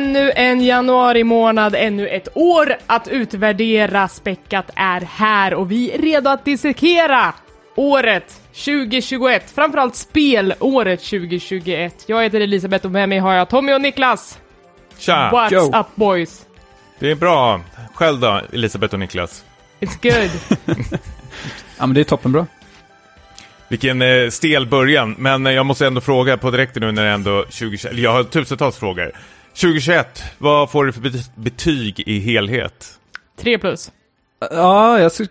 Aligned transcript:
Ännu 0.00 0.32
en 0.36 0.60
januari 0.60 1.24
månad, 1.24 1.74
ännu 1.74 2.08
ett 2.08 2.28
år 2.34 2.76
att 2.86 3.08
utvärdera. 3.08 4.08
Späckat 4.08 4.70
är 4.76 5.00
här 5.00 5.54
och 5.54 5.70
vi 5.70 5.90
är 5.90 5.98
redo 5.98 6.30
att 6.30 6.44
dissekera 6.44 7.34
året 7.74 8.40
2021, 8.52 9.50
framförallt 9.50 9.96
spelåret 9.96 11.00
2021. 11.00 12.04
Jag 12.06 12.22
heter 12.22 12.40
Elisabeth 12.40 12.86
och 12.86 12.92
med 12.92 13.08
mig 13.08 13.18
har 13.18 13.34
jag 13.34 13.48
Tommy 13.48 13.72
och 13.72 13.80
Niklas. 13.80 14.38
Tja! 14.98 15.30
What's 15.32 15.52
Joe. 15.52 15.80
up 15.80 15.86
boys? 15.94 16.46
Det 16.98 17.10
är 17.10 17.14
bra. 17.14 17.60
Själv 17.94 18.20
då, 18.20 18.40
Elisabeth 18.52 18.94
och 18.94 19.00
Niklas? 19.00 19.44
It's 19.80 19.98
good. 20.02 20.66
Ja, 21.78 21.86
men 21.86 21.94
det 21.94 22.00
är 22.00 22.04
toppenbra. 22.04 22.46
Vilken 23.68 24.02
eh, 24.02 24.28
stel 24.30 24.66
början, 24.66 25.14
men 25.18 25.46
eh, 25.46 25.52
jag 25.52 25.66
måste 25.66 25.86
ändå 25.86 26.00
fråga 26.00 26.36
på 26.36 26.50
direkten 26.50 26.82
nu 26.82 26.92
när 26.92 27.02
det 27.02 27.08
är 27.08 27.14
ändå 27.14 27.42
2021, 27.42 27.92
eller 27.92 28.02
jag 28.02 28.12
har 28.12 28.24
tusentals 28.24 28.76
frågor. 28.76 29.12
2021, 29.54 30.22
vad 30.38 30.70
får 30.70 30.84
du 30.84 30.92
för 30.92 31.00
bet- 31.00 31.30
betyg 31.36 32.00
i 32.06 32.18
helhet? 32.18 32.98
3 33.36 33.58
plus. 33.58 33.92
Ja, 34.50 34.98
jag 35.00 35.12
ska, 35.12 35.26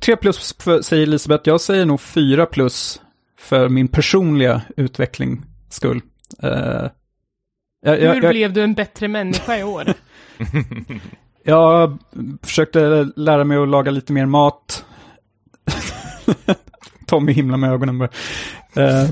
3 0.00 0.16
plus 0.16 0.56
för, 0.58 0.82
säger 0.82 1.02
Elisabeth. 1.02 1.48
Jag 1.48 1.60
säger 1.60 1.86
nog 1.86 2.00
4 2.00 2.46
plus 2.46 3.00
för 3.38 3.68
min 3.68 3.88
personliga 3.88 4.62
utveckling 4.76 5.42
skull. 5.68 6.00
Eh, 6.42 6.50
jag, 7.82 7.96
Hur 7.96 8.22
jag, 8.22 8.30
blev 8.30 8.52
du 8.52 8.62
en 8.62 8.74
bättre 8.74 9.08
människa 9.08 9.58
i 9.58 9.64
år? 9.64 9.84
jag 11.44 11.98
försökte 12.42 13.08
lära 13.16 13.44
mig 13.44 13.58
att 13.58 13.68
laga 13.68 13.90
lite 13.90 14.12
mer 14.12 14.26
mat. 14.26 14.84
Tommy 17.06 17.32
himlar 17.32 17.56
med 17.56 17.72
ögonen 17.72 17.98
bara. 17.98 18.08
Eh, 18.76 19.08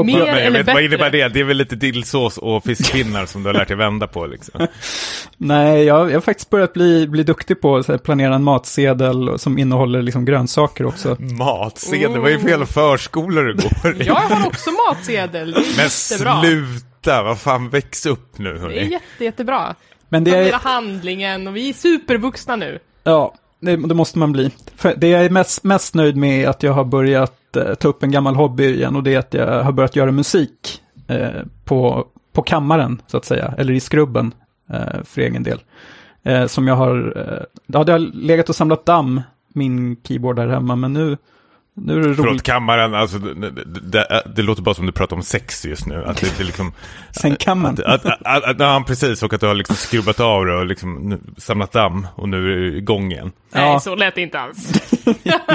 och 0.00 0.06
Mer 0.06 0.18
jag 0.18 0.28
eller 0.28 0.50
vet, 0.50 0.66
vad 0.66 0.74
bättre? 0.74 0.84
innebär 0.84 1.10
det? 1.10 1.28
Det 1.28 1.40
är 1.40 1.44
väl 1.44 1.56
lite 1.56 1.76
dillsås 1.76 2.38
och 2.38 2.64
fiskpinnar 2.64 3.26
som 3.26 3.42
du 3.42 3.48
har 3.48 3.54
lärt 3.54 3.68
dig 3.68 3.76
vända 3.76 4.06
på 4.06 4.26
liksom. 4.26 4.66
Nej, 5.36 5.84
jag, 5.84 6.08
jag 6.10 6.14
har 6.16 6.20
faktiskt 6.20 6.50
börjat 6.50 6.72
bli, 6.72 7.06
bli 7.08 7.22
duktig 7.22 7.60
på 7.60 7.76
att 7.76 8.02
planera 8.02 8.34
en 8.34 8.44
matsedel 8.44 9.38
som 9.38 9.58
innehåller 9.58 10.02
liksom 10.02 10.24
grönsaker 10.24 10.86
också. 10.86 11.16
Matsedel, 11.20 12.18
vad 12.20 12.30
är 12.30 12.34
det 12.34 12.40
för 12.40 12.48
jävla 12.48 12.66
förskolor 12.66 13.44
du 13.44 13.54
går 13.54 14.02
i? 14.02 14.06
Jag 14.06 14.14
har 14.14 14.46
också 14.46 14.70
matsedel. 14.88 15.52
Det 15.52 15.58
är 15.58 15.76
Men 15.76 15.84
jättebra. 15.84 16.40
sluta, 16.42 17.22
vad 17.22 17.38
fan, 17.38 17.68
väx 17.68 18.06
upp 18.06 18.38
nu 18.38 18.52
Det 18.52 18.56
är 18.58 18.60
hörni. 18.60 18.90
jätte, 18.92 19.24
jättebra. 19.24 19.74
Men 20.08 20.24
det 20.24 20.30
Planera 20.30 20.48
är, 20.56 20.58
handlingen 20.58 21.46
och 21.48 21.56
vi 21.56 21.68
är 21.68 21.72
supervuxna 21.72 22.56
nu. 22.56 22.78
ja, 23.04 23.34
det, 23.60 23.76
det 23.76 23.94
måste 23.94 24.18
man 24.18 24.32
bli. 24.32 24.50
För 24.76 24.94
det 24.96 25.08
jag 25.08 25.24
är 25.24 25.30
mest, 25.30 25.64
mest 25.64 25.94
nöjd 25.94 26.16
med 26.16 26.44
är 26.44 26.48
att 26.48 26.62
jag 26.62 26.72
har 26.72 26.84
börjat 26.84 27.56
eh, 27.56 27.74
ta 27.74 27.88
upp 27.88 28.02
en 28.02 28.10
gammal 28.10 28.36
hobby 28.36 28.74
igen 28.74 28.96
och 28.96 29.02
det 29.02 29.14
är 29.14 29.18
att 29.18 29.34
jag 29.34 29.62
har 29.62 29.72
börjat 29.72 29.96
göra 29.96 30.12
musik 30.12 30.82
eh, 31.06 31.42
på, 31.64 32.06
på 32.32 32.42
kammaren, 32.42 33.02
så 33.06 33.16
att 33.16 33.24
säga, 33.24 33.54
eller 33.58 33.72
i 33.72 33.80
skrubben 33.80 34.34
eh, 34.70 35.02
för 35.04 35.20
egen 35.20 35.42
del. 35.42 35.60
Eh, 36.22 36.46
som 36.46 36.68
jag 36.68 36.76
har, 36.76 37.12
eh, 37.16 37.44
ja, 37.66 37.84
det 37.84 37.92
har 37.92 37.98
legat 37.98 38.48
och 38.48 38.56
samlat 38.56 38.86
damm, 38.86 39.20
min 39.48 39.96
keyboard 39.96 40.36
där 40.36 40.48
hemma, 40.48 40.76
men 40.76 40.92
nu, 40.92 41.16
nu 41.74 41.92
är 42.04 42.08
det 42.08 42.14
Förlåt, 42.14 42.30
roligt. 42.30 42.42
kammaren, 42.42 42.94
alltså 42.94 43.18
det, 43.18 43.50
det, 43.90 44.22
det, 44.36 44.42
låter 44.42 44.62
bara 44.62 44.74
som 44.74 44.86
du 44.86 44.92
pratar 44.92 45.16
om 45.16 45.22
sex 45.22 45.64
just 45.66 45.86
nu. 45.86 46.04
Att 46.04 46.16
det, 46.20 46.38
det 46.38 46.44
liksom... 46.44 46.72
Sängkammaren. 47.20 47.76
Att, 47.86 48.06
att, 48.06 48.22
att, 48.24 48.44
att, 48.44 48.56
ja, 48.60 48.84
precis, 48.86 49.22
och 49.22 49.32
att 49.34 49.40
du 49.40 49.46
har 49.46 49.54
liksom 49.54 49.76
skrubbat 49.76 50.20
av 50.20 50.46
det 50.46 50.54
och 50.56 50.66
liksom 50.66 50.94
nu, 50.94 51.20
samlat 51.36 51.72
damm 51.72 52.06
och 52.14 52.28
nu 52.28 52.36
är 52.52 52.56
du 52.56 52.76
igång 52.78 53.12
igen. 53.12 53.32
Ja. 53.52 53.60
Nej, 53.60 53.80
så 53.80 53.94
lät 53.94 54.14
det 54.14 54.20
inte 54.20 54.40
alls. 54.40 54.72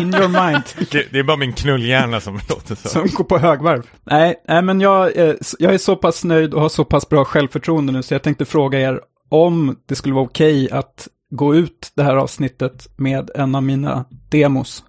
In 0.01 0.13
your 0.15 0.27
mind. 0.47 0.63
Det, 0.91 1.07
det 1.11 1.19
är 1.19 1.23
bara 1.23 1.37
min 1.37 1.53
knullhjärna 1.53 2.19
som 2.19 2.33
låter 2.49 2.75
så. 2.75 2.87
Som 2.89 3.07
går 3.13 3.23
på 3.23 3.37
högvarv. 3.37 3.83
Nej, 4.03 4.35
nej 4.47 4.61
men 4.61 4.81
jag, 4.81 5.17
eh, 5.17 5.33
s- 5.41 5.55
jag 5.59 5.73
är 5.73 5.77
så 5.77 5.95
pass 5.95 6.23
nöjd 6.23 6.53
och 6.53 6.61
har 6.61 6.69
så 6.69 6.85
pass 6.85 7.09
bra 7.09 7.25
självförtroende 7.25 7.93
nu 7.93 8.03
så 8.03 8.13
jag 8.13 8.23
tänkte 8.23 8.45
fråga 8.45 8.79
er 8.79 8.99
om 9.29 9.75
det 9.87 9.95
skulle 9.95 10.15
vara 10.15 10.25
okej 10.25 10.71
att 10.71 11.07
gå 11.31 11.55
ut 11.55 11.91
det 11.95 12.03
här 12.03 12.15
avsnittet 12.15 12.87
med 12.95 13.29
en 13.35 13.55
av 13.55 13.63
mina 13.63 14.05
demos. 14.29 14.83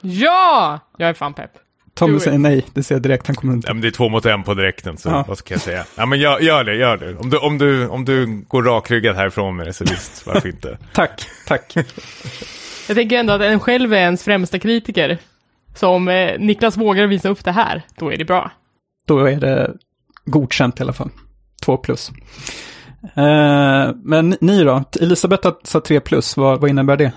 Ja! 0.00 0.80
Jag 0.96 1.08
är 1.08 1.14
fan 1.14 1.34
pepp. 1.34 1.50
Tommy 1.94 2.20
säger 2.20 2.38
nej, 2.38 2.66
det 2.74 2.82
ser 2.82 2.94
jag 2.94 3.02
direkt, 3.02 3.26
han 3.26 3.36
kommer 3.36 3.52
inte. 3.54 3.68
Ja, 3.68 3.74
men 3.74 3.80
det 3.80 3.88
är 3.88 3.92
två 3.92 4.08
mot 4.08 4.26
en 4.26 4.42
på 4.42 4.54
direkten, 4.54 4.96
så 4.96 5.08
Ja. 5.08 5.24
vad 5.28 5.38
ska 5.38 5.54
jag 5.54 5.60
säga? 5.60 5.84
Ja, 5.96 6.06
men 6.06 6.18
gör, 6.18 6.40
gör 6.40 6.64
det, 6.64 6.74
gör 6.74 6.96
det. 6.96 7.16
Om 7.16 7.30
du, 7.30 7.36
om, 7.38 7.58
du, 7.58 7.88
om 7.88 8.04
du 8.04 8.44
går 8.48 8.62
rakryggad 8.62 9.16
härifrån 9.16 9.56
med 9.56 9.66
det, 9.66 9.72
så 9.72 9.84
visst, 9.84 10.26
varför 10.26 10.48
inte? 10.48 10.78
Tack, 10.92 11.26
tack. 11.46 11.76
Jag 12.88 12.96
tänker 12.96 13.18
ändå 13.18 13.32
att 13.32 13.40
en 13.40 13.60
själv 13.60 13.92
är 13.92 13.96
ens 13.98 14.24
främsta 14.24 14.58
kritiker. 14.58 15.18
Så 15.74 15.88
om 15.88 16.08
eh, 16.08 16.38
Niklas 16.38 16.76
vågar 16.76 17.06
visa 17.06 17.28
upp 17.28 17.44
det 17.44 17.52
här, 17.52 17.82
då 17.98 18.12
är 18.12 18.16
det 18.16 18.24
bra. 18.24 18.50
Då 19.06 19.24
är 19.26 19.36
det 19.40 19.72
godkänt 20.24 20.80
i 20.80 20.82
alla 20.82 20.92
fall. 20.92 21.10
Två 21.62 21.76
plus. 21.76 22.10
Eh, 23.16 23.90
men 24.04 24.36
ni 24.40 24.64
då? 24.64 24.84
Elisabeth 25.00 25.48
satt 25.64 25.84
tre 25.84 26.00
plus, 26.00 26.36
vad, 26.36 26.60
vad 26.60 26.70
innebär 26.70 26.96
det? 26.96 27.12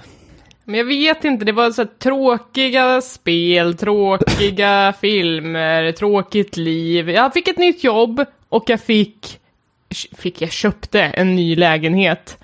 Men 0.66 0.76
jag 0.76 0.86
vet 0.86 1.26
inte, 1.26 1.46
det 1.46 1.52
var 1.52 1.72
så 1.72 1.82
här 1.82 1.90
tråkiga 2.00 3.02
spel, 3.02 3.78
tråkiga 3.78 4.94
filmer, 5.02 5.92
tråkigt 5.92 6.58
liv. 6.58 7.10
Jag 7.10 7.34
fick 7.34 7.48
ett 7.48 7.58
nytt 7.58 7.84
jobb 7.84 8.26
och 8.50 8.64
jag 8.68 8.82
fick, 8.82 9.40
fick 10.18 10.42
jag 10.42 10.52
köpte 10.52 11.02
en 11.02 11.36
ny 11.36 11.56
lägenhet. 11.56 12.38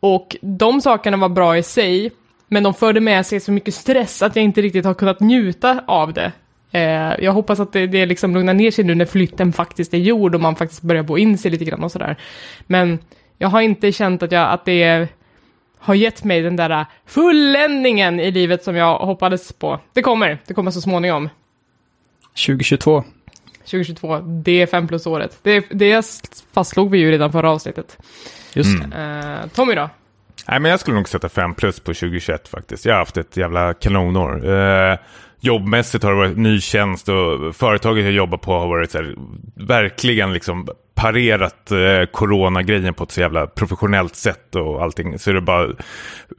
Och 0.00 0.36
de 0.40 0.80
sakerna 0.80 1.16
var 1.16 1.28
bra 1.28 1.58
i 1.58 1.62
sig, 1.62 2.10
men 2.48 2.62
de 2.62 2.74
förde 2.74 3.00
med 3.00 3.26
sig 3.26 3.40
så 3.40 3.52
mycket 3.52 3.74
stress 3.74 4.22
att 4.22 4.36
jag 4.36 4.44
inte 4.44 4.62
riktigt 4.62 4.84
har 4.84 4.94
kunnat 4.94 5.20
njuta 5.20 5.84
av 5.86 6.12
det. 6.12 6.32
Eh, 6.72 7.24
jag 7.24 7.32
hoppas 7.32 7.60
att 7.60 7.72
det, 7.72 7.86
det 7.86 8.06
liksom 8.06 8.34
lugnar 8.34 8.54
ner 8.54 8.70
sig 8.70 8.84
nu 8.84 8.94
när 8.94 9.04
flytten 9.04 9.52
faktiskt 9.52 9.94
är 9.94 9.98
gjord 9.98 10.34
och 10.34 10.40
man 10.40 10.56
faktiskt 10.56 10.82
börjar 10.82 11.02
bo 11.02 11.18
in 11.18 11.38
sig 11.38 11.50
lite 11.50 11.64
grann 11.64 11.84
och 11.84 11.92
sådär. 11.92 12.16
Men 12.66 12.98
jag 13.38 13.48
har 13.48 13.60
inte 13.60 13.92
känt 13.92 14.22
att, 14.22 14.32
jag, 14.32 14.50
att 14.50 14.64
det 14.64 15.08
har 15.82 15.94
gett 15.94 16.24
mig 16.24 16.42
den 16.42 16.56
där 16.56 16.86
fulländningen 17.06 18.20
i 18.20 18.30
livet 18.30 18.64
som 18.64 18.76
jag 18.76 18.98
hoppades 18.98 19.52
på. 19.52 19.80
Det 19.92 20.02
kommer, 20.02 20.38
det 20.46 20.54
kommer 20.54 20.70
så 20.70 20.80
småningom. 20.80 21.28
2022. 22.46 23.04
2022, 23.58 24.18
det 24.18 24.62
är 24.62 24.66
fem 24.66 24.88
plus 24.88 25.06
året. 25.06 25.38
Det, 25.42 25.66
det 25.70 26.06
fastslog 26.52 26.90
vi 26.90 26.98
ju 26.98 27.10
redan 27.10 27.32
förra 27.32 27.50
avsnittet. 27.50 27.98
Just 28.54 28.78
Mm. 28.78 28.90
det. 28.90 29.40
Eh, 29.42 29.48
Tommy 29.48 29.74
då? 29.74 29.90
Nej, 30.48 30.60
men 30.60 30.70
jag 30.70 30.80
skulle 30.80 30.96
nog 30.96 31.08
sätta 31.08 31.28
5 31.28 31.54
plus 31.54 31.80
på 31.80 31.94
2021 31.94 32.48
faktiskt. 32.48 32.84
Jag 32.84 32.94
har 32.94 32.98
haft 32.98 33.16
ett 33.16 33.36
jävla 33.36 33.74
kanonår. 33.74 34.50
Eh, 34.54 34.98
jobbmässigt 35.44 36.04
har 36.04 36.10
det 36.10 36.16
varit 36.16 36.36
ny 36.36 36.60
tjänst 36.60 37.08
och 37.08 37.56
företaget 37.56 38.04
jag 38.04 38.12
jobbar 38.12 38.38
på 38.38 38.52
har 38.58 38.66
varit 38.66 38.90
så 38.90 38.98
här, 38.98 39.14
verkligen 39.54 40.32
liksom 40.32 40.68
parerat 40.94 41.70
eh, 41.70 42.06
coronagrejen 42.12 42.94
på 42.94 43.04
ett 43.04 43.10
så 43.10 43.20
jävla 43.20 43.46
professionellt 43.46 44.16
sätt 44.16 44.56
och 44.56 44.82
allting. 44.82 45.18
Så 45.18 45.30
är 45.30 45.34
det 45.34 45.40
bara, 45.40 45.68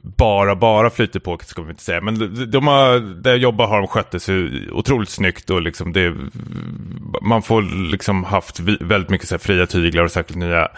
bara, 0.02 0.56
bara 0.56 0.90
flyter 0.90 1.20
på, 1.20 1.38
ska 1.42 1.62
vi 1.62 1.70
inte 1.70 1.82
säga. 1.82 2.00
Men 2.00 2.18
de, 2.18 2.44
de 2.44 2.66
har, 2.66 3.00
där 3.22 3.30
jag 3.30 3.38
jobbar 3.38 3.66
har 3.66 3.78
de 3.78 3.88
skött 3.88 4.10
det 4.10 4.20
så 4.20 4.48
otroligt 4.72 5.08
snyggt 5.08 5.50
och 5.50 5.62
liksom 5.62 5.92
det, 5.92 6.14
man 7.22 7.42
får 7.42 7.62
liksom 7.90 8.24
haft 8.24 8.60
väldigt 8.60 9.10
mycket 9.10 9.28
så 9.28 9.34
här 9.34 9.40
fria 9.40 9.66
tyglar 9.66 10.04
och 10.04 10.10
särskilt 10.10 10.38
nya 10.38 10.68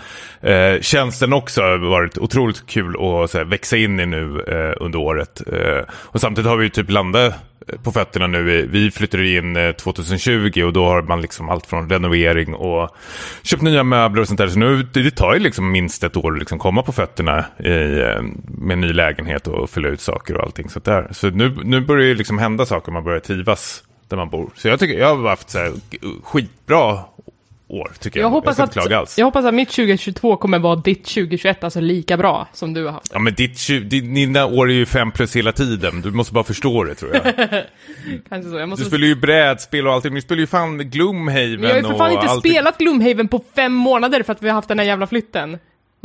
eh, 0.40 0.80
tjänsten 0.80 1.32
också 1.32 1.62
har 1.62 1.78
varit 1.78 2.18
otroligt 2.18 2.66
kul 2.66 2.96
att 2.96 3.30
så 3.30 3.38
här, 3.38 3.44
växa 3.44 3.76
in 3.76 4.00
i 4.00 4.06
nu 4.06 4.40
eh, 4.40 4.84
under 4.84 4.98
året. 4.98 5.42
Eh, 5.52 5.82
och 5.90 6.20
samtidigt 6.20 6.48
har 6.48 6.56
vi 6.56 6.64
ju 6.64 6.70
typ 6.70 6.90
landat 6.90 7.34
på 7.82 7.92
fötterna 7.92 8.26
nu. 8.26 8.42
Vi- 8.66 8.90
flyttade 8.90 9.28
in 9.28 9.56
eh, 9.56 9.72
2020 9.72 10.62
och 10.62 10.72
då 10.72 10.86
har 10.88 11.02
man 11.02 11.20
liksom 11.22 11.48
allt 11.48 11.66
från 11.66 11.90
renovering 11.90 12.54
och 12.54 12.96
köpt 13.42 13.62
nya 13.62 13.82
möbler 13.84 14.22
och 14.22 14.28
sånt 14.28 14.38
där. 14.38 14.48
Så 14.48 14.58
nu, 14.58 14.82
det 14.92 15.02
det 15.02 15.10
tar 15.10 15.34
ju 15.34 15.40
liksom 15.40 15.72
minst 15.72 16.04
ett 16.04 16.16
år 16.16 16.32
att 16.32 16.38
liksom 16.38 16.58
komma 16.58 16.82
på 16.82 16.92
fötterna 16.92 17.44
i, 17.58 18.00
eh, 18.00 18.22
med 18.58 18.72
en 18.74 18.80
ny 18.80 18.92
lägenhet 18.92 19.46
och 19.46 19.70
fylla 19.70 19.88
ut 19.88 20.00
saker 20.00 20.36
och 20.36 20.42
allting 20.44 20.68
sånt 20.68 20.84
där. 20.84 21.08
Så 21.12 21.30
nu, 21.30 21.56
nu 21.64 21.80
börjar 21.80 22.08
det 22.08 22.14
liksom 22.14 22.38
hända 22.38 22.66
saker, 22.66 22.92
man 22.92 23.04
börjar 23.04 23.20
trivas 23.20 23.82
där 24.08 24.16
man 24.16 24.30
bor. 24.30 24.50
Så 24.56 24.68
jag 24.68 24.78
tycker 24.80 24.98
jag 24.98 25.16
har 25.16 25.28
haft 25.28 25.50
så 25.50 25.58
här 25.58 25.72
skitbra 26.24 26.98
år, 27.68 27.92
tycker 28.00 28.20
jag. 28.20 28.24
Jag 28.26 28.30
hoppas, 28.30 28.58
inte 28.58 28.80
att, 28.80 28.92
alls. 28.92 29.18
jag 29.18 29.24
hoppas 29.26 29.44
att 29.44 29.54
mitt 29.54 29.68
2022 29.70 30.36
kommer 30.36 30.58
vara 30.58 30.76
ditt 30.76 31.04
2021, 31.04 31.64
alltså 31.64 31.80
lika 31.80 32.16
bra 32.16 32.48
som 32.52 32.74
du 32.74 32.84
har 32.84 32.92
haft. 32.92 33.10
Ja 33.12 33.18
men 33.18 33.34
ditt, 33.34 33.66
dina 33.90 34.46
år 34.46 34.70
är 34.70 34.74
ju 34.74 34.86
fem 34.86 35.10
plus 35.12 35.36
hela 35.36 35.52
tiden. 35.52 36.00
Du 36.00 36.10
måste 36.10 36.32
bara 36.34 36.44
förstå 36.44 36.84
det 36.84 36.94
tror 36.94 37.14
jag. 37.14 37.24
Kanske 38.28 38.50
så. 38.50 38.56
Jag 38.56 38.62
Du 38.62 38.66
måste... 38.66 38.84
spelar 38.84 39.06
ju 39.06 39.14
brädspel 39.14 39.86
och 39.86 39.92
allting. 39.92 40.14
Du 40.14 40.20
spelar 40.20 40.40
ju 40.40 40.46
fan 40.46 40.78
Gloomhaven 40.90 41.50
Men 41.60 41.62
jag 41.62 41.68
har 41.70 41.76
ju 41.76 41.82
för 41.82 41.94
fan 41.94 42.06
och 42.06 42.12
inte 42.12 42.32
allting. 42.32 42.52
spelat 42.52 42.78
Gloomhaven 42.78 43.28
på 43.28 43.44
fem 43.56 43.72
månader 43.72 44.22
för 44.22 44.32
att 44.32 44.42
vi 44.42 44.48
har 44.48 44.54
haft 44.54 44.68
den 44.68 44.78
här 44.78 44.86
jävla 44.86 45.06
flytten. 45.06 45.58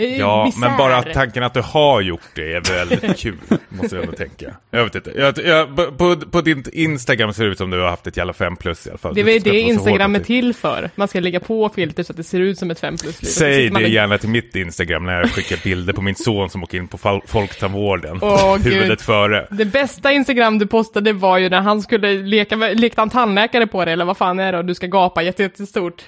Ja, 0.06 0.46
misär. 0.46 0.60
men 0.60 0.78
bara 0.78 1.02
tanken 1.04 1.44
att 1.44 1.54
du 1.54 1.62
har 1.62 2.02
gjort 2.02 2.22
det 2.36 2.54
är 2.54 2.62
väldigt 2.62 3.18
kul. 3.20 3.38
Måste 3.70 3.96
jag 3.96 4.06
ändå 4.06 4.18
tänka. 4.18 4.46
Jag 4.72 4.84
vet 4.84 4.96
inte. 4.96 5.12
Jag, 5.16 5.38
jag, 5.46 5.98
på, 5.98 6.16
på 6.16 6.42
din 6.42 6.64
Instagram 6.74 7.34
ser 7.34 7.44
det 7.44 7.50
ut 7.50 7.58
som 7.58 7.70
du 7.70 7.80
har 7.82 7.90
haft 7.90 8.08
ett 8.08 8.18
jävla 8.18 8.34
fem 8.34 8.56
plus 8.56 8.88
i 8.88 8.90
alla 8.90 8.98
fall. 8.98 9.14
Det 9.16 9.22
är 9.22 9.26
väl 9.26 9.42
det 9.42 9.60
Instagram 9.60 10.16
är 10.16 10.20
till 10.20 10.54
för. 10.54 10.90
Man 10.96 11.08
ska 11.08 11.20
lägga 11.20 11.40
på 11.40 11.70
filter 11.70 12.04
så 12.04 12.12
att 12.14 12.18
det 12.18 12.24
ser 12.24 12.40
ut 12.40 12.58
som 12.60 12.72
ett 12.72 12.80
5 12.80 12.98
plus 12.98 13.22
liv. 13.22 13.30
Säg 13.30 13.64
man 13.72 13.74
det 13.82 13.88
lägger- 13.88 13.96
gärna 14.02 14.18
till 14.18 14.30
mitt 14.30 14.56
Instagram 14.56 15.06
när 15.06 15.20
jag 15.20 15.32
skickar 15.32 15.60
bilder 15.64 15.94
på 15.94 16.02
min 16.02 16.16
son 16.16 16.50
som 16.50 16.64
åker 16.64 16.78
in 16.78 16.88
på 16.88 16.98
fol- 16.98 17.22
Folktandvården. 17.28 18.20
Åh, 18.22 18.58
gud. 18.58 18.74
Huvudet 18.74 19.02
före. 19.02 19.48
Det 19.52 19.66
bästa 19.66 20.12
Instagram 20.12 20.60
du 20.60 20.68
postade 20.68 21.14
var 21.14 21.38
ju 21.38 21.50
när 21.50 21.62
han 21.62 21.82
skulle 21.82 22.14
leka, 22.14 22.56
lekte 22.56 23.02
han 23.02 23.10
tandläkare 23.10 23.68
på 23.68 23.86
det 23.86 23.92
eller 23.92 24.06
vad 24.06 24.18
fan 24.18 24.40
är 24.40 24.52
det 24.52 24.58
och 24.58 24.66
du 24.66 24.76
ska 24.76 24.88
gapa 24.88 25.22
jätte- 25.24 25.44
jättestort. 25.44 26.02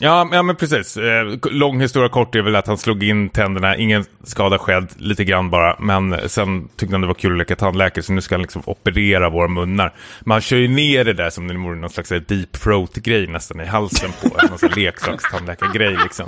Ja, 0.00 0.24
men- 0.24 0.36
ja, 0.36 0.42
men 0.42 0.56
precis. 0.56 0.96
Eh, 0.96 1.24
lång 1.50 1.80
historia 1.80 2.08
kort 2.08 2.34
är 2.34 2.42
väl 2.42 2.56
att 2.56 2.66
han 2.66 2.78
slog 2.78 3.02
in 3.04 3.28
tänderna, 3.28 3.76
ingen 3.76 4.04
skada 4.24 4.58
skedd, 4.58 4.88
lite 4.96 5.24
grann 5.24 5.50
bara. 5.50 5.76
Men 5.78 6.28
sen 6.28 6.68
tyckte 6.76 6.94
han 6.94 7.00
det 7.00 7.06
var 7.06 7.14
kul 7.14 7.32
att 7.32 7.38
leka 7.38 7.56
tandläkare, 7.56 8.02
så 8.04 8.12
nu 8.12 8.20
ska 8.20 8.34
han 8.34 8.42
liksom 8.42 8.62
operera 8.64 9.28
våra 9.30 9.48
munnar. 9.48 9.92
Man 10.20 10.40
kör 10.40 10.56
ju 10.56 10.68
ner 10.68 11.04
det 11.04 11.12
där 11.12 11.30
som 11.30 11.48
det 11.48 11.54
vore 11.54 11.76
någon 11.76 11.90
slags 11.90 12.08
deep 12.08 12.52
throat-grej 12.52 13.26
nästan 13.26 13.60
i 13.60 13.64
halsen 13.64 14.10
på 14.22 14.38
en. 14.42 14.48
Någon 14.50 14.70
leksakstandläkargrej 14.76 15.96
liksom. 16.02 16.26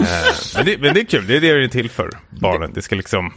Eh, 0.00 0.06
men, 0.56 0.64
det, 0.66 0.78
men 0.80 0.94
det 0.94 1.00
är 1.00 1.04
kul, 1.04 1.26
det 1.26 1.36
är 1.36 1.40
det 1.40 1.52
det 1.58 1.64
är 1.64 1.68
till 1.68 1.90
för, 1.90 2.10
barnen. 2.30 2.72
Det 2.74 2.82
ska 2.82 2.96
liksom, 2.96 3.32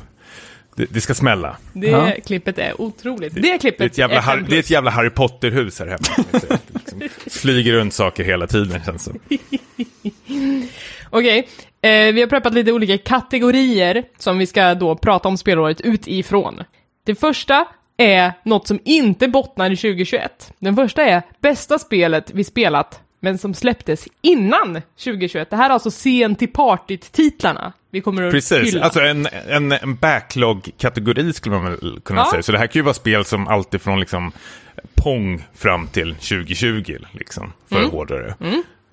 det, 0.77 0.85
det 0.89 1.01
ska 1.01 1.13
smälla. 1.13 1.57
Det 1.73 1.87
Ja. 1.87 2.11
klippet 2.25 2.57
är 2.57 2.81
otroligt. 2.81 3.35
Det 3.35 3.41
Det 3.41 3.51
är 3.53 3.57
klippet 3.57 3.91
ett 3.91 3.97
jävla, 3.97 4.17
är 4.17 4.21
fem 4.21 4.39
Har- 4.43 4.49
det 4.49 4.55
är 4.55 4.59
ett 4.59 4.69
jävla 4.69 4.91
Harry 4.91 5.09
Potter-hus 5.09 5.79
här 5.79 5.85
hemma. 5.87 6.25
Det 6.31 6.59
liksom 6.73 6.99
flyger 7.31 7.73
runt 7.73 7.93
saker 7.93 8.23
hela 8.23 8.47
tiden 8.47 8.83
känns 8.85 9.05
det 9.05 9.11
som. 9.11 9.19
Okej, 11.09 11.47
eh, 11.81 12.13
vi 12.13 12.21
har 12.21 12.27
preppat 12.27 12.53
lite 12.53 12.71
olika 12.71 12.97
kategorier 12.97 14.03
som 14.17 14.37
vi 14.37 14.45
ska 14.47 14.73
då 14.75 14.95
prata 14.95 15.27
om 15.27 15.37
spelåret 15.37 15.81
utifrån. 15.81 16.63
Det 17.05 17.15
första 17.15 17.65
är 17.97 18.33
något 18.45 18.67
som 18.67 18.79
inte 18.85 19.27
bottnar 19.27 19.71
i 19.71 19.75
2021. 19.77 20.51
Den 20.59 20.75
första 20.75 21.03
är 21.05 21.21
bästa 21.41 21.79
spelet 21.79 22.31
vi 22.33 22.43
spelat, 22.43 22.99
men 23.19 23.37
som 23.37 23.53
släpptes 23.53 24.07
innan 24.21 24.81
2021. 25.03 25.49
Det 25.49 25.55
här 25.55 25.69
är 25.69 25.73
alltså 25.73 25.91
sent 25.91 26.39
till 26.39 26.47
partyt-titlarna 26.53 27.73
vi 27.91 28.01
kommer 28.01 28.23
att 28.23 28.31
Precis, 28.33 28.73
hylla. 28.73 28.83
alltså 28.85 28.99
en, 29.01 29.27
en, 29.49 29.71
en 29.71 29.95
backlog-kategori 29.95 31.33
skulle 31.33 31.55
man 31.55 31.65
väl 31.65 31.99
kunna 32.05 32.21
Ja. 32.21 32.31
säga. 32.31 32.43
Så 32.43 32.51
det 32.51 32.57
här 32.57 32.67
kan 32.67 32.79
ju 32.79 32.83
vara 32.83 32.93
spel 32.93 33.25
som 33.25 33.47
alltid 33.47 33.81
från 33.81 33.99
liksom 33.99 34.31
Pong 34.95 35.43
fram 35.55 35.87
till 35.87 36.15
2020, 36.15 36.97
liksom, 37.11 37.53
för 37.69 37.75
Mm. 37.79 37.89
hårdare. 37.91 38.35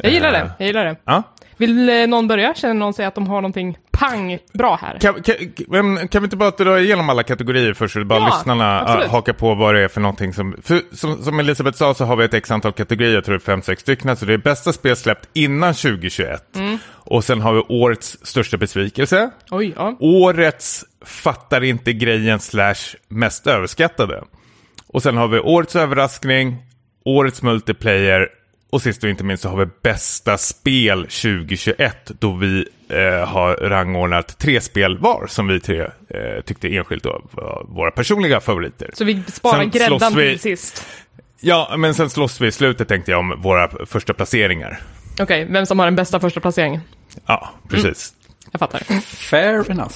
Jag 0.03 0.13
gillar 0.13 0.29
Eh, 0.29 0.33
det, 0.33 0.53
jag 0.59 0.67
gillar 0.67 0.85
det. 0.85 0.97
Ja. 1.05 1.23
Vill 1.57 1.89
eh, 1.89 2.07
någon 2.07 2.29
börja? 2.29 2.55
Känner 2.55 2.75
någon 2.75 2.95
sig 2.95 3.05
att 3.05 3.15
de 3.15 3.27
har 3.27 3.37
någonting 3.37 3.79
pang 3.91 4.39
bra 4.53 4.79
här? 4.83 4.99
Kan, 4.99 5.23
kan, 5.23 6.09
kan 6.09 6.23
vi 6.23 6.27
inte 6.27 6.37
bara 6.37 6.51
dra 6.51 6.81
igenom 6.81 7.11
alla 7.11 7.23
kategorier 7.23 7.75
först, 7.75 7.95
så 7.95 8.05
bara 8.05 8.19
Ja, 8.19 8.27
lyssnarna 8.27 8.81
absolut. 8.81 9.05
äh, 9.05 9.11
hakar 9.11 9.33
på 9.33 9.55
vad 9.55 9.75
det 9.75 9.81
är 9.81 9.89
för 9.89 10.01
någonting 10.01 10.33
som... 10.33 10.57
För, 10.63 10.81
som, 10.97 11.23
som 11.23 11.41
Elisabeth 11.41 11.79
sa 11.79 11.95
så 11.95 12.05
har 12.05 12.17
vi 12.17 12.25
ett 12.25 12.35
x 12.35 12.51
antal 12.51 12.73
kategorier, 12.73 13.15
jag 13.15 13.25
tror 13.25 13.33
det 13.33 13.43
är 13.43 13.45
fem, 13.45 13.63
sex 13.63 13.83
stycken. 13.83 14.17
Så 14.17 14.25
det 14.25 14.33
är 14.35 14.39
bästa 14.39 14.73
spel 14.73 14.97
släppt 14.97 15.29
innan 15.33 15.75
2021. 15.75 16.57
Mm. 16.57 16.79
Och 16.93 17.25
sen 17.25 17.41
har 17.41 17.53
vi 17.53 17.61
årets 17.69 18.19
största 18.23 18.57
besvikelse. 18.57 19.31
Oj, 19.51 19.73
ja. 19.77 19.97
Årets 20.01 20.85
fattar 21.05 21.65
inte 21.65 21.93
grejen 21.93 22.41
slash 22.41 22.75
mest 23.09 23.47
överskattade. 23.47 24.23
Och 24.87 25.03
sen 25.03 25.17
har 25.17 25.29
vi 25.29 25.39
årets 25.41 25.77
överraskning, 25.77 26.57
årets 27.05 27.43
multiplayer 27.43 28.29
och 28.75 28.83
sist 28.83 29.05
och 29.05 29.11
inte 29.11 29.25
minst 29.25 29.43
så 29.43 29.49
har 29.49 29.57
vi 29.57 29.67
bästa 29.83 30.39
spel 30.39 31.03
2021 31.03 32.11
då 32.19 32.33
vi 32.33 32.69
eh, 32.89 33.29
har 33.29 33.57
rangordnat 33.57 34.39
tre 34.39 34.61
spel 34.61 34.99
var 34.99 35.27
som 35.27 35.47
vi 35.49 35.61
tre 35.61 35.81
eh, 35.81 36.41
tyckte 36.45 36.69
enskilt 36.77 37.03
då 37.03 37.23
var 37.31 37.65
våra 37.69 37.91
personliga 37.91 38.41
favoriter. 38.41 38.91
Så 38.95 39.05
vi 39.05 39.23
sparar 39.27 39.59
Sen 39.61 39.71
gräddan 39.71 40.15
vi- 40.15 40.31
till 40.31 40.41
sist. 40.41 40.87
Ja, 41.41 41.75
men 41.77 41.95
sen 41.95 42.11
slåss 42.11 42.41
vi 42.41 42.47
i 42.47 42.53
slutet 42.53 42.89
tänkte 42.89 43.11
jag 43.11 43.21
om 43.21 43.35
våra 43.43 43.87
första 43.87 44.15
placeringar. 44.15 44.81
Okej, 45.21 45.47
vem 45.51 45.67
som 45.67 45.79
har 45.79 45.87
den 45.87 45.97
bästa 45.97 46.21
första 46.21 46.41
placeringen. 46.41 46.81
Ja, 47.27 47.51
precis. 47.69 48.13
Jag 48.51 48.59
fattar. 48.59 48.81
Fair 49.31 49.71
enough. 49.71 49.95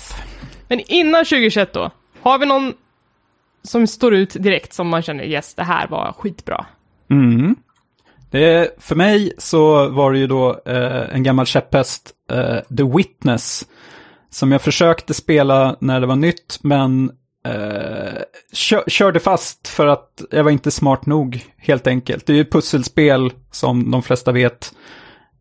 Men 0.69 0.81
innan 0.81 1.25
2021 1.25 1.73
då, 1.73 1.91
har 2.23 2.39
vi 2.39 2.47
någon 2.47 2.73
som 3.63 3.87
står 3.87 4.15
ut 4.15 4.31
direkt 4.39 4.73
som 4.73 4.89
man 4.89 5.03
känner 5.03 5.25
yes, 5.25 5.55
det 5.55 5.65
här 5.65 5.87
var 5.89 6.13
skitbra? 6.19 6.67
Mm. 7.11 7.57
Det, 8.31 8.75
för 8.79 8.95
mig 8.97 9.33
så 9.39 9.89
var 9.89 10.13
det 10.13 10.19
ju 10.19 10.27
då 10.27 10.61
eh, 10.67 11.15
en 11.15 11.23
gammal 11.23 11.47
käpphäst, 11.47 12.11
eh, 12.31 12.77
The 12.77 12.97
Witness, 12.97 13.67
som 14.31 14.53
jag 14.53 14.63
försökte 14.63 15.15
spela 15.15 15.77
när 15.81 16.01
det 16.01 16.07
var 16.07 16.17
nytt, 16.17 16.59
men 16.63 17.11
eh, 17.47 18.23
kö 18.53 18.83
körde 18.87 19.21
fast 19.21 19.69
för 19.69 19.87
att 19.87 20.23
jag 20.31 20.45
var 20.45 20.51
inte 20.51 20.71
smart 20.71 21.07
nog, 21.07 21.45
helt 21.57 21.87
enkelt. 21.87 22.27
Det 22.27 22.33
är 22.33 22.35
ju 22.35 22.41
ett 22.41 22.53
pusselspel, 22.53 23.33
som 23.51 23.91
de 23.91 24.03
flesta 24.03 24.33
vet. 24.33 24.73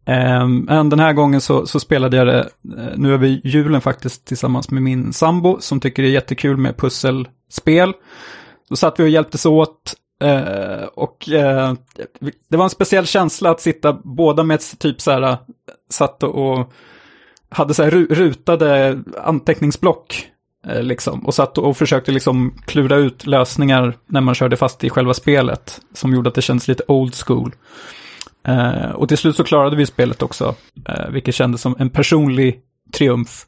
Eh, 0.06 0.48
men 0.48 0.90
den 0.90 1.00
här 1.00 1.14
gången 1.14 1.42
så, 1.42 1.66
så 1.66 1.80
spelade 1.80 2.18
jag 2.18 2.28
det, 2.28 2.40
eh, 2.78 2.98
nu 2.98 3.14
över 3.14 3.28
julen 3.44 3.82
faktiskt, 3.82 4.26
tillsammans 4.26 4.72
med 4.72 4.84
min 4.84 5.14
sambo, 5.14 5.58
som 5.60 5.80
tycker 5.80 6.04
det 6.04 6.10
är 6.10 6.14
jättekul 6.14 6.58
med 6.58 6.78
pusselspel. 6.78 7.94
Då 8.70 8.76
satt 8.76 9.00
vi 9.00 9.04
och 9.04 9.10
hjälptes 9.10 9.46
åt. 9.46 9.94
Eh, 10.20 10.84
och 10.84 11.30
uh, 11.32 11.74
det 12.50 12.58
var 12.58 12.64
en 12.64 12.70
speciell 12.70 13.06
känsla 13.06 13.50
att 13.50 13.62
sitta 13.62 13.94
båda 14.04 14.44
med 14.44 14.60
typ 14.80 15.02
så 15.02 15.12
här, 15.12 15.22
eh, 15.22 15.38
satt 15.90 16.24
och 16.24 16.74
hade 17.50 17.74
så 17.74 17.84
här 17.84 17.92
rutade 17.92 19.00
anteckningsblock. 19.24 20.28
Liksom, 20.82 21.26
och 21.26 21.34
satt 21.34 21.58
och 21.58 21.78
försökte 21.78 22.12
liksom 22.12 22.54
klura 22.66 22.96
ut 22.96 23.26
lösningar 23.26 23.94
när 24.06 24.22
man 24.22 24.36
körde 24.36 24.58
fast 24.58 24.84
i 24.84 24.90
själva 24.90 25.14
spelet. 25.14 25.82
Som 25.94 26.14
gjorde 26.14 26.30
att 26.30 26.36
det 26.36 26.42
kändes 26.42 26.68
lite 26.68 26.84
old 26.88 27.16
school. 27.16 27.52
Eh, 28.48 28.92
och 28.92 29.08
till 29.08 29.18
slut 29.18 29.36
så 29.36 29.44
klarade 29.44 29.76
vi 29.76 29.86
spelet 29.86 30.22
också. 30.22 30.56
Eh, 30.90 31.10
vilket 31.10 31.36
kändes 31.36 31.62
som 31.62 31.76
en 31.80 31.90
personlig 31.90 32.60
triumf. 32.94 33.46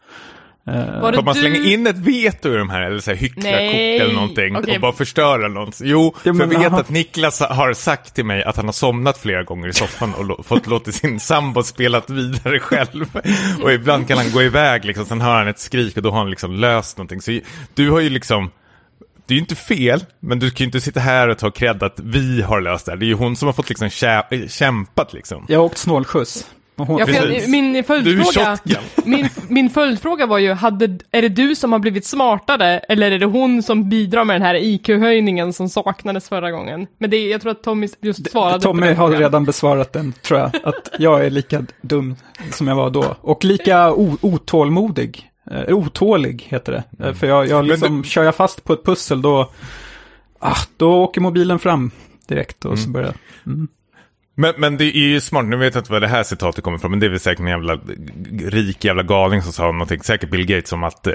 Eh, 0.67 1.01
Var 1.01 1.13
Får 1.13 1.21
man 1.23 1.33
du- 1.33 1.39
slänga 1.39 1.63
in 1.69 1.88
ett 1.88 1.97
veto 1.97 2.53
i 2.53 2.56
de 2.57 2.69
här, 2.69 2.81
eller 2.81 3.00
så 3.00 3.11
här 3.11 3.17
hyckla 3.17 3.41
Nej. 3.50 3.67
kort 4.00 4.06
eller 4.06 4.13
någonting, 4.15 4.56
Okej. 4.56 4.75
och 4.75 4.81
bara 4.81 4.91
förstöra 4.94 5.47
något? 5.47 5.79
Jo, 5.83 6.15
Ja, 6.23 6.33
för 6.33 6.39
jag 6.39 6.47
vet 6.47 6.67
aha. 6.67 6.79
att 6.79 6.89
Niklas 6.89 7.39
har 7.39 7.73
sagt 7.73 8.15
till 8.15 8.25
mig 8.25 8.44
att 8.44 8.56
han 8.56 8.65
har 8.65 8.71
somnat 8.73 9.17
flera 9.17 9.44
gånger 9.44 9.67
i 9.67 9.73
soffan 9.73 10.13
och 10.13 10.45
fått 10.45 10.67
låta 10.67 10.91
sin 10.91 11.19
sambo 11.19 11.63
spela 11.63 12.01
vidare 12.07 12.59
själv. 12.59 13.06
Och 13.63 13.71
ibland 13.73 14.07
kan 14.07 14.17
han 14.17 14.31
gå 14.31 14.44
iväg, 14.44 14.85
liksom, 14.85 15.06
sen 15.06 15.21
hör 15.21 15.38
han 15.38 15.47
ett 15.47 15.59
skrik 15.59 15.97
och 15.97 16.03
då 16.03 16.11
har 16.11 16.17
han 16.17 16.29
liksom 16.29 16.53
löst 16.56 16.97
någonting. 16.97 17.21
Så 17.21 17.39
du 17.73 17.91
har 17.91 18.00
ju 18.00 18.09
liksom, 18.09 18.51
det 19.28 19.33
är 19.33 19.35
ju 19.35 19.42
inte 19.42 19.56
fel, 19.56 20.06
men 20.19 20.39
du 20.39 20.49
kan 20.51 20.57
ju 20.57 20.66
inte 20.66 20.81
sitta 20.81 20.99
här 20.99 21.28
och 21.28 21.37
ta 21.37 21.51
cred 21.51 21.83
att 21.83 21.99
vi 21.99 22.42
har 22.42 22.61
löst 22.61 22.85
det 22.85 22.92
här. 22.92 22.97
Det 22.97 23.06
är 23.06 23.07
ju 23.07 23.13
hon 23.13 23.35
som 23.35 23.45
har 23.45 23.54
fått 23.54 23.69
liksom 23.69 23.87
kä- 23.87 24.47
kämpat 24.47 25.13
liksom. 25.13 25.45
Jag 25.47 25.59
har 25.59 25.66
åkt 25.66 25.78
snålskjuts. 25.78 26.45
Ja, 26.88 27.06
jag, 27.09 27.50
min 27.50 27.83
följdfråga, 27.83 28.57
min, 29.06 29.30
min 29.50 29.69
följdfråga 29.69 30.26
var 30.26 30.38
ju, 30.38 30.54
hade, 30.54 30.98
är 31.12 31.21
det 31.21 31.30
du 31.30 31.56
som 31.56 31.71
har 31.71 31.80
blivit 31.80 32.06
smartare 32.06 32.80
eller 32.80 33.12
är 33.12 33.19
det 33.19 33.26
hon 33.26 33.64
som 33.64 33.90
bidrar 33.90 34.24
med 34.24 34.36
den 34.36 34.42
här 34.42 34.56
IQ-höjningen 34.56 35.54
som 35.54 35.69
saknades 35.69 36.30
förra 36.30 36.52
gången? 36.52 36.88
Men 36.98 37.09
det, 37.09 37.28
jag 37.30 37.42
tror 37.42 37.52
att 37.52 37.64
Tommy 37.64 37.88
just 38.02 38.31
svarade 38.31 38.56
på 38.56 38.62
Tommy 38.62 38.88
den 38.88 38.98
har 38.98 39.07
frågan. 39.07 39.21
redan 39.21 39.45
besvarat 39.45 39.94
den, 39.94 40.14
tror 40.21 40.40
jag. 40.40 40.52
Att 40.64 40.90
jag 41.00 41.26
är 41.26 41.30
lika 41.30 41.66
dum 41.81 42.16
som 42.52 42.68
jag 42.68 42.76
var 42.76 42.90
då. 42.90 43.16
Och 43.21 43.44
lika 43.45 43.94
o- 43.94 44.18
otålmodig. 44.21 45.26
Eh, 45.52 45.76
otålig 45.76 46.45
heter 46.50 46.71
det. 46.71 47.06
Eh, 47.07 47.14
För 47.14 47.28
jag, 47.28 47.48
jag 47.48 47.66
liksom, 47.66 48.04
kör 48.04 48.24
jag 48.24 48.36
fast 48.36 48.64
på 48.64 48.74
ett 48.74 48.86
pussel 48.86 49.21
då, 49.21 49.52
ah, 50.40 50.56
då 50.78 50.92
åker 51.04 51.21
mobilen 51.21 51.59
fram 51.59 51.92
direkt 52.28 52.66
och 52.66 52.80
så 52.80 52.90
börjar 52.90 53.14
Men, 54.40 54.54
men 54.58 54.78
det 54.78 54.84
är 54.86 55.00
ju 55.00 55.22
smart, 55.22 55.46
nu 55.46 55.56
vet 55.56 55.76
jag 55.76 55.81
inte 55.81 55.92
vad 55.92 56.02
det 56.02 56.08
här 56.08 56.24
citatet 56.24 56.64
kommer 56.64 56.78
ifrån, 56.78 56.92
men 56.92 57.00
det 57.00 57.06
är 57.06 57.10
väl 57.10 57.19
säkert 57.19 57.40
en 57.40 57.48
jävla 57.48 57.80
rik 58.50 58.86
jävla 58.86 59.04
galning 59.04 59.42
som 59.42 59.52
sa 59.54 59.72
någonting, 59.72 60.04
säkert 60.04 60.30
Bill 60.30 60.46
Gates, 60.46 60.74
om 60.74 60.84
att 60.84 61.08
eh, 61.08 61.14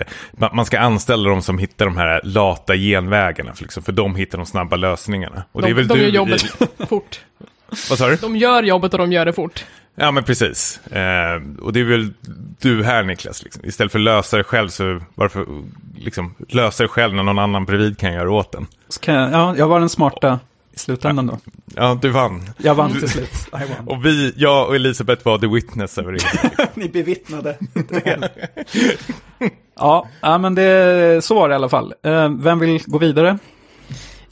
man 0.52 0.66
ska 0.66 0.78
anställa 0.80 1.30
de 1.30 1.42
som 1.42 1.58
hittar 1.58 1.84
de 1.84 1.96
här 1.96 2.20
lata 2.24 2.76
genvägarna, 2.76 3.54
för, 3.54 3.62
liksom, 3.62 3.82
för 3.82 3.92
de 3.92 4.16
hittar 4.16 4.38
de 4.38 4.46
snabba 4.46 4.76
lösningarna. 4.76 5.44
Och 5.52 5.62
det 5.62 5.66
De, 5.68 5.70
är 5.70 5.74
väl 5.74 5.88
de 5.88 5.94
du 5.94 6.00
gör 6.02 6.08
i- 6.10 6.14
jobbet 6.14 6.42
fort. 6.88 7.20
Vad 7.90 7.98
sa 7.98 8.08
du? 8.08 8.16
De 8.16 8.36
gör 8.36 8.62
jobbet 8.62 8.92
och 8.92 8.98
de 8.98 9.12
gör 9.12 9.24
det 9.26 9.32
fort. 9.32 9.64
Ja, 9.96 10.10
men 10.10 10.24
precis. 10.24 10.86
Eh, 10.86 11.42
och 11.62 11.72
det 11.72 11.80
är 11.80 11.84
väl 11.84 12.12
du 12.60 12.84
här 12.84 13.02
Niklas, 13.02 13.42
liksom. 13.42 13.64
istället 13.64 13.92
för 13.92 13.98
att 13.98 14.04
lösa 14.04 14.36
det 14.36 14.44
själv, 14.44 14.68
så 14.68 15.00
varför 15.14 15.46
liksom, 15.98 16.34
lösa 16.48 16.82
det 16.84 16.88
själv 16.88 17.14
när 17.14 17.22
någon 17.22 17.38
annan 17.38 17.64
bredvid 17.64 17.98
kan 17.98 18.12
göra 18.12 18.30
åt 18.30 18.52
den? 18.52 18.66
Jag, 19.06 19.32
ja, 19.32 19.54
jag 19.58 19.68
var 19.68 19.80
den 19.80 19.88
smarta 19.88 20.38
i 20.74 20.78
slutändan 20.78 21.26
då. 21.26 21.38
Ja, 21.74 21.98
du 22.02 22.10
vann. 22.10 22.42
Jag 22.56 22.74
vann 22.74 22.92
till 22.92 23.08
slut. 23.08 23.30
I 23.46 23.50
won. 23.50 23.88
Och 23.88 24.04
vi, 24.04 24.32
jag 24.36 24.68
och 24.68 24.74
Elisabeth 24.74 25.24
var 25.26 25.38
the 25.38 25.46
witness 25.46 25.98
över 25.98 26.12
det. 26.12 26.68
Ni 26.74 26.88
bevittnade. 26.88 27.58
ja, 29.76 30.08
ja, 30.20 30.38
men 30.38 30.54
det, 30.54 31.24
så 31.24 31.34
var 31.34 31.48
det 31.48 31.52
i 31.52 31.56
alla 31.56 31.68
fall. 31.68 31.94
Eh, 32.02 32.28
vem 32.28 32.58
vill 32.58 32.82
gå 32.86 32.98
vidare? 32.98 33.38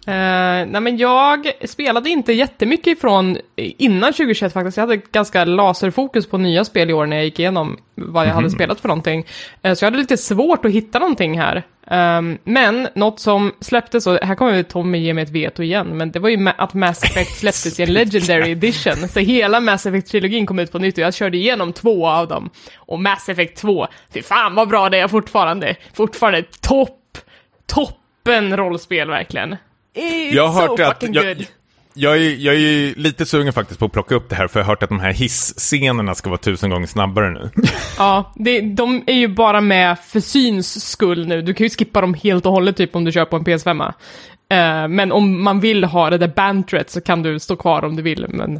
Uh, 0.08 0.14
nej 0.14 0.80
men 0.80 0.96
jag 0.96 1.52
spelade 1.64 2.10
inte 2.10 2.32
jättemycket 2.32 2.86
ifrån 2.86 3.38
innan 3.56 4.12
2021 4.12 4.52
faktiskt. 4.52 4.76
Jag 4.76 4.82
hade 4.82 4.96
ganska 4.96 5.44
laserfokus 5.44 6.26
på 6.26 6.38
nya 6.38 6.64
spel 6.64 6.90
i 6.90 6.92
år 6.92 7.06
när 7.06 7.16
jag 7.16 7.24
gick 7.24 7.38
igenom 7.38 7.78
vad 7.94 8.26
jag 8.26 8.34
hade 8.34 8.50
spelat 8.50 8.80
för 8.80 8.88
någonting. 8.88 9.26
Eh, 9.62 9.74
så 9.74 9.84
jag 9.84 9.86
hade 9.86 9.98
lite 9.98 10.16
svårt 10.16 10.64
att 10.64 10.72
hitta 10.72 10.98
någonting 10.98 11.38
här. 11.40 11.62
Ehm, 11.86 12.38
men 12.44 12.88
något 12.94 13.20
som 13.20 13.52
släpptes, 13.60 14.06
och 14.06 14.18
här 14.22 14.34
kommer 14.34 14.62
Tommy 14.62 14.98
ge 14.98 15.14
mig 15.14 15.24
ett 15.24 15.30
veto 15.30 15.62
igen, 15.62 15.86
men 15.86 16.10
det 16.10 16.18
var 16.18 16.28
ju 16.28 16.36
ma- 16.36 16.54
att 16.58 16.74
Mass 16.74 17.04
Effect 17.04 17.38
släpptes 17.38 17.80
i 17.80 17.82
en 17.82 17.92
Legendary 17.92 18.50
Edition. 18.50 19.08
Så 19.08 19.20
hela 19.20 19.60
Mass 19.60 19.86
Effect-trilogin 19.86 20.46
kom 20.46 20.58
ut 20.58 20.72
på 20.72 20.78
nytt 20.78 20.98
och 20.98 21.04
jag 21.04 21.14
körde 21.14 21.36
igenom 21.36 21.72
två 21.72 22.08
av 22.08 22.28
dem. 22.28 22.50
Och 22.76 23.00
Mass 23.00 23.28
Effect 23.28 23.58
2, 23.58 23.86
fy 24.14 24.22
fan 24.22 24.54
vad 24.54 24.68
bra 24.68 24.88
det 24.88 24.98
är 24.98 25.08
fortfarande. 25.08 25.76
Fortfarande 25.94 26.42
topp, 26.60 27.18
toppen 27.66 28.56
rollspel 28.56 29.08
verkligen. 29.10 29.56
It's 29.94 30.34
Jag 30.34 30.48
har 30.48 30.66
so 30.66 30.70
hört 30.70 30.80
att- 30.80 30.98
fucking 31.00 31.14
jag- 31.14 31.36
good. 31.36 31.46
jag, 31.94 32.16
är, 32.16 32.36
jag 32.36 32.54
är 32.54 32.94
lite 32.98 33.26
sugen 33.26 33.52
faktiskt 33.52 33.80
på 33.80 33.86
att 33.86 33.92
plocka 33.92 34.14
upp 34.14 34.28
det 34.28 34.34
här, 34.36 34.48
för 34.48 34.60
jag 34.60 34.64
har 34.64 34.72
hört 34.72 34.82
att 34.82 34.88
de 34.88 35.00
här 35.00 35.12
hissscenerna 35.12 36.14
ska 36.14 36.30
vara 36.30 36.38
tusen 36.38 36.70
gånger 36.70 36.86
snabbare 36.86 37.30
nu. 37.30 37.50
Ja, 37.98 38.32
det, 38.36 38.60
de 38.60 39.02
är 39.06 39.14
ju 39.14 39.28
bara 39.28 39.60
med 39.60 39.98
för 39.98 40.20
syns 40.20 40.84
skull 40.90 41.26
nu. 41.26 41.42
Du 41.42 41.54
kan 41.54 41.64
ju 41.64 41.70
skippa 41.70 42.00
dem 42.00 42.14
helt 42.14 42.46
och 42.46 42.52
hållet 42.52 42.76
typ 42.76 42.96
om 42.96 43.04
du 43.04 43.12
kör 43.12 43.24
på 43.24 43.36
en 43.36 43.44
PS5. 43.44 43.82
Uh, 43.84 44.88
men 44.88 45.12
om 45.12 45.42
man 45.44 45.60
vill 45.60 45.84
ha 45.84 46.10
det 46.10 46.18
där 46.18 46.28
bantret 46.36 46.90
så 46.90 47.00
kan 47.00 47.22
du 47.22 47.38
stå 47.38 47.56
kvar 47.56 47.84
om 47.84 47.96
du 47.96 48.02
vill. 48.02 48.26
Men 48.28 48.52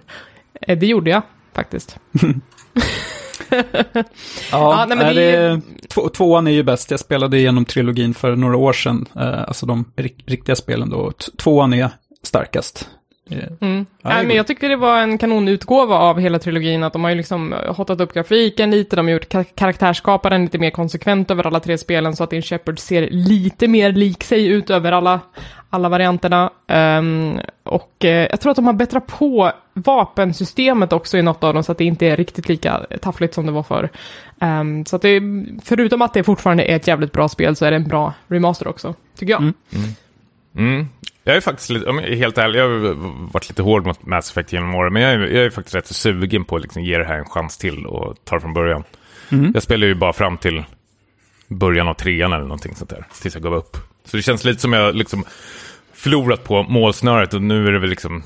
uh, 0.69 0.79
det 0.79 0.87
gjorde 0.87 1.11
jag 1.11 1.23
faktiskt. 1.55 1.97
ja, 3.93 4.05
ja 4.51 4.87
nej, 4.89 4.97
men 4.97 5.15
det... 5.15 5.23
Är, 5.23 5.61
två, 5.89 6.09
tvåan 6.09 6.47
är 6.47 6.51
ju 6.51 6.63
bäst. 6.63 6.91
Jag 6.91 7.01
spelade 7.01 7.39
igenom 7.39 7.65
trilogin 7.65 8.15
för 8.15 8.37
några 8.37 8.57
år 8.57 8.73
sedan. 8.73 9.09
Uh, 9.17 9.43
alltså 9.43 9.67
de 9.67 9.85
riktiga 10.27 10.57
spelen 10.57 10.91
då. 10.91 11.13
Tvåan 11.39 11.73
är 11.73 11.91
starkast. 12.23 12.89
Mm. 13.31 13.87
Ja, 14.03 14.23
men 14.23 14.37
jag 14.37 14.47
tycker 14.47 14.69
det 14.69 14.77
var 14.77 14.99
en 14.99 15.19
kanonutgåva 15.19 15.97
av 15.97 16.21
hela 16.21 16.39
trilogin, 16.39 16.83
att 16.83 16.93
de 16.93 17.05
har 17.05 17.11
ju 17.11 17.17
liksom 17.17 17.55
hotat 17.69 18.01
upp 18.01 18.15
grafiken 18.15 18.71
lite, 18.71 18.97
de 18.97 19.07
har 19.07 19.13
gjort 19.13 19.29
kar 19.29 19.45
karaktärsskaparen 19.45 20.43
lite 20.43 20.59
mer 20.59 20.71
konsekvent 20.71 21.31
över 21.31 21.47
alla 21.47 21.61
tre 21.61 21.79
spelen, 21.79 22.17
så 22.17 22.25
att 22.25 22.31
din 22.31 22.43
Shepard 22.43 22.79
ser 22.79 23.09
lite 23.11 23.69
mer 23.69 23.93
lik 23.93 24.25
sig 24.25 24.47
ut 24.47 24.71
över 24.71 24.93
alla, 24.93 25.21
alla 25.71 25.89
varianterna. 25.89 26.51
Um, 26.69 27.41
och 27.63 27.97
uh, 28.05 28.11
jag 28.11 28.41
tror 28.41 28.51
att 28.51 28.57
de 28.57 28.67
har 28.67 28.73
bättrat 28.73 29.07
på 29.07 29.53
vapensystemet 29.75 30.93
också 30.93 31.19
i 31.19 31.23
något 31.23 31.45
av 31.45 31.55
dem, 31.55 31.63
så 31.63 31.73
att 31.73 31.79
det 31.79 31.85
inte 31.85 32.07
är 32.07 32.17
riktigt 32.17 32.49
lika 32.49 32.87
taffligt 33.01 33.35
som 33.35 33.47
det 33.47 33.53
var 33.53 33.63
förr. 33.63 33.89
Um, 34.41 34.85
så 34.85 34.97
att 34.97 35.03
det, 35.03 35.23
förutom 35.63 36.03
att 36.03 36.15
det 36.15 36.25
fortfarande 36.25 36.65
är 36.65 36.77
ett 36.77 36.89
jävligt 36.89 37.13
bra 37.13 37.29
spel, 37.29 37.57
så 37.57 37.65
är 37.65 37.71
det 37.71 37.77
en 37.77 37.89
bra 37.89 38.15
remaster 38.29 38.69
också, 38.69 38.95
tycker 39.19 39.33
jag. 39.33 39.43
Mm. 39.43 39.55
Mm. 40.57 40.89
Jag 41.25 41.37
är 41.37 41.41
faktiskt 41.41 41.71
lite, 41.71 41.87
om 41.87 41.99
jag 41.99 42.09
är 42.09 42.17
helt 42.17 42.39
ärlig, 42.39 42.59
jag 42.59 42.69
har 42.69 42.95
varit 43.33 43.49
lite 43.49 43.63
hård 43.63 43.87
mot 43.87 44.07
Mass 44.07 44.31
Effect 44.31 44.53
genom 44.53 44.75
åren, 44.75 44.93
men 44.93 45.03
jag 45.03 45.13
är, 45.13 45.19
jag 45.19 45.45
är 45.45 45.51
faktiskt 45.51 45.75
rätt 45.75 45.87
så 45.87 45.95
sugen 45.95 46.45
på 46.45 46.57
att 46.57 46.63
liksom 46.63 46.83
ge 46.83 46.99
det 46.99 47.05
här 47.05 47.19
en 47.19 47.25
chans 47.25 47.59
till 47.59 47.87
och 47.87 48.17
ta 48.25 48.37
det 48.37 48.41
från 48.41 48.55
början. 48.55 48.85
Mm. 49.29 49.51
Jag 49.55 49.63
spelar 49.63 49.87
ju 49.87 49.95
bara 49.95 50.13
fram 50.13 50.39
till 50.39 50.65
början 51.49 51.89
av 51.89 51.95
trean 51.95 52.33
eller 52.33 52.45
någonting 52.45 52.75
sånt 52.75 52.91
där, 52.91 53.07
tills 53.23 53.35
jag 53.35 53.43
gav 53.43 53.55
upp. 53.55 53.77
Så 54.05 54.17
det 54.17 54.23
känns 54.23 54.45
lite 54.45 54.61
som 54.61 54.73
jag 54.73 54.95
liksom 54.95 55.25
förlorat 55.93 56.45
på 56.45 56.63
målsnöret 56.63 57.35
och 57.35 57.43
nu 57.43 57.67
är 57.67 57.73
det 57.73 57.79
väl 57.79 57.91
liksom 57.91 58.23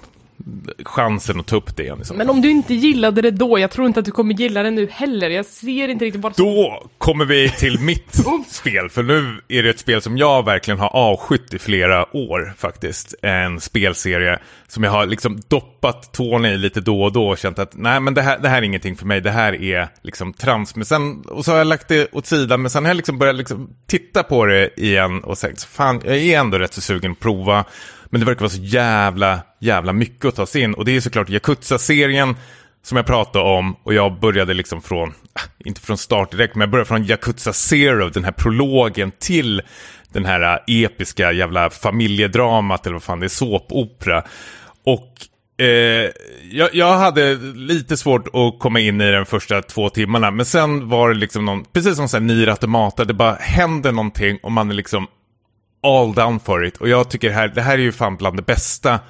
chansen 0.84 1.40
att 1.40 1.46
ta 1.46 1.56
upp 1.56 1.76
det 1.76 1.82
igen. 1.82 2.02
Men 2.14 2.30
om 2.30 2.40
du 2.40 2.50
inte 2.50 2.74
gillade 2.74 3.22
det 3.22 3.30
då, 3.30 3.58
jag 3.58 3.70
tror 3.70 3.86
inte 3.86 4.00
att 4.00 4.06
du 4.06 4.12
kommer 4.12 4.34
gilla 4.34 4.62
det 4.62 4.70
nu 4.70 4.88
heller. 4.90 5.30
Jag 5.30 5.46
ser 5.46 5.88
inte 5.88 6.04
riktigt 6.04 6.22
vad... 6.22 6.36
Då 6.36 6.82
kommer 6.98 7.24
vi 7.24 7.48
till 7.48 7.80
mitt 7.80 8.24
spel, 8.48 8.88
för 8.88 9.02
nu 9.02 9.40
är 9.48 9.62
det 9.62 9.70
ett 9.70 9.78
spel 9.78 10.02
som 10.02 10.18
jag 10.18 10.44
verkligen 10.44 10.80
har 10.80 10.96
avskytt 10.96 11.54
i 11.54 11.58
flera 11.58 12.16
år 12.16 12.54
faktiskt. 12.58 13.14
En 13.22 13.60
spelserie 13.60 14.38
som 14.68 14.84
jag 14.84 14.90
har 14.90 15.06
liksom 15.06 15.40
doppat 15.48 16.12
tårna 16.12 16.50
i 16.50 16.58
lite 16.58 16.80
då 16.80 17.02
och 17.02 17.12
då 17.12 17.28
och 17.28 17.38
känt 17.38 17.58
att 17.58 17.76
nej 17.76 18.00
men 18.00 18.14
det 18.14 18.22
här, 18.22 18.38
det 18.38 18.48
här 18.48 18.58
är 18.58 18.62
ingenting 18.62 18.96
för 18.96 19.06
mig, 19.06 19.20
det 19.20 19.30
här 19.30 19.62
är 19.62 19.88
liksom 20.02 20.32
trams. 20.32 20.76
Men 20.76 20.84
sen, 20.84 21.20
och 21.20 21.44
så 21.44 21.50
har 21.50 21.58
jag 21.58 21.66
lagt 21.66 21.88
det 21.88 22.08
åt 22.12 22.26
sidan, 22.26 22.62
men 22.62 22.70
sen 22.70 22.84
har 22.84 22.90
jag 22.90 22.96
liksom 22.96 23.18
börjat 23.18 23.36
liksom 23.36 23.70
titta 23.86 24.22
på 24.22 24.44
det 24.46 24.80
igen 24.80 25.24
och 25.24 25.38
sagt 25.38 25.64
fan, 25.64 26.02
jag 26.04 26.16
är 26.16 26.38
ändå 26.38 26.58
rätt 26.58 26.74
så 26.74 26.80
sugen 26.80 27.12
att 27.12 27.20
prova. 27.20 27.64
Men 28.10 28.20
det 28.20 28.26
verkar 28.26 28.40
vara 28.40 28.50
så 28.50 28.62
jävla, 28.62 29.40
jävla 29.60 29.92
mycket 29.92 30.24
att 30.24 30.36
ta 30.36 30.46
sig 30.46 30.62
in. 30.62 30.74
Och 30.74 30.84
det 30.84 30.96
är 30.96 31.00
såklart 31.00 31.28
Yakuza-serien 31.28 32.36
som 32.82 32.96
jag 32.96 33.06
pratade 33.06 33.44
om. 33.44 33.76
Och 33.82 33.94
jag 33.94 34.20
började 34.20 34.54
liksom 34.54 34.82
från, 34.82 35.08
äh, 35.08 35.42
inte 35.58 35.80
från 35.80 35.98
start 35.98 36.30
direkt, 36.30 36.54
men 36.54 36.60
jag 36.60 36.70
började 36.70 36.88
från 36.88 37.04
Yakuza 37.04 37.52
Zero, 37.52 38.08
den 38.08 38.24
här 38.24 38.32
prologen 38.32 39.12
till 39.18 39.62
den 40.12 40.24
här 40.24 40.62
äh, 40.66 40.84
episka 40.84 41.32
jävla 41.32 41.70
familjedramat, 41.70 42.86
eller 42.86 42.94
vad 42.94 43.02
fan 43.02 43.20
det 43.20 43.26
är, 43.26 43.28
såpopera. 43.28 44.24
Och 44.84 45.12
Eh, 45.58 46.10
jag, 46.50 46.74
jag, 46.74 46.98
hade 46.98 47.34
lite 47.54 47.96
svårt 47.96 48.26
att 48.26 48.58
komma 48.58 48.80
in 48.80 49.00
i 49.00 49.10
den 49.10 49.26
första 49.26 49.62
två 49.62 49.88
timmarna, 49.88 50.30
men 50.30 50.46
sen 50.46 50.88
var 50.88 51.08
det 51.08 51.14
liksom 51.14 51.44
någon, 51.44 51.64
precis 51.64 51.96
som 51.96 52.08
såhär 52.08 52.24
Nier 52.24 52.46
Automata, 52.46 53.04
det 53.04 53.14
bara 53.14 53.34
händer 53.34 53.92
någonting 53.92 54.38
och 54.42 54.52
man 54.52 54.70
är 54.70 54.74
liksom 54.74 55.06
all 55.82 56.14
down 56.14 56.40
for 56.40 56.64
it. 56.64 56.76
Och 56.76 56.88
jag 56.88 57.10
tycker 57.10 57.28
det 57.28 57.34
här, 57.34 57.48
det 57.48 57.62
här 57.62 57.74
är 57.74 57.82
ju 57.82 57.92
fan 57.92 58.16
bland 58.16 58.36
det 58.36 58.42
bästa 58.42 59.00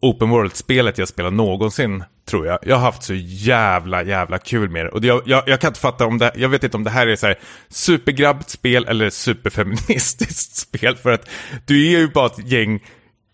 open 0.00 0.30
world-spelet 0.30 0.98
jag 0.98 1.08
spelat 1.08 1.32
någonsin, 1.32 2.04
tror 2.28 2.46
jag. 2.46 2.58
Jag 2.62 2.76
har 2.76 2.82
haft 2.82 3.02
så 3.02 3.14
jävla, 3.16 4.02
jävla 4.02 4.38
kul 4.38 4.70
med 4.70 4.84
det. 4.84 4.90
Och 4.90 5.04
jag, 5.04 5.22
jag, 5.26 5.42
jag 5.46 5.60
kan 5.60 5.68
inte 5.68 5.80
fatta 5.80 6.06
om 6.06 6.18
det, 6.18 6.32
jag 6.36 6.48
vet 6.48 6.64
inte 6.64 6.76
om 6.76 6.84
det 6.84 6.90
här 6.90 7.06
är 7.06 7.16
så 7.16 7.26
här 7.26 7.38
supergrabbigt 7.68 8.50
spel 8.50 8.86
eller 8.88 9.10
superfeministiskt 9.10 10.56
spel. 10.56 10.96
För 10.96 11.12
att 11.12 11.30
du 11.66 11.86
är 11.86 11.98
ju 11.98 12.08
bara 12.08 12.26
ett 12.26 12.50
gäng 12.50 12.80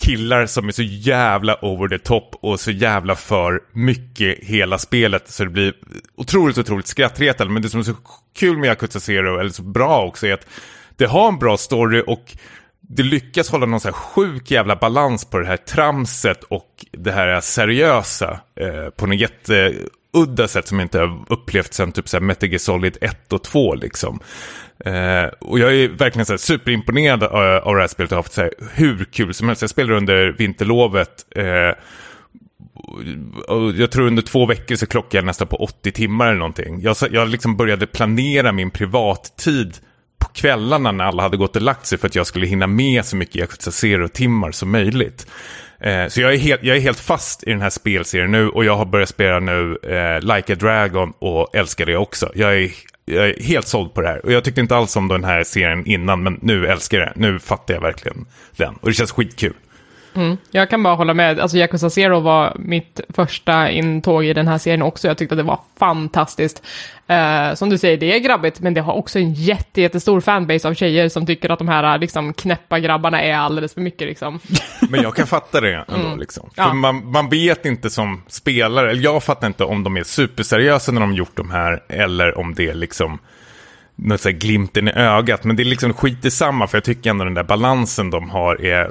killar 0.02 0.47
som 0.47 0.68
är 0.68 0.73
så 0.73 0.82
jävla 0.82 1.59
over 1.62 1.88
the 1.88 1.99
top 1.99 2.35
och 2.42 2.61
så 2.61 2.70
jävla 2.70 3.16
för 3.16 3.61
mycket 3.73 4.38
hela 4.44 4.78
spelet 4.78 5.30
så 5.30 5.44
det 5.44 5.50
blir 5.50 5.75
otroligt, 6.16 6.59
otroligt 6.59 6.87
skrattretande. 6.87 7.52
Men 7.52 7.62
det 7.62 7.68
som 7.68 7.80
är 7.80 7.85
så 7.85 7.94
kul 8.37 8.59
med 8.59 8.68
Yakuza 8.68 9.00
Zero, 9.00 9.38
eller 9.38 9.50
så 9.50 9.62
bra 9.62 10.06
också, 10.06 10.26
är 10.26 10.32
att 10.32 10.47
det 10.97 11.06
har 11.06 11.28
en 11.28 11.38
bra 11.38 11.56
story 11.56 12.02
och 12.06 12.37
det 12.92 13.02
lyckas 13.02 13.50
hålla 13.50 13.66
någon 13.66 13.80
så 13.80 13.88
här 13.88 13.92
sjuk 13.92 14.50
jävla 14.50 14.76
balans 14.76 15.25
på 15.25 15.38
det 15.38 15.47
här 15.47 15.56
tramset 15.56 16.44
och 16.44 16.87
det 16.92 17.12
här 17.12 17.40
seriösa 17.40 18.40
eh, 18.61 18.90
på 18.97 19.06
något 19.06 19.16
jätteudda 19.16 20.49
sätt 20.49 20.68
som 20.68 20.78
jag 20.78 20.85
inte 20.85 20.99
har 20.99 21.25
upplevt 21.28 21.75
sen 21.75 21.92
typ 21.92 22.09
så 22.09 22.16
här 22.16 22.25
Metal 22.25 22.49
Gear 22.49 22.59
Solid 22.59 22.97
1 23.00 23.32
och 23.32 23.42
2 23.42 23.75
liksom. 23.75 24.20
Eh, 24.85 25.25
och 25.38 25.59
jag 25.59 25.75
är 25.75 25.88
verkligen 25.88 26.26
så 26.26 26.32
här 26.32 26.38
superimponerad 26.38 27.23
av, 27.23 27.35
av 27.42 27.75
det 27.75 27.80
här 27.80 27.88
spelet. 27.88 28.11
Jag 28.11 28.16
har 28.16 28.23
haft 28.23 28.32
så 28.32 28.40
här 28.40 28.52
hur 28.75 29.04
kul 29.04 29.35
som 29.35 29.49
helst. 29.49 29.62
Jag 29.62 29.70
spelade 29.70 29.97
under 29.97 30.32
vinterlovet. 30.38 31.26
Eh, 31.37 31.75
jag 33.75 33.90
tror 33.90 34.06
under 34.06 34.23
två 34.23 34.47
veckor 34.47 34.76
så 34.76 34.87
klockade 34.87 35.16
jag 35.16 35.25
nästan 35.25 35.49
på 35.49 35.56
80 35.56 35.92
timmar 35.92 36.26
eller 36.26 36.38
någonting. 36.38 36.80
Jag, 36.80 36.97
jag 37.11 37.28
liksom 37.28 37.56
började 37.56 37.87
planera 37.87 38.52
min 38.52 38.70
privattid 38.70 39.78
kvällarna 40.40 40.92
när 40.92 41.04
alla 41.04 41.23
hade 41.23 41.37
gått 41.37 41.56
och 41.56 41.62
lagt 41.62 41.87
sig 41.87 41.99
för 41.99 42.06
att 42.06 42.14
jag 42.14 42.26
skulle 42.26 42.47
hinna 42.47 42.66
med 42.66 43.04
så 43.04 43.16
mycket 43.16 43.37
Yakuza 43.37 43.70
Zero-timmar 43.70 44.52
som 44.52 44.70
möjligt. 44.70 45.26
Eh, 45.80 46.06
så 46.09 46.20
jag 46.20 46.35
är, 46.35 46.38
helt, 46.38 46.62
jag 46.62 46.76
är 46.76 46.80
helt 46.80 47.00
fast 47.00 47.44
i 47.44 47.50
den 47.50 47.61
här 47.61 47.70
spelserien 47.70 48.30
nu 48.30 48.49
och 48.49 48.64
jag 48.64 48.76
har 48.76 48.85
börjat 48.85 49.09
spela 49.09 49.40
nu 49.40 49.78
eh, 49.82 50.35
Like 50.35 50.52
a 50.52 50.56
Dragon 50.61 51.12
och 51.18 51.54
älskar 51.54 51.87
det 51.87 51.97
också. 51.97 52.32
Jag 52.35 52.56
är, 52.56 52.70
jag 53.04 53.28
är 53.28 53.42
helt 53.42 53.66
såld 53.66 53.94
på 53.94 54.00
det 54.00 54.09
här 54.09 54.25
och 54.25 54.32
jag 54.32 54.44
tyckte 54.44 54.61
inte 54.61 54.76
alls 54.76 54.97
om 54.97 55.09
den 55.09 55.25
här 55.25 55.44
serien 55.44 55.87
innan 55.87 56.23
men 56.23 56.38
nu 56.42 56.66
älskar 56.66 56.99
jag 56.99 57.09
det. 57.09 57.12
Nu 57.16 57.38
fattar 57.38 57.75
jag 57.75 57.80
verkligen 57.80 58.26
den 58.56 58.75
och 58.75 58.88
det 58.88 58.94
känns 58.94 59.12
skitkul. 59.12 59.54
Mm. 60.14 60.37
Jag 60.50 60.71
kan 60.71 60.83
bara 60.83 60.95
hålla 60.95 61.14
med. 61.14 61.40
Alltså 61.40 61.57
Yakuza 61.57 61.90
Zero 61.90 62.21
var 62.21 62.57
mitt 62.59 63.00
första 63.09 63.71
intåg 63.71 64.25
i 64.25 64.33
den 64.33 64.49
här 64.49 64.59
serien 64.59 64.83
också. 64.83 65.09
Jag 65.09 65.19
tyckte 65.19 65.35
att 65.35 65.38
det 65.38 65.43
var 65.43 65.61
fantastiskt. 65.79 66.62
Uh, 67.11 67.55
som 67.55 67.71
du 67.71 67.79
säger, 67.79 67.97
det 67.97 68.14
är 68.17 68.19
grabbigt, 68.19 68.61
men 68.61 68.75
det 68.75 68.81
har 68.81 68.93
också 68.93 69.19
en 69.19 69.33
jätte, 69.33 69.81
jättestor 69.81 70.21
fanbase 70.21 70.69
av 70.69 70.75
tjejer 70.75 71.09
som 71.09 71.26
tycker 71.26 71.50
att 71.50 71.59
de 71.59 71.69
här 71.69 71.99
liksom, 71.99 72.33
knäppa 72.33 72.81
grabbarna 72.81 73.23
är 73.23 73.35
alldeles 73.35 73.75
för 73.75 73.81
mycket. 73.81 74.09
Liksom. 74.09 74.40
Men 74.88 75.02
jag 75.02 75.14
kan 75.14 75.26
fatta 75.26 75.61
det 75.61 75.85
ändå. 75.88 76.07
Mm. 76.07 76.19
Liksom. 76.19 76.50
Ja. 76.55 76.69
För 76.69 76.75
man, 76.75 77.11
man 77.11 77.29
vet 77.29 77.67
inte 77.67 77.90
som 77.90 78.23
spelare, 78.26 78.90
eller 78.90 79.02
jag 79.02 79.23
fattar 79.23 79.47
inte 79.47 79.64
om 79.64 79.85
de 79.85 79.97
är 79.97 80.02
superseriösa 80.02 80.93
när 80.93 81.00
de 81.00 81.12
gjort 81.12 81.37
de 81.37 81.50
här, 81.50 81.83
eller 81.88 82.38
om 82.38 82.55
det 82.55 82.69
är 82.69 82.75
liksom 82.75 83.19
något 83.95 84.25
glimten 84.25 84.88
i 84.88 84.93
ögat. 84.93 85.45
Men 85.45 85.57
det 85.57 85.62
är 85.62 85.64
liksom 85.64 85.93
skit 85.93 86.25
i 86.25 86.31
samma, 86.31 86.67
för 86.67 86.76
jag 86.76 86.85
tycker 86.85 87.11
ändå 87.11 87.25
den 87.25 87.35
där 87.35 87.45
balansen 87.45 88.11
de 88.11 88.31
har 88.31 88.64
är 88.64 88.90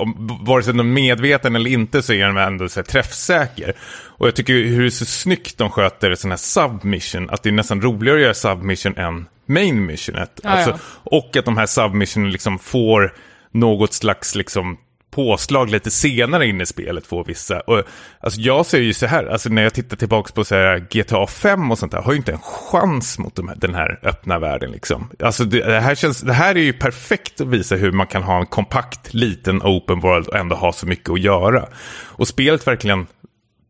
om, 0.00 0.38
vare 0.42 0.62
sig 0.62 0.74
de 0.74 0.80
är 0.80 0.84
medveten 0.84 1.56
eller 1.56 1.70
inte 1.70 2.02
så 2.02 2.12
är 2.12 2.26
de 2.26 2.36
ändå 2.36 2.68
så 2.68 2.80
här 2.80 2.84
träffsäker. 2.84 3.74
Och 4.20 4.26
jag 4.26 4.34
tycker 4.34 4.52
hur 4.54 4.90
så 4.90 5.04
snyggt 5.04 5.58
de 5.58 5.70
sköter 5.70 6.14
sån 6.14 6.30
här 6.30 6.38
submission, 6.38 7.30
att 7.30 7.42
det 7.42 7.48
är 7.48 7.52
nästan 7.52 7.82
roligare 7.82 8.16
att 8.16 8.22
göra 8.22 8.34
submission 8.34 8.96
än 8.96 9.26
main 9.46 9.86
missionet. 9.86 10.40
Alltså. 10.44 10.78
Och 11.04 11.36
att 11.36 11.44
de 11.44 11.56
här 11.56 11.66
submissionen 11.66 12.30
liksom 12.30 12.58
får 12.58 13.14
något 13.52 13.92
slags 13.92 14.34
liksom 14.34 14.78
påslag 15.10 15.70
lite 15.70 15.90
senare 15.90 16.46
in 16.46 16.60
i 16.60 16.66
spelet 16.66 17.06
får 17.06 17.24
vissa. 17.24 17.60
Och, 17.60 17.82
alltså 18.20 18.40
jag 18.40 18.66
ser 18.66 18.80
ju 18.80 18.94
så 18.94 19.06
här, 19.06 19.26
alltså 19.26 19.48
när 19.48 19.62
jag 19.62 19.74
tittar 19.74 19.96
tillbaka 19.96 20.32
på 20.34 20.44
så 20.44 20.54
här, 20.54 20.86
GTA 20.90 21.26
5 21.26 21.70
och 21.70 21.78
sånt 21.78 21.92
där, 21.92 22.02
har 22.02 22.12
ju 22.12 22.18
inte 22.18 22.32
en 22.32 22.38
chans 22.38 23.18
mot 23.18 23.34
de 23.34 23.48
här, 23.48 23.56
den 23.56 23.74
här 23.74 23.98
öppna 24.02 24.38
världen 24.38 24.70
liksom. 24.70 25.10
Alltså 25.22 25.44
det, 25.44 25.66
det, 25.66 25.80
här 25.80 25.94
känns, 25.94 26.20
det 26.20 26.32
här 26.32 26.54
är 26.54 26.62
ju 26.62 26.72
perfekt 26.72 27.40
att 27.40 27.48
visa 27.48 27.76
hur 27.76 27.92
man 27.92 28.06
kan 28.06 28.22
ha 28.22 28.38
en 28.40 28.46
kompakt 28.46 29.14
liten 29.14 29.62
open 29.62 30.00
world 30.00 30.28
och 30.28 30.36
ändå 30.36 30.56
ha 30.56 30.72
så 30.72 30.86
mycket 30.86 31.10
att 31.10 31.20
göra. 31.20 31.68
Och 32.06 32.28
spelet 32.28 32.66
verkligen 32.66 33.06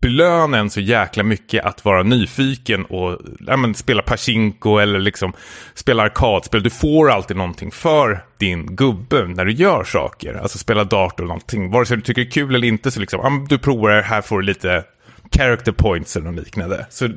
belöna 0.00 0.58
en 0.58 0.70
så 0.70 0.80
jäkla 0.80 1.22
mycket 1.22 1.64
att 1.64 1.84
vara 1.84 2.02
nyfiken 2.02 2.84
och 2.84 3.18
ja, 3.46 3.56
men, 3.56 3.74
spela 3.74 4.02
Pachinko 4.02 4.78
eller 4.78 4.98
liksom 4.98 5.32
spela 5.74 6.02
arkadspel. 6.02 6.62
Du 6.62 6.70
får 6.70 7.10
alltid 7.10 7.36
någonting 7.36 7.70
för 7.70 8.24
din 8.38 8.76
gubbe 8.76 9.26
när 9.26 9.44
du 9.44 9.52
gör 9.52 9.84
saker. 9.84 10.34
Alltså 10.34 10.58
spela 10.58 10.84
dart 10.84 11.18
eller 11.18 11.28
någonting. 11.28 11.70
Vare 11.70 11.86
sig 11.86 11.96
du 11.96 12.02
tycker 12.02 12.22
det 12.22 12.28
är 12.28 12.30
kul 12.30 12.54
eller 12.54 12.68
inte 12.68 12.90
så 12.90 13.00
liksom, 13.00 13.20
ah, 13.20 13.30
ja, 13.30 13.46
du 13.48 13.58
provar 13.58 13.90
det, 13.90 14.02
här 14.02 14.22
får 14.22 14.40
du 14.40 14.46
lite 14.46 14.84
character 15.36 15.72
points 15.72 16.16
eller 16.16 16.32
liknande. 16.32 16.86
Så 16.90 17.08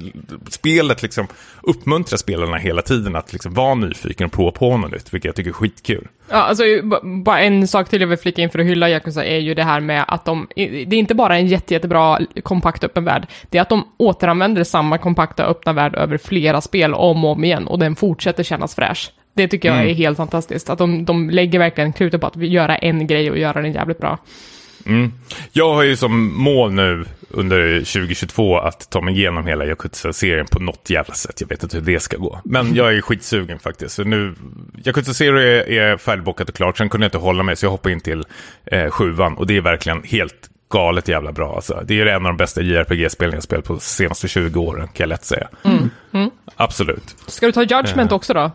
spelet 0.50 1.04
liksom 1.04 1.28
uppmuntrar 1.62 2.18
spelarna 2.18 2.58
hela 2.58 2.82
tiden 2.82 3.16
att 3.16 3.34
liksom 3.34 3.54
vara 3.54 3.76
nyfiken 3.76 4.26
och 4.26 4.32
prova 4.32 4.52
på 4.52 4.78
något 4.78 4.92
nytt, 4.92 5.14
vilket 5.14 5.26
jag 5.26 5.36
tycker 5.36 5.50
är 5.50 5.54
skitkul. 5.54 6.08
Ja, 6.30 6.36
alltså 6.36 6.64
bara 7.04 7.40
en 7.40 7.68
sak 7.68 7.90
till 7.90 8.02
jag 8.02 8.08
vill 8.08 8.18
flika 8.18 8.42
in 8.42 8.50
för 8.50 8.60
att 8.60 8.66
hylla 8.66 8.90
Yakuza 8.90 9.26
är 9.26 9.38
ju 9.40 9.54
det 9.54 9.64
här 9.64 9.80
med 9.80 10.06
att 10.08 10.26
de, 10.26 10.48
det 10.56 10.62
är 10.82 10.94
inte 10.94 11.16
bara 11.16 11.38
en 11.38 11.48
jätte, 11.48 11.74
jättebra 11.74 12.20
kompakt 12.44 12.84
öppen 12.84 13.06
värld, 13.06 13.28
det 13.50 13.58
är 13.58 13.62
att 13.62 13.70
de 13.70 13.88
återanvänder 13.98 14.64
samma 14.64 14.98
kompakta 14.98 15.46
öppna 15.46 15.74
värld 15.74 15.96
över 15.96 16.18
flera 16.18 16.62
spel 16.62 16.94
om 16.94 17.26
och 17.26 17.32
om 17.32 17.44
igen 17.44 17.68
och 17.68 17.80
den 17.80 17.96
fortsätter 17.96 18.44
kännas 18.44 18.76
fräsch. 18.76 19.12
Det 19.36 19.48
tycker 19.48 19.70
jag 19.70 19.78
Mm. 19.78 19.90
är 19.90 19.94
helt 19.94 20.18
fantastiskt, 20.18 20.70
att 20.70 20.78
de, 20.78 21.06
de 21.06 21.30
lägger 21.30 21.60
verkligen 21.60 21.94
krutet 21.94 22.22
på 22.22 22.28
att 22.28 22.36
göra 22.36 22.76
en 22.76 23.08
grej 23.08 23.32
och 23.32 23.38
göra 23.38 23.62
den 23.62 23.74
jävligt 23.74 23.98
bra. 24.00 24.18
Jag 25.52 25.74
har 25.74 25.84
ju 25.84 25.96
som 25.96 26.34
mål 26.38 26.72
nu 26.72 27.06
under 27.30 27.78
2022 27.80 28.58
att 28.58 28.90
ta 28.90 29.02
mig 29.02 29.14
igenom 29.14 29.48
hela 29.48 29.66
Yakuza-serien 29.66 30.46
på 30.52 30.60
något 30.60 30.90
jävla 30.90 31.14
sätt. 31.14 31.42
Jag 31.42 31.48
vet 31.48 31.64
inte 31.64 31.78
hur 31.78 31.84
det 31.84 32.00
ska 32.00 32.18
gå. 32.18 32.40
Men 32.46 32.76
jag 32.76 32.96
är 32.96 33.02
skitsugen 33.02 33.60
faktiskt. 33.60 33.96
Så 33.96 34.04
nu, 34.04 34.36
Yakuza-serien 34.86 35.38
är, 35.38 35.70
är 35.70 35.98
färdigbockat 35.98 36.50
och 36.50 36.56
klart. 36.56 36.78
Sen 36.78 36.90
kunde 36.90 37.06
jag 37.06 37.08
inte 37.08 37.18
hålla 37.18 37.44
mig 37.44 37.56
så 37.56 37.66
jag 37.66 37.72
hoppade 37.72 37.94
in 37.94 38.02
till 38.02 38.24
eh, 38.66 38.90
sjuan. 38.90 39.38
Och 39.38 39.48
det 39.48 39.58
är 39.58 39.62
verkligen 39.62 40.04
helt 40.04 40.50
galet 40.74 41.08
jävla 41.08 41.32
bra. 41.32 41.56
Alltså. 41.56 41.84
Det 41.86 42.02
är 42.02 42.06
en 42.06 42.16
av 42.16 42.24
de 42.24 42.38
bästa 42.38 42.62
JRPG-spelen 42.62 43.34
jag 43.34 43.44
spelat 43.44 43.66
på 43.66 43.74
de 43.74 43.80
senaste 43.80 44.28
20 44.28 44.62
åren, 44.62 44.88
kan 44.88 44.94
jag 45.04 45.08
lätt 45.08 45.26
säga. 45.26 45.48
Absolut. 46.56 47.16
Ska 47.28 47.46
du 47.46 47.52
ta 47.52 47.64
Judgment 47.64 48.12
också 48.12 48.34
då? 48.34 48.52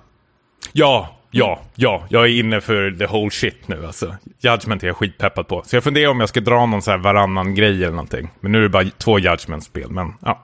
Ja, 0.73 1.18
ja, 1.31 1.61
ja. 1.75 2.07
Jag 2.09 2.25
är 2.25 2.29
inne 2.41 2.61
för 2.61 2.91
the 2.99 3.07
whole 3.07 3.31
shit 3.31 3.69
nu 3.69 3.87
alltså. 3.87 4.17
Judgment 4.41 4.83
är 4.83 4.87
jag 4.87 4.97
skitpeppad 4.97 5.49
på. 5.49 5.63
Så 5.67 5.77
jag 5.77 5.85
funderar 5.85 6.11
om 6.11 6.21
jag 6.21 6.29
ska 6.29 6.41
dra 6.41 6.67
någon 6.67 6.83
så 6.83 6.91
här 6.91 6.99
varannan 6.99 7.55
grej 7.55 7.85
eller 7.85 7.91
någonting. 7.91 8.31
Men 8.41 8.53
nu 8.53 8.59
är 8.59 8.63
det 8.63 8.69
bara 8.69 8.85
två 8.99 9.19
Judgment-spel, 9.19 9.91
men 9.91 10.15
ja. 10.21 10.43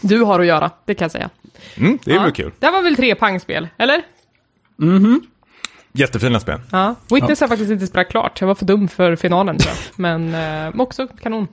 Du 0.00 0.20
har 0.20 0.40
att 0.40 0.46
göra, 0.46 0.70
det 0.84 0.94
kan 0.94 1.04
jag 1.04 1.12
säga. 1.12 1.30
Mm, 1.76 1.98
det 2.04 2.10
är 2.10 2.14
ja. 2.14 2.22
väl 2.22 2.32
kul. 2.32 2.52
Det 2.58 2.66
här 2.66 2.72
var 2.72 2.82
väl 2.82 2.96
tre 2.96 3.14
pangspel, 3.14 3.68
eller? 3.76 4.02
Jättefina 5.92 6.40
spel. 6.40 6.60
Ja. 6.72 6.94
Witness 7.10 7.40
har 7.40 7.48
faktiskt 7.48 7.70
inte 7.70 7.86
spelat 7.86 8.08
klart, 8.08 8.40
jag 8.40 8.48
var 8.48 8.54
för 8.54 8.64
dum 8.64 8.88
för 8.88 9.16
finalen 9.16 9.58
tror 9.58 9.74
jag. 9.74 9.98
Men 10.00 10.34
eh, 10.34 10.80
också 10.80 11.08
kanon. 11.22 11.48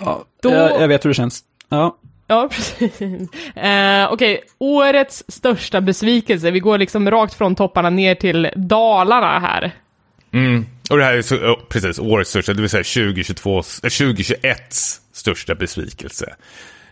Ja, 0.00 0.24
Då- 0.42 0.50
jag, 0.50 0.80
jag 0.80 0.88
vet 0.88 1.04
hur 1.04 1.10
det 1.10 1.14
känns. 1.14 1.44
Ja. 1.68 1.96
Ja, 2.26 2.48
precis. 2.52 3.02
Eh, 3.56 4.12
Okej, 4.12 4.44
årets 4.58 5.24
största 5.28 5.80
besvikelse. 5.80 6.50
Vi 6.50 6.60
går 6.60 6.78
liksom 6.78 7.10
rakt 7.10 7.34
från 7.34 7.54
topparna 7.54 7.90
ner 7.90 8.14
till 8.14 8.50
Dalarna 8.56 9.38
här. 9.38 9.72
Mm. 10.32 10.66
Och 10.90 10.98
det 10.98 11.04
här 11.04 11.16
är 11.16 11.22
så, 11.22 11.36
oh, 11.36 11.60
precis 11.68 11.98
årets 11.98 12.30
största, 12.30 12.52
det 12.54 12.60
vill 12.60 12.70
säga 12.70 12.82
2022, 12.82 13.60
2021s 13.60 14.42
eh, 14.42 14.56
största 15.12 15.54
besvikelse. 15.54 16.34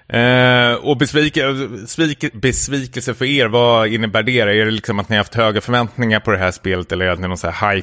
Eh, 0.08 0.74
och 0.74 0.96
besvike, 0.96 1.52
besvike, 1.52 2.30
besvikelse 2.32 3.14
för 3.14 3.24
er, 3.24 3.46
vad 3.46 3.88
innebär 3.88 4.22
det? 4.22 4.40
Är 4.40 4.46
det 4.46 4.70
liksom 4.70 4.98
att 4.98 5.08
ni 5.08 5.16
har 5.16 5.20
haft 5.20 5.34
höga 5.34 5.60
förväntningar 5.60 6.20
på 6.20 6.30
det 6.30 6.38
här 6.38 6.50
spelet 6.50 6.92
eller 6.92 7.04
är 7.04 7.08
det 7.08 7.12
att 7.12 7.18
ni 7.18 7.24
är 7.24 7.28
någon 7.28 7.38
så 7.38 7.50
här 7.50 7.82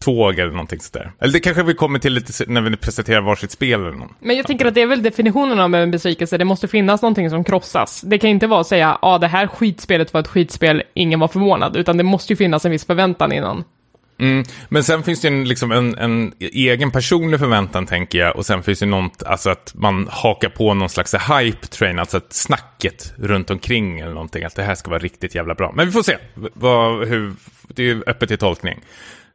hype-tåg 0.00 0.38
eller 0.38 0.52
någonting 0.52 0.80
sådär? 0.80 1.12
Eller 1.20 1.32
det 1.32 1.40
kanske 1.40 1.62
vi 1.62 1.74
kommer 1.74 1.98
till 1.98 2.12
lite 2.12 2.44
när 2.46 2.60
vi 2.60 2.76
presenterar 2.76 3.20
varsitt 3.20 3.50
spel 3.50 3.80
eller 3.80 3.92
något. 3.92 4.10
Men 4.20 4.36
jag 4.36 4.46
tänker 4.46 4.66
att 4.66 4.74
det 4.74 4.82
är 4.82 4.86
väl 4.86 5.02
definitionen 5.02 5.60
av 5.60 5.74
en 5.74 5.90
besvikelse. 5.90 6.38
Det 6.38 6.44
måste 6.44 6.68
finnas 6.68 7.02
någonting 7.02 7.30
som 7.30 7.44
krossas. 7.44 8.00
Det 8.00 8.18
kan 8.18 8.30
inte 8.30 8.46
vara 8.46 8.60
att 8.60 8.66
säga, 8.66 8.98
ja 9.02 9.08
ah, 9.14 9.18
det 9.18 9.28
här 9.28 9.46
skitspelet 9.46 10.12
var 10.12 10.20
ett 10.20 10.28
skitspel, 10.28 10.82
ingen 10.94 11.20
var 11.20 11.28
förvånad. 11.28 11.76
Utan 11.76 11.96
det 11.96 12.04
måste 12.04 12.32
ju 12.32 12.36
finnas 12.36 12.64
en 12.64 12.70
viss 12.70 12.84
förväntan 12.84 13.32
innan. 13.32 13.64
Mm. 14.18 14.44
Men 14.68 14.84
sen 14.84 15.02
finns 15.02 15.20
det 15.20 15.28
ju 15.28 15.34
en, 15.34 15.48
liksom 15.48 15.72
en, 15.72 15.98
en 15.98 16.32
egen 16.40 16.90
personlig 16.90 17.40
förväntan 17.40 17.86
tänker 17.86 18.18
jag. 18.18 18.36
Och 18.36 18.46
sen 18.46 18.62
finns 18.62 18.78
det 18.78 18.86
något, 18.86 19.22
alltså 19.22 19.50
att 19.50 19.72
man 19.74 20.08
hakar 20.10 20.48
på 20.48 20.74
någon 20.74 20.88
slags 20.88 21.14
hype-train, 21.14 22.00
alltså 22.00 22.16
att 22.16 22.32
snacket 22.32 23.12
runt 23.16 23.50
omkring 23.50 24.00
eller 24.00 24.14
någonting. 24.14 24.44
Att 24.44 24.56
det 24.56 24.62
här 24.62 24.74
ska 24.74 24.90
vara 24.90 25.00
riktigt 25.00 25.34
jävla 25.34 25.54
bra. 25.54 25.72
Men 25.74 25.86
vi 25.86 25.92
får 25.92 26.02
se. 26.02 26.16
Vad, 26.34 27.08
hur, 27.08 27.32
det 27.68 27.82
är 27.82 27.86
ju 27.86 28.02
öppet 28.06 28.28
till 28.28 28.38
tolkning. 28.38 28.80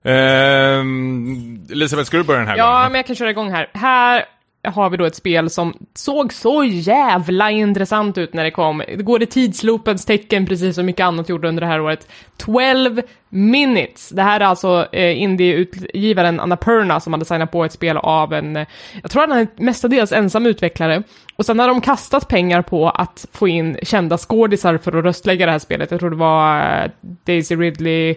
Ehm, 0.05 1.65
Elisabeth, 1.71 2.07
ska 2.07 2.17
du 2.17 2.23
börja 2.23 2.39
den 2.39 2.47
här 2.49 2.57
Ja, 2.57 2.73
gången? 2.73 2.91
men 2.91 2.99
jag 2.99 3.05
kan 3.07 3.15
köra 3.15 3.29
igång 3.29 3.51
här. 3.51 3.69
Här 3.73 4.25
har 4.67 4.89
vi 4.89 4.97
då 4.97 5.05
ett 5.05 5.15
spel 5.15 5.49
som 5.49 5.73
såg 5.95 6.33
så 6.33 6.63
jävla 6.63 7.51
intressant 7.51 8.17
ut 8.17 8.33
när 8.33 8.43
det 8.43 8.51
kom. 8.51 8.77
Det 8.87 9.03
går 9.03 9.23
i 9.23 9.25
tidsloopens 9.25 10.05
tecken, 10.05 10.45
precis 10.45 10.75
som 10.75 10.85
mycket 10.85 11.03
annat 11.05 11.29
gjorde 11.29 11.47
under 11.47 11.61
det 11.61 11.67
här 11.67 11.81
året. 11.81 12.07
12 12.37 13.01
minutes. 13.29 14.09
Det 14.09 14.21
här 14.21 14.39
är 14.39 14.45
alltså 14.45 14.87
eh, 14.91 15.21
indie-utgivaren 15.21 16.39
Annapurna 16.39 16.99
som 16.99 17.13
hade 17.13 17.25
signat 17.25 17.51
på 17.51 17.65
ett 17.65 17.71
spel 17.71 17.97
av 17.97 18.33
en, 18.33 18.55
eh, 18.55 18.67
jag 19.01 19.11
tror 19.11 19.27
han 19.27 19.31
är 19.39 19.47
mestadels 19.55 20.11
ensam 20.11 20.45
utvecklare. 20.45 21.03
Och 21.35 21.45
sen 21.45 21.59
har 21.59 21.67
de 21.67 21.81
kastat 21.81 22.27
pengar 22.27 22.61
på 22.61 22.89
att 22.89 23.25
få 23.33 23.47
in 23.47 23.77
kända 23.83 24.17
skådisar 24.17 24.77
för 24.77 24.97
att 24.97 25.03
röstlägga 25.05 25.45
det 25.45 25.51
här 25.51 25.59
spelet. 25.59 25.91
Jag 25.91 25.99
tror 25.99 26.09
det 26.09 26.15
var 26.15 26.59
eh, 26.83 26.91
Daisy 27.01 27.55
Ridley, 27.55 28.15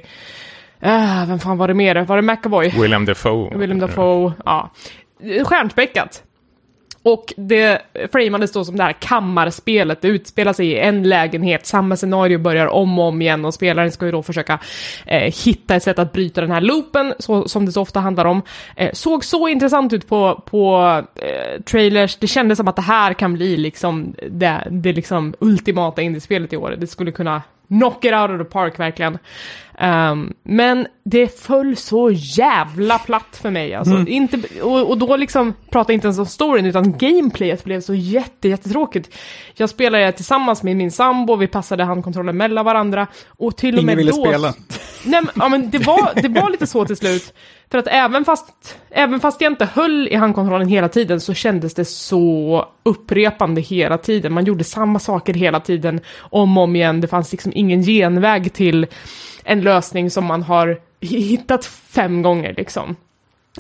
Ah, 0.81 1.25
vem 1.29 1.39
fan 1.39 1.59
var 1.59 1.69
det 1.69 1.75
mer? 1.75 2.05
Var 2.05 2.17
det 2.17 2.23
McAvoy? 2.23 2.69
William 2.69 3.05
Defoe. 3.05 3.59
Willem 3.59 3.79
Dafoe, 3.79 4.33
ja. 4.45 4.71
Stjärnspäckat. 5.45 6.23
Och 7.03 7.35
det 7.37 7.83
framades 8.13 8.53
då 8.53 8.65
som 8.65 8.77
det 8.77 8.83
här 8.83 8.93
kammarspelet, 8.93 10.03
det 10.03 10.09
utspelar 10.09 10.53
sig 10.53 10.67
i 10.67 10.79
en 10.79 11.03
lägenhet, 11.03 11.67
samma 11.67 11.97
scenario 11.97 12.39
börjar 12.39 12.67
om 12.67 12.99
och 12.99 13.05
om 13.05 13.23
igen 13.23 13.45
och 13.45 13.55
spelaren 13.55 13.93
ska 13.93 14.07
ju 14.07 14.13
då 14.13 14.23
försöka 14.23 14.59
eh, 15.07 15.35
hitta 15.45 15.75
ett 15.75 15.83
sätt 15.83 15.99
att 15.99 16.13
bryta 16.13 16.41
den 16.41 16.51
här 16.51 16.61
loopen, 16.61 17.15
så, 17.19 17.49
som 17.49 17.67
det 17.67 17.73
så 17.73 17.83
ofta 17.83 18.01
handlar 18.01 18.25
om. 18.25 18.43
Eh, 18.77 18.91
såg 18.93 19.25
så 19.25 19.49
intressant 19.49 19.93
ut 19.93 20.09
på, 20.09 20.43
på 20.47 21.03
eh, 21.15 21.63
trailers, 21.63 22.17
det 22.17 22.27
kändes 22.27 22.57
som 22.57 22.69
att 22.69 22.77
det 22.77 22.83
här 22.83 23.13
kan 23.13 23.35
bli 23.35 23.57
liksom 23.57 24.15
det, 24.31 24.69
det 24.71 24.93
liksom 24.93 25.35
ultimata 25.39 26.03
indiespelet 26.03 26.53
i 26.53 26.57
år. 26.57 26.75
Det 26.79 26.87
skulle 26.87 27.13
kunna 27.13 27.43
knock 27.69 28.05
it 28.05 28.13
out 28.13 28.31
of 28.31 28.39
the 28.39 28.45
park 28.45 28.79
verkligen. 28.79 29.19
Ehm, 29.81 30.33
men 30.43 30.87
det 31.05 31.41
föll 31.41 31.77
så 31.77 32.11
jävla 32.13 32.99
platt 32.99 33.39
för 33.43 33.51
mig 33.51 33.75
alltså. 33.75 34.05
Inte, 34.07 34.63
och, 34.63 34.91
och 34.91 34.99
då 34.99 35.17
liksom 35.17 35.55
pratar 35.71 35.93
jag 35.93 35.97
inte 35.97 36.07
ens 36.07 36.19
om 36.19 36.27
storyn 36.27 36.67
utan 36.67 36.99
gameplayet 36.99 37.65
blev 37.65 37.81
så 37.81 37.95
jätte, 37.95 38.49
jättetråkigt. 38.49 39.15
Jag 39.55 39.71
spelade 39.71 40.13
tillsammans 40.13 40.63
med 40.63 40.77
min 40.77 40.91
sambo, 40.91 41.37
vi 41.37 41.47
passade 41.47 41.85
handkontrollen 41.85 42.37
mellan 42.37 42.65
varandra 42.65 43.07
och 43.29 43.57
till 43.57 43.75
och 43.75 43.83
Ingen 43.83 43.87
med 43.87 43.97
ville 43.97 44.11
då... 44.11 44.25
spela. 44.25 44.55
Nej, 45.05 45.23
men, 45.23 45.31
ja, 45.35 45.49
men 45.49 45.71
det, 45.71 45.79
var, 45.79 46.23
det 46.23 46.29
var 46.29 46.51
lite 46.51 46.67
så 46.67 46.85
till 46.85 46.97
slut. 46.97 47.35
För 47.71 47.79
att 47.79 47.87
även 47.87 48.25
fast, 48.25 48.79
även 48.91 49.21
fast 49.21 49.41
jag 49.41 49.53
inte 49.53 49.65
höll 49.65 50.09
i 50.09 50.15
handkontrollen 50.15 50.69
hela 50.69 50.89
tiden 50.89 51.21
så 51.21 51.35
kändes 51.35 51.75
det 51.75 51.85
så 51.85 52.67
upprepande 52.83 53.61
hela 53.61 53.99
tiden. 53.99 54.33
Man 54.33 54.45
gjorde 54.45 54.65
samma 54.65 54.99
saker 54.99 55.35
hela 55.35 55.61
tiden, 55.61 56.01
om 56.19 56.59
och 56.59 56.65
om 56.65 56.77
igen. 56.77 57.01
Det 57.01 57.09
fanns 57.09 57.33
liksom 57.33 57.53
ingen 57.55 57.83
genväg 57.83 58.53
till 58.53 58.87
en 59.49 59.61
lösning 59.61 60.11
som 60.11 60.25
man 60.25 60.43
har 60.43 60.81
hittat 61.01 61.65
fem 61.65 62.23
gånger 62.23 62.55
liksom. 62.57 62.97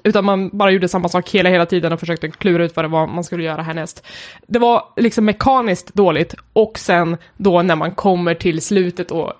Utan 0.04 0.24
man 0.24 0.48
bara 0.52 0.70
gjorde 0.70 0.88
samma 0.88 1.08
sak 1.08 1.30
hela, 1.30 1.50
hela 1.50 1.66
tiden 1.66 1.92
och 1.92 2.00
försökte 2.00 2.28
klura 2.28 2.64
ut 2.64 2.76
vad 2.76 2.84
det 2.84 2.88
var 2.88 3.06
man 3.06 3.24
skulle 3.24 3.42
göra 3.42 3.62
härnäst. 3.62 4.06
Det 4.46 4.58
var 4.58 4.84
liksom 4.96 5.24
mekaniskt 5.24 5.94
dåligt 5.94 6.34
och 6.52 6.78
sen 6.78 7.16
då 7.36 7.62
när 7.62 7.76
man 7.76 7.90
kommer 7.90 8.34
till 8.34 8.62
slutet 8.62 9.10
och 9.10 9.32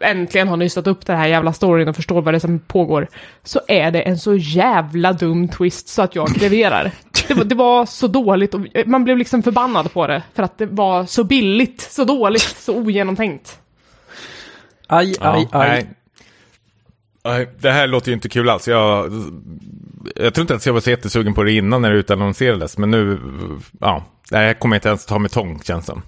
äntligen 0.00 0.48
har 0.48 0.56
nystat 0.56 0.86
upp 0.86 1.06
den 1.06 1.16
här 1.16 1.26
jävla 1.26 1.52
storyn 1.52 1.88
och 1.88 1.96
förstår 1.96 2.22
vad 2.22 2.34
det 2.34 2.38
är 2.38 2.40
som 2.40 2.58
pågår, 2.58 3.08
så 3.42 3.60
är 3.68 3.90
det 3.90 4.00
en 4.00 4.18
så 4.18 4.34
jävla 4.34 5.12
dum 5.12 5.48
twist 5.48 5.88
så 5.88 6.02
att 6.02 6.14
jag 6.14 6.28
kreverar. 6.28 6.92
Det 7.28 7.34
var, 7.34 7.44
det 7.44 7.54
var 7.54 7.86
så 7.86 8.06
dåligt 8.06 8.54
och 8.54 8.60
man 8.86 9.04
blev 9.04 9.18
liksom 9.18 9.42
förbannad 9.42 9.92
på 9.92 10.06
det 10.06 10.22
för 10.34 10.42
att 10.42 10.58
det 10.58 10.66
var 10.66 11.04
så 11.04 11.24
billigt, 11.24 11.80
så 11.80 12.04
dåligt, 12.04 12.56
så 12.58 12.74
ogenomtänkt. 12.76 13.58
Aj, 14.86 15.14
aj, 15.20 15.48
aj. 15.50 15.86
nej. 17.24 17.48
Det 17.58 17.70
här 17.70 17.86
låter 17.86 18.08
ju 18.08 18.14
inte 18.14 18.28
kul 18.28 18.48
alls. 18.48 18.68
Jag, 18.68 19.12
jag 20.16 20.34
tror 20.34 20.42
inte 20.42 20.52
ens 20.52 20.66
jag 20.66 20.72
var 20.72 20.80
så 20.80 20.90
jättesugen 20.90 21.34
på 21.34 21.42
det 21.42 21.52
innan 21.52 21.82
när 21.82 21.90
det 21.90 21.98
utannonserades. 21.98 22.78
Men 22.78 22.90
nu, 22.90 23.18
ja, 23.80 24.04
det 24.30 24.36
här 24.36 24.54
kommer 24.54 24.76
jag 24.76 24.78
inte 24.78 24.88
ens 24.88 25.06
ta 25.06 25.18
med 25.18 25.30
tång 25.30 25.60
känns 25.62 25.86
som. 25.86 26.02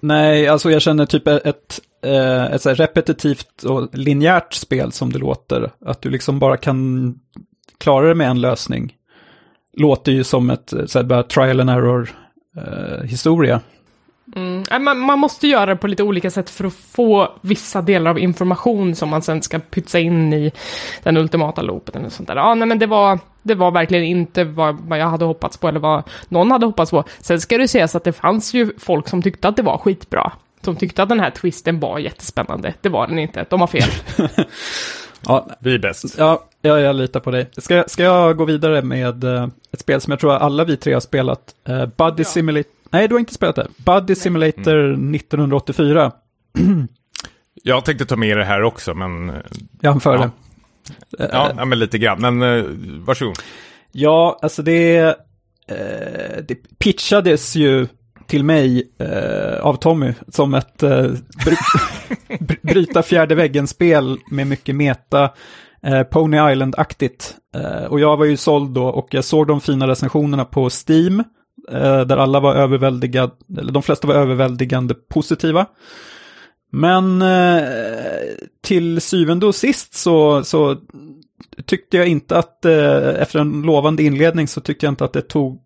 Nej, 0.00 0.48
alltså 0.48 0.70
jag 0.70 0.82
känner 0.82 1.06
typ 1.06 1.26
ett, 1.28 1.80
eh, 2.04 2.44
ett 2.44 2.62
så 2.62 2.68
här 2.68 2.76
repetitivt 2.76 3.62
och 3.62 3.88
linjärt 3.92 4.52
spel 4.54 4.92
som 4.92 5.12
det 5.12 5.18
låter. 5.18 5.70
Att 5.86 6.02
du 6.02 6.10
liksom 6.10 6.38
bara 6.38 6.56
kan 6.56 7.14
klara 7.78 8.08
det 8.08 8.14
med 8.14 8.30
en 8.30 8.40
lösning. 8.40 8.94
Låter 9.76 10.12
ju 10.12 10.24
som 10.24 10.50
ett 10.50 10.72
så 10.86 10.98
här, 10.98 11.04
bara 11.04 11.22
trial 11.22 11.60
and 11.60 11.70
error 11.70 12.10
eh, 12.56 13.04
historia. 13.04 13.60
Mm. 14.36 14.64
Nej, 14.70 14.80
Man, 14.80 14.98
man 14.98 15.18
måste 15.18 15.46
göra 15.48 15.66
det 15.66 15.76
på 15.76 15.86
lite 15.86 16.02
olika 16.02 16.30
sätt 16.30 16.50
för 16.50 16.64
att 16.64 16.74
få 16.74 17.32
vissa 17.40 17.82
delar 17.82 18.10
av 18.10 18.18
information 18.18 18.94
som 18.94 19.08
man 19.08 19.22
sen 19.22 19.42
ska 19.42 19.58
pytsa 19.58 19.98
in 19.98 20.32
i 20.32 20.52
den 21.02 21.16
ultimata 21.16 21.62
loopen 21.62 22.00
eller 22.00 22.10
sånt 22.10 22.28
där. 22.28 22.36
Ja, 22.36 22.54
nej, 22.54 22.68
men 22.68 22.78
det 22.78 22.86
var, 22.86 23.18
det 23.42 23.54
var 23.54 23.70
verkligen 23.70 24.04
inte 24.04 24.44
vad, 24.44 24.80
vad 24.80 24.98
jag 24.98 25.06
hade 25.06 25.24
hoppats 25.24 25.56
på 25.56 25.68
eller 25.68 25.80
vad 25.80 26.02
någon 26.28 26.50
hade 26.50 26.66
hoppats 26.66 26.90
på. 26.90 27.04
Sen 27.20 27.40
ska 27.40 27.58
det 27.58 27.68
sägas 27.68 27.94
att 27.94 28.04
det 28.04 28.12
fanns 28.12 28.54
ju 28.54 28.72
folk 28.78 29.08
som 29.08 29.22
tyckte 29.22 29.48
att 29.48 29.56
det 29.56 29.62
var 29.62 29.78
skitbra. 29.78 30.32
Som 30.60 30.76
tyckte 30.76 31.02
att 31.02 31.08
den 31.08 31.20
här 31.20 31.30
twisten 31.30 31.80
var 31.80 31.98
jättespännande. 31.98 32.74
Det 32.80 32.88
var 32.88 33.06
den 33.06 33.18
inte, 33.18 33.46
de 33.50 33.60
har 33.60 33.66
fel. 33.66 33.88
Ja, 35.28 35.46
Vi 35.58 35.74
är 35.74 35.78
bäst. 35.78 36.18
ja 36.18 36.44
Ja, 36.62 36.80
jag 36.80 36.96
litar 36.96 37.20
på 37.20 37.30
dig. 37.30 37.50
Ska, 37.56 37.84
ska 37.86 38.02
jag 38.02 38.36
gå 38.36 38.44
vidare 38.44 38.82
med 38.82 39.24
uh, 39.24 39.48
ett 39.72 39.80
spel 39.80 40.00
som 40.00 40.10
jag 40.10 40.20
tror 40.20 40.32
alla 40.32 40.64
vi 40.64 40.76
tre 40.76 40.92
har 40.92 41.00
spelat? 41.00 41.54
Uh, 41.68 41.86
Buddy 41.86 42.22
ja. 42.22 42.24
Simulator. 42.24 42.75
Nej, 42.90 43.08
du 43.08 43.14
har 43.14 43.20
inte 43.20 43.34
spelat 43.34 43.56
det. 43.56 43.68
Buddy. 43.76 44.14
Simulator 44.14 44.78
mm. 44.84 45.14
1984. 45.14 46.12
jag 47.62 47.84
tänkte 47.84 48.06
ta 48.06 48.16
med 48.16 48.36
det 48.36 48.44
här 48.44 48.62
också, 48.62 48.94
men... 48.94 49.32
Jag 49.80 49.90
hann 49.90 50.00
före. 50.00 50.18
Ja. 50.18 50.30
Ja, 51.18 51.52
ja, 51.56 51.64
men 51.64 51.78
lite 51.78 51.98
grann. 51.98 52.20
Men 52.20 52.42
uh, 52.42 52.64
varsågod. 53.06 53.38
Ja, 53.92 54.38
alltså 54.42 54.62
det, 54.62 54.98
eh, 55.68 56.44
det 56.48 56.78
pitchades 56.78 57.56
ju 57.56 57.86
till 58.26 58.44
mig 58.44 58.92
eh, 58.98 59.60
av 59.60 59.74
Tommy 59.76 60.12
som 60.28 60.54
ett 60.54 60.82
eh, 60.82 61.06
bry 61.44 61.56
bryta 62.62 63.02
fjärde 63.02 63.34
väggen-spel 63.34 64.18
med 64.30 64.46
mycket 64.46 64.74
meta. 64.74 65.30
Eh, 65.82 66.02
Pony 66.02 66.52
Island-aktigt. 66.52 67.34
Eh, 67.54 67.84
och 67.84 68.00
jag 68.00 68.16
var 68.16 68.24
ju 68.24 68.36
såld 68.36 68.70
då 68.70 68.86
och 68.86 69.08
jag 69.10 69.24
såg 69.24 69.46
de 69.46 69.60
fina 69.60 69.88
recensionerna 69.88 70.44
på 70.44 70.70
Steam. 70.88 71.24
Eh, 71.70 72.00
där 72.00 72.16
alla 72.16 72.40
var 72.40 72.54
överväldigade, 72.54 73.32
eller 73.58 73.72
de 73.72 73.82
flesta 73.82 74.06
var 74.08 74.14
överväldigande 74.14 74.94
positiva. 74.94 75.66
Men 76.70 77.22
eh, 77.22 77.62
till 78.62 79.00
syvende 79.00 79.46
och 79.46 79.54
sist 79.54 79.94
så, 79.94 80.44
så 80.44 80.76
tyckte 81.66 81.96
jag 81.96 82.08
inte 82.08 82.38
att, 82.38 82.64
eh, 82.64 83.22
efter 83.22 83.38
en 83.38 83.62
lovande 83.62 84.02
inledning 84.02 84.48
så 84.48 84.60
tyckte 84.60 84.86
jag 84.86 84.92
inte 84.92 85.04
att 85.04 85.12
det 85.12 85.22
tog, 85.22 85.60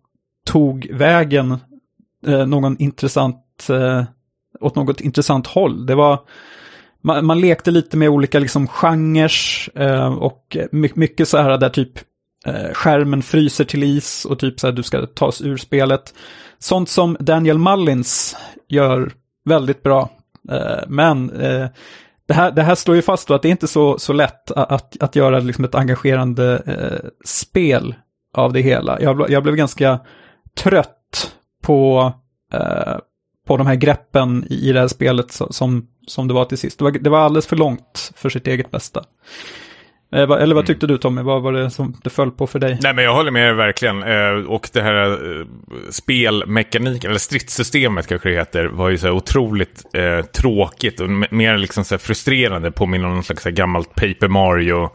tog 0.45 0.87
vägen 0.91 1.57
eh, 2.27 2.47
någon 2.47 2.77
intressant, 2.77 3.67
eh, 3.69 4.03
åt 4.59 4.75
något 4.75 5.01
intressant 5.01 5.47
håll. 5.47 5.85
Det 5.85 5.95
var, 5.95 6.19
man, 7.01 7.25
man 7.25 7.41
lekte 7.41 7.71
lite 7.71 7.97
med 7.97 8.09
olika 8.09 8.39
liksom 8.39 8.67
genrer 8.67 9.31
eh, 9.75 10.13
och 10.13 10.57
mycket 10.71 11.27
så 11.27 11.37
här 11.37 11.57
där 11.57 11.69
typ 11.69 11.99
eh, 12.45 12.73
skärmen 12.73 13.21
fryser 13.21 13.65
till 13.65 13.83
is 13.83 14.25
och 14.25 14.39
typ 14.39 14.59
så 14.59 14.67
här 14.67 14.71
du 14.71 14.83
ska 14.83 15.05
tas 15.05 15.41
ur 15.41 15.57
spelet. 15.57 16.13
Sånt 16.59 16.89
som 16.89 17.17
Daniel 17.19 17.57
Mullins 17.57 18.37
gör 18.67 19.11
väldigt 19.45 19.83
bra. 19.83 20.09
Eh, 20.51 20.83
men 20.87 21.29
eh, 21.29 21.67
det 22.27 22.33
här, 22.33 22.51
det 22.51 22.63
här 22.63 22.75
står 22.75 22.95
ju 22.95 23.01
fast 23.01 23.27
då 23.27 23.33
att 23.33 23.41
det 23.41 23.47
är 23.47 23.51
inte 23.51 23.67
så, 23.67 23.99
så 23.99 24.13
lätt 24.13 24.51
att, 24.51 25.03
att 25.03 25.15
göra 25.15 25.39
liksom 25.39 25.65
ett 25.65 25.75
engagerande 25.75 26.63
eh, 26.65 27.09
spel 27.25 27.95
av 28.33 28.53
det 28.53 28.61
hela. 28.61 29.01
Jag, 29.01 29.29
jag 29.29 29.43
blev 29.43 29.55
ganska 29.55 29.99
trött 30.57 31.31
på, 31.63 32.13
eh, 32.53 32.97
på 33.47 33.57
de 33.57 33.67
här 33.67 33.75
greppen 33.75 34.45
i 34.49 34.71
det 34.71 34.79
här 34.79 34.87
spelet 34.87 35.31
som, 35.31 35.87
som 36.07 36.27
det 36.27 36.33
var 36.33 36.45
till 36.45 36.57
sist. 36.57 36.77
Det 36.77 36.83
var, 36.83 36.91
det 36.91 37.09
var 37.09 37.19
alldeles 37.19 37.47
för 37.47 37.55
långt 37.55 38.11
för 38.15 38.29
sitt 38.29 38.47
eget 38.47 38.71
bästa. 38.71 39.03
Eh, 40.13 40.21
eller 40.21 40.37
vad 40.37 40.51
mm. 40.51 40.65
tyckte 40.65 40.87
du 40.87 40.97
Tommy? 40.97 41.21
Vad 41.21 41.41
var 41.41 41.53
det 41.53 41.69
som 41.69 41.93
det 42.03 42.09
föll 42.09 42.31
på 42.31 42.47
för 42.47 42.59
dig? 42.59 42.79
Nej 42.81 42.93
men 42.93 43.03
jag 43.03 43.13
håller 43.13 43.31
med 43.31 43.55
verkligen. 43.55 44.03
Eh, 44.03 44.45
och 44.47 44.69
det 44.73 44.81
här 44.81 45.09
eh, 45.09 45.45
spelmekaniken, 45.89 47.09
eller 47.09 47.19
stridssystemet 47.19 48.07
kanske 48.07 48.29
det 48.29 48.35
heter, 48.35 48.65
var 48.65 48.89
ju 48.89 48.97
så 48.97 49.07
här 49.07 49.13
otroligt 49.13 49.85
eh, 49.93 50.25
tråkigt 50.25 50.99
och 50.99 51.09
mer 51.09 51.57
liksom 51.57 51.83
så 51.83 51.95
här 51.95 51.99
frustrerande. 51.99 52.71
Påminner 52.71 53.07
om 53.07 53.13
någon 53.13 53.23
slags 53.23 53.43
gammalt 53.43 53.95
Paper 53.95 54.27
Mario 54.27 54.89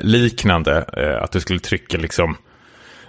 liknande. 0.00 0.82
att 1.22 1.32
du 1.32 1.40
skulle 1.40 1.58
trycka 1.58 1.98
liksom 1.98 2.36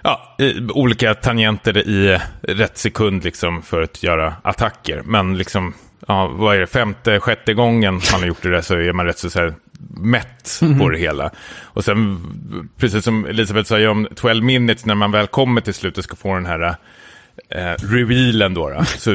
ja, 0.03 0.37
olika 0.73 1.13
tangenter 1.13 1.77
i 1.77 2.19
rätt 2.41 2.77
sekund 2.77 3.23
liksom 3.23 3.61
för 3.61 3.81
att 3.81 4.03
göra 4.03 4.33
attacker. 4.41 5.01
Men 5.05 5.37
liksom, 5.37 5.73
ja, 6.07 6.27
vad 6.27 6.55
är 6.55 6.59
det, 6.59 6.67
femte, 6.67 7.19
sjätte 7.19 7.53
gången 7.53 7.93
man 7.93 8.19
har 8.19 8.27
gjort 8.27 8.41
det 8.41 8.51
där 8.51 8.61
så 8.61 8.75
är 8.75 8.93
man 8.93 9.05
rätt 9.05 9.17
så, 9.17 9.29
så 9.29 9.39
här 9.39 9.53
mätt 9.87 10.59
mm 10.61 10.73
-hmm. 10.73 10.79
på 10.79 10.89
det 10.89 10.97
hela. 10.97 11.31
Och 11.61 11.85
sen, 11.85 12.23
precis 12.77 13.03
som 13.03 13.25
Elisabeth 13.25 13.69
sa 13.69 13.89
om 13.89 14.07
12 14.15 14.43
minutes, 14.43 14.85
när 14.85 14.95
man 14.95 15.11
väl 15.11 15.27
kommer 15.27 15.61
till 15.61 15.73
slutet 15.73 16.03
ska 16.03 16.15
få 16.15 16.35
den 16.35 16.45
här 16.45 16.75
eh, 17.49 17.73
revealen 17.77 18.53
då, 18.53 18.69
då 18.69 18.85
så 18.97 19.11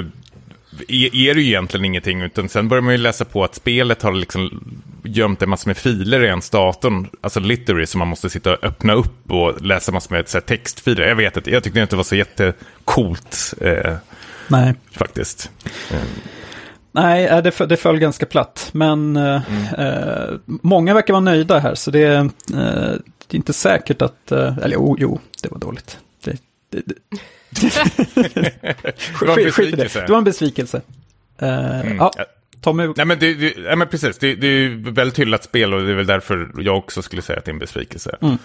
är, 0.88 1.16
är 1.16 1.34
det 1.34 1.40
ju 1.40 1.46
egentligen 1.46 1.84
ingenting, 1.84 2.22
utan 2.22 2.48
sen 2.48 2.68
börjar 2.68 2.82
man 2.82 2.94
ju 2.94 2.98
läsa 2.98 3.24
på 3.24 3.44
att 3.44 3.54
spelet 3.54 4.02
har 4.02 4.12
liksom 4.12 4.64
gömt 5.04 5.42
en 5.42 5.50
massa 5.50 5.68
med 5.68 5.76
filer 5.76 6.24
i 6.24 6.26
ens 6.26 6.50
datorn, 6.50 7.08
alltså 7.20 7.40
literary, 7.40 7.86
som 7.86 7.98
man 7.98 8.08
måste 8.08 8.30
sitta 8.30 8.52
och 8.52 8.64
öppna 8.64 8.92
upp 8.92 9.30
och 9.30 9.62
läsa 9.62 9.92
massor 9.92 10.14
med 10.14 10.28
så 10.28 10.38
här, 10.38 10.42
textfiler. 10.42 11.08
Jag 11.08 11.16
vet 11.16 11.36
inte, 11.36 11.50
jag 11.50 11.64
tyckte 11.64 11.80
inte 11.80 11.92
det 11.92 11.96
var 11.96 12.04
så 12.04 12.16
jättecoolt. 12.16 13.54
Eh, 13.60 13.94
Nej. 14.48 14.74
Faktiskt. 14.92 15.50
Mm. 15.90 16.06
Nej, 16.94 17.26
äh, 17.26 17.42
det, 17.42 17.66
det 17.66 17.76
föll 17.76 17.98
ganska 17.98 18.26
platt. 18.26 18.70
Men 18.72 19.16
mm. 19.16 19.42
eh, 19.78 20.34
många 20.46 20.94
verkar 20.94 21.12
vara 21.12 21.20
nöjda 21.20 21.58
här, 21.58 21.74
så 21.74 21.90
det, 21.90 22.04
eh, 22.04 22.24
det 23.26 23.30
är 23.30 23.36
inte 23.36 23.52
säkert 23.52 24.02
att... 24.02 24.32
Eh, 24.32 24.58
eller 24.58 24.74
jo, 24.74 24.96
jo, 24.98 25.20
det 25.42 25.50
var 25.50 25.58
dåligt. 25.58 25.98
Det, 26.24 26.36
det, 26.70 26.82
det. 26.86 26.94
det 29.20 29.26
var 29.26 29.38
en 29.38 29.44
besvikelse. 29.44 30.00
Det 30.00 30.12
var 30.12 30.18
en 30.18 30.24
besvikelse. 30.24 30.80
Uh, 31.42 31.80
mm. 31.80 31.96
ja, 31.96 32.12
Tommy... 32.60 32.86
Nej, 32.96 33.06
men, 33.06 33.18
det, 33.18 33.34
det, 33.34 33.54
nej, 33.58 33.76
men 33.76 33.88
precis, 33.88 34.18
det, 34.18 34.34
det 34.34 34.46
är 34.46 34.90
väldigt 34.90 35.18
hyllat 35.18 35.44
spel 35.44 35.74
och 35.74 35.82
det 35.82 35.90
är 35.90 35.94
väl 35.94 36.06
därför 36.06 36.50
jag 36.58 36.78
också 36.78 37.02
skulle 37.02 37.22
säga 37.22 37.38
att 37.38 37.44
det 37.44 37.50
är 37.50 37.52
en 37.52 37.58
besvikelse. 37.58 38.16
Mm. 38.20 38.38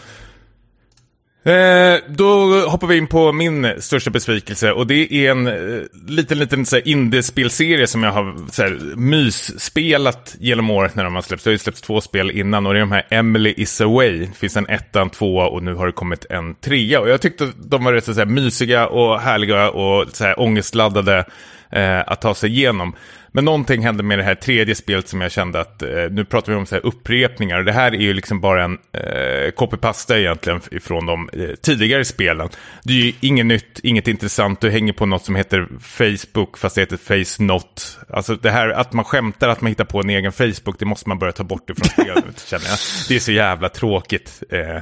Eh, 1.43 1.97
då 2.08 2.60
hoppar 2.67 2.88
vi 2.88 2.97
in 2.97 3.08
på 3.08 3.32
min 3.32 3.73
största 3.80 4.10
besvikelse 4.10 4.71
och 4.71 4.88
det 4.88 5.13
är 5.13 5.32
en 5.32 5.47
eh, 5.47 5.82
liten, 6.08 6.39
liten 6.39 6.65
så 6.65 6.75
här, 6.75 6.88
indiespelserie 6.88 7.88
som 7.88 8.04
jag 8.04 8.12
har 8.12 8.52
så 8.52 8.63
här, 8.63 8.95
mysspelat 8.95 10.36
genom 10.39 10.69
året 10.69 10.95
när 10.95 11.04
de 11.04 11.15
har 11.15 11.21
släppts. 11.21 11.43
Det 11.43 11.49
har 11.49 11.54
ju 11.54 11.58
släppts 11.58 11.82
två 11.82 12.02
spel 12.02 12.32
innan 12.32 12.65
och 12.65 12.73
det 12.73 12.80
är 12.80 12.82
de 12.82 12.91
här 12.91 13.08
Emily 13.10 13.54
is 13.58 13.82
away. 13.82 14.19
Det 14.19 14.38
finns 14.38 14.58
en 14.58 14.67
etta, 14.67 15.02
en 15.02 15.10
tvåa 15.10 15.47
och 15.47 15.63
nu 15.63 15.75
har 15.75 15.86
det 15.86 15.91
kommit 15.91 16.25
en 16.30 16.56
trea. 16.56 16.99
Och 16.99 17.10
jag 17.10 17.21
tyckte 17.21 17.52
de 17.58 17.84
var 17.84 17.93
rätt 17.93 18.06
så, 18.06 18.13
här, 18.13 18.25
mysiga 18.25 18.88
och 18.88 19.19
härliga 19.19 19.69
och 19.69 20.06
så 20.13 20.23
här, 20.23 20.39
ångestladdade 20.39 21.25
eh, 21.71 21.99
att 22.08 22.21
ta 22.21 22.36
sig 22.36 22.49
igenom. 22.49 22.95
Men 23.32 23.45
någonting 23.45 23.82
hände 23.82 24.03
med 24.03 24.19
det 24.19 24.23
här 24.23 24.36
tredje 24.36 24.75
spelet 24.75 25.08
som 25.08 25.21
jag 25.21 25.32
kände 25.32 25.60
att, 25.60 25.82
eh, 25.82 25.89
nu 26.12 26.25
pratar 26.25 26.51
vi 26.51 26.58
om 26.58 26.65
så 26.65 26.75
här 26.75 26.86
upprepningar, 26.86 27.58
och 27.58 27.65
det 27.65 27.71
här 27.71 27.91
är 27.91 27.99
ju 27.99 28.13
liksom 28.13 28.41
bara 28.41 28.63
en 28.63 28.77
eh, 28.93 29.51
copy-pasta 29.55 30.19
egentligen 30.19 30.62
ifrån 30.71 31.05
de 31.05 31.29
eh, 31.34 31.55
tidigare 31.55 32.05
spelen. 32.05 32.49
Det 32.84 32.93
är 32.93 33.05
ju 33.05 33.13
inget 33.19 33.45
nytt, 33.45 33.79
inget 33.84 34.08
intressant, 34.08 34.62
du 34.62 34.69
hänger 34.69 34.93
på 34.93 35.05
något 35.05 35.25
som 35.25 35.36
heter 35.36 35.67
Facebook 35.82 36.58
fast 36.58 36.75
det 36.75 36.82
heter 36.82 36.97
FaceNot. 36.97 37.99
Alltså 38.10 38.36
det 38.36 38.51
här 38.51 38.69
att 38.69 38.93
man 38.93 39.05
skämtar 39.05 39.49
att 39.49 39.62
man 39.62 39.69
hittar 39.69 39.86
på 39.86 39.99
en 39.99 40.10
egen 40.10 40.32
Facebook, 40.32 40.79
det 40.79 40.86
måste 40.86 41.10
man 41.10 41.19
börja 41.19 41.34
ta 41.34 41.43
bort 41.43 41.69
ifrån 41.69 41.89
spelet, 41.89 42.39
känner 42.47 42.65
jag. 42.65 42.77
Det 43.08 43.15
är 43.15 43.19
så 43.19 43.32
jävla 43.32 43.69
tråkigt, 43.69 44.43
eh, 44.49 44.82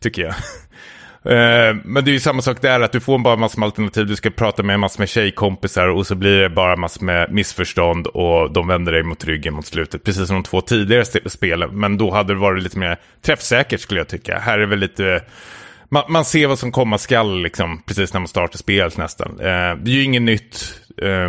tycker 0.00 0.22
jag. 0.22 0.34
Eh, 1.24 1.76
men 1.84 2.04
det 2.04 2.10
är 2.10 2.12
ju 2.12 2.20
samma 2.20 2.42
sak 2.42 2.62
där, 2.62 2.80
att 2.80 2.92
du 2.92 3.00
får 3.00 3.18
bara 3.18 3.36
massor 3.36 3.60
med 3.60 3.66
alternativ, 3.66 4.06
du 4.06 4.16
ska 4.16 4.30
prata 4.30 4.62
med 4.62 4.80
massor 4.80 5.00
med 5.00 5.08
tjejkompisar 5.08 5.88
och 5.88 6.06
så 6.06 6.14
blir 6.14 6.40
det 6.40 6.50
bara 6.50 6.76
massor 6.76 7.04
med 7.04 7.32
missförstånd 7.32 8.06
och 8.06 8.52
de 8.52 8.68
vänder 8.68 8.92
dig 8.92 9.02
mot 9.02 9.24
ryggen 9.24 9.54
mot 9.54 9.66
slutet, 9.66 10.04
precis 10.04 10.26
som 10.26 10.36
de 10.36 10.42
två 10.42 10.60
tidigare 10.60 11.30
spelen. 11.30 11.80
Men 11.80 11.96
då 11.96 12.10
hade 12.10 12.34
det 12.34 12.40
varit 12.40 12.62
lite 12.62 12.78
mer 12.78 12.96
träffsäkert 13.22 13.80
skulle 13.80 14.00
jag 14.00 14.08
tycka. 14.08 14.38
Här 14.38 14.58
är 14.58 14.66
väl 14.66 14.78
lite... 14.78 15.20
Man, 15.88 16.04
man 16.08 16.24
ser 16.24 16.46
vad 16.46 16.58
som 16.58 16.72
komma 16.72 16.98
skall, 16.98 17.42
liksom, 17.42 17.82
precis 17.86 18.12
när 18.12 18.20
man 18.20 18.28
startar 18.28 18.58
spelet 18.58 18.96
nästan. 18.96 19.30
Eh, 19.40 19.76
det 19.76 19.90
är 19.90 19.94
ju 19.94 20.02
inget 20.02 20.22
nytt. 20.22 20.80
Eh, 21.02 21.28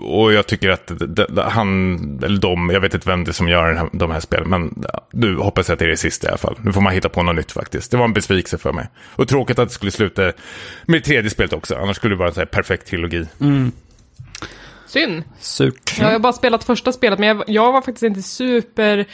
och 0.00 0.32
jag 0.32 0.46
tycker 0.46 0.70
att 0.70 0.92
han, 1.36 1.94
eller 2.24 2.38
de, 2.40 2.70
jag 2.70 2.80
vet 2.80 2.94
inte 2.94 3.08
vem 3.08 3.24
det 3.24 3.30
är 3.30 3.32
som 3.32 3.48
gör 3.48 3.74
här, 3.74 3.88
de 3.92 4.10
här 4.10 4.20
spelen, 4.20 4.48
men 4.48 4.84
nu 5.12 5.36
hoppas 5.36 5.68
jag 5.68 5.72
att 5.72 5.78
det 5.78 5.84
är 5.84 5.88
det 5.88 5.96
sista 5.96 6.26
i 6.26 6.30
alla 6.30 6.38
fall. 6.38 6.56
Nu 6.62 6.72
får 6.72 6.80
man 6.80 6.92
hitta 6.92 7.08
på 7.08 7.22
något 7.22 7.36
nytt 7.36 7.52
faktiskt. 7.52 7.90
Det 7.90 7.96
var 7.96 8.04
en 8.04 8.12
besvikelse 8.12 8.58
för 8.58 8.72
mig. 8.72 8.88
Och 9.16 9.28
tråkigt 9.28 9.58
att 9.58 9.68
det 9.68 9.74
skulle 9.74 9.90
sluta 9.90 10.32
med 10.86 11.04
tredje 11.04 11.30
spelet 11.30 11.52
också, 11.52 11.74
annars 11.74 11.96
skulle 11.96 12.14
det 12.14 12.18
vara 12.18 12.42
en 12.42 12.46
perfekt 12.46 12.86
trilogi. 12.86 13.26
Mm. 13.40 13.72
Synd. 14.86 15.22
Surt. 15.38 15.98
Ja, 15.98 16.04
jag 16.04 16.12
har 16.12 16.18
bara 16.18 16.32
spelat 16.32 16.64
första 16.64 16.92
spelet, 16.92 17.18
men 17.18 17.28
jag, 17.28 17.44
jag 17.46 17.72
var 17.72 17.82
faktiskt 17.82 18.02
inte 18.02 18.22
super 18.22 19.06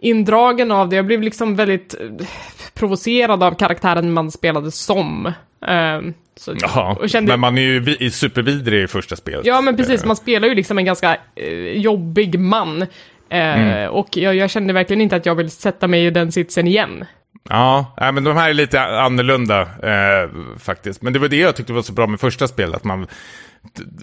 indragen 0.00 0.70
av 0.70 0.88
det. 0.88 0.96
Jag 0.96 1.06
blev 1.06 1.22
liksom 1.22 1.56
väldigt 1.56 1.94
eh, 1.94 2.26
provocerad 2.74 3.42
av 3.42 3.54
karaktären 3.54 4.12
man 4.12 4.30
spelade 4.30 4.70
som. 4.70 5.32
Um, 5.68 6.14
så, 6.40 6.54
Jaha, 6.60 7.08
kände... 7.08 7.32
men 7.32 7.40
man 7.40 7.58
är 7.58 8.02
ju 8.02 8.10
supervidrig 8.10 8.82
i 8.82 8.86
första 8.86 9.16
spelet. 9.16 9.46
Ja, 9.46 9.60
men 9.60 9.76
precis. 9.76 10.04
Man 10.04 10.16
spelar 10.16 10.48
ju 10.48 10.54
liksom 10.54 10.78
en 10.78 10.84
ganska 10.84 11.16
eh, 11.36 11.48
jobbig 11.80 12.38
man. 12.38 12.82
Eh, 12.82 12.88
mm. 13.30 13.90
Och 13.90 14.16
jag, 14.16 14.34
jag, 14.34 14.50
kände 14.50 14.72
verkligen 14.72 15.00
inte 15.00 15.16
att 15.16 15.26
jag 15.26 15.34
vill 15.34 15.50
sätta 15.50 15.88
mig 15.88 16.06
i 16.06 16.10
den 16.10 16.32
sitsen 16.32 16.66
igen. 16.66 17.04
Ja, 17.48 17.94
men 17.96 18.24
de 18.24 18.36
här 18.36 18.50
är 18.50 18.54
lite 18.54 18.80
annorlunda 18.80 19.60
eh, 19.62 20.30
faktiskt. 20.58 21.02
Men 21.02 21.12
det 21.12 21.18
var 21.18 21.28
det 21.28 21.36
jag 21.36 21.56
tyckte 21.56 21.72
var 21.72 21.82
så 21.82 21.92
bra 21.92 22.06
med 22.06 22.20
första 22.20 22.48
spelet. 22.48 22.76
Att 22.76 22.84
man 22.84 23.06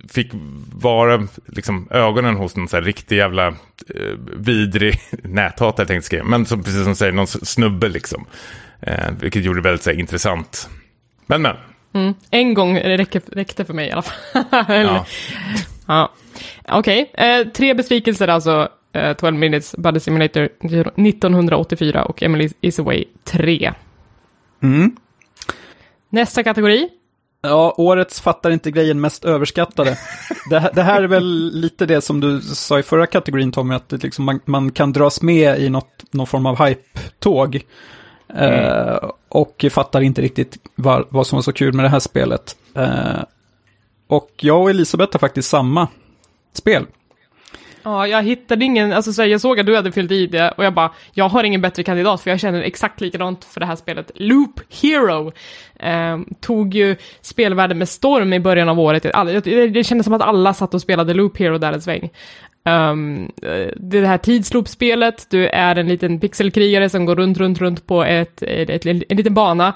fick 0.09 0.31
vara 0.73 1.27
liksom, 1.45 1.87
ögonen 1.91 2.35
hos 2.35 2.55
någon 2.55 2.67
så 2.67 2.77
här 2.77 2.83
riktig 2.83 3.17
jävla 3.17 3.47
eh, 3.47 4.13
vidrig 4.37 4.99
näthatare, 5.23 5.87
tänkte 5.87 6.15
jag 6.15 6.25
Men 6.25 6.45
som, 6.45 6.63
precis 6.63 6.83
som 6.83 6.95
säger, 6.95 7.13
någon 7.13 7.27
snubbe 7.27 7.89
liksom. 7.89 8.25
Eh, 8.81 9.11
vilket 9.19 9.43
gjorde 9.43 9.59
det 9.59 9.63
väldigt 9.63 9.83
så 9.83 9.89
här, 9.89 9.99
intressant. 9.99 10.69
Men 11.25 11.41
men, 11.41 11.55
Mm. 11.97 12.13
En 12.31 12.53
gång 12.53 12.79
räckte, 12.79 13.21
räckte 13.31 13.65
för 13.65 13.73
mig 13.73 13.87
i 13.87 13.91
alla 13.91 14.01
fall. 14.01 14.43
ja. 14.67 15.05
ja. 15.87 16.11
Okej, 16.71 17.11
okay. 17.13 17.41
eh, 17.41 17.47
tre 17.47 17.73
besvikelser 17.73 18.27
alltså. 18.27 18.69
eh, 18.93 19.13
12 19.13 19.37
Minutes 19.37 19.75
Buddy 19.77 19.99
Simulator 19.99 20.49
1984 20.61 22.05
och 22.05 22.23
Emily 22.23 22.49
is 22.61 22.79
Away 22.79 23.05
3. 23.23 23.73
Mm. 24.63 24.95
Nästa 26.09 26.43
kategori. 26.43 26.89
Ja, 27.41 27.73
årets 27.77 28.21
fattar 28.21 28.51
inte 28.51 28.71
grejen 28.71 29.01
mest 29.01 29.25
överskattade. 29.25 29.97
det, 30.49 30.59
här- 30.59 30.71
det 30.73 30.83
här 30.83 31.03
är 31.03 31.07
väl 31.07 31.51
lite 31.53 31.85
det 31.85 32.01
som 32.01 32.19
du 32.19 32.41
sa 32.41 32.79
i 32.79 32.83
förra 32.83 33.07
kategorin 33.07 33.51
Tommy, 33.51 33.75
att 33.75 33.89
det 33.89 34.03
liksom 34.03 34.25
man, 34.25 34.39
man 34.45 34.71
kan 34.71 34.93
dras 34.93 35.21
med 35.21 35.59
i 35.59 35.69
något, 35.69 36.03
någon 36.11 36.27
form 36.27 36.45
av 36.45 36.65
hype-tåg. 36.65 37.61
Eh, 38.35 39.09
och 39.29 39.65
fattar 39.71 40.01
inte 40.01 40.21
riktigt 40.21 40.57
vad, 40.75 41.05
vad 41.09 41.27
som 41.27 41.35
var 41.35 41.41
så 41.41 41.53
kul 41.53 41.73
med 41.73 41.85
det 41.85 41.89
här 41.89 41.99
spelet. 41.99 42.55
Eh, 42.75 43.23
och 44.07 44.31
jag 44.37 44.61
och 44.61 44.69
Elisabeth 44.69 45.13
har 45.13 45.19
faktiskt 45.19 45.49
samma 45.49 45.87
spel. 46.53 46.85
Ja, 47.83 48.07
jag 48.07 48.23
hittade 48.23 48.65
ingen, 48.65 48.93
alltså 48.93 49.13
så 49.13 49.21
här, 49.21 49.29
jag 49.29 49.41
såg 49.41 49.59
att 49.59 49.65
du 49.65 49.75
hade 49.75 49.91
fyllt 49.91 50.11
i 50.11 50.27
det 50.27 50.51
och 50.57 50.65
jag 50.65 50.73
bara, 50.73 50.91
jag 51.13 51.29
har 51.29 51.43
ingen 51.43 51.61
bättre 51.61 51.83
kandidat 51.83 52.21
för 52.21 52.29
jag 52.29 52.39
känner 52.39 52.61
exakt 52.61 53.01
likadant 53.01 53.43
för 53.45 53.59
det 53.59 53.65
här 53.65 53.75
spelet. 53.75 54.11
Loop 54.15 54.59
Hero 54.81 55.31
eh, 55.79 56.19
tog 56.39 56.73
ju 56.73 56.95
spelvärlden 57.21 57.77
med 57.77 57.89
storm 57.89 58.33
i 58.33 58.39
början 58.39 58.69
av 58.69 58.79
året. 58.79 59.03
Det, 59.03 59.67
det 59.67 59.83
kändes 59.83 60.05
som 60.05 60.13
att 60.13 60.21
alla 60.21 60.53
satt 60.53 60.73
och 60.73 60.81
spelade 60.81 61.13
Loop 61.13 61.37
Hero 61.37 61.57
där 61.57 61.73
en 61.73 61.81
sväng. 61.81 62.09
Um, 62.67 63.31
det 63.75 64.07
här 64.07 64.17
tidsloopspelet, 64.17 65.27
du 65.29 65.47
är 65.47 65.75
en 65.75 65.87
liten 65.87 66.19
pixelkrigare 66.19 66.89
som 66.89 67.05
går 67.05 67.15
runt, 67.15 67.37
runt, 67.37 67.59
runt 67.59 67.87
på 67.87 68.03
ett, 68.03 68.43
ett, 68.43 68.69
ett, 68.69 68.85
en 68.85 69.17
liten 69.17 69.33
bana. 69.33 69.73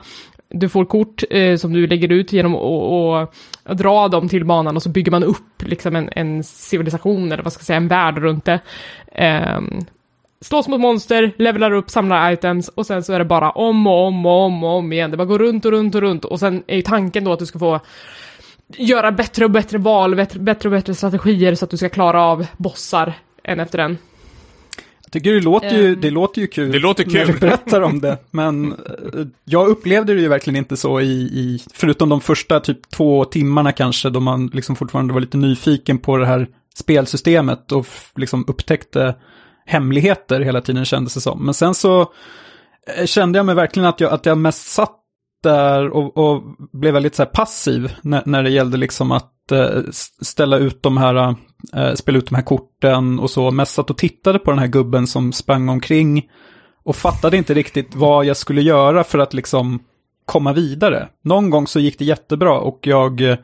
Du 0.50 0.70
får 0.70 0.86
kort 0.86 1.24
eh, 1.30 1.56
som 1.56 1.74
du 1.74 1.88
lägger 1.88 2.12
ut 2.12 2.34
genom 2.34 2.56
att 2.56 3.78
dra 3.78 4.08
dem 4.08 4.30
till 4.30 4.46
banan 4.46 4.76
och 4.76 4.84
så 4.84 4.90
bygger 4.90 5.12
man 5.12 5.24
upp 5.24 5.64
liksom 5.64 5.96
en, 5.96 6.10
en 6.16 6.44
civilisation 6.44 7.32
eller 7.32 7.44
vad 7.44 7.54
ska 7.54 7.60
jag 7.60 7.66
säga, 7.66 7.78
en 7.78 7.88
värld 7.88 8.18
runt 8.18 8.46
det. 8.46 8.60
Um, 9.58 9.86
slåss 10.42 10.68
mot 10.68 10.82
monster, 10.82 11.32
levelar 11.38 11.72
upp, 11.72 11.90
samlar 11.90 12.32
items 12.32 12.70
och 12.70 12.86
sen 12.86 13.04
så 13.04 13.14
är 13.14 13.20
det 13.20 13.26
bara 13.26 13.52
om 13.52 13.88
och 13.88 14.08
om 14.08 14.26
och 14.26 14.46
om 14.46 14.64
och 14.64 14.70
om 14.70 14.94
igen. 14.94 15.12
Det 15.12 15.18
bara 15.18 15.26
går 15.26 15.40
runt 15.40 15.66
och 15.66 15.72
runt 15.72 15.96
och 15.96 16.02
runt 16.02 16.26
och 16.26 16.40
sen 16.40 16.64
är 16.68 16.76
ju 16.76 16.82
tanken 16.82 17.24
då 17.24 17.34
att 17.34 17.40
du 17.40 17.46
ska 17.46 17.60
få 17.60 17.80
göra 18.78 19.12
bättre 19.12 19.46
och 19.46 19.52
bättre 19.52 19.78
val, 19.78 20.16
bättre, 20.16 20.40
bättre 20.40 20.70
och 20.70 20.74
bättre 20.74 20.96
strategier 20.96 21.56
så 21.56 21.66
att 21.66 21.72
du 21.72 21.78
ska 21.78 21.90
klara 21.90 22.22
av 22.24 22.46
bossar 22.58 23.14
en 23.44 23.60
efter 23.60 23.80
en. 23.80 23.98
Jag 25.04 25.12
tycker 25.12 25.34
det 25.34 25.42
låter, 25.42 25.78
ju, 25.78 25.94
Ehm. 25.94 26.02
det 26.02 26.10
låter 26.10 26.42
ju 26.42 26.48
kul. 26.48 26.72
Det 26.72 26.80
låter 26.80 27.06
När 27.06 27.26
kul. 27.26 27.34
vi 27.34 27.40
berättar 27.40 27.82
om 27.82 28.02
det. 28.02 28.18
Men 28.32 28.72
eh, 28.72 28.78
jag 29.46 29.68
upplevde 29.68 30.14
det 30.14 30.22
ju 30.22 30.28
verkligen 30.28 30.58
inte 30.58 30.78
så 30.78 31.02
i, 31.02 31.12
i, 31.14 31.60
förutom 31.74 32.10
de 32.10 32.22
första 32.22 32.60
typ 32.60 32.90
två 32.90 33.26
timmarna 33.26 33.72
kanske, 33.72 34.10
då 34.10 34.20
man 34.20 34.48
liksom 34.54 34.76
fortfarande 34.76 35.14
var 35.14 35.22
lite 35.22 35.38
nyfiken 35.38 35.98
på 35.98 36.18
det 36.18 36.26
här 36.26 36.48
spelsystemet 36.76 37.72
och 37.72 37.88
liksom 38.16 38.46
upptäckte 38.48 39.16
hemligheter 39.66 40.40
hela 40.40 40.62
tiden 40.62 40.86
kändes 40.86 41.14
det 41.14 41.22
som. 41.22 41.46
Men 41.46 41.54
sen 41.54 41.74
så 41.74 42.02
eh, 42.98 43.06
kände 43.06 43.40
jag 43.40 43.46
mig 43.46 43.56
verkligen 43.56 43.90
att 43.90 44.00
jag, 44.00 44.14
att 44.14 44.26
jag 44.26 44.38
mest 44.38 44.68
satt 44.72 44.98
där 45.44 45.90
och, 45.90 46.18
och 46.18 46.44
blev 46.74 46.94
väldigt 46.94 47.16
så 47.16 47.24
här 47.24 47.30
passiv 47.30 47.92
när, 48.02 48.24
när 48.26 48.44
det 48.44 48.50
gällde 48.50 48.78
liksom 48.78 49.12
att 49.12 49.52
eh, 49.52 49.82
ställa 50.22 50.58
ut 50.58 50.84
de 50.84 50.98
här, 50.98 51.36
eh, 51.76 51.94
spela 51.94 52.18
ut 52.18 52.30
de 52.30 52.36
här 52.36 52.44
korten 52.44 53.20
och 53.20 53.30
så. 53.30 53.52
Mest 53.52 53.74
satt 53.74 53.90
och 53.90 53.98
tittade 53.98 54.40
på 54.40 54.52
den 54.52 54.60
här 54.60 54.68
gubben 54.68 55.08
som 55.08 55.32
sprang 55.32 55.70
omkring 55.70 56.30
och 56.84 56.96
fattade 56.96 57.38
inte 57.38 57.54
riktigt 57.54 57.96
vad 57.96 58.26
jag 58.26 58.38
skulle 58.38 58.62
göra 58.62 59.04
för 59.04 59.20
att 59.20 59.34
liksom 59.34 59.80
komma 60.26 60.54
vidare. 60.54 61.08
Någon 61.24 61.50
gång 61.50 61.68
så 61.68 61.80
gick 61.80 62.00
det 62.00 62.06
jättebra 62.06 62.60
och 62.60 62.80
jag 62.82 63.22
eh, 63.22 63.38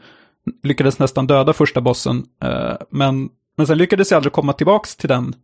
lyckades 0.64 1.00
nästan 1.00 1.28
döda 1.28 1.54
första 1.54 1.82
bossen. 1.82 2.26
eh, 2.44 2.74
Men, 2.92 3.30
men 3.58 3.68
sen 3.68 3.78
lyckades 3.78 4.12
jag 4.12 4.18
aldrig 4.18 4.34
komma 4.34 4.54
tillbaks 4.54 4.96
till 4.96 5.10
den. 5.10 5.36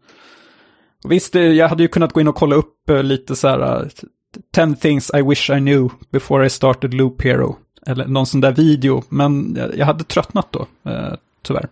Och 1.04 1.12
Visst, 1.12 1.36
eh, 1.36 1.42
jag 1.42 1.68
hade 1.68 1.84
ju 1.84 1.88
kunnat 1.90 2.14
gå 2.14 2.22
in 2.22 2.28
och 2.28 2.36
kolla 2.36 2.56
upp 2.56 2.90
eh, 2.90 3.04
lite 3.04 3.36
så 3.36 3.48
här, 3.48 3.82
eh, 3.82 3.88
10 4.52 4.76
things 4.76 5.12
I 5.14 5.22
wish 5.22 5.50
I 5.50 5.60
knew 5.60 5.90
before 6.12 6.46
I 6.46 6.50
started 6.50 6.94
Loop 6.94 7.22
Hero. 7.22 7.58
Eller 7.88 8.08
någon 8.08 8.26
sån 8.26 8.42
där 8.42 8.52
video, 8.52 9.04
men 9.10 9.60
jag, 9.76 9.86
hade 9.86 10.04
tröttnat 10.04 10.48
då, 10.52 10.68
eh, 10.92 11.14
tyvärr. 11.42 11.68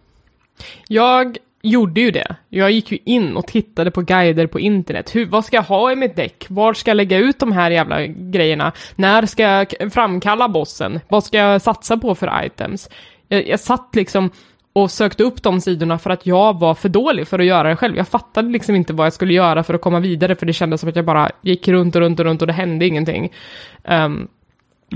Jag 0.87 1.37
gjorde 1.61 2.01
ju 2.01 2.11
det. 2.11 2.35
Jag 2.49 2.71
gick 2.71 2.91
ju 2.91 2.97
in 3.05 3.37
och 3.37 3.47
tittade 3.47 3.91
på 3.91 4.01
guider 4.01 4.47
på 4.47 4.59
internet. 4.59 5.15
Hur, 5.15 5.25
vad 5.25 5.45
ska 5.45 5.55
jag 5.55 5.63
ha 5.63 5.91
i 5.91 5.95
mitt 5.95 6.15
däck? 6.15 6.45
Var 6.49 6.73
ska 6.73 6.89
jag 6.89 6.95
lägga 6.95 7.17
ut 7.17 7.39
de 7.39 7.51
här 7.51 7.71
jävla 7.71 8.05
grejerna? 8.05 8.71
När 8.95 9.25
ska 9.25 9.43
jag 9.43 9.73
framkalla 9.93 10.49
bossen? 10.49 10.99
Vad 11.07 11.23
ska 11.23 11.37
jag 11.37 11.61
satsa 11.61 11.97
på 11.97 12.15
för 12.15 12.45
items? 12.45 12.89
Jag, 13.27 13.47
jag 13.47 13.59
satt 13.59 13.95
liksom 13.95 14.29
och 14.73 14.91
sökte 14.91 15.23
upp 15.23 15.43
de 15.43 15.61
sidorna 15.61 15.99
för 15.99 16.09
att 16.09 16.25
jag 16.25 16.59
var 16.59 16.73
för 16.75 16.89
dålig 16.89 17.27
för 17.27 17.39
att 17.39 17.45
göra 17.45 17.69
det 17.69 17.75
själv. 17.75 17.97
Jag 17.97 18.07
fattade 18.07 18.49
liksom 18.49 18.75
inte 18.75 18.93
vad 18.93 19.05
jag 19.05 19.13
skulle 19.13 19.33
göra 19.33 19.63
för 19.63 19.73
att 19.73 19.81
komma 19.81 19.99
vidare, 19.99 20.35
för 20.35 20.45
det 20.45 20.53
kändes 20.53 20.81
som 20.81 20.89
att 20.89 20.95
jag 20.95 21.05
bara 21.05 21.31
gick 21.41 21.67
runt 21.67 21.95
och 21.95 22.01
runt 22.01 22.19
och 22.19 22.25
runt 22.25 22.41
och 22.41 22.47
det 22.47 22.53
hände 22.53 22.87
ingenting. 22.87 23.31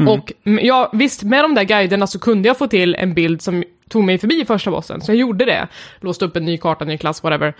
Och 0.07 0.33
mm, 0.43 0.65
ja, 0.65 0.89
visst, 0.93 1.23
med 1.23 1.43
de 1.43 1.55
där 1.55 1.63
guiderna 1.63 2.07
så 2.07 2.19
kunde 2.19 2.47
jag 2.47 2.57
få 2.57 2.67
till 2.67 2.95
en 2.95 3.13
bild 3.13 3.41
som 3.41 3.63
tog 3.89 4.03
mig 4.03 4.17
förbi 4.17 4.45
första 4.45 4.71
bossen, 4.71 5.01
så 5.01 5.11
jag 5.11 5.17
gjorde 5.17 5.45
det. 5.45 5.67
Låste 5.99 6.25
upp 6.25 6.35
en 6.35 6.45
ny 6.45 6.57
karta, 6.57 6.85
ny 6.85 6.97
klass, 6.97 7.23
whatever. 7.23 7.53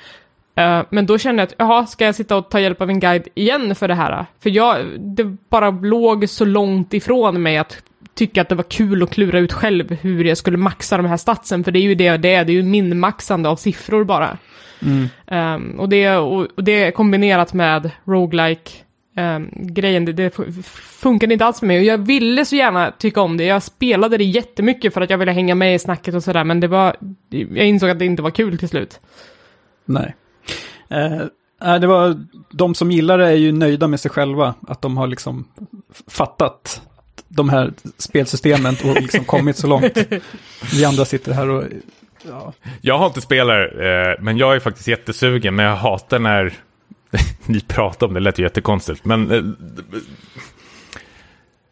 Eh, 0.56 0.82
men 0.90 1.06
då 1.06 1.18
kände 1.18 1.42
jag 1.42 1.48
att, 1.48 1.56
jaha, 1.58 1.86
ska 1.86 2.06
jag 2.06 2.16
sitta 2.16 2.38
och 2.38 2.50
ta 2.50 2.60
hjälp 2.60 2.82
av 2.82 2.90
en 2.90 3.00
guide 3.00 3.28
igen 3.36 3.76
för 3.76 3.88
det 3.88 3.94
här? 3.94 4.26
För 4.40 4.50
jag, 4.50 4.86
det 5.00 5.24
bara 5.50 5.70
låg 5.70 6.30
så 6.30 6.46
långt 6.46 6.94
ifrån 6.94 7.42
mig 7.42 7.58
att 7.58 7.84
tycka 8.16 8.42
att 8.42 8.50
det 8.50 8.56
var 8.56 8.64
kul 8.64 9.04
att 9.04 9.10
klura 9.10 9.40
ut 9.40 9.54
själv 9.54 9.92
hur 10.02 10.26
jag 10.26 10.38
skulle 10.38 10.58
maxa 10.58 10.98
de 10.98 11.06
här 11.06 11.18
statsen, 11.18 11.64
för 11.64 11.72
det 11.72 11.80
är 11.80 11.82
ju 11.82 11.96
det 11.96 12.18
det 12.18 12.34
är, 12.34 12.46
det 12.46 12.52
är 12.52 12.56
ju 12.56 12.64
min 12.64 13.00
maxande 13.00 13.50
av 13.50 13.56
siffror 13.56 14.04
bara. 14.04 14.38
Ehm, 15.28 15.80
och, 15.80 15.90
det, 15.90 16.18
och, 16.18 16.48
och 16.58 16.64
det 16.64 16.92
kombinerat 16.92 17.54
med 17.54 17.92
roguelike 18.06 18.72
ehm, 19.16 19.50
grejen, 19.54 20.06
det, 20.06 20.14
det 20.14 20.36
fu- 20.36 20.64
funkade 21.02 21.34
inte 21.34 21.46
alls 21.46 21.60
för 21.60 21.68
mig. 21.68 21.78
Och 21.78 21.84
jag 21.84 21.98
ville 21.98 22.46
så 22.46 22.56
gärna 22.56 22.92
tycka 22.92 23.22
om 23.22 23.38
det. 23.38 23.44
Jag 23.44 23.64
spelade 23.64 24.18
det 24.18 24.24
jättemycket 24.24 24.94
för 24.94 25.02
att 25.02 25.10
jag 25.10 25.18
ville 25.18 25.32
hänga 25.32 25.56
med 25.56 25.76
i 25.76 25.80
snacket 25.80 26.16
och 26.16 26.24
sådär, 26.24 26.44
men 26.44 26.60
det 26.60 26.68
var, 26.68 26.96
jag 27.30 27.68
insåg 27.68 27.90
att 27.90 28.00
det 28.00 28.06
inte 28.06 28.22
var 28.22 28.32
kul 28.32 28.58
till 28.58 28.70
slut. 28.70 29.00
Nej. 29.86 30.16
Nej, 31.62 31.80
det 31.80 31.88
var, 31.88 32.26
de 32.52 32.76
som 32.76 32.92
gillar 32.92 33.18
det 33.18 33.26
är 33.26 33.36
ju 33.36 33.52
nöjda 33.52 33.88
med 33.88 34.00
sig 34.00 34.12
själva, 34.12 34.56
att 34.68 34.82
de 34.82 34.98
har 34.98 35.08
liksom 35.08 35.48
fattat 36.08 36.82
de 37.36 37.50
här 37.50 37.74
spelsystemen 37.98 38.76
och 38.84 38.94
liksom 39.02 39.26
kommit 39.26 39.58
så 39.58 39.68
långt. 39.68 39.98
Vi 40.74 40.86
andra 40.86 41.06
sitter 41.06 41.34
här 41.34 41.50
och, 41.50 41.64
ja, 42.28 42.54
Jag 42.82 42.98
har 42.98 43.06
inte 43.06 43.22
spelat 43.22 43.72
eh, 43.74 44.24
men 44.24 44.38
jag 44.38 44.56
är 44.56 44.60
faktiskt 44.60 44.88
jättesugen. 44.88 45.56
Men 45.56 45.66
jag 45.66 45.76
hatar 45.76 46.20
när 46.20 46.54
ni 47.46 47.60
pratar 47.60 48.08
om 48.08 48.14
det. 48.14 48.20
Det 48.20 48.24
lät 48.24 48.40
ju 48.40 48.44
jättekonstigt. 48.44 49.06
Men... 49.06 49.32
Eh, 49.32 49.44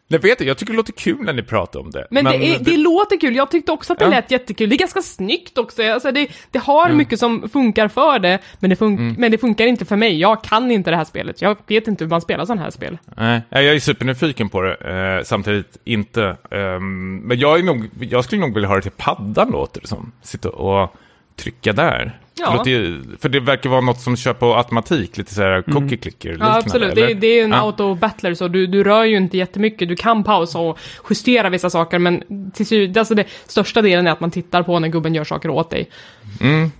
jag 0.08 0.18
vet 0.18 0.30
inte, 0.30 0.44
jag 0.44 0.58
tycker 0.58 0.72
det 0.72 0.76
låter 0.76 0.92
kul 0.92 1.18
när 1.20 1.32
ni 1.32 1.42
pratar 1.42 1.80
om 1.80 1.90
det. 1.90 2.06
Men, 2.10 2.24
det, 2.24 2.30
är, 2.36 2.58
det... 2.58 2.76
låter 2.76 3.20
kul, 3.20 3.36
jag 3.36 3.50
tyckte 3.50 3.72
också 3.72 3.92
att 3.92 3.98
det 3.98 4.04
Ja. 4.04 4.10
lät 4.10 4.30
jättekul. 4.30 4.68
Det 4.68 4.74
är 4.76 4.78
ganska 4.78 5.02
snyggt 5.02 5.58
också, 5.58 5.82
alltså 5.82 6.12
det, 6.12 6.28
det 6.50 6.58
har 6.58 6.92
mycket 6.92 7.18
som 7.18 7.48
funkar 7.48 7.88
för 7.88 8.18
det, 8.18 8.38
men 8.60 8.70
det, 8.70 8.76
fun- 8.80 9.14
men 9.18 9.30
det 9.30 9.38
funkar 9.38 9.66
inte 9.66 9.84
för 9.84 9.96
mig. 9.96 10.20
Jag 10.20 10.44
kan 10.44 10.70
inte 10.70 10.90
det 10.90 10.96
här 10.96 11.04
spelet, 11.04 11.42
jag 11.42 11.56
vet 11.66 11.88
inte 11.88 12.04
hur 12.04 12.10
man 12.10 12.20
spelar 12.20 12.44
sådana 12.44 12.62
här 12.62 12.70
spel. 12.70 12.98
Nej, 13.16 13.40
jag 13.50 13.64
är 13.64 13.78
supernyfiken 13.80 14.48
på 14.48 14.60
det. 14.62 14.74
Eh, 14.74 15.24
samtidigt 15.24 15.76
inte. 15.84 16.36
Ehm, 16.50 17.16
men 17.16 17.38
jag, 17.38 17.58
är 17.58 17.62
nog, 17.62 17.90
jag 18.00 18.24
skulle 18.24 18.40
nog 18.40 18.54
vilja 18.54 18.68
ha 18.68 18.76
det 18.76 18.82
till 18.82 18.90
paddan 18.96 19.50
låter 19.50 19.80
det 19.80 19.86
som. 19.86 20.12
Sitta 20.22 20.48
och 20.50 20.94
trycka 21.36 21.72
där. 21.72 22.18
Ja. 22.38 22.62
Ju, 22.66 23.02
för 23.20 23.28
det 23.28 23.40
verkar 23.40 23.70
vara 23.70 23.80
något 23.80 24.00
som 24.00 24.16
kör 24.16 24.34
på 24.34 24.54
automatik. 24.54 25.16
Lite 25.16 25.34
så 25.34 25.42
här 25.42 25.62
cookie 25.62 25.96
clicker 25.98 26.28
Ja, 26.28 26.32
liknande, 26.34 26.56
absolut. 26.58 26.94
Det, 26.94 27.10
är- 27.10 27.14
det 27.14 27.26
är 27.26 27.44
en 27.44 27.50
Ja. 27.50 27.56
auto-battler, 27.56 28.34
så 28.34 28.48
du, 28.48 28.66
du 28.66 28.84
rör 28.84 29.04
ju 29.04 29.16
inte 29.16 29.36
jättemycket. 29.38 29.88
Du 29.88 29.96
kan 29.96 30.24
pausa 30.24 30.58
och 30.58 30.78
justera 31.10 31.48
vissa 31.50 31.70
saker, 31.70 31.98
men 31.98 32.22
till 32.54 32.98
alltså 32.98 33.14
det 33.14 33.24
största 33.46 33.82
delen 33.82 34.06
är 34.06 34.10
att 34.10 34.20
man 34.20 34.30
tittar 34.30 34.62
på 34.62 34.78
när 34.78 34.88
gubben 34.88 35.14
gör 35.14 35.24
saker 35.24 35.48
åt 35.50 35.70
dig. 35.70 35.90
Mm. 36.40 36.70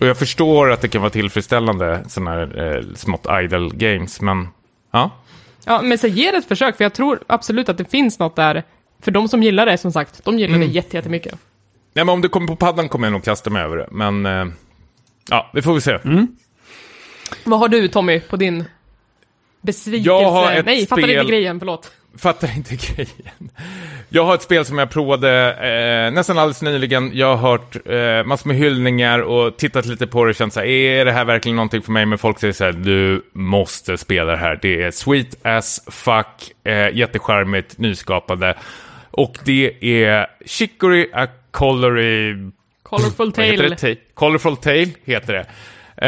Och 0.00 0.06
jag 0.06 0.18
förstår 0.18 0.70
att 0.72 0.80
det 0.80 0.88
kan 0.88 1.00
vara 1.00 1.10
tillfredsställande, 1.10 2.04
sådana 2.08 2.30
här 2.30 2.76
eh, 2.76 2.84
smått 2.94 3.26
idle 3.42 3.70
games, 3.74 4.20
men 4.20 4.48
ja. 4.92 5.10
Ja, 5.64 5.82
men 5.82 5.98
så 5.98 6.06
ge 6.06 6.30
det 6.30 6.36
ett 6.36 6.48
försök, 6.48 6.76
för 6.76 6.84
jag 6.84 6.94
tror 6.94 7.18
absolut 7.26 7.68
att 7.68 7.78
det 7.78 7.90
finns 7.90 8.18
något 8.18 8.36
där. 8.36 8.62
För 9.02 9.10
de 9.10 9.28
som 9.28 9.42
gillar 9.42 9.66
det, 9.66 9.78
som 9.78 9.92
sagt, 9.92 10.24
de 10.24 10.38
gillar 10.38 10.54
Mm. 10.54 10.68
det 10.68 10.74
jätte- 10.74 10.96
jättemycket. 10.96 11.32
Nej, 11.94 12.04
men 12.04 12.08
om 12.12 12.20
det 12.20 12.28
kommer 12.28 12.46
på 12.46 12.56
paddan 12.56 12.88
kommer 12.88 13.06
jag 13.06 13.12
nog 13.12 13.24
kasta 13.24 13.50
mig 13.50 13.62
över 13.62 13.76
det, 13.76 13.86
men 13.90 14.26
eh, 14.26 14.44
ja, 15.30 15.50
det 15.54 15.62
får 15.62 15.74
vi 15.74 15.80
se. 15.80 15.98
Vad 17.44 17.58
har 17.58 17.68
du, 17.68 17.88
Tommy, 17.88 18.20
på 18.20 18.36
din 18.36 18.64
besvikelse? 19.60 20.10
Jag 20.10 20.30
har 20.30 20.52
ett 20.52 20.66
Nej, 20.66 20.86
fattar 20.86 21.02
spel- 21.02 21.16
inte 21.18 21.30
grejen, 21.32 21.58
förlåt. 21.58 21.90
Fattar 22.18 22.56
inte 22.56 22.74
grejen. 22.94 23.50
Jag 24.08 24.24
har 24.24 24.34
ett 24.34 24.42
spel 24.42 24.64
som 24.64 24.78
jag 24.78 24.90
provade 24.90 25.52
eh, 26.06 26.14
nästan 26.14 26.38
alldeles 26.38 26.62
nyligen. 26.62 27.10
Jag 27.14 27.36
har 27.36 27.50
hört 27.50 27.76
eh, 27.86 28.28
massor 28.28 28.48
med 28.48 28.56
hyllningar 28.56 29.18
och 29.18 29.56
tittat 29.56 29.86
lite 29.86 30.06
på 30.06 30.24
det 30.24 30.30
och 30.30 30.34
känt 30.36 30.52
så 30.52 30.60
här, 30.60 30.66
är 30.66 31.04
det 31.04 31.12
här 31.12 31.24
verkligen 31.24 31.56
någonting 31.56 31.82
för 31.82 31.92
mig? 31.92 32.06
Men 32.06 32.18
folk 32.18 32.38
säger 32.38 32.52
så 32.52 32.64
här, 32.64 32.72
du 32.72 33.22
måste 33.32 33.96
spela 33.98 34.30
det 34.32 34.38
här. 34.38 34.58
Det 34.62 34.82
är 34.82 34.90
sweet 34.90 35.46
as 35.46 35.80
fuck, 35.90 36.66
eh, 36.66 36.96
jättecharmigt, 36.96 37.78
nyskapande. 37.78 38.54
Och 39.10 39.38
det 39.44 39.84
är 40.04 40.26
Chicory 40.46 41.10
a 41.14 41.26
Colory... 41.50 42.34
Colorful 42.86 43.32
Tale. 43.32 43.76
Ta- 43.76 44.00
Colorful 44.14 44.56
Tale 44.56 44.88
heter 45.04 45.32
det. 45.32 45.46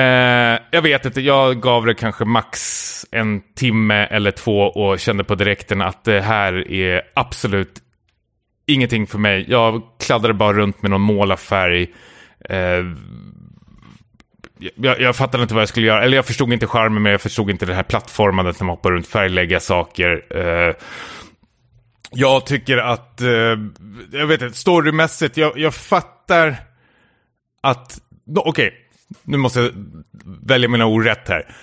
Eh, 0.00 0.60
jag 0.70 0.82
vet 0.82 1.04
inte, 1.04 1.20
jag 1.20 1.62
gav 1.62 1.86
det 1.86 1.94
kanske 1.94 2.24
max 2.24 3.06
en 3.10 3.40
timme 3.54 4.06
eller 4.06 4.30
två 4.30 4.60
och 4.60 4.98
kände 5.00 5.24
på 5.24 5.34
direkten 5.34 5.80
att 5.80 6.04
det 6.04 6.20
här 6.20 6.72
är 6.72 7.02
absolut 7.14 7.78
ingenting 8.66 9.06
för 9.06 9.18
mig. 9.18 9.44
Jag 9.48 9.82
kladdade 10.00 10.34
bara 10.34 10.52
runt 10.52 10.82
med 10.82 10.90
någon 10.90 11.00
målarfärg. 11.00 11.86
Eh, 12.48 12.84
jag, 14.76 15.00
jag 15.00 15.16
fattade 15.16 15.42
inte 15.42 15.54
vad 15.54 15.62
jag 15.62 15.68
skulle 15.68 15.86
göra, 15.86 16.04
eller 16.04 16.16
jag 16.16 16.26
förstod 16.26 16.52
inte 16.52 16.66
charmen 16.66 17.02
men 17.02 17.12
jag 17.12 17.20
förstod 17.20 17.50
inte 17.50 17.66
det 17.66 17.74
här 17.74 17.82
plattformandet 17.82 18.60
när 18.60 18.64
man 18.66 18.76
hoppar 18.76 18.92
runt, 18.92 19.06
färglägga 19.06 19.60
saker. 19.60 20.22
Eh, 20.30 20.74
jag 22.10 22.46
tycker 22.46 22.76
att, 22.78 23.20
eh, 23.20 23.58
jag 24.12 24.26
vet 24.26 24.42
inte, 24.42 24.58
storymässigt, 24.58 25.36
jag, 25.36 25.58
jag 25.58 25.74
fattar 25.74 26.56
att, 27.60 28.00
okej, 28.36 28.50
okay, 28.50 28.70
nu 29.22 29.36
måste 29.36 29.60
jag 29.60 29.72
välja 30.42 30.68
mina 30.68 30.86
ord 30.86 31.04
rätt 31.04 31.28
här. 31.28 31.54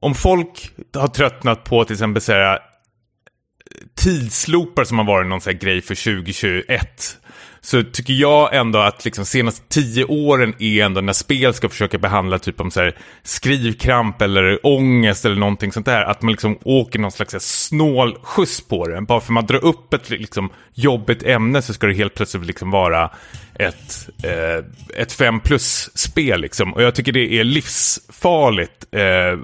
Om 0.00 0.14
folk 0.14 0.72
har 0.94 1.08
tröttnat 1.08 1.64
på 1.64 1.84
till 1.84 1.94
exempel 1.94 2.22
så 2.22 2.32
här. 2.32 2.52
Eh, 2.52 2.58
tidsloopar 3.94 4.84
som 4.84 4.98
har 4.98 5.04
varit 5.04 5.28
någon 5.28 5.40
så 5.40 5.50
här 5.50 5.58
grej 5.58 5.82
för 5.82 5.94
2021 5.94 7.18
så 7.60 7.82
tycker 7.82 8.12
jag 8.12 8.54
ändå 8.54 8.78
att 8.78 9.04
liksom 9.04 9.24
senaste 9.24 9.68
tio 9.68 10.04
åren 10.04 10.54
är 10.58 10.84
ändå 10.84 11.00
när 11.00 11.12
spel 11.12 11.54
ska 11.54 11.68
försöka 11.68 11.98
behandla 11.98 12.38
typ 12.38 12.60
om 12.60 12.70
så 12.70 12.80
här 12.80 12.96
skrivkramp 13.22 14.22
eller 14.22 14.66
ångest 14.66 15.24
eller 15.24 15.36
någonting 15.36 15.72
sånt 15.72 15.86
där. 15.86 16.02
Att 16.02 16.22
man 16.22 16.32
liksom 16.32 16.58
åker 16.64 16.98
någon 16.98 17.10
slags 17.10 17.34
snål 17.38 18.18
skjuts 18.22 18.68
på 18.68 18.88
det. 18.88 19.00
Bara 19.00 19.20
för 19.20 19.26
att 19.26 19.34
man 19.34 19.46
drar 19.46 19.64
upp 19.64 19.94
ett 19.94 20.10
liksom 20.10 20.50
jobbigt 20.74 21.22
ämne 21.22 21.62
så 21.62 21.74
ska 21.74 21.86
det 21.86 21.94
helt 21.94 22.14
plötsligt 22.14 22.46
liksom 22.46 22.70
vara 22.70 23.10
ett, 23.58 24.08
eh, 24.22 24.64
ett 25.02 25.12
5 25.12 25.40
plus-spel. 25.40 26.40
Liksom. 26.40 26.74
Och 26.74 26.82
jag 26.82 26.94
tycker 26.94 27.12
det 27.12 27.34
är 27.40 27.44
livsfarligt 27.44 28.86
eh, 28.94 29.38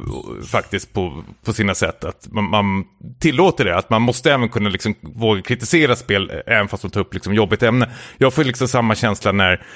faktiskt 0.46 0.92
på, 0.92 1.24
på 1.44 1.52
sina 1.52 1.74
sätt. 1.74 2.04
Att 2.04 2.28
man, 2.32 2.44
man, 2.44 2.84
tillåter 3.18 3.64
det, 3.64 3.76
att 3.76 3.90
man 3.90 4.02
måste 4.02 4.32
även 4.32 4.48
kunna 4.48 4.68
liksom 4.68 4.94
våga 5.00 5.42
kritisera 5.42 5.96
spel 5.96 6.30
eh, 6.30 6.54
även 6.54 6.68
fast 6.68 6.82
de 6.82 6.90
tar 6.90 7.00
upp 7.00 7.14
liksom 7.14 7.34
jobbigt 7.34 7.62
ämne. 7.62 7.90
Jag 8.18 8.34
får 8.34 8.44
liksom 8.44 8.68
samma 8.68 8.94
känsla 8.94 9.32
när 9.32 9.66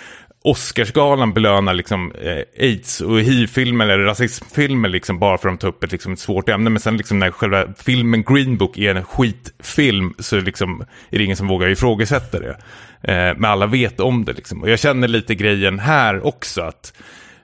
Oscarsgalan 0.43 1.33
belönar 1.33 1.75
liksom, 1.75 2.13
eh, 2.13 2.65
aids 2.65 3.01
och 3.01 3.21
hiv-filmer 3.21 3.89
eller 3.89 4.05
rasismfilmer 4.05 4.89
liksom, 4.89 5.19
bara 5.19 5.39
för 5.39 5.49
att 5.49 5.55
de 5.55 5.59
tar 5.59 5.69
upp 5.69 5.85
ett, 5.85 5.93
liksom, 5.93 6.13
ett 6.13 6.19
svårt 6.19 6.49
ämne. 6.49 6.71
Men 6.71 6.81
sen 6.81 6.97
liksom, 6.97 7.19
när 7.19 7.31
själva 7.31 7.65
filmen 7.79 8.23
Green 8.23 8.57
Book 8.57 8.79
är 8.79 8.95
en 8.95 9.05
skitfilm 9.05 10.15
så 10.19 10.37
liksom, 10.41 10.81
är 11.11 11.19
det 11.19 11.25
ingen 11.25 11.37
som 11.37 11.49
vågar 11.49 11.69
ifrågasätta 11.69 12.41
det. 12.41 12.57
Eh, 13.03 13.37
men 13.37 13.45
alla 13.45 13.67
vet 13.67 14.01
om 14.01 14.25
det. 14.25 14.33
Liksom. 14.33 14.63
Och 14.63 14.71
jag 14.71 14.79
känner 14.79 15.09
lite 15.09 15.35
grejen 15.35 15.79
här 15.79 16.27
också. 16.27 16.63
att 16.63 16.93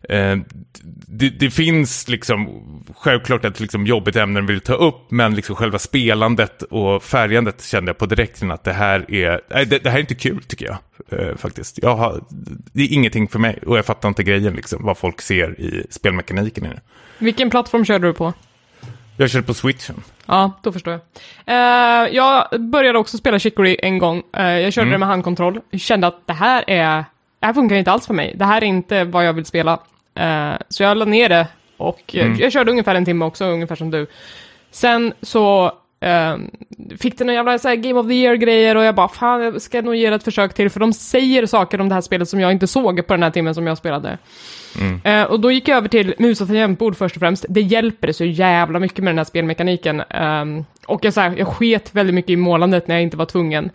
Eh, 0.08 0.36
det, 1.06 1.30
det, 1.30 1.50
finns 1.50 2.08
liksom 2.08 2.62
självklart 2.96 3.44
ett 3.44 3.60
liksom 3.60 3.86
jobbigt 3.86 4.16
ämne 4.16 4.40
vill 4.40 4.60
ta 4.60 4.74
upp, 4.74 5.10
men 5.10 5.34
liksom 5.34 5.56
själva 5.56 5.78
spelandet 5.78 6.62
och 6.62 7.02
färgandet 7.02 7.64
kände 7.64 7.88
jag 7.88 7.98
på 7.98 8.06
direkten 8.06 8.50
att 8.50 8.64
det 8.64 8.72
här 8.72 9.10
är, 9.10 9.40
nej, 9.50 9.66
det, 9.66 9.78
det 9.78 9.90
här 9.90 9.96
är 9.96 10.00
inte 10.00 10.14
kul 10.14 10.42
tycker 10.42 10.66
jag 10.66 10.78
eh, 11.20 11.36
faktiskt. 11.36 11.78
Jag 11.82 11.96
har, 11.96 12.24
det 12.72 12.82
är 12.82 12.92
ingenting 12.92 13.28
för 13.28 13.38
mig 13.38 13.58
och 13.66 13.78
jag 13.78 13.84
fattar 13.84 14.08
inte 14.08 14.22
grejen 14.22 14.54
liksom, 14.54 14.84
vad 14.84 14.98
folk 14.98 15.20
ser 15.20 15.60
i 15.60 15.86
spelmekaniken 15.90 16.66
i 16.66 16.68
det. 16.68 16.80
Vilken 17.18 17.50
plattform 17.50 17.84
körde 17.84 18.06
du 18.06 18.12
på? 18.12 18.32
Jag 19.16 19.30
körde 19.30 19.46
på 19.46 19.54
switchen. 19.54 20.02
Ja, 20.26 20.52
då 20.62 20.72
förstår 20.72 20.92
jag. 20.92 21.00
Uh, 21.48 22.14
jag 22.14 22.60
började 22.60 22.98
också 22.98 23.18
spela 23.18 23.38
Chicory 23.38 23.76
en 23.82 23.98
gång. 23.98 24.22
Uh, 24.38 24.60
jag 24.60 24.72
körde 24.72 24.86
mm. 24.86 24.92
det 24.92 24.98
med 24.98 25.08
handkontroll. 25.08 25.60
Kände 25.72 26.06
att 26.06 26.26
det 26.26 26.32
här 26.32 26.64
är, 26.66 27.04
det 27.40 27.46
här 27.46 27.52
funkar 27.52 27.76
inte 27.76 27.90
alls 27.90 28.06
för 28.06 28.14
mig. 28.14 28.34
Det 28.36 28.44
här 28.44 28.62
är 28.62 28.66
inte 28.66 29.04
vad 29.04 29.26
jag 29.26 29.32
vill 29.32 29.44
spela. 29.44 29.78
Uh, 30.20 30.56
så 30.68 30.82
jag 30.82 30.96
la 30.96 31.04
ner 31.04 31.28
det 31.28 31.46
och 31.76 32.14
mm. 32.14 32.38
jag 32.38 32.52
körde 32.52 32.70
ungefär 32.70 32.94
en 32.94 33.04
timme 33.04 33.24
också, 33.24 33.44
ungefär 33.44 33.76
som 33.76 33.90
du. 33.90 34.06
Sen 34.70 35.12
så 35.22 35.72
uh, 36.04 36.36
fick 36.98 37.18
det 37.18 37.24
några 37.24 37.34
jävla 37.34 37.58
så 37.58 37.68
här, 37.68 37.76
Game 37.76 38.00
of 38.00 38.06
the 38.06 38.14
Year-grejer 38.14 38.76
och 38.76 38.84
jag 38.84 38.94
bara, 38.94 39.08
fan, 39.08 39.42
jag 39.42 39.62
ska 39.62 39.82
nog 39.82 39.96
ge 39.96 40.10
det 40.10 40.16
ett 40.16 40.24
försök 40.24 40.54
till, 40.54 40.70
för 40.70 40.80
de 40.80 40.92
säger 40.92 41.46
saker 41.46 41.80
om 41.80 41.88
det 41.88 41.94
här 41.94 42.02
spelet 42.02 42.28
som 42.28 42.40
jag 42.40 42.52
inte 42.52 42.66
såg 42.66 43.06
på 43.06 43.14
den 43.14 43.22
här 43.22 43.30
timmen 43.30 43.54
som 43.54 43.66
jag 43.66 43.78
spelade. 43.78 44.18
Mm. 44.80 45.22
Uh, 45.22 45.30
och 45.30 45.40
då 45.40 45.52
gick 45.52 45.68
jag 45.68 45.76
över 45.76 45.88
till 45.88 46.14
mus 46.18 46.40
och 46.40 46.46
tangentbord 46.46 46.96
först 46.96 47.16
och 47.16 47.20
främst. 47.20 47.46
Det 47.48 47.60
hjälper 47.60 48.12
så 48.12 48.24
jävla 48.24 48.78
mycket 48.78 49.04
med 49.04 49.10
den 49.10 49.18
här 49.18 49.24
spelmekaniken. 49.24 50.02
Um, 50.20 50.64
och 50.86 51.04
jag, 51.04 51.14
så 51.14 51.20
här, 51.20 51.34
jag 51.38 51.48
sket 51.48 51.94
väldigt 51.94 52.14
mycket 52.14 52.30
i 52.30 52.36
målandet 52.36 52.88
när 52.88 52.94
jag 52.94 53.02
inte 53.02 53.16
var 53.16 53.26
tvungen. 53.26 53.70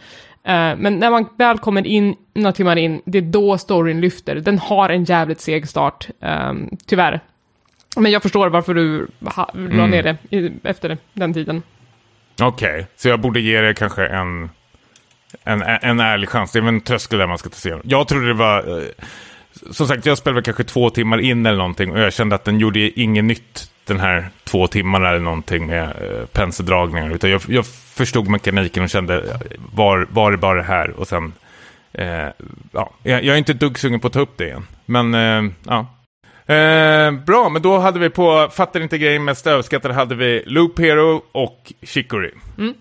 Uh, 0.50 0.76
men 0.78 1.00
när 1.00 1.12
man 1.12 1.30
väl 1.38 1.58
kommer 1.58 1.88
in 1.88 2.16
några 2.34 2.52
timmar 2.52 2.76
in, 2.76 3.02
det 3.06 3.18
är 3.18 3.22
då 3.22 3.58
storyn 3.58 4.02
lyfter. 4.02 4.36
Den 4.36 4.60
har 4.60 4.90
en 4.90 5.04
jävligt 5.04 5.42
seg 5.42 5.70
start, 5.70 6.08
um, 6.20 6.78
tyvärr. 6.86 7.20
Men 7.98 8.12
jag 8.12 8.22
förstår 8.22 8.50
varför 8.50 8.74
du 8.74 9.08
ha, 9.26 9.50
la 9.54 9.60
mm. 9.60 9.90
ner 9.90 10.04
det 10.04 10.38
i, 10.38 10.52
efter 10.64 10.98
den 11.14 11.34
tiden. 11.34 11.62
Okej, 12.42 12.74
okay. 12.74 12.86
så 12.96 13.10
jag 13.10 13.20
borde 13.20 13.40
ge 13.40 13.62
det 13.62 13.74
kanske 13.74 14.08
en, 14.08 14.50
en, 15.44 15.62
en 15.62 16.00
ärlig 16.00 16.30
chans. 16.30 16.52
Det 16.52 16.60
är 16.60 16.62
väl 16.62 16.74
en 16.74 16.82
tröskel 16.82 17.20
där 17.20 17.28
man 17.28 17.38
ska 17.38 17.50
ta 17.50 17.56
sig 17.56 17.74
Jag 17.84 18.08
trodde 18.08 18.28
det 18.28 18.34
var... 18.34 18.84
Som 19.72 19.88
sagt, 19.88 20.06
jag 20.06 20.18
spelade 20.18 20.42
kanske 20.42 20.64
två 20.64 20.90
timmar 20.90 21.20
in 21.20 21.46
eller 21.46 21.58
någonting 21.58 21.92
och 21.92 22.00
jag 22.00 22.14
kände 22.14 22.36
att 22.36 22.44
den 22.44 22.60
gjorde 22.60 23.00
inget 23.00 23.24
nytt 23.24 23.72
den 23.86 24.00
här 24.00 24.30
två 24.44 24.68
timmarna 24.68 25.10
eller 25.10 25.20
någonting 25.20 25.68
med 25.68 25.84
uh, 25.84 26.26
penseldragningar. 26.26 27.10
Utan 27.10 27.30
jag, 27.30 27.42
jag 27.48 27.66
förstod 27.68 28.28
mekaniken 28.28 28.84
och 28.84 28.90
kände, 28.90 29.40
var, 29.74 30.08
var 30.10 30.32
det 30.32 30.38
bara 30.38 30.58
det 30.58 30.64
här? 30.64 30.90
Och 30.90 31.08
sen, 31.08 31.34
uh, 32.00 32.28
ja, 32.72 32.92
jag, 33.04 33.26
är 33.26 33.36
inte 33.36 33.54
dugg 33.54 33.80
sugen 33.80 34.00
på 34.00 34.08
att 34.08 34.14
ta 34.14 34.20
upp 34.20 34.38
det 34.38 34.46
igen. 34.46 34.68
Men, 34.86 35.16
uh, 35.16 35.52
ja. 35.64 35.86
bra, 37.26 37.50
men 37.50 37.62
då 37.62 37.78
hade 37.78 38.00
vi 38.00 38.10
på 38.10 38.50
Fattar 38.52 38.80
inte 38.80 38.98
grejen 38.98 39.24
mest 39.24 39.48
överskattade 39.48 39.94
hade 39.94 40.16
vi 40.16 40.44
Loop 40.46 40.80
Hero 40.80 41.22
och 41.32 41.74
Chicory. 41.82 42.32
Mm. 42.58 42.74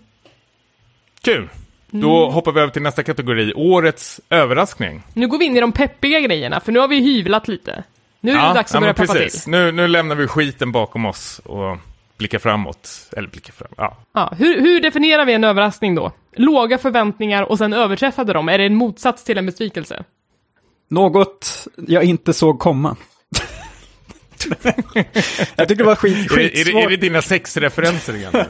Kul! 1.21 1.49
Då 1.91 2.23
mm. 2.23 2.33
hoppar 2.33 2.51
vi 2.51 2.61
över 2.61 2.71
till 2.71 2.81
nästa 2.81 3.03
kategori, 3.03 3.53
årets 3.55 4.21
överraskning. 4.29 5.03
Nu 5.13 5.27
går 5.27 5.37
vi 5.37 5.45
in 5.45 5.57
i 5.57 5.59
de 5.59 5.71
peppiga 5.71 6.19
grejerna, 6.19 6.59
för 6.59 6.71
nu 6.71 6.79
har 6.79 6.87
vi 6.87 6.99
hyvlat 6.99 7.47
lite. 7.47 7.83
Nu 8.21 8.31
är 8.31 8.47
det 8.47 8.53
dags 8.53 8.71
att 8.71 8.73
ja, 8.73 8.79
börja 8.79 8.93
peppa 8.93 9.13
precis. 9.13 9.43
till. 9.43 9.51
Nu, 9.51 9.71
nu 9.71 9.87
lämnar 9.87 10.15
vi 10.15 10.27
skiten 10.27 10.71
bakom 10.71 11.05
oss 11.05 11.41
och 11.45 11.77
blickar 12.17 12.39
framåt. 12.39 13.09
Eller 13.17 13.27
blickar 13.27 13.53
fram, 13.53 13.67
ja. 13.77 13.97
ja 14.13 14.33
hur, 14.37 14.61
hur 14.61 14.81
definierar 14.81 15.25
vi 15.25 15.33
en 15.33 15.43
överraskning 15.43 15.95
då? 15.95 16.11
Låga 16.35 16.77
förväntningar 16.77 17.43
och 17.43 17.57
sen 17.57 17.73
överträffade 17.73 18.33
dem, 18.33 18.49
är 18.49 18.57
det 18.57 18.65
en 18.65 18.75
motsats 18.75 19.23
till 19.23 19.37
en 19.37 19.45
besvikelse? 19.45 20.03
Något 20.89 21.67
jag 21.87 22.03
inte 22.03 22.33
såg 22.33 22.59
komma. 22.59 22.95
jag 25.55 25.67
tyckte 25.67 25.75
det 25.75 25.83
var 25.83 25.95
skit, 25.95 26.31
skitsvårt. 26.31 26.75
Är, 26.75 26.79
är, 26.79 26.85
är 26.85 26.89
det 26.89 26.97
dina 26.97 27.21
sexreferenser 27.21 28.15
igen? 28.15 28.31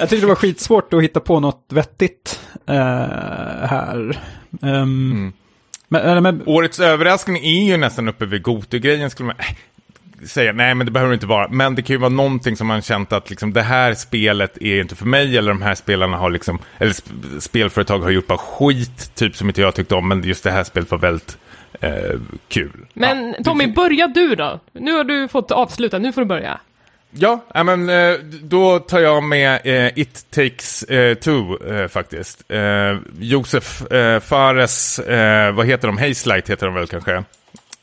jag 0.00 0.08
tyckte 0.08 0.26
det 0.26 0.28
var 0.28 0.34
skitsvårt 0.34 0.94
att 0.94 1.02
hitta 1.02 1.20
på 1.20 1.40
något 1.40 1.66
vettigt 1.68 2.40
uh, 2.70 2.76
här. 3.66 4.18
Um, 4.60 4.70
mm. 4.70 5.32
men, 5.88 6.22
men, 6.22 6.42
Årets 6.46 6.80
överraskning 6.80 7.36
är 7.36 7.64
ju 7.64 7.76
nästan 7.76 8.08
uppe 8.08 8.26
vid 8.26 8.42
Gotu-grejen 8.42 9.10
skulle 9.10 9.26
man 9.26 9.36
äh, 9.38 10.26
säga. 10.26 10.52
Nej, 10.52 10.74
men 10.74 10.86
det 10.86 10.92
behöver 10.92 11.10
det 11.10 11.14
inte 11.14 11.26
vara. 11.26 11.48
Men 11.48 11.74
det 11.74 11.82
kan 11.82 11.94
ju 11.94 12.00
vara 12.00 12.08
någonting 12.08 12.56
som 12.56 12.66
man 12.66 12.82
känt 12.82 13.12
att 13.12 13.30
liksom, 13.30 13.52
det 13.52 13.62
här 13.62 13.94
spelet 13.94 14.58
är 14.60 14.80
inte 14.80 14.96
för 14.96 15.06
mig. 15.06 15.38
Eller 15.38 15.48
de 15.48 15.62
här 15.62 15.74
spelarna 15.74 16.16
har 16.16 16.30
liksom, 16.30 16.58
eller 16.78 16.92
sp 17.00 17.06
spelföretag 17.40 17.98
har 17.98 18.10
gjort 18.10 18.26
bara 18.26 18.38
skit, 18.38 19.14
typ 19.14 19.36
som 19.36 19.48
inte 19.48 19.60
jag 19.60 19.74
tyckte 19.74 19.94
om. 19.94 20.08
Men 20.08 20.22
just 20.22 20.44
det 20.44 20.50
här 20.50 20.64
spelet 20.64 20.90
var 20.90 20.98
väldigt 20.98 21.38
eh, 21.80 22.20
kul. 22.48 22.86
Men 22.94 23.34
ja, 23.38 23.44
Tommy, 23.44 23.66
börja 23.66 24.06
du 24.06 24.34
då. 24.34 24.60
Nu 24.72 24.92
har 24.92 25.04
du 25.04 25.28
fått 25.28 25.50
avsluta, 25.50 25.98
nu 25.98 26.12
får 26.12 26.20
du 26.20 26.26
börja. 26.26 26.60
Ja, 27.10 27.44
men 27.54 27.88
eh, 27.88 28.18
då 28.42 28.78
tar 28.78 29.00
jag 29.00 29.22
med 29.22 29.60
eh, 29.64 29.98
It 29.98 30.30
takes 30.30 30.82
eh, 30.82 31.14
two 31.14 31.58
faktiskt. 31.88 32.42
Josef 33.18 33.82
Fares, 34.22 35.00
vad 35.54 35.66
heter 35.66 35.86
de? 35.86 35.98
Hazelight 35.98 36.50
heter 36.50 36.66
de 36.66 36.74
väl 36.74 36.86
kanske? 36.86 37.24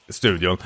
Studion. 0.09 0.57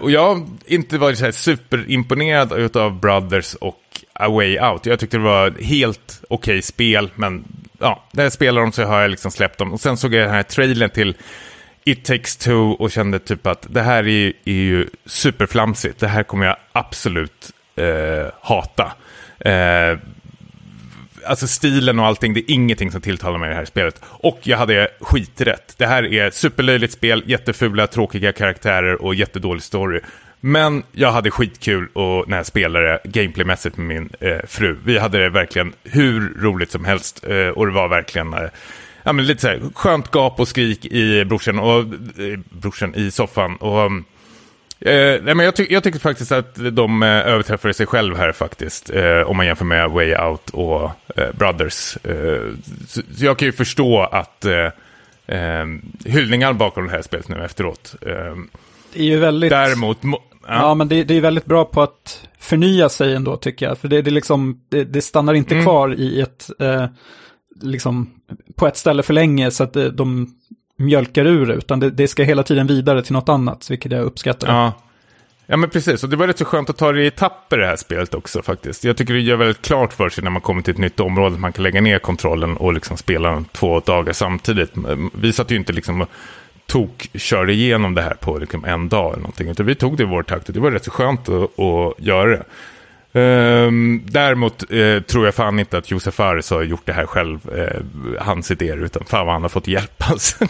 och 0.00 0.10
jag 0.10 0.34
har 0.34 0.46
inte 0.66 0.98
varit 0.98 1.18
så 1.18 1.24
här 1.24 1.32
superimponerad 1.32 2.76
av 2.76 3.00
Brothers 3.00 3.54
och 3.54 3.80
A 4.12 4.28
Way 4.28 4.58
Out. 4.58 4.86
Jag 4.86 5.00
tyckte 5.00 5.16
det 5.16 5.22
var 5.22 5.62
helt 5.62 6.22
okej 6.28 6.52
okay 6.52 6.62
spel, 6.62 7.10
men 7.14 7.44
ja, 7.78 8.04
när 8.12 8.22
jag 8.22 8.32
spelar 8.32 8.60
dem 8.60 8.72
så 8.72 8.84
har 8.84 9.00
jag 9.00 9.10
liksom 9.10 9.30
släppt 9.30 9.58
dem. 9.58 9.72
Och 9.72 9.80
sen 9.80 9.96
såg 9.96 10.14
jag 10.14 10.22
den 10.22 10.34
här 10.34 10.42
trailern 10.42 10.90
till 10.90 11.16
It 11.84 12.04
takes 12.04 12.36
two 12.36 12.76
och 12.78 12.90
kände 12.90 13.18
typ 13.18 13.46
att 13.46 13.66
det 13.70 13.82
här 13.82 14.08
är, 14.08 14.32
är 14.44 14.52
ju 14.52 14.88
superflamsigt. 15.06 16.00
Det 16.00 16.08
här 16.08 16.22
kommer 16.22 16.46
jag 16.46 16.56
absolut 16.72 17.52
eh, 17.80 18.26
hata. 18.40 18.92
Eh, 19.38 19.98
alltså 21.26 21.46
stilen 21.46 21.98
och 21.98 22.06
allting, 22.06 22.34
det 22.34 22.40
är 22.40 22.54
ingenting 22.54 22.90
som 22.90 23.00
tilltalar 23.00 23.38
mig 23.38 23.46
i 23.46 23.50
det 23.50 23.56
här 23.56 23.64
spelet. 23.64 24.00
Och 24.02 24.38
jag 24.42 24.58
hade 24.58 24.88
skiträtt. 25.00 25.74
Det 25.76 25.86
här 25.86 26.12
är 26.12 26.30
superlöjligt 26.30 26.92
spel, 26.92 27.22
jättefula, 27.26 27.86
tråkiga 27.86 28.32
karaktärer 28.32 29.02
och 29.02 29.14
jättedålig 29.14 29.62
story. 29.62 30.00
Men 30.40 30.82
jag 30.92 31.12
hade 31.12 31.30
skitkul 31.30 31.88
och 31.92 32.28
när 32.28 32.36
jag 32.36 32.46
spelade 32.46 33.00
gameplaymässigt 33.04 33.76
med 33.76 33.86
min 33.86 34.10
eh, 34.20 34.38
fru. 34.46 34.76
Vi 34.84 34.98
hade 34.98 35.18
det 35.18 35.30
verkligen 35.30 35.72
hur 35.82 36.34
roligt 36.42 36.70
som 36.70 36.84
helst 36.84 37.24
eh, 37.24 37.48
och 37.48 37.66
det 37.66 37.72
var 37.72 37.88
verkligen 37.88 38.34
eh, 38.34 38.50
ja, 39.02 39.12
men 39.12 39.26
lite 39.26 39.40
så 39.40 39.48
här, 39.48 39.60
skönt 39.74 40.10
gap 40.10 40.40
och 40.40 40.48
skrik 40.48 40.86
i 40.86 41.24
brorsan, 41.24 41.58
och, 41.58 41.78
eh, 41.78 42.38
brorsan 42.50 42.94
i 42.94 43.10
soffan. 43.10 43.56
Och 43.56 43.80
mm, 43.80 44.04
Eh, 44.80 45.22
nej, 45.22 45.34
men 45.34 45.38
jag, 45.44 45.56
ty 45.56 45.66
jag 45.70 45.82
tycker 45.82 45.98
faktiskt 45.98 46.32
att 46.32 46.74
de 46.76 47.02
eh, 47.02 47.08
överträffade 47.08 47.74
sig 47.74 47.86
själv 47.86 48.16
här 48.16 48.32
faktiskt. 48.32 48.90
Eh, 48.90 49.20
om 49.20 49.36
man 49.36 49.46
jämför 49.46 49.64
med 49.64 49.90
Way 49.90 50.14
Out 50.16 50.50
och 50.50 50.90
eh, 51.16 51.32
Brothers. 51.38 51.96
Eh, 52.04 52.52
så, 52.88 53.00
så, 53.14 53.24
jag 53.24 53.38
kan 53.38 53.46
ju 53.46 53.52
förstå 53.52 54.00
att 54.02 54.44
eh, 54.44 55.64
hyllningar 56.04 56.52
bakom 56.52 56.84
det 56.86 56.90
här 56.90 57.02
spelet 57.02 57.28
nu 57.28 57.44
efteråt. 57.44 57.94
Det 58.00 59.00
är 59.00 59.04
ju 59.04 59.18
väldigt... 59.18 59.50
däremot... 59.50 60.00
mo- 60.02 60.20
Ja, 60.48 60.74
men 60.74 60.88
det, 60.88 61.04
det 61.04 61.14
är 61.16 61.20
väldigt 61.20 61.44
bra 61.44 61.64
på 61.64 61.82
att 61.82 62.28
förnya 62.38 62.88
sig 62.88 63.14
ändå 63.14 63.36
tycker 63.36 63.66
jag. 63.66 63.78
För 63.78 63.88
det, 63.88 64.02
det, 64.02 64.10
liksom, 64.10 64.60
det, 64.68 64.84
det 64.84 65.02
stannar 65.02 65.34
inte 65.34 65.54
Mm. 65.54 65.64
kvar 65.64 65.94
i 65.94 66.20
ett, 66.20 66.50
liksom, 67.62 68.10
på 68.56 68.66
ett 68.66 68.76
ställe 68.76 69.02
för 69.02 69.14
länge 69.14 69.50
så 69.50 69.64
att 69.64 69.72
de 69.92 70.34
mjölkar 70.80 71.26
ur 71.26 71.46
det, 71.46 71.54
utan 71.54 71.80
det, 71.80 71.90
det 71.90 72.08
ska 72.08 72.22
hela 72.22 72.42
tiden 72.42 72.66
vidare 72.66 73.02
till 73.02 73.12
något 73.12 73.28
annat, 73.28 73.70
vilket 73.70 73.92
jag 73.92 74.02
uppskattar. 74.02 74.48
Ja. 74.48 74.72
ja, 75.46 75.56
men 75.56 75.70
precis. 75.70 76.04
Och 76.04 76.10
det 76.10 76.16
var 76.16 76.26
rätt 76.26 76.38
så 76.38 76.44
skönt 76.44 76.70
att 76.70 76.76
ta 76.76 76.92
det 76.92 77.02
i 77.02 77.06
etapper 77.06 77.58
det 77.58 77.66
här 77.66 77.76
spelet 77.76 78.14
också 78.14 78.42
faktiskt. 78.42 78.84
Jag 78.84 78.96
tycker 78.96 79.14
det 79.14 79.20
gör 79.20 79.36
väldigt 79.36 79.62
klart 79.62 79.92
för 79.92 80.08
sig 80.08 80.24
när 80.24 80.30
man 80.30 80.42
kommer 80.42 80.62
till 80.62 80.72
ett 80.72 80.78
nytt 80.78 81.00
område 81.00 81.34
att 81.34 81.40
man 81.40 81.52
kan 81.52 81.62
lägga 81.62 81.80
ner 81.80 81.98
kontrollen 81.98 82.56
och 82.56 82.72
liksom 82.72 82.96
spela 82.96 83.30
den 83.30 83.44
två 83.44 83.80
dagar 83.80 84.12
samtidigt. 84.12 84.72
Vi 85.14 85.32
satt 85.32 85.50
ju 85.50 85.56
inte 85.56 85.72
liksom 85.72 86.00
och 86.00 86.08
tok 86.66 87.10
körde 87.14 87.52
igenom 87.52 87.94
det 87.94 88.02
här 88.02 88.14
på 88.14 88.38
liksom 88.38 88.64
en 88.64 88.88
dag 88.88 89.12
eller 89.12 89.22
någonting. 89.22 89.48
Utan 89.48 89.66
vi 89.66 89.74
tog 89.74 89.96
det 89.96 90.02
i 90.02 90.06
vår 90.06 90.22
takt 90.22 90.48
och 90.48 90.54
det 90.54 90.60
var 90.60 90.70
rätt 90.70 90.84
så 90.84 90.90
skönt 90.90 91.28
att, 91.28 91.60
att 91.60 91.94
göra 91.98 92.30
det. 92.30 92.44
Ehm, 93.12 94.02
däremot 94.04 94.62
eh, 94.72 95.00
tror 95.02 95.24
jag 95.24 95.34
fan 95.34 95.58
inte 95.58 95.78
att 95.78 95.90
Josef 95.90 96.14
Fares 96.14 96.50
har 96.50 96.62
gjort 96.62 96.82
det 96.86 96.92
här 96.92 97.06
själv, 97.06 97.38
eh, 97.58 97.80
hans 98.20 98.50
idéer, 98.50 98.84
utan 98.84 99.04
fan 99.04 99.26
vad 99.26 99.34
han 99.34 99.42
har 99.42 99.48
fått 99.48 99.68
hjälp. 99.68 99.92
Alltså. 100.10 100.44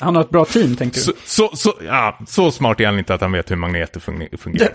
Han 0.00 0.16
har 0.16 0.22
ett 0.22 0.30
bra 0.30 0.44
team, 0.44 0.76
tänker 0.76 0.94
du? 0.96 1.00
Så, 1.00 1.12
så, 1.24 1.56
så, 1.56 1.74
ja, 1.86 2.18
så 2.26 2.50
smart 2.50 2.80
är 2.80 2.86
han 2.86 2.98
inte 2.98 3.14
att 3.14 3.20
han 3.20 3.32
vet 3.32 3.50
hur 3.50 3.56
magneter 3.56 4.00
fun- 4.00 4.36
fungerar. 4.38 4.70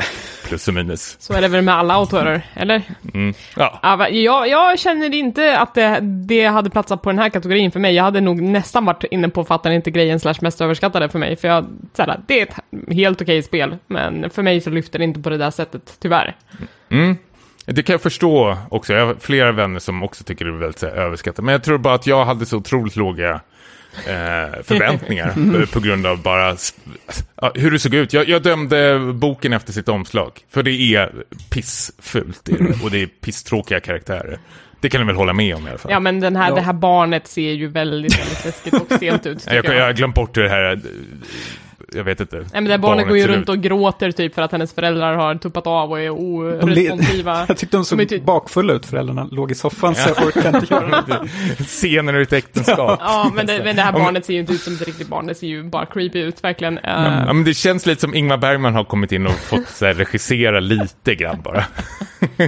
Plus 0.48 0.68
och 0.68 0.74
minus. 0.74 1.16
Så 1.20 1.34
är 1.34 1.41
det 1.41 1.48
väl 1.48 1.62
med 1.62 1.76
alla 1.76 1.93
autorer, 1.93 2.41
eller? 2.54 2.82
Mm. 3.14 3.34
Ja. 3.56 4.08
Jag, 4.10 4.48
jag 4.50 4.80
känner 4.80 5.14
inte 5.14 5.60
att 5.60 5.76
det, 5.76 6.00
det 6.28 6.45
hade 6.45 6.70
platsat 6.70 7.02
på 7.02 7.10
den 7.10 7.20
här 7.20 7.30
kategorin 7.30 7.72
för 7.72 7.80
mig. 7.80 7.95
Jag 7.95 8.04
hade 8.04 8.22
nog 8.22 8.41
nästan 8.41 8.86
varit 8.86 9.04
inne 9.04 9.30
på 9.30 9.43
fattar 9.43 9.72
inte 9.72 9.91
grejen 9.91 10.20
slash 10.20 10.36
mest 10.41 10.62
överskattade 10.62 11.10
för 11.10 11.20
mig. 11.20 11.36
För 11.36 11.48
jag, 11.48 11.66
såhär, 11.93 12.20
det 12.28 12.39
är 12.41 12.43
ett 12.43 12.56
helt 12.95 13.22
okej 13.22 13.43
spel, 13.43 13.78
men 13.88 14.30
för 14.30 14.43
mig 14.43 14.62
så 14.62 14.70
lyfter 14.70 15.00
det 15.00 15.06
inte 15.06 15.20
på 15.20 15.30
det 15.30 15.38
där 15.38 15.52
sättet, 15.52 15.98
tyvärr. 16.00 16.36
Mm. 16.58 16.68
Det 17.66 17.84
kan 17.84 17.94
jag 17.94 18.02
förstå 18.02 18.58
också. 18.70 18.94
Jag 18.94 19.06
har 19.06 19.16
flera 19.20 19.52
vänner 19.52 19.80
som 19.80 20.04
också 20.04 20.24
tycker 20.24 20.46
det 20.46 20.52
är 20.52 20.56
väldigt 20.56 20.80
så 20.80 20.86
här, 20.88 20.94
överskattat. 20.94 21.46
Men 21.46 21.52
jag 21.52 21.64
tror 21.64 21.78
bara 21.78 21.94
att 21.94 22.08
jag 22.08 22.26
hade 22.26 22.46
så 22.46 22.58
otroligt 22.58 22.96
låga 22.96 23.30
eh, 24.08 24.62
förväntningar 24.64 25.28
eh, 25.60 25.66
på 25.66 25.80
grund 25.80 26.06
av 26.06 26.22
bara 26.22 26.56
ja, 27.42 27.52
hur 27.56 27.72
det 27.72 27.80
såg 27.80 27.94
ut. 27.94 28.14
Jag, 28.14 28.30
jag 28.30 28.44
dömde 28.44 29.00
boken 29.14 29.54
efter 29.54 29.74
sitt 29.74 29.90
omslag. 29.90 30.32
För 30.50 30.64
det 30.64 30.72
är 30.72 31.12
pissfult 31.50 32.42
det 32.44 32.52
är 32.52 32.64
det, 32.64 32.84
och 32.84 32.92
det 32.92 33.02
är 33.02 33.08
pisstråkiga 33.08 33.80
karaktärer. 33.80 34.40
Det 34.82 34.90
kan 34.90 35.02
du 35.02 35.08
väl 35.08 35.16
hålla 35.16 35.34
med 35.34 35.56
om 35.56 35.68
i 35.68 35.70
alla 35.70 35.78
fall. 35.78 35.92
Ja, 35.92 36.00
men 36.00 36.20
den 36.20 36.36
här, 36.36 36.50
Ja. 36.50 36.56
det 36.56 36.62
här 36.62 36.74
barnet 36.74 37.28
ser 37.28 37.52
ju 37.52 37.68
väldigt, 37.68 38.20
väldigt 38.20 38.46
läskigt 38.46 38.74
och 38.74 38.92
stelt 38.98 39.26
ut, 39.26 39.44
jag, 39.48 39.66
jag. 39.66 39.76
jag 39.76 39.86
har 39.86 39.94
glömt 39.94 40.16
bort 40.16 40.36
det 40.36 40.50
här. 40.50 40.80
Jag 41.94 42.04
vet 42.04 42.20
inte. 42.20 42.36
Nej 42.36 42.46
men 42.54 42.64
det 42.64 42.72
här 42.72 42.78
barnet 42.78 43.08
går 43.08 43.18
ju 43.18 43.28
runt 43.28 43.44
ut. 43.44 43.50
och 43.50 43.58
gråter 43.58 44.12
typ 44.12 44.36
för 44.36 44.42
att 44.42 44.52
hennes 44.52 44.74
föräldrar 44.74 45.16
har 45.16 45.36
tuppat 45.36 45.68
av 45.68 45.92
och 45.92 46.00
är 46.00 46.10
oresponsiva. 46.10 47.46
Jag 47.48 47.58
tyckte 47.58 47.78
de 47.78 47.86
såg 47.86 47.98
De 48.00 48.04
är 48.04 48.08
ty- 48.08 48.22
bakfulla 48.22 48.74
ut, 48.74 48.86
föräldrarna 48.86 49.28
låg 49.32 49.52
i 49.52 49.56
soffan, 49.56 49.96
så 49.96 50.10
jag 50.16 50.28
orkar 50.28 50.56
inte 50.56 50.74
göra 50.74 51.04
det. 51.08 51.64
Scener 51.64 52.14
ur 52.16 52.22
ett 52.22 52.34
äktenskap. 52.34 53.00
Ja, 53.04 53.32
men 53.36 53.46
det, 53.48 53.62
men 53.64 53.76
det 53.76 53.82
här 53.82 53.92
barnet 53.92 54.26
ser 54.26 54.34
ju 54.34 54.40
inte 54.40 54.54
ut 54.54 54.62
som 54.62 54.74
ett 54.74 54.86
riktigt 54.88 55.08
barn, 55.08 55.28
det 55.28 55.36
ser 55.36 55.48
ju 55.48 55.64
bara 55.64 55.86
creepy 55.86 56.20
ut, 56.20 56.44
verkligen. 56.44 56.78
Eh, 56.78 57.24
Ja, 57.28 57.34
men 57.34 57.44
det 57.44 57.54
känns 57.54 57.86
lite 57.86 58.02
som 58.02 58.16
Ingmar 58.16 58.38
Bergman 58.38 58.74
har 58.76 58.84
kommit 58.84 59.12
in 59.12 59.28
och 59.28 59.34
fått 59.34 59.68
så 59.70 59.86
här, 59.86 59.94
regissera 59.94 60.60
lite 60.60 61.16
grann 61.16 61.42
bara. 61.42 61.64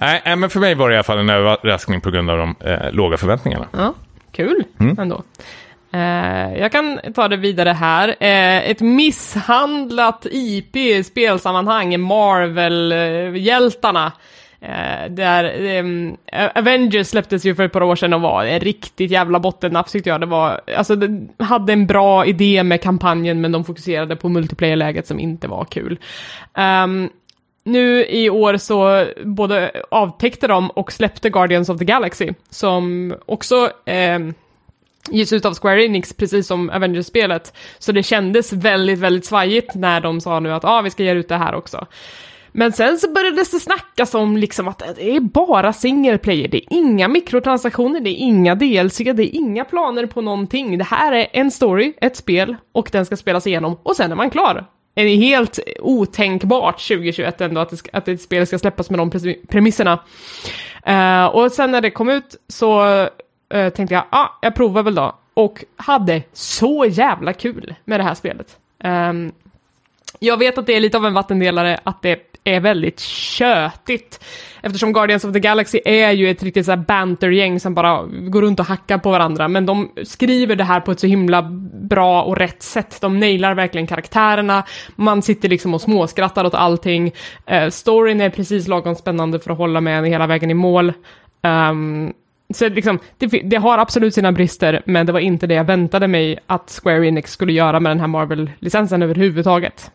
Nej, 0.00 0.22
nej, 0.24 0.36
men 0.36 0.50
för 0.50 0.60
mig 0.60 0.74
var 0.74 0.88
det 0.88 0.94
i 0.94 0.96
alla 0.96 1.04
fall 1.04 1.18
en 1.18 1.30
överraskning 1.30 2.00
på 2.00 2.10
grund 2.10 2.30
av 2.30 2.38
de 2.38 2.54
eh, 2.60 2.92
låga 2.92 3.16
förväntningarna. 3.16 3.66
Ja, 3.72 3.94
kul 4.32 4.64
Mm. 4.80 4.98
ändå. 4.98 5.22
Eh, 5.92 6.58
jag 6.58 6.72
kan 6.72 7.00
ta 7.14 7.28
det 7.28 7.36
vidare 7.36 7.70
här. 7.70 8.08
Eh, 8.08 8.70
ett 8.70 8.80
misshandlat 8.80 10.26
IP 10.30 10.76
i 10.76 11.04
spelsammanhang, 11.04 12.00
Marvel-hjältarna. 12.00 14.12
Eh, 14.60 15.10
där, 15.10 15.66
ehm, 15.66 16.16
Avengers 16.54 17.06
släpptes 17.06 17.44
ju 17.44 17.54
för 17.54 17.64
ett 17.64 17.72
par 17.72 17.82
år 17.82 17.96
sedan 17.96 18.12
och 18.12 18.20
var 18.20 18.44
en 18.44 18.60
riktigt 18.60 19.10
jävla 19.10 19.40
bottennapp 19.40 19.88
tyckte 19.88 20.10
jag. 20.10 20.20
Det 20.20 20.26
var, 20.26 20.60
alltså, 20.76 20.96
det 20.96 21.44
hade 21.44 21.72
en 21.72 21.86
bra 21.86 22.26
idé 22.26 22.62
med 22.62 22.82
kampanjen 22.82 23.40
men 23.40 23.52
de 23.52 23.64
fokuserade 23.64 24.16
på 24.16 24.28
multiplayer-läget 24.28 25.06
som 25.06 25.18
inte 25.18 25.48
var 25.48 25.64
kul. 25.64 25.98
Um, 26.84 27.10
nu 27.64 28.06
i 28.06 28.30
år 28.30 28.56
så 28.56 29.06
både 29.24 29.70
avtäckte 29.90 30.46
de 30.46 30.70
och 30.70 30.92
släppte 30.92 31.30
Guardians 31.30 31.68
of 31.68 31.78
the 31.78 31.84
Galaxy, 31.84 32.32
som 32.50 33.14
också 33.26 33.70
ehm, 33.84 34.34
ges 35.10 35.32
ut 35.32 35.44
av 35.44 35.54
Square 35.54 35.84
Enix, 35.84 36.12
precis 36.12 36.46
som 36.46 36.70
Avengers-spelet. 36.70 37.52
Så 37.78 37.92
det 37.92 38.02
kändes 38.02 38.52
väldigt, 38.52 38.98
väldigt 38.98 39.24
svajigt 39.24 39.74
när 39.74 40.00
de 40.00 40.20
sa 40.20 40.40
nu 40.40 40.52
att 40.52 40.64
ah, 40.64 40.82
vi 40.82 40.90
ska 40.90 41.02
ge 41.02 41.12
ut 41.12 41.28
det 41.28 41.36
här 41.36 41.54
också. 41.54 41.86
Men 42.54 42.72
sen 42.72 42.98
så 42.98 43.12
började 43.12 43.36
det 43.36 43.44
snackas 43.44 44.14
om 44.14 44.36
liksom 44.36 44.68
att 44.68 44.82
det 44.96 45.16
är 45.16 45.20
bara 45.20 45.72
single 45.72 46.18
player, 46.18 46.48
det 46.48 46.56
är 46.56 46.64
inga 46.70 47.08
mikrotransaktioner, 47.08 48.00
det 48.00 48.10
är 48.10 48.18
inga 48.18 48.54
DLC, 48.54 48.98
det 48.98 49.10
är 49.10 49.34
inga 49.36 49.64
planer 49.64 50.06
på 50.06 50.20
någonting. 50.20 50.78
Det 50.78 50.84
här 50.84 51.12
är 51.12 51.26
en 51.32 51.50
story, 51.50 51.92
ett 52.00 52.16
spel, 52.16 52.56
och 52.72 52.88
den 52.92 53.06
ska 53.06 53.16
spelas 53.16 53.46
igenom, 53.46 53.78
och 53.82 53.96
sen 53.96 54.12
är 54.12 54.16
man 54.16 54.30
klar. 54.30 54.66
Det 54.94 55.02
är 55.02 55.16
helt 55.16 55.58
otänkbart 55.80 56.88
2021 56.88 57.40
ändå 57.40 57.60
att, 57.60 57.70
det 57.70 57.76
ska, 57.76 57.90
att 57.92 58.08
ett 58.08 58.22
spel 58.22 58.46
ska 58.46 58.58
släppas 58.58 58.90
med 58.90 58.98
de 58.98 59.10
premisserna. 59.48 59.98
Uh, 60.88 61.24
och 61.24 61.52
sen 61.52 61.70
när 61.70 61.80
det 61.80 61.90
kom 61.90 62.08
ut 62.08 62.36
så 62.48 62.82
eh, 63.52 63.68
tänkte 63.68 63.94
jag, 63.94 64.04
ah, 64.10 64.28
jag 64.40 64.54
provar 64.54 64.82
väl 64.82 64.94
då. 64.94 65.16
Och 65.34 65.64
hade 65.76 66.22
så 66.32 66.84
jävla 66.88 67.32
kul 67.32 67.74
med 67.84 68.00
det 68.00 68.04
här 68.04 68.14
spelet. 68.14 68.58
Um, 68.84 69.32
jag 70.18 70.36
vet 70.36 70.58
att 70.58 70.66
det 70.66 70.76
är 70.76 70.80
lite 70.80 70.96
av 70.96 71.06
en 71.06 71.14
vattendelare, 71.14 71.80
att 71.84 72.02
det 72.02 72.18
är 72.44 72.60
väldigt 72.60 73.00
tjötigt. 73.00 74.24
Eftersom 74.62 74.92
Guardians 74.92 75.24
of 75.24 75.32
the 75.32 75.40
Galaxy 75.40 75.80
är 75.84 76.10
ju 76.10 76.30
ett 76.30 76.42
riktigt 76.42 76.66
så 76.66 76.72
här 76.72 76.76
bantergäng 76.76 77.60
som 77.60 77.74
bara 77.74 78.02
går 78.06 78.42
runt 78.42 78.60
och 78.60 78.66
hackar 78.66 78.98
på 78.98 79.10
varandra, 79.10 79.48
men 79.48 79.66
de 79.66 79.90
skriver 80.04 80.56
det 80.56 80.64
här 80.64 80.80
på 80.80 80.92
ett 80.92 81.00
så 81.00 81.06
himla 81.06 81.42
bra 81.72 82.22
och 82.22 82.36
rätt 82.36 82.62
sätt. 82.62 83.00
De 83.00 83.20
nailar 83.20 83.54
verkligen 83.54 83.86
karaktärerna, 83.86 84.64
man 84.96 85.22
sitter 85.22 85.48
liksom 85.48 85.74
och 85.74 85.80
småskrattar 85.80 86.44
åt 86.44 86.54
allting. 86.54 87.12
Uh, 87.52 87.68
storyn 87.68 88.20
är 88.20 88.30
precis 88.30 88.68
lagom 88.68 88.94
spännande 88.94 89.40
för 89.40 89.50
att 89.50 89.58
hålla 89.58 89.80
med 89.80 89.98
en 89.98 90.04
hela 90.04 90.26
vägen 90.26 90.50
i 90.50 90.54
mål. 90.54 90.92
Um, 91.42 92.12
så 92.54 92.68
liksom, 92.68 92.98
det, 93.18 93.26
det 93.26 93.56
har 93.56 93.78
absolut 93.78 94.14
sina 94.14 94.32
brister, 94.32 94.82
men 94.84 95.06
det 95.06 95.12
var 95.12 95.20
inte 95.20 95.46
det 95.46 95.54
jag 95.54 95.64
väntade 95.64 96.08
mig 96.08 96.38
att 96.46 96.80
Square 96.82 97.08
Enix 97.08 97.32
skulle 97.32 97.52
göra 97.52 97.80
med 97.80 97.90
den 97.90 98.00
här 98.00 98.06
Marvel-licensen 98.06 99.02
överhuvudtaget. 99.02 99.90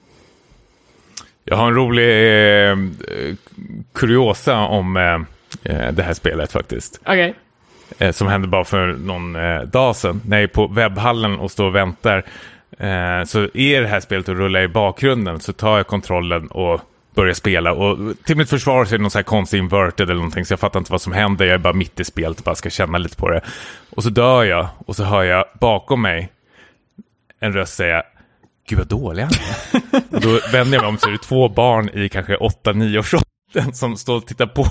Jag 1.46 1.58
har 1.58 1.68
en 1.68 1.76
rolig 1.76 2.10
eh, 2.70 2.78
kuriosa 3.94 4.58
om 4.58 4.98
eh, 4.98 5.04
eh, 5.64 5.92
det 5.92 6.04
här 6.04 6.14
spelet 6.14 6.52
faktiskt. 6.52 7.00
Okej. 7.06 7.34
eh, 7.98 8.12
som 8.12 8.28
hände 8.28 8.48
bara 8.48 8.66
för 8.66 8.88
någon 8.88 9.36
eh, 9.36 9.62
dag 9.62 9.96
sedan. 9.96 10.22
När 10.26 10.38
jag 10.38 10.44
är 10.44 10.48
på 10.48 10.68
webbhallen 10.68 11.40
och 11.40 11.52
står 11.52 11.66
och 11.66 11.76
väntar 11.76 12.18
eh, 12.78 13.24
så 13.26 13.40
är 13.54 13.82
det 13.82 13.88
här 13.88 14.00
spelet 14.00 14.30
att 14.30 14.36
rulla 14.36 14.64
i 14.64 14.68
bakgrunden 14.68 15.40
så 15.40 15.54
tar 15.54 15.78
jag 15.78 15.88
kontrollen 15.88 16.48
och 16.48 16.82
börjar 17.18 17.34
spela. 17.34 17.72
Och 17.74 17.98
till 18.24 18.38
mitt 18.38 18.50
försvar 18.50 18.86
så 18.86 18.94
är 18.94 18.98
det 18.98 19.02
någon 19.02 19.12
så 19.12 19.18
här 19.18 19.24
konstig 19.24 19.58
inverted 19.58 20.10
eller 20.10 20.16
någonting 20.16 20.46
så 20.46 20.52
jag 20.52 20.60
fattar 20.60 20.80
inte 20.80 20.92
vad 20.92 21.02
som 21.02 21.14
händer. 21.14 21.46
Jag 21.46 21.54
är 21.54 21.60
bara 21.60 21.74
mitt 21.74 22.00
i 22.00 22.04
spelet 22.04 22.38
och 22.38 22.44
bara 22.44 22.56
ska 22.56 22.70
känna 22.70 22.98
lite 22.98 23.18
på 23.18 23.30
det. 23.30 23.42
Och 23.90 24.04
så 24.04 24.10
dör 24.10 24.44
jag 24.44 24.68
och 24.86 24.96
så 24.96 25.04
hör 25.04 25.24
jag 25.24 25.46
bakom 25.60 26.02
mig 26.02 26.32
en 27.40 27.54
röst 27.54 27.74
säga 27.74 28.04
Gud 28.70 28.80
vad 28.80 28.88
dålig 28.88 29.24
han 29.24 29.32
är. 29.32 30.16
och 30.16 30.22
då 30.22 30.40
vänder 30.52 30.78
jag 30.78 30.82
mig 30.82 30.90
om 30.90 30.98
så 30.98 31.08
är 31.08 31.12
det 31.12 31.18
två 31.18 31.50
barn 31.50 31.90
i 31.90 32.10
kanske 32.10 32.36
8-9 32.36 33.00
års 33.00 33.14
åldern 33.14 33.74
som 33.74 33.98
står 33.98 34.18
och 34.18 34.28
tittar 34.28 34.48
på 34.48 34.66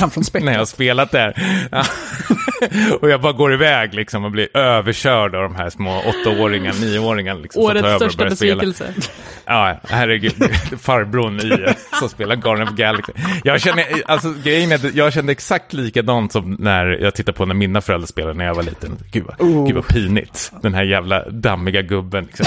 han 0.00 0.10
från 0.10 0.24
när 0.44 0.52
jag 0.52 0.58
har 0.58 0.66
spelat 0.66 1.10
där. 1.10 1.34
Och 3.00 3.10
jag 3.10 3.20
bara 3.20 3.32
går 3.32 3.52
iväg 3.54 3.94
liksom 3.94 4.24
och 4.24 4.30
blir 4.30 4.56
överkörd 4.56 5.34
av 5.34 5.42
de 5.42 5.54
här 5.54 5.70
små 5.70 6.02
åttaåringarna, 6.06 6.78
nioåringarna. 6.80 7.40
Liksom, 7.40 7.62
som 7.62 7.74
tar 7.74 7.82
Årets 7.82 7.96
största 8.04 8.24
besvikelse. 8.24 8.94
Ja, 9.50 9.80
herregud. 9.88 10.32
Farbrorn 10.80 11.40
i 11.40 11.74
som 11.98 12.08
spelar 12.08 12.36
Guardian 12.36 12.68
of 12.68 12.74
Galaxy. 12.74 13.12
Jag 13.44 13.60
känner, 13.60 13.84
alltså 14.06 14.34
grejen 14.44 14.72
är 14.72 14.90
jag 14.94 15.12
kände 15.12 15.32
exakt 15.32 15.72
likadant 15.72 16.32
som 16.32 16.56
när 16.58 16.86
jag 16.86 17.14
tittade 17.14 17.36
på 17.36 17.46
när 17.46 17.54
mina 17.54 17.80
föräldrar 17.80 18.06
spelade 18.06 18.34
när 18.34 18.44
jag 18.44 18.54
var 18.54 18.62
liten. 18.62 18.98
Gud 19.12 19.24
vad, 19.24 19.48
Oh. 19.48 19.66
gud 19.66 19.74
vad 19.76 19.86
pinigt. 19.88 20.52
Den 20.62 20.74
här 20.74 20.84
jävla 20.84 21.28
dammiga 21.28 21.82
gubben. 21.82 22.24
Liksom. 22.24 22.46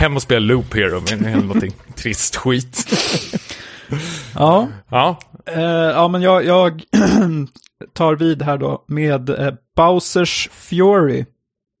Hem 0.00 0.16
och 0.16 0.22
spela 0.22 0.40
Loop 0.40 0.74
Hero, 0.74 1.02
men 1.10 1.24
eller 1.24 1.42
någonting 1.42 1.72
trist 1.96 2.36
skit. 2.36 2.86
Ja, 4.34 4.68
Ja, 4.90 5.18
eh, 5.54 5.90
ja 5.94 6.08
men 6.08 6.22
jag, 6.22 6.44
jag 6.44 6.82
tar 7.92 8.16
vid 8.16 8.42
här 8.42 8.58
då 8.58 8.84
med 8.86 9.30
eh, 9.30 9.54
Bowsers 9.76 10.48
Fury. 10.52 11.24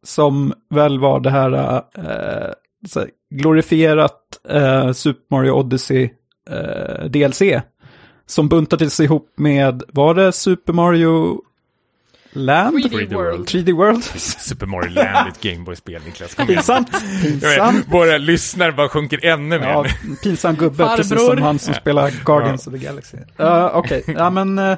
Som 0.02 0.52
väl 0.70 0.98
var 0.98 1.20
det 1.20 1.30
här 1.30 1.82
eh, 1.94 3.04
glorifierat 3.30 4.20
eh, 4.48 4.92
Super 4.92 5.36
Mario 5.36 5.50
Odyssey 5.50 6.10
eh, 6.50 7.04
DLC. 7.04 7.42
Som 8.26 8.48
buntades 8.48 9.00
ihop 9.00 9.32
med, 9.36 9.82
var 9.88 10.14
det 10.14 10.32
Super 10.32 10.72
Mario 10.72 11.42
Land? 12.32 12.76
3D 12.76 13.14
World. 13.14 13.48
3D 13.48 13.72
World? 13.72 14.04
Super 14.38 14.66
Mario 14.66 14.90
Land 14.90 15.08
är 15.08 15.28
ett 15.28 15.40
Gameboy-spel, 15.40 16.02
Niklas. 16.06 16.34
Pinsamt. 16.34 16.90
Våra 17.88 18.18
lyssnare 18.18 18.72
bara 18.72 18.88
sjunker 18.88 19.24
ännu 19.26 19.58
mer. 19.58 19.68
Ja, 19.68 19.86
pinsam 20.22 20.56
gubbe, 20.56 20.76
Farbror. 20.76 20.96
precis 20.96 21.26
som 21.26 21.42
han 21.42 21.58
som 21.58 21.74
spelar 21.74 22.24
Guardians 22.24 22.66
of 22.66 22.72
the 22.72 22.78
Galaxy. 22.78 23.16
Uh, 23.40 23.76
Okej, 23.76 24.04
ja 24.06 24.30
men 24.30 24.58
eh, 24.58 24.76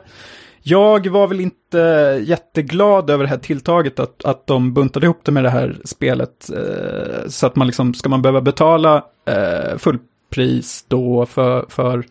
jag 0.63 1.07
var 1.07 1.27
väl 1.27 1.41
inte 1.41 1.79
jätteglad 2.27 3.11
över 3.11 3.25
det 3.25 3.31
här 3.31 3.39
tilltaget 3.39 4.01
att, 4.01 4.25
att 4.25 4.47
de 4.47 4.75
buntade 4.75 5.07
ihop 5.07 5.21
det 5.23 5.33
med 5.33 5.45
det 5.45 5.51
här 5.51 5.77
spelet. 5.85 6.51
eh, 6.51 7.29
så 7.29 7.47
att 7.47 7.57
man 7.57 7.67
liksom, 7.67 7.95
ska 7.95 8.09
man 8.09 8.23
behöva 8.23 8.41
betala 8.41 8.97
uh, 9.31 9.79
fullpris 9.79 10.85
då 10.89 11.27
för, 11.27 11.67
för 11.69 12.05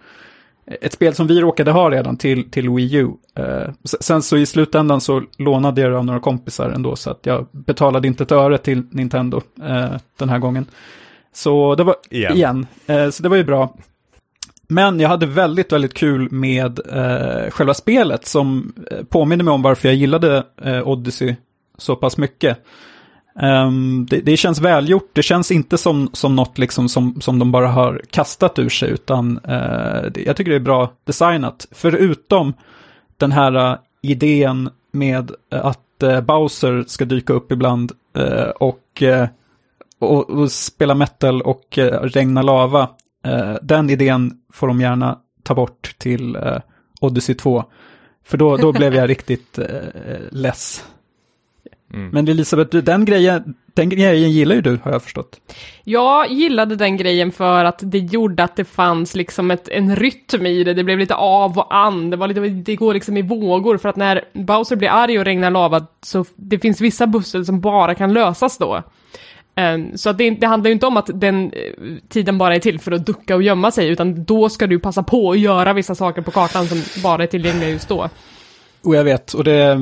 ett 0.81 0.93
spel 0.93 1.13
som 1.13 1.27
vi 1.27 1.41
råkade 1.41 1.71
ha 1.71 1.91
redan 1.91 2.17
till, 2.17 2.51
till 2.51 2.69
Wii 2.69 2.95
U. 2.95 3.09
Eh, 3.35 3.73
sen 3.83 4.21
så 4.21 4.37
i 4.37 4.45
slutändan 4.45 5.01
så 5.01 5.23
lånade 5.37 5.81
jag 5.81 5.91
det 5.91 5.97
av 5.97 6.05
några 6.05 6.19
kompisar 6.19 6.69
ändå 6.69 6.95
så 6.95 7.11
att 7.11 7.25
jag 7.25 7.47
betalade 7.51 8.07
inte 8.07 8.23
ett 8.23 8.31
öre 8.31 8.57
till 8.57 8.83
Nintendo 8.91 9.41
eh, 9.63 9.91
den 10.17 10.29
här 10.29 10.39
gången. 10.39 10.65
Så 11.33 11.75
det 11.75 11.83
var, 11.83 11.95
Igen. 12.09 12.35
igen, 12.35 12.67
eh, 12.85 13.09
så 13.09 13.23
det 13.23 13.29
var 13.29 13.37
ju 13.37 13.43
bra. 13.43 13.75
Men 14.67 14.99
jag 14.99 15.09
hade 15.09 15.25
väldigt, 15.25 15.71
väldigt 15.71 15.93
kul 15.93 16.31
med 16.31 16.79
eh, 16.89 17.51
själva 17.51 17.73
spelet 17.73 18.25
som 18.25 18.73
eh, 18.91 19.03
påminner 19.03 19.43
mig 19.43 19.51
om 19.51 19.61
varför 19.61 19.87
jag 19.87 19.95
gillade 19.95 20.43
eh, 20.61 20.87
Odyssey 20.87 21.35
så 21.77 21.95
pass 21.95 22.17
mycket. 22.17 22.57
Ehm, 23.39 24.05
det, 24.09 24.21
det 24.21 24.37
känns 24.37 24.59
välgjort, 24.61 25.09
det 25.13 25.23
känns 25.23 25.51
inte 25.51 25.77
som, 25.77 26.09
som 26.13 26.35
något 26.35 26.57
liksom 26.57 26.89
som, 26.89 27.21
som 27.21 27.39
de 27.39 27.51
bara 27.51 27.67
har 27.67 28.01
kastat 28.09 28.59
ur 28.59 28.69
sig, 28.69 28.89
utan 28.89 29.37
eh, 29.37 30.01
det, 30.11 30.23
jag 30.25 30.35
tycker 30.35 30.51
det 30.51 30.57
är 30.57 30.59
bra 30.59 30.91
designat. 31.03 31.67
Förutom 31.71 32.53
den 33.17 33.31
här 33.31 33.71
eh, 33.71 33.77
idén 34.01 34.69
med 34.91 35.31
eh, 35.53 35.65
att 35.65 36.03
eh, 36.03 36.21
Bowser 36.21 36.83
ska 36.87 37.05
dyka 37.05 37.33
upp 37.33 37.51
ibland 37.51 37.91
och, 38.55 39.03
och, 39.99 40.29
och 40.29 40.51
spela 40.51 40.95
metal 40.95 41.41
och 41.41 41.79
regna 42.01 42.41
lava. 42.41 42.89
Den 43.61 43.89
idén 43.89 44.31
får 44.53 44.67
de 44.67 44.81
gärna 44.81 45.17
ta 45.43 45.55
bort 45.55 45.95
till 45.97 46.37
Odyssey 47.01 47.35
2. 47.35 47.63
För 48.23 48.37
då, 48.37 48.57
då 48.57 48.71
blev 48.71 48.95
jag 48.95 49.09
riktigt 49.09 49.57
eh, 49.57 49.67
less. 50.31 50.85
Mm. 51.93 52.09
Men 52.09 52.27
Elisabeth, 52.27 52.77
den 52.77 53.05
grejen, 53.05 53.55
den 53.73 53.89
grejen 53.89 54.31
gillar 54.31 54.55
ju 54.55 54.61
du, 54.61 54.79
har 54.83 54.91
jag 54.91 55.03
förstått. 55.03 55.39
Jag 55.83 56.31
gillade 56.31 56.75
den 56.75 56.97
grejen 56.97 57.31
för 57.31 57.65
att 57.65 57.79
det 57.81 57.97
gjorde 57.97 58.43
att 58.43 58.55
det 58.55 58.65
fanns 58.65 59.15
liksom 59.15 59.51
ett, 59.51 59.67
en 59.67 59.95
rytm 59.95 60.45
i 60.45 60.63
det, 60.63 60.73
det 60.73 60.83
blev 60.83 60.99
lite 60.99 61.15
av 61.15 61.59
och 61.59 61.75
an, 61.75 62.09
det, 62.09 62.17
var 62.17 62.27
lite, 62.27 62.39
det 62.39 62.75
går 62.75 62.93
liksom 62.93 63.17
i 63.17 63.21
vågor 63.21 63.77
för 63.77 63.89
att 63.89 63.95
när 63.95 64.23
Bowser 64.33 64.75
blir 64.75 64.89
arg 64.89 65.19
och 65.19 65.25
regnar 65.25 65.51
lava 65.51 65.85
så 66.01 66.25
det 66.35 66.59
finns 66.59 66.81
vissa 66.81 67.07
pussel 67.07 67.45
som 67.45 67.61
bara 67.61 67.95
kan 67.95 68.13
lösas 68.13 68.57
då. 68.57 68.83
Ehm, 69.55 69.97
Så 69.97 70.09
att 70.09 70.17
det, 70.17 70.29
det 70.29 70.47
handlar 70.47 70.67
ju 70.69 70.73
inte 70.73 70.85
om 70.85 70.97
att 70.97 71.09
den 71.13 71.45
eh, 71.53 71.71
tiden 72.09 72.37
bara 72.37 72.55
är 72.55 72.59
till 72.59 72.79
för 72.79 72.91
att 72.91 73.05
ducka 73.05 73.35
och 73.35 73.43
gömma 73.43 73.71
sig, 73.71 73.89
utan 73.89 74.23
då 74.23 74.49
ska 74.49 74.67
du 74.67 74.79
passa 74.79 75.03
på 75.03 75.31
att 75.31 75.39
göra 75.39 75.73
vissa 75.73 75.95
saker 75.95 76.21
på 76.21 76.31
kartan 76.31 76.67
som 76.67 76.81
bara 77.03 77.23
är 77.23 77.27
tillgängliga 77.27 77.69
just 77.69 77.89
då. 77.89 78.09
Och 78.83 78.95
jag 78.95 79.03
vet, 79.03 79.33
och 79.33 79.43
det... 79.43 79.79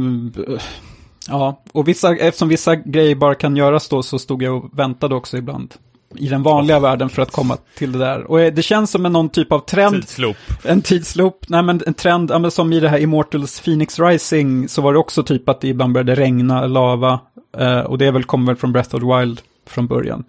Ja, 1.29 1.63
och 1.71 1.87
vissa, 1.87 2.15
eftersom 2.15 2.47
vissa 2.47 2.75
grejer 2.75 3.15
bara 3.15 3.35
kan 3.35 3.55
göras 3.55 3.89
då 3.89 4.03
så 4.03 4.19
stod 4.19 4.43
jag 4.43 4.55
och 4.57 4.79
väntade 4.79 5.15
också 5.15 5.37
ibland 5.37 5.73
i 6.15 6.27
den 6.27 6.43
vanliga 6.43 6.79
världen 6.79 7.09
för 7.09 7.21
att 7.21 7.31
komma 7.31 7.57
till 7.77 7.91
det 7.91 7.97
där. 7.99 8.31
Och 8.31 8.41
eh, 8.41 8.53
det 8.53 8.61
känns 8.61 8.91
som 8.91 9.05
en 9.05 9.13
någon 9.13 9.29
typ 9.29 9.51
av 9.51 9.59
trend, 9.59 9.95
Tidsloop. 9.95 10.37
en 10.63 10.81
tidsloop, 10.81 11.45
nej 11.47 11.63
men 11.63 11.81
en 11.87 11.93
trend, 11.93 12.31
ja, 12.31 12.39
men 12.39 12.51
som 12.51 12.73
i 12.73 12.79
det 12.79 12.89
här 12.89 12.99
Immortals 12.99 13.59
Phoenix 13.61 13.99
Rising 13.99 14.69
så 14.69 14.81
var 14.81 14.93
det 14.93 14.99
också 14.99 15.23
typ 15.23 15.49
att 15.49 15.61
det 15.61 15.67
ibland 15.67 15.93
började 15.93 16.15
regna 16.15 16.67
lava. 16.67 17.19
eh, 17.57 17.79
och 17.79 17.97
det 17.97 18.05
är 18.05 18.11
väl, 18.11 18.23
kommer 18.23 18.45
väl 18.47 18.55
från 18.55 18.71
Breath 18.71 18.95
of 18.95 19.01
the 19.01 19.19
Wild 19.19 19.41
från 19.67 19.87
början. 19.87 20.23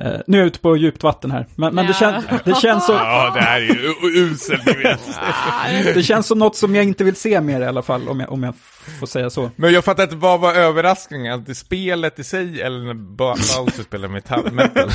Eh, 0.00 0.20
nu 0.26 0.36
är 0.36 0.40
jag 0.40 0.46
ute 0.46 0.58
på 0.58 0.76
djupt 0.76 1.02
vatten 1.02 1.30
här, 1.30 1.46
men, 1.54 1.74
men 1.74 1.86
det, 1.86 1.96
Ja. 2.00 2.22
kän, 2.28 2.38
det, 2.44 2.54
känns 2.54 2.86
så, 2.86 2.92
Ja, 2.92 3.32
det 3.34 3.40
här 3.40 3.60
är 3.60 3.64
ju 3.64 3.94
uselt, 4.02 4.64
det 5.94 6.02
känns 6.02 6.26
som 6.26 6.38
något 6.38 6.56
som 6.56 6.74
jag 6.74 6.84
inte 6.84 7.04
vill 7.04 7.16
se 7.16 7.40
mer 7.40 7.60
i 7.60 7.66
alla 7.66 7.82
fall, 7.82 8.08
om 8.08 8.20
jag, 8.20 8.32
om 8.32 8.42
jag 8.42 8.54
får 9.00 9.06
säga 9.06 9.30
så. 9.30 9.50
Men 9.56 9.72
jag 9.72 9.84
fattar 9.84 10.02
inte, 10.02 10.16
vad 10.16 10.40
var 10.40 10.54
överraskningen? 10.54 11.34
Att 11.34 11.46
det 11.46 11.54
spelet 11.54 12.18
i 12.18 12.24
sig, 12.24 12.62
eller 12.62 12.78
när 12.84 12.94
Bowser 12.94 13.82
spelar 13.82 14.08
metall, 14.08 14.48
metal? 14.52 14.90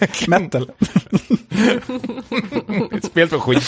Metal. 0.28 0.70
Spelet 3.02 3.32
var 3.32 3.38
skit. 3.38 3.62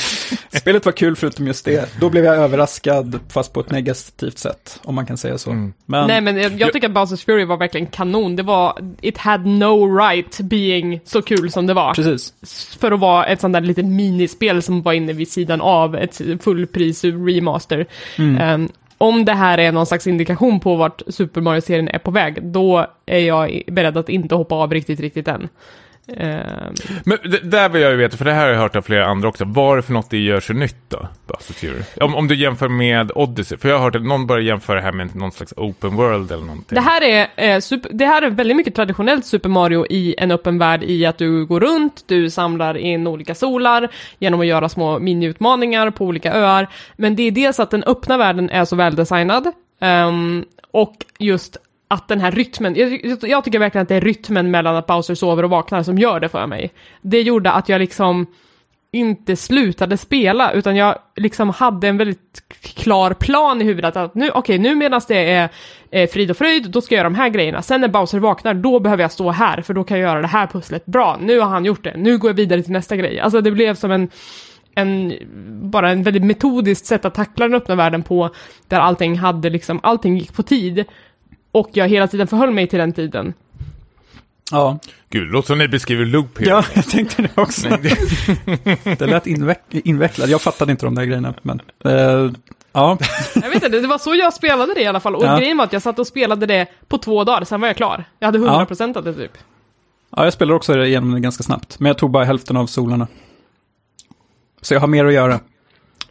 Spelet 0.61 0.87
var 0.87 0.93
kul 0.93 1.17
förutom 1.17 1.47
just 1.47 1.65
det. 1.65 2.01
Då 2.01 2.11
blev 2.11 2.25
jag 2.25 2.37
överraskad, 2.37 3.21
fast 3.29 3.53
på 3.53 3.61
ett 3.61 3.71
negativt 3.71 4.39
sätt, 4.39 4.81
om 4.85 4.95
man 4.95 5.07
kan 5.07 5.17
säga 5.17 5.39
så. 5.39 5.51
Mm. 5.51 5.73
Men, 5.87 6.07
Nej 6.07 6.21
men 6.21 6.37
jag, 6.37 6.61
jag 6.61 6.73
tycker 6.73 6.89
att 6.89 6.95
Bowsers 6.95 7.25
Fury 7.25 7.45
var 7.45 7.57
verkligen 7.57 7.87
kanon, 7.87 8.37
det 8.37 8.43
var, 8.43 8.79
it 9.01 9.19
had 9.19 9.47
no 9.47 9.97
right 9.99 10.41
being 10.41 11.01
så 11.05 11.23
kul 11.23 11.53
som 11.53 11.67
det 11.67 11.75
var. 11.75 11.95
precis. 11.95 12.35
för 12.81 12.93
att 12.93 13.01
vara 13.01 13.27
ett 13.27 13.41
sånt 13.41 13.53
där 13.53 13.61
litet 13.61 13.87
minispel 13.87 14.63
som 14.63 14.83
var 14.83 14.93
inne 14.93 15.13
vid 15.13 15.29
sidan 15.29 15.61
av 15.61 15.97
ett 15.97 16.21
fullpris 16.41 17.05
remaster. 17.05 17.87
Ehm, 18.19 18.69
om 19.03 19.25
det 19.25 19.33
här 19.33 19.59
är 19.59 19.73
någon 19.73 19.87
slags 19.87 20.07
indikation 20.07 20.61
på 20.61 20.77
vart 20.77 21.03
Super 21.09 21.41
Mario-serien 21.41 21.89
är 21.89 21.99
på 21.99 22.11
väg, 22.11 22.39
då 22.43 22.87
är 23.07 23.19
jag 23.19 23.63
beredd 23.67 23.97
att 23.97 24.09
inte 24.09 24.35
hoppa 24.35 24.55
av 24.55 24.73
riktigt, 24.73 25.01
riktigt 25.01 25.29
än. 25.29 25.49
Ehm, 26.09 26.75
Men 27.05 27.19
det, 27.25 27.39
där 27.39 27.69
vill 27.69 27.83
jag 27.83 27.91
ju 27.91 27.97
veta, 27.97 28.17
för 28.17 28.25
det 28.25 28.33
här 28.33 28.43
har 28.43 28.53
jag 28.53 28.59
hört 28.59 28.77
av 28.77 28.83
flera 28.83 29.07
andra 29.07 29.29
också. 29.29 29.45
Vad 29.47 29.73
är 29.73 29.77
det 29.77 29.83
för 29.83 29.93
något 29.93 30.11
det 30.11 30.19
gör 30.19 30.41
så 30.41 30.53
nytt 30.53 30.77
då? 30.89 31.09
Om, 32.01 32.15
om 32.15 32.29
du 32.29 32.35
jämför 32.35 32.69
med 32.69 33.13
Odyssey. 33.15 33.59
För 33.59 33.69
jag 33.69 33.77
har 33.77 33.85
hört 33.85 33.97
att 33.97 34.03
någon 34.03 34.27
börjar 34.27 34.43
jämföra 34.43 34.77
det 34.77 34.83
här 34.83 34.93
med 34.93 35.17
någon 35.17 35.33
slags 35.33 35.55
open 35.57 35.97
world 35.97 36.33
eller 36.33 36.45
någonting. 36.45 36.75
Det 36.75 36.81
här, 36.81 37.03
är, 37.03 37.29
eh, 37.37 37.61
super, 37.61 37.91
det 37.93 38.07
här 38.07 38.23
är 38.23 38.31
väldigt 38.31 38.57
mycket 38.57 38.75
traditionellt 38.75 39.27
Super 39.27 39.49
Mario 39.49 39.87
i 39.91 40.15
en 40.19 40.31
öppen 40.31 40.59
värld 40.59 40.83
i 40.83 41.07
att 41.07 41.19
du 41.19 41.47
går 41.47 41.61
runt, 41.61 42.05
du 42.07 42.31
samlar 42.31 42.77
in 42.77 43.07
olika 43.07 43.35
solar 43.35 43.89
genom 44.19 44.41
att 44.41 44.47
göra 44.47 44.69
små 44.69 44.99
miniutmaningar 44.99 45.91
på 45.91 46.05
olika 46.05 46.33
öar. 46.33 46.69
Men 46.97 47.17
det 47.17 47.23
är 47.23 47.31
dels 47.31 47.61
att 47.61 47.71
den 47.71 47.85
öppna 47.85 48.17
världen 48.17 48.51
är 48.51 48.65
så 48.65 48.77
väldesignad 48.77 49.53
ehm, 49.81 50.45
och 50.71 50.95
just 51.19 51.57
att 51.93 52.09
den 52.09 52.21
här 52.21 52.31
rytmen, 52.31 52.75
jag, 52.77 53.19
jag- 53.23 53.45
tycker 53.45 53.59
verkligen 53.59 53.83
att 53.83 53.89
det 53.89 53.95
är 53.95 54.01
rytmen 54.01 54.51
mellan 54.51 54.77
att 54.77 54.87
Bowser 54.87 55.15
sover 55.15 55.43
och 55.43 55.51
vaknar 55.51 55.83
som 55.83 55.99
gör 55.99 56.21
det 56.21 56.29
för 56.29 56.47
mig. 56.47 56.73
Det 57.03 57.23
gjorde 57.23 57.51
att 57.53 57.69
jag 57.69 57.79
liksom 57.79 58.27
inte 58.95 59.37
slutade 59.37 59.97
spela, 59.97 60.53
utan 60.53 60.77
jag 60.77 60.99
liksom 61.17 61.51
hade 61.51 61.89
en 61.89 61.97
väldigt 61.97 62.43
klar 62.77 63.15
plan 63.15 63.63
i 63.63 63.65
huvudet 63.65 63.97
att 63.97 64.15
nu, 64.15 64.31
okej, 64.31 64.59
nu 64.59 64.75
medan 64.75 65.01
det 65.09 65.31
är 65.31 65.49
eh, 65.91 66.09
frid 66.11 66.31
och 66.31 66.37
fröjd, 66.37 66.71
då 66.71 66.81
ska 66.81 66.95
jag 66.95 66.99
göra 66.99 67.09
de 67.09 67.15
här 67.15 67.29
grejerna. 67.29 67.63
Sen 67.63 67.81
när 67.81 67.89
Bowser 67.89 68.19
vaknar, 68.19 68.55
då 68.55 68.81
behöver 68.81 69.03
jag 69.05 69.13
stå 69.13 69.31
här, 69.31 69.63
för 69.63 69.75
då 69.75 69.85
kan 69.85 69.99
jag 69.99 70.09
göra 70.09 70.21
det 70.21 70.27
här 70.27 70.47
pusslet. 70.47 70.87
Bra, 70.87 71.19
nu 71.21 71.41
har 71.41 71.49
han 71.49 71.65
gjort 71.65 71.85
det, 71.85 71.95
nu 71.97 72.19
går 72.19 72.31
jag 72.31 72.37
vidare 72.37 72.63
till 72.63 72.73
nästa 72.73 72.97
grej. 72.97 73.21
Alltså 73.21 73.41
det 73.41 73.51
blev 73.51 73.75
som 73.75 73.91
en, 73.91 74.09
en 74.75 75.13
bara 75.71 75.91
en 75.91 76.03
väldigt 76.03 76.25
metodiskt 76.25 76.87
sätt 76.87 77.05
att 77.05 77.15
tackla 77.15 77.49
den 77.49 77.55
öppna 77.55 77.75
världen 77.75 78.03
på, 78.03 78.31
där 78.69 78.81
allting 78.81 79.19
hade 79.19 79.51
liksom, 79.51 79.81
allting 79.83 80.17
gick 80.19 80.33
på 80.35 80.43
tid. 80.43 80.85
Och 81.53 81.71
jag 81.73 81.89
hela 81.89 82.09
tiden 82.09 82.27
förhöll 82.27 82.51
mig 82.51 82.67
till 82.67 82.79
den 82.79 82.93
tiden. 82.93 83.35
Ja. 84.51 84.79
Gud, 85.11 85.33
låt 85.33 85.47
som 85.47 85.59
ni 85.59 85.69
beskriver 85.69 86.05
loop 86.05 86.39
here. 86.39 86.49
ja, 86.51 86.65
jag 86.75 86.87
tänkte 86.89 87.23
det 87.23 87.43
också. 87.43 87.69
det 88.99 89.07
lät 89.07 89.27
inveck 89.27 89.61
invecklat. 89.71 90.29
Jag 90.31 90.41
fattade 90.43 90.73
inte 90.73 90.87
de 90.87 90.95
där 90.95 91.05
grejerna. 91.05 91.35
Men, 91.43 91.61
eh, 91.85 92.31
ja, 92.73 92.99
Jag 93.35 93.51
vet 93.51 93.55
inte, 93.55 93.69
det 93.69 93.87
var 93.87 93.99
så 93.99 94.15
jag 94.15 94.35
spelade 94.35 94.75
det 94.75 94.81
i 94.83 94.87
alla 94.87 95.01
fall. 95.01 95.17
Och 95.17 95.25
Ja. 95.25 95.39
grejen 95.39 95.57
var 95.57 95.65
att 95.65 95.73
jag 95.73 95.83
satt 95.83 95.99
och 95.99 96.07
spelade 96.07 96.47
det 96.47 96.67
på 96.89 96.99
två 96.99 97.25
dagar, 97.25 97.45
sen 97.45 97.61
var 97.61 97.69
jag 97.69 97.77
klar. 97.77 98.05
Jag 98.19 98.27
hade 98.29 98.39
100% 98.39 98.97
av 98.97 99.05
det 99.05 99.15
typ. 99.15 99.33
ja, 100.17 100.25
jag 100.25 100.33
spelar 100.33 100.55
också 100.55 100.85
igenom 100.85 101.13
det 101.13 101.21
ganska 101.21 101.43
snabbt. 101.43 101.79
Men 101.81 101.87
jag 101.87 101.99
tog 101.99 102.11
bara 102.11 102.25
hälften 102.25 102.57
av 102.57 102.67
solarna. 102.67 103.07
Så 104.61 104.75
jag 104.75 104.81
har 104.81 104.89
mer 104.89 105.05
att 105.05 105.13
göra. 105.13 105.41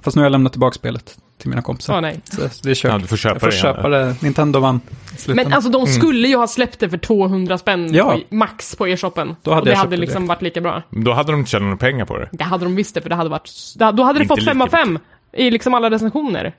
Fast 0.02 0.16
nu 0.16 0.22
har 0.22 0.26
jag 0.26 0.32
lämnat 0.32 0.52
tillbaka 0.54 0.74
spelet 0.74 1.18
till 1.42 1.50
mina 1.50 1.62
kompisar. 1.62 1.94
Åh 1.96 2.02
nej. 2.02 2.20
Så 2.24 2.42
det 2.64 2.70
är 2.72 2.76
kört. 2.76 2.92
Ja, 2.92 2.98
du 2.98 3.08
får 3.08 3.18
köpa 3.18 3.34
jag 3.36 3.42
får 3.42 3.48
det 3.48 3.54
köpa 3.58 3.89
det. 3.89 4.16
Nintendo 4.22 4.60
vann. 4.60 4.82
Men 5.28 5.54
alltså 5.54 5.70
de 5.70 5.88
skulle 5.88 6.28
ju 6.28 6.36
ha 6.38 6.48
släppt 6.48 6.80
det 6.80 6.89
för 6.89 6.98
200 6.98 7.58
spänn 7.58 7.94
Ja. 7.94 8.18
på, 8.30 8.36
max 8.36 8.76
på 8.76 8.88
e-shoppen. 8.88 9.36
Då 9.42 9.52
hade 9.52 9.60
och 9.62 9.66
det 9.68 9.76
hade 9.76 9.89
det 9.89 9.98
liksom 9.98 10.22
direkt. 10.22 10.30
varit 10.30 10.42
lika 10.42 10.62
bra. 10.62 10.82
Då 10.89 11.14
hade 11.14 11.32
de 11.32 11.39
inte 11.39 11.52
tjänat 11.52 11.64
några 11.64 11.78
pengar 11.78 12.06
på 12.06 12.18
det. 12.18 12.30
Det 12.32 12.44
hade 12.44 12.66
de 12.66 12.76
visst 12.76 12.96
det, 12.96 13.02
för 13.02 13.10
det 13.10 13.16
hade 13.16 13.30
varit... 13.30 13.50
det 13.78 13.86
hade- 13.86 13.98
Då 13.98 14.04
hade 14.04 14.20
det 14.20 14.24
Inte 14.24 14.36
fått 14.36 14.46
5 14.46 14.62
av 14.62 14.66
lika 14.66 14.78
5 14.78 15.00
i 15.34 15.52
liksom 15.52 15.74
alla 15.74 15.89
recensioner. 15.89 16.54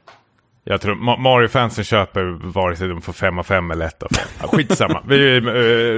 Jag 0.65 0.81
tror 0.81 0.95
Ma- 0.95 1.19
Mario-fansen 1.19 1.85
köper 1.85 2.23
vare 2.53 2.77
sig 2.77 2.89
de 2.89 3.03
får 3.03 3.13
5 3.13 3.39
av 3.39 3.43
5 3.43 3.71
eller 3.71 3.87
1 3.87 4.03
av 4.03 4.09
5. 4.17 4.27
Ja, 4.43 4.49
skitsamma, 4.49 5.03
vi 5.09 5.17
uh, 5.41 5.45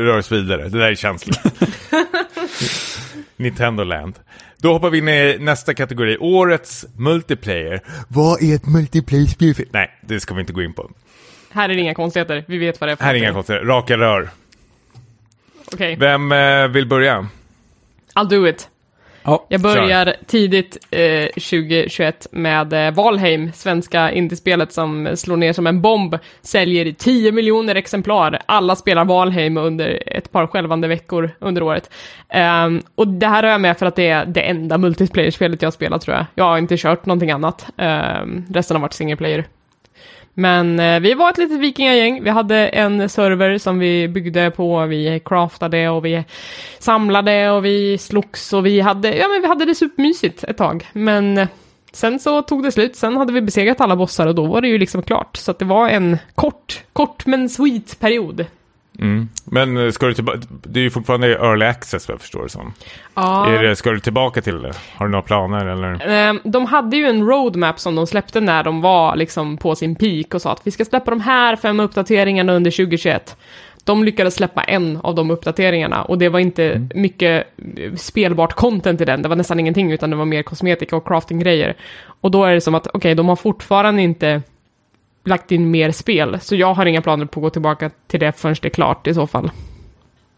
rör 0.04 0.18
oss 0.18 0.32
vidare. 0.32 0.68
Det 0.68 0.78
där 0.78 0.90
är 0.90 0.94
känsligt. 0.94 1.40
Nintendo 3.36 3.84
Land. 3.84 4.14
Då 4.56 4.72
hoppar 4.72 4.90
vi 4.90 4.98
in 4.98 5.08
i 5.08 5.36
nästa 5.40 5.74
kategori. 5.74 6.16
Årets 6.20 6.86
multiplayer. 6.96 7.80
Vad 8.08 8.42
är 8.42 8.54
ett 8.54 8.66
multiplayer-spel? 8.66 9.54
Nej, 9.70 9.90
det 10.00 10.20
ska 10.20 10.34
vi 10.34 10.40
inte 10.40 10.52
gå 10.52 10.62
in 10.62 10.72
på. 10.72 10.90
Här 11.50 11.68
är 11.68 11.74
det 11.74 11.80
inga 11.80 11.94
konstigheter, 11.94 12.44
vi 12.48 12.58
vet 12.58 12.80
vad 12.80 12.88
det 12.88 12.92
är 12.92 12.96
för 12.96 13.04
Här 13.04 13.14
är 13.14 13.18
inga 13.18 13.32
konstigheter. 13.32 13.66
Raka 13.66 13.96
rör. 13.96 14.30
Okej, 15.72 15.96
Vem 15.96 16.32
eh, 16.32 16.68
vill 16.68 16.86
börja? 16.86 17.28
I'll 18.14 18.28
do 18.28 18.48
it. 18.48 18.68
Ja, 19.24 19.44
Jag 19.48 19.60
börjar 19.60 20.14
tidigt 20.26 20.76
eh, 20.90 21.26
2021 21.26 22.26
med 22.30 22.72
eh, 22.72 22.94
Valheim, 22.94 23.52
svenska 23.52 24.12
indiespelet 24.12 24.72
som 24.72 25.08
slår 25.14 25.36
ner 25.36 25.52
som 25.52 25.66
en 25.66 25.80
bomb, 25.80 26.18
säljer 26.42 26.86
i 26.86 26.94
10 26.94 27.32
miljoner 27.32 27.74
exemplar. 27.74 28.38
Alla 28.46 28.76
spelar 28.76 29.04
Valheim 29.04 29.56
under 29.56 30.02
ett 30.06 30.32
par 30.32 30.46
skälvande 30.46 30.88
veckor 30.88 31.30
under 31.38 31.62
året. 31.62 31.90
Ehm, 32.28 32.82
och 32.94 33.08
det 33.08 33.26
här 33.26 33.42
har 33.42 33.50
jag 33.50 33.60
med 33.60 33.78
för 33.78 33.86
att 33.86 33.96
det 33.96 34.08
är 34.08 34.26
det 34.26 34.40
enda 34.40 34.78
multiplayer-spelet 34.78 35.62
jag 35.62 35.72
spelat 35.72 36.02
tror 36.02 36.16
jag. 36.16 36.26
Jag 36.34 36.44
har 36.44 36.58
inte 36.58 36.76
kört 36.76 37.06
någonting 37.06 37.30
annat. 37.30 37.66
Ehm, 37.76 38.44
resten 38.50 38.76
har 38.76 38.82
varit 38.82 38.92
single 38.92 39.16
player. 39.16 39.44
Men 40.34 40.80
eh, 40.80 41.00
vi 41.00 41.14
var 41.14 41.30
ett 41.30 41.38
litet 41.38 41.60
vikingagäng. 41.60 42.24
Vi 42.24 42.30
hade 42.30 42.68
en 42.68 43.08
server 43.08 43.58
som 43.58 43.78
vi 43.78 44.08
byggde 44.08 44.50
på, 44.50 44.86
vi 44.86 45.20
craftade 45.24 45.88
och 45.88 46.04
vi 46.04 46.24
samlade 46.78 47.50
och 47.50 47.64
vi 47.64 47.98
slogs 47.98 48.52
och 48.52 48.66
vi 48.66 48.80
hade, 48.80 49.16
ja 49.16 49.28
men 49.28 49.42
vi 49.42 49.48
hade 49.48 49.64
det 49.64 49.74
supermysigt 49.74 50.44
ett 50.44 50.56
tag. 50.56 50.88
Men 50.92 51.38
eh, 51.38 51.48
sen 51.92 52.18
så 52.18 52.42
tog 52.42 52.62
det 52.62 52.72
slut, 52.72 52.96
sen 52.96 53.16
hade 53.16 53.32
vi 53.32 53.40
besegrat 53.40 53.80
alla 53.80 53.96
bossar 53.96 54.26
och 54.26 54.34
då 54.34 54.46
var 54.46 54.60
det 54.60 54.68
ju 54.68 54.78
liksom 54.78 55.02
klart. 55.02 55.36
Så 55.36 55.50
att 55.50 55.58
det 55.58 55.64
var 55.64 55.88
en 55.88 56.18
kort, 56.34 56.82
kort 56.92 57.26
men 57.26 57.48
sweet 57.48 58.00
period. 58.00 58.46
Mm. 58.98 59.28
Men 59.44 59.76
eh, 59.76 59.90
ska 59.90 60.06
du 60.06 60.14
tillbaka? 60.14 60.38
Det 60.48 60.80
är 60.80 60.84
ju 60.84 60.90
fortfarande 60.90 61.28
early 61.28 61.64
access 61.64 62.08
vad 62.08 62.14
jag 62.14 62.20
förstår 62.20 62.42
det 62.42 62.48
som. 62.48 62.72
Ja. 63.14 63.46
Är 63.46 63.62
det, 63.62 63.76
ska 63.76 63.90
du 63.90 64.00
tillbaka 64.00 64.42
till 64.42 64.62
det? 64.62 64.72
Har 64.96 65.06
du 65.06 65.12
några 65.12 65.22
planer 65.22 65.66
eller? 65.66 66.28
Eh, 66.28 66.34
De 66.44 66.66
hade 66.66 66.96
ju 66.96 67.06
en 67.06 67.26
roadmap 67.26 67.80
som 67.80 67.94
de 67.94 68.06
släppte 68.06 68.40
när 68.40 68.62
de 68.62 68.80
var 68.80 69.16
liksom 69.16 69.56
på 69.56 69.74
sin 69.74 69.96
peak 69.96 70.34
och 70.34 70.42
sa 70.42 70.52
att 70.52 70.60
vi 70.64 70.70
ska 70.70 70.84
släppa 70.84 71.10
de 71.10 71.20
här 71.20 71.56
fem 71.56 71.80
uppdateringarna 71.80 72.52
under 72.52 72.70
2021. 72.70 73.36
De 73.84 74.04
lyckades 74.04 74.34
släppa 74.34 74.62
en 74.62 74.96
av 75.02 75.14
de 75.14 75.30
uppdateringarna 75.30 76.02
och 76.02 76.18
det 76.18 76.28
var 76.28 76.40
inte 76.40 76.88
mycket 76.94 77.46
eh, 77.76 77.94
spelbart 77.94 78.52
content 78.52 79.00
i 79.00 79.04
den, 79.04 79.22
det 79.22 79.28
var 79.28 79.36
nästan 79.36 79.60
ingenting 79.60 79.92
utan 79.92 80.10
det 80.10 80.16
var 80.16 80.24
mer 80.24 80.42
kosmetika 80.42 80.96
och 80.96 81.06
crafting-grejer. 81.08 81.74
Och 82.20 82.30
då 82.30 82.44
är 82.44 82.54
det 82.54 82.60
som 82.60 82.74
att, 82.74 82.86
okej, 82.94 83.14
de 83.14 83.28
har 83.28 83.36
fortfarande 83.36 84.02
inte 84.02 84.42
lagt 85.24 85.52
in 85.52 85.70
mer 85.70 85.90
spel, 85.90 86.38
så 86.40 86.56
jag 86.56 86.74
har 86.74 86.86
inga 86.86 87.02
planer 87.02 87.26
på 87.26 87.40
att 87.40 87.42
gå 87.42 87.50
tillbaka 87.50 87.90
till 88.06 88.20
det 88.20 88.32
förrän 88.32 88.56
det 88.62 88.68
är 88.68 88.70
klart 88.70 89.06
i 89.06 89.14
så 89.14 89.26
fall. 89.26 89.50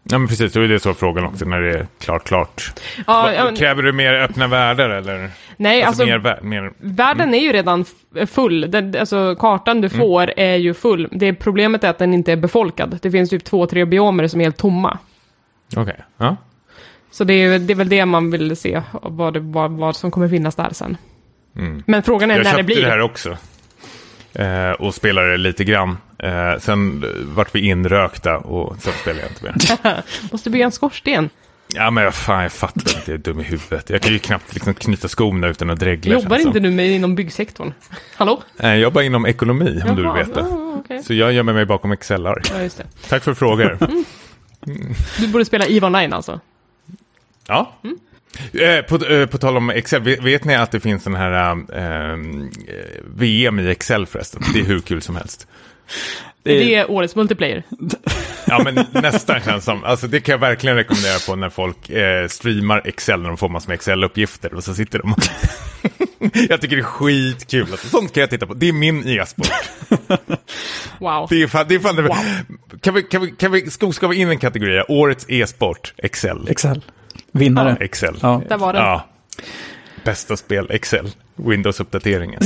Ja 0.09 0.17
men 0.17 0.27
precis, 0.27 0.53
då 0.53 0.59
är 0.61 0.67
det 0.67 0.79
så 0.79 0.93
frågan 0.93 1.25
också 1.25 1.45
när 1.45 1.61
det 1.61 1.73
är 1.79 1.87
klart 1.99 2.23
klart. 2.23 2.71
Ja, 3.07 3.33
ja, 3.33 3.43
men- 3.45 3.55
Kräver 3.55 3.83
du 3.83 3.91
mer 3.93 4.13
öppna 4.13 4.47
världar 4.47 4.89
eller? 4.89 5.29
nej, 5.57 5.83
Alltså, 5.83 6.03
alltså, 6.03 6.19
mer, 6.45 6.61
mer... 6.61 6.71
Världen 6.77 7.33
är 7.33 7.39
ju 7.39 7.51
redan 7.53 7.85
full, 8.27 8.71
den, 8.71 8.95
alltså 8.99 9.35
kartan 9.35 9.81
du 9.81 9.89
får 9.89 10.33
är 10.37 10.55
ju 10.55 10.73
full. 10.73 11.07
Det 11.11 11.33
problemet 11.33 11.83
är 11.83 11.89
att 11.89 11.97
den 11.97 12.13
inte 12.13 12.31
är 12.31 12.35
befolkad. 12.35 12.99
Det 13.01 13.11
finns 13.11 13.29
typ 13.29 13.43
två, 13.43 13.65
tre 13.67 13.85
biomer 13.85 14.27
som 14.27 14.39
är 14.41 14.45
helt 14.45 14.57
tomma. 14.57 14.97
Okej, 15.75 15.97
ja. 16.17 16.35
Så 17.11 17.23
det 17.23 17.33
är, 17.33 17.59
det 17.59 17.73
är 17.73 17.77
väl 17.77 17.89
det 17.89 18.05
man 18.05 18.31
vill 18.31 18.55
se, 18.57 18.81
vad, 18.91 19.33
det, 19.33 19.39
vad, 19.39 19.71
vad 19.71 19.95
som 19.95 20.11
kommer 20.11 20.29
finnas 20.29 20.55
där 20.55 20.69
sen. 20.71 20.97
Mm. 21.57 21.83
Men 21.87 22.03
frågan 22.03 22.31
är 22.31 22.35
Jag 22.35 22.43
när 22.43 22.51
köpte 22.51 22.57
det 22.61 22.65
blir. 22.65 22.81
det 22.81 22.89
här 22.89 23.01
också. 23.01 23.37
Eh, 24.37 24.71
och 24.71 24.95
spelade 24.95 25.37
lite 25.37 25.63
grann. 25.63 25.97
Eh, 26.19 26.59
sen 26.59 27.05
vart 27.35 27.55
vi 27.55 27.59
inrökta 27.69 28.37
och 28.37 28.75
sen 28.81 28.93
spelade 29.01 29.21
jag 29.21 29.31
inte 29.31 29.43
mer. 29.83 30.03
Måste 30.31 30.49
bygga 30.49 30.65
en 30.65 30.71
skorsten. 30.71 31.29
Ja 31.73 31.91
men 31.91 32.11
fan 32.11 32.43
jag 32.43 32.51
fattar 32.51 32.79
inte, 32.97 33.11
jag 33.11 33.13
är 33.13 33.17
dum 33.23 33.39
i 33.39 33.43
huvudet. 33.43 33.89
Jag 33.89 34.01
kan 34.01 34.13
ju 34.13 34.19
knappt 34.19 34.53
liksom 34.53 34.73
knyta 34.73 35.07
skorna 35.07 35.47
utan 35.47 35.69
att 35.69 35.79
dregla. 35.79 36.13
Jobbar 36.13 36.37
inte 36.39 36.59
du 36.59 36.71
med 36.71 36.91
inom 36.91 37.15
byggsektorn? 37.15 37.73
Hallå? 38.15 38.41
Eh, 38.59 38.69
Jag 38.69 38.79
jobbar 38.79 39.01
inom 39.01 39.25
ekonomi 39.25 39.81
om 39.83 39.89
du 39.89 39.95
vill 39.95 40.03
Jaha, 40.03 40.13
veta. 40.23 40.39
ja, 40.39 40.73
okej. 40.79 41.03
Så 41.03 41.13
jag 41.13 41.33
gömmer 41.33 41.53
mig 41.53 41.65
bakom 41.65 41.91
Excelar. 41.91 42.41
Ja. 42.53 42.69
Tack 43.09 43.23
för 43.23 43.33
frågor. 43.33 43.77
Du 45.19 45.27
borde 45.27 45.45
spela 45.45 45.65
EVE 45.65 45.85
Online 45.87 46.13
alltså? 46.13 46.39
Ja. 47.47 47.71
Mm. 47.83 47.97
Eh, 48.53 48.81
på, 48.81 49.05
eh, 49.05 49.25
på 49.25 49.37
tal 49.37 49.57
om 49.57 49.69
Excel, 49.69 50.01
vet, 50.01 50.23
vet 50.23 50.45
ni 50.45 50.55
att 50.55 50.71
det 50.71 50.79
finns 50.79 51.07
en 51.07 51.15
här 51.15 51.51
eh, 51.51 52.17
VM 53.15 53.59
i 53.59 53.69
Excel 53.69 54.05
förresten? 54.05 54.41
Det 54.53 54.59
är 54.59 54.63
hur 54.63 54.79
kul 54.79 55.01
som 55.01 55.15
helst. 55.15 55.47
Det 56.43 56.53
är 56.53 56.65
det 56.65 56.85
årets 56.85 57.15
multiplayer? 57.15 57.63
Ja, 58.47 58.61
men 58.63 58.85
nästan 58.91 59.41
känns 59.41 59.65
som. 59.65 59.83
Alltså 59.83 60.07
det 60.07 60.19
kan 60.19 60.31
jag 60.33 60.39
verkligen 60.39 60.75
rekommendera 60.75 61.19
på 61.27 61.35
när 61.35 61.49
folk 61.49 61.89
eh, 61.89 62.27
streamar 62.27 62.81
Excel, 62.85 63.21
när 63.21 63.27
de 63.27 63.37
får 63.37 63.49
massor 63.49 63.69
med 63.69 63.75
Excel-uppgifter 63.75 64.53
och 64.53 64.63
så 64.63 64.73
sitter 64.73 64.99
de 64.99 65.13
och... 65.13 65.19
jag 66.49 66.61
tycker 66.61 66.75
det 66.75 66.81
är 66.81 66.83
skitkul. 66.83 67.67
Alltså, 67.71 67.87
sånt 67.87 68.13
kan 68.13 68.21
jag 68.21 68.29
titta 68.29 68.47
på. 68.47 68.53
Det 68.53 68.67
är 68.69 68.73
min 68.73 69.07
e-sport. 69.07 69.51
Wow. 70.99 71.27
Det 71.29 71.43
är 71.43 71.47
fan, 71.47 71.65
det 71.69 71.75
är 71.75 71.79
fan 71.79 71.95
det... 71.95 72.15
Kan 72.81 72.93
vi, 72.93 73.03
kan 73.03 73.21
vi, 73.21 73.31
kan 73.31 73.51
vi, 73.51 73.71
ska, 73.71 73.91
ska 73.91 74.07
vi 74.07 74.15
in 74.15 74.29
en 74.29 74.39
kategori? 74.39 74.83
Årets 74.87 75.25
e-sport, 75.29 75.93
Excel. 75.97 76.47
Excel. 76.49 76.81
Vinnare. 77.31 77.77
Excel. 77.79 78.15
Ja. 78.21 78.41
Där 78.49 78.57
var 78.57 78.73
den. 78.73 78.81
Ja. 78.81 79.05
Bästa 80.05 80.37
spel, 80.37 80.67
Excel. 80.69 81.09
Windows-uppdateringen. 81.35 82.41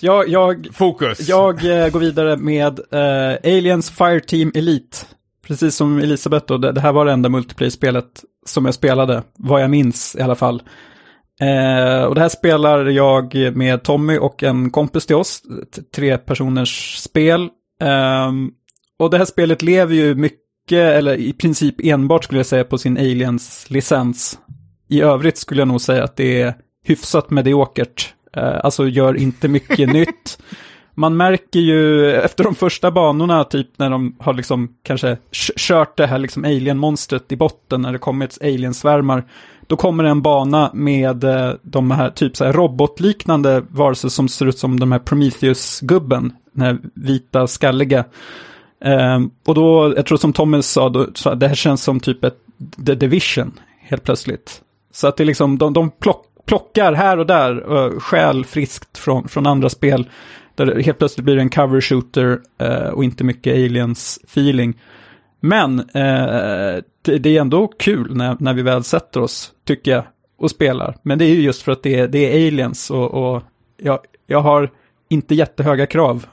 Jag, 0.00 0.28
jag, 0.28 0.68
Fokus. 0.72 1.28
jag 1.28 1.84
eh, 1.84 1.88
går 1.88 2.00
vidare 2.00 2.36
med 2.36 2.80
eh, 2.90 3.52
Aliens 3.56 3.90
Fireteam 3.90 4.52
Elite. 4.54 4.96
Precis 5.46 5.76
som 5.76 5.98
Elisabeth 5.98 6.46
då, 6.46 6.58
det, 6.58 6.72
det 6.72 6.80
här 6.80 6.92
var 6.92 7.04
det 7.04 7.12
enda 7.12 7.28
multiplayer-spelet 7.28 8.24
som 8.46 8.64
jag 8.64 8.74
spelade, 8.74 9.22
vad 9.38 9.62
jag 9.62 9.70
minns 9.70 10.16
i 10.16 10.22
alla 10.22 10.34
fall. 10.34 10.62
Eh, 11.40 12.02
och 12.04 12.14
det 12.14 12.20
här 12.20 12.28
spelar 12.28 12.86
jag 12.86 13.34
med 13.56 13.82
Tommy 13.82 14.18
och 14.18 14.42
en 14.42 14.70
kompis 14.70 15.06
till 15.06 15.16
oss, 15.16 15.42
tre 15.94 16.18
personers 16.18 16.96
spel. 16.96 17.48
Ehm, 17.82 18.50
och 18.98 19.10
det 19.10 19.18
här 19.18 19.24
spelet 19.24 19.62
lever 19.62 19.94
ju 19.94 20.14
mycket, 20.14 20.38
eller 20.80 21.16
i 21.16 21.32
princip 21.32 21.74
enbart 21.78 22.24
skulle 22.24 22.38
jag 22.38 22.46
säga, 22.46 22.64
på 22.64 22.78
sin 22.78 22.98
Aliens-licens. 22.98 24.38
I 24.88 25.00
övrigt 25.00 25.38
skulle 25.38 25.60
jag 25.60 25.68
nog 25.68 25.80
säga 25.80 26.04
att 26.04 26.16
det 26.16 26.42
är 26.42 26.54
hyfsat 26.84 27.30
mediokert. 27.30 28.14
Eh, 28.36 28.64
alltså 28.64 28.88
gör 28.88 29.16
inte 29.16 29.48
mycket 29.48 29.88
nytt. 29.92 30.38
Man 30.94 31.16
märker 31.16 31.60
ju 31.60 32.12
efter 32.12 32.44
de 32.44 32.54
första 32.54 32.90
banorna, 32.90 33.44
typ 33.44 33.68
när 33.76 33.90
de 33.90 34.16
har 34.18 34.34
liksom 34.34 34.74
kanske 34.82 35.16
kört 35.56 35.96
det 35.96 36.06
här 36.06 36.18
liksom 36.18 36.44
alien-monstret 36.44 37.32
i 37.32 37.36
botten, 37.36 37.82
när 37.82 37.92
det 37.92 37.98
kommer 37.98 38.24
ett 38.24 38.38
alien-svärmar, 38.42 39.24
då 39.66 39.76
kommer 39.76 40.04
det 40.04 40.10
en 40.10 40.22
bana 40.22 40.70
med 40.74 41.24
eh, 41.24 41.52
de 41.62 41.90
här 41.90 42.10
typ 42.10 42.36
så 42.36 42.44
här 42.44 42.52
robotliknande 42.52 43.62
varelser 43.68 44.08
som 44.08 44.28
ser 44.28 44.46
ut 44.46 44.58
som 44.58 44.80
de 44.80 44.92
här 44.92 44.98
Prometheus-gubben, 44.98 46.32
den 46.52 46.62
här 46.62 46.78
vita 46.94 47.46
skalliga. 47.46 48.04
Ehm, 48.84 49.30
och 49.46 49.54
då, 49.54 49.92
jag 49.96 50.06
tror 50.06 50.18
som 50.18 50.32
Thomas 50.32 50.66
sa, 50.66 50.88
då, 50.88 51.06
det 51.34 51.48
här 51.48 51.54
känns 51.54 51.82
som 51.82 52.00
typ 52.00 52.24
ett 52.24 52.38
The 52.86 52.94
Division, 52.94 53.52
helt 53.80 54.02
plötsligt. 54.04 54.62
Så 54.92 55.08
att 55.08 55.16
det 55.16 55.22
är 55.22 55.26
liksom, 55.26 55.58
de, 55.58 55.72
de 55.72 55.90
plock, 55.90 56.26
plockar 56.46 56.92
här 56.92 57.18
och 57.18 57.26
där, 57.26 57.76
eh, 57.76 57.84
uh, 57.84 57.98
stjäl 57.98 58.44
friskt 58.44 58.98
från, 58.98 59.28
från 59.28 59.46
andra 59.46 59.68
spel. 59.68 60.08
Där 60.54 60.66
det 60.66 60.82
helt 60.82 60.98
plötsligt 60.98 61.24
blir 61.24 61.38
en 61.38 61.50
cover 61.50 61.80
shooter 61.80 62.40
eh, 62.58 62.88
och 62.88 63.04
inte 63.04 63.24
mycket 63.24 63.54
aliens-feeling. 63.54 64.74
Men 65.40 65.80
eh, 65.80 66.82
det, 67.02 67.18
det 67.18 67.36
är 67.36 67.40
ändå 67.40 67.66
kul 67.66 68.16
när, 68.16 68.36
när 68.40 68.54
vi 68.54 68.62
väl 68.62 68.84
sätter 68.84 69.20
oss, 69.20 69.52
tycker 69.64 69.90
jag, 69.90 70.04
och 70.38 70.50
spelar. 70.50 70.96
Men 71.02 71.18
det 71.18 71.24
är 71.24 71.34
ju 71.34 71.40
just 71.40 71.62
för 71.62 71.72
att 71.72 71.82
det 71.82 71.98
är, 71.98 72.08
det 72.08 72.18
är 72.18 72.46
aliens 72.46 72.90
och, 72.90 73.14
och 73.14 73.42
jag, 73.76 73.98
jag 74.26 74.40
har 74.40 74.70
inte 75.08 75.34
jättehöga 75.34 75.86
krav. 75.86 76.26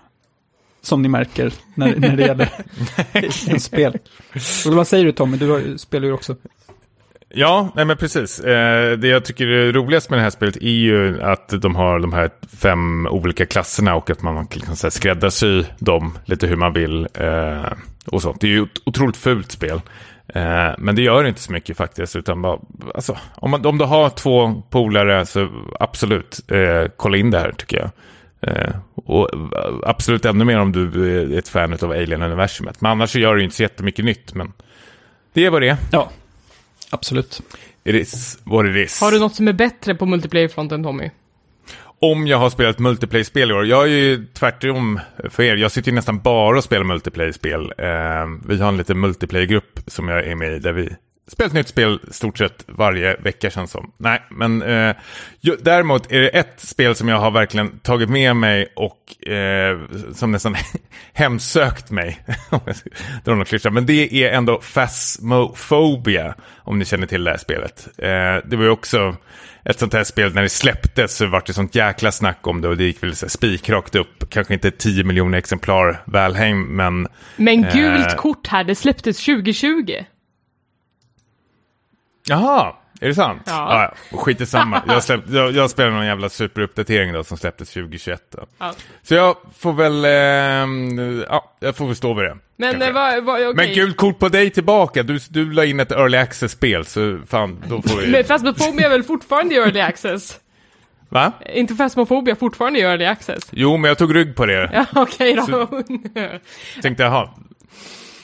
Som 0.81 1.01
ni 1.01 1.09
märker 1.09 1.53
när, 1.75 1.95
när 1.95 2.15
det 2.15 2.23
gäller 2.23 2.49
en 3.47 3.59
spel. 3.59 3.97
Och 4.65 4.73
vad 4.73 4.87
säger 4.87 5.05
du 5.05 5.11
Tommy? 5.11 5.37
Du 5.37 5.77
spelar 5.77 6.07
ju 6.07 6.13
också. 6.13 6.35
Ja, 7.33 7.71
nej 7.75 7.85
men 7.85 7.97
precis. 7.97 8.39
Eh, 8.39 8.97
det 8.97 9.07
jag 9.07 9.25
tycker 9.25 9.47
är 9.47 9.71
roligast 9.71 10.09
med 10.09 10.19
det 10.19 10.23
här 10.23 10.29
spelet 10.29 10.55
är 10.55 10.69
ju 10.69 11.21
att 11.21 11.61
de 11.61 11.75
har 11.75 11.99
de 11.99 12.13
här 12.13 12.29
fem 12.57 13.07
olika 13.07 13.45
klasserna 13.45 13.95
och 13.95 14.09
att 14.09 14.21
man 14.21 14.47
kan 14.47 14.75
så 14.75 14.87
här, 14.87 14.91
skräddarsy 14.91 15.63
dem 15.79 16.17
lite 16.25 16.47
hur 16.47 16.55
man 16.55 16.73
vill. 16.73 17.07
Eh, 17.13 17.71
och 18.05 18.21
sånt. 18.21 18.41
Det 18.41 18.47
är 18.47 18.51
ju 18.51 18.63
ett 18.63 18.81
otroligt 18.85 19.17
fult 19.17 19.51
spel. 19.51 19.81
Eh, 20.27 20.71
men 20.77 20.95
det 20.95 21.01
gör 21.01 21.23
inte 21.23 21.41
så 21.41 21.51
mycket 21.51 21.77
faktiskt. 21.77 22.15
Utan 22.15 22.41
bara, 22.41 22.59
alltså, 22.95 23.17
om, 23.35 23.51
man, 23.51 23.65
om 23.65 23.77
du 23.77 23.85
har 23.85 24.09
två 24.09 24.63
polare 24.69 25.25
så 25.25 25.49
absolut, 25.79 26.39
eh, 26.51 26.91
kolla 26.97 27.17
in 27.17 27.31
det 27.31 27.39
här 27.39 27.51
tycker 27.51 27.77
jag. 27.77 27.89
Eh, 28.41 28.75
och 28.95 29.29
absolut 29.83 30.25
ännu 30.25 30.45
mer 30.45 30.59
om 30.59 30.71
du 30.71 31.17
är 31.19 31.37
ett 31.37 31.47
fan 31.47 31.73
av 31.73 31.91
Alien-universumet. 31.91 32.81
Men 32.81 32.91
annars 32.91 33.09
så 33.11 33.19
gör 33.19 33.35
det 33.35 33.39
ju 33.39 33.43
inte 33.43 33.55
så 33.55 33.63
jättemycket 33.63 34.05
nytt. 34.05 34.33
Men 34.33 34.53
det 35.33 35.45
är 35.45 35.49
vad 35.49 35.61
det 35.61 35.69
är. 35.69 35.77
Ja, 35.91 36.11
absolut. 36.89 37.41
It 37.83 37.95
is 37.95 38.39
what 38.43 38.65
it 38.65 38.75
is. 38.75 39.01
Har 39.01 39.11
du 39.11 39.19
något 39.19 39.35
som 39.35 39.47
är 39.47 39.53
bättre 39.53 39.95
på 39.95 40.05
multiplayer-fronten 40.05 40.83
Tommy? 40.83 41.09
Om 42.01 42.27
jag 42.27 42.37
har 42.37 42.49
spelat 42.49 42.79
multiplayer-spel 42.79 43.51
i 43.51 43.53
år. 43.53 43.65
Jag 43.65 43.83
är 43.83 43.87
ju 43.87 44.25
tvärtom 44.33 44.99
för 45.29 45.43
er. 45.43 45.55
Jag 45.55 45.71
sitter 45.71 45.91
ju 45.91 45.95
nästan 45.95 46.19
bara 46.19 46.57
och 46.57 46.63
spelar 46.63 46.83
multiplayer-spel. 46.83 47.73
Eh, 47.77 47.87
vi 48.47 48.57
har 48.57 48.67
en 48.67 48.77
liten 48.77 48.99
multiplayer-grupp 48.99 49.79
som 49.87 50.07
jag 50.07 50.27
är 50.27 50.35
med 50.35 50.53
i 50.53 50.59
där 50.59 50.71
vi 50.71 50.95
spelar 51.31 51.47
ett 51.47 51.53
nytt 51.53 51.67
spel 51.67 51.99
stort 52.11 52.37
sett 52.37 52.63
varje 52.67 53.15
vecka 53.15 53.49
känns 53.49 53.71
som. 53.71 53.91
Nej, 53.97 54.21
men 54.29 54.61
eh, 54.61 54.95
däremot 55.59 56.11
är 56.11 56.19
det 56.19 56.29
ett 56.29 56.59
spel 56.59 56.95
som 56.95 57.07
jag 57.07 57.19
har 57.19 57.31
verkligen 57.31 57.79
tagit 57.79 58.09
med 58.09 58.35
mig 58.35 58.73
och 58.75 59.27
eh, 59.27 59.79
som 60.13 60.31
nästan 60.31 60.55
hemsökt 61.13 61.91
mig. 61.91 62.19
om 62.49 62.59
jag 62.65 62.75
ska 62.75 62.89
dra 63.23 63.35
någon 63.35 63.45
klyscha. 63.45 63.69
Men 63.69 63.85
det 63.85 64.23
är 64.23 64.31
ändå 64.31 64.61
Phasmophobia, 64.73 66.35
om 66.57 66.79
ni 66.79 66.85
känner 66.85 67.07
till 67.07 67.23
det 67.23 67.31
här 67.31 67.37
spelet. 67.37 67.87
Eh, 67.97 68.49
det 68.49 68.55
var 68.55 68.63
ju 68.63 68.69
också 68.69 69.15
ett 69.65 69.79
sånt 69.79 69.93
här 69.93 70.03
spel, 70.03 70.33
när 70.33 70.41
det 70.41 70.49
släpptes 70.49 71.17
så 71.17 71.27
var 71.27 71.43
det 71.45 71.53
sånt 71.53 71.75
jäkla 71.75 72.11
snack 72.11 72.47
om 72.47 72.61
det 72.61 72.67
och 72.67 72.77
det 72.77 72.83
gick 72.83 73.03
väl 73.03 73.15
spikrakt 73.15 73.95
upp. 73.95 74.29
Kanske 74.29 74.53
inte 74.53 74.71
10 74.71 75.03
miljoner 75.03 75.37
exemplar 75.37 76.01
Valheim, 76.05 76.61
men... 76.61 77.07
Men 77.35 77.61
gult 77.61 78.11
Eh. 78.11 78.15
kort 78.15 78.47
här, 78.47 78.63
det 78.63 78.75
släpptes 78.75 79.25
2020. 79.25 79.93
Jaha, 82.29 82.73
är 83.01 83.07
det 83.07 83.15
sant? 83.15 83.41
Ja. 83.45 83.53
Ah, 83.53 83.81
ja, 84.11 84.17
skit 84.17 84.41
i 84.41 84.45
samma. 84.45 84.83
Jag, 84.87 85.03
släpp, 85.03 85.21
jag, 85.29 85.51
jag 85.51 85.69
spelar 85.69 85.91
någon 85.91 86.05
jävla 86.05 86.29
superuppdatering 86.29 87.13
då 87.13 87.23
som 87.23 87.37
släpptes 87.37 87.73
2021. 87.73 88.23
Då. 88.29 88.45
Ja. 88.57 88.73
Så 89.03 89.15
jag 89.15 89.35
får 89.57 89.73
väl, 89.73 90.05
ehm, 90.05 91.23
ja, 91.29 91.55
jag 91.59 91.75
får 91.75 91.85
väl 91.85 91.95
stå 91.95 92.13
vid 92.13 92.25
det. 92.25 92.37
Men 92.57 92.81
eh, 92.81 92.91
vad, 92.91 93.23
vad, 93.23 93.41
okej. 93.41 93.53
Men 93.55 93.73
gult 93.75 93.97
kort 93.97 94.19
på 94.19 94.29
dig 94.29 94.49
tillbaka. 94.49 95.03
Du, 95.03 95.19
du 95.29 95.53
la 95.53 95.65
in 95.65 95.79
ett 95.79 95.91
early 95.91 96.17
access-spel, 96.17 96.85
så 96.85 97.19
fan, 97.27 97.63
då 97.67 97.81
får 97.81 98.01
vi... 98.01 98.07
Men 98.07 98.23
Phasmophobia 98.23 98.85
är 98.85 98.89
väl 98.89 99.03
fortfarande 99.03 99.55
i 99.55 99.57
early 99.57 99.79
access? 99.79 100.39
Va? 101.09 101.31
inte 101.53 101.75
Phasmophobia 101.75 102.35
fortfarande 102.35 102.79
i 102.79 102.81
early 102.81 103.05
access? 103.05 103.49
Jo, 103.51 103.77
men 103.77 103.89
jag 103.89 103.97
tog 103.97 104.15
rygg 104.15 104.35
på 104.35 104.45
det. 104.45 104.69
Ja, 104.73 104.85
okej 105.01 105.33
då. 105.47 105.67
Tänkte, 106.81 107.03
jaha. 107.03 107.29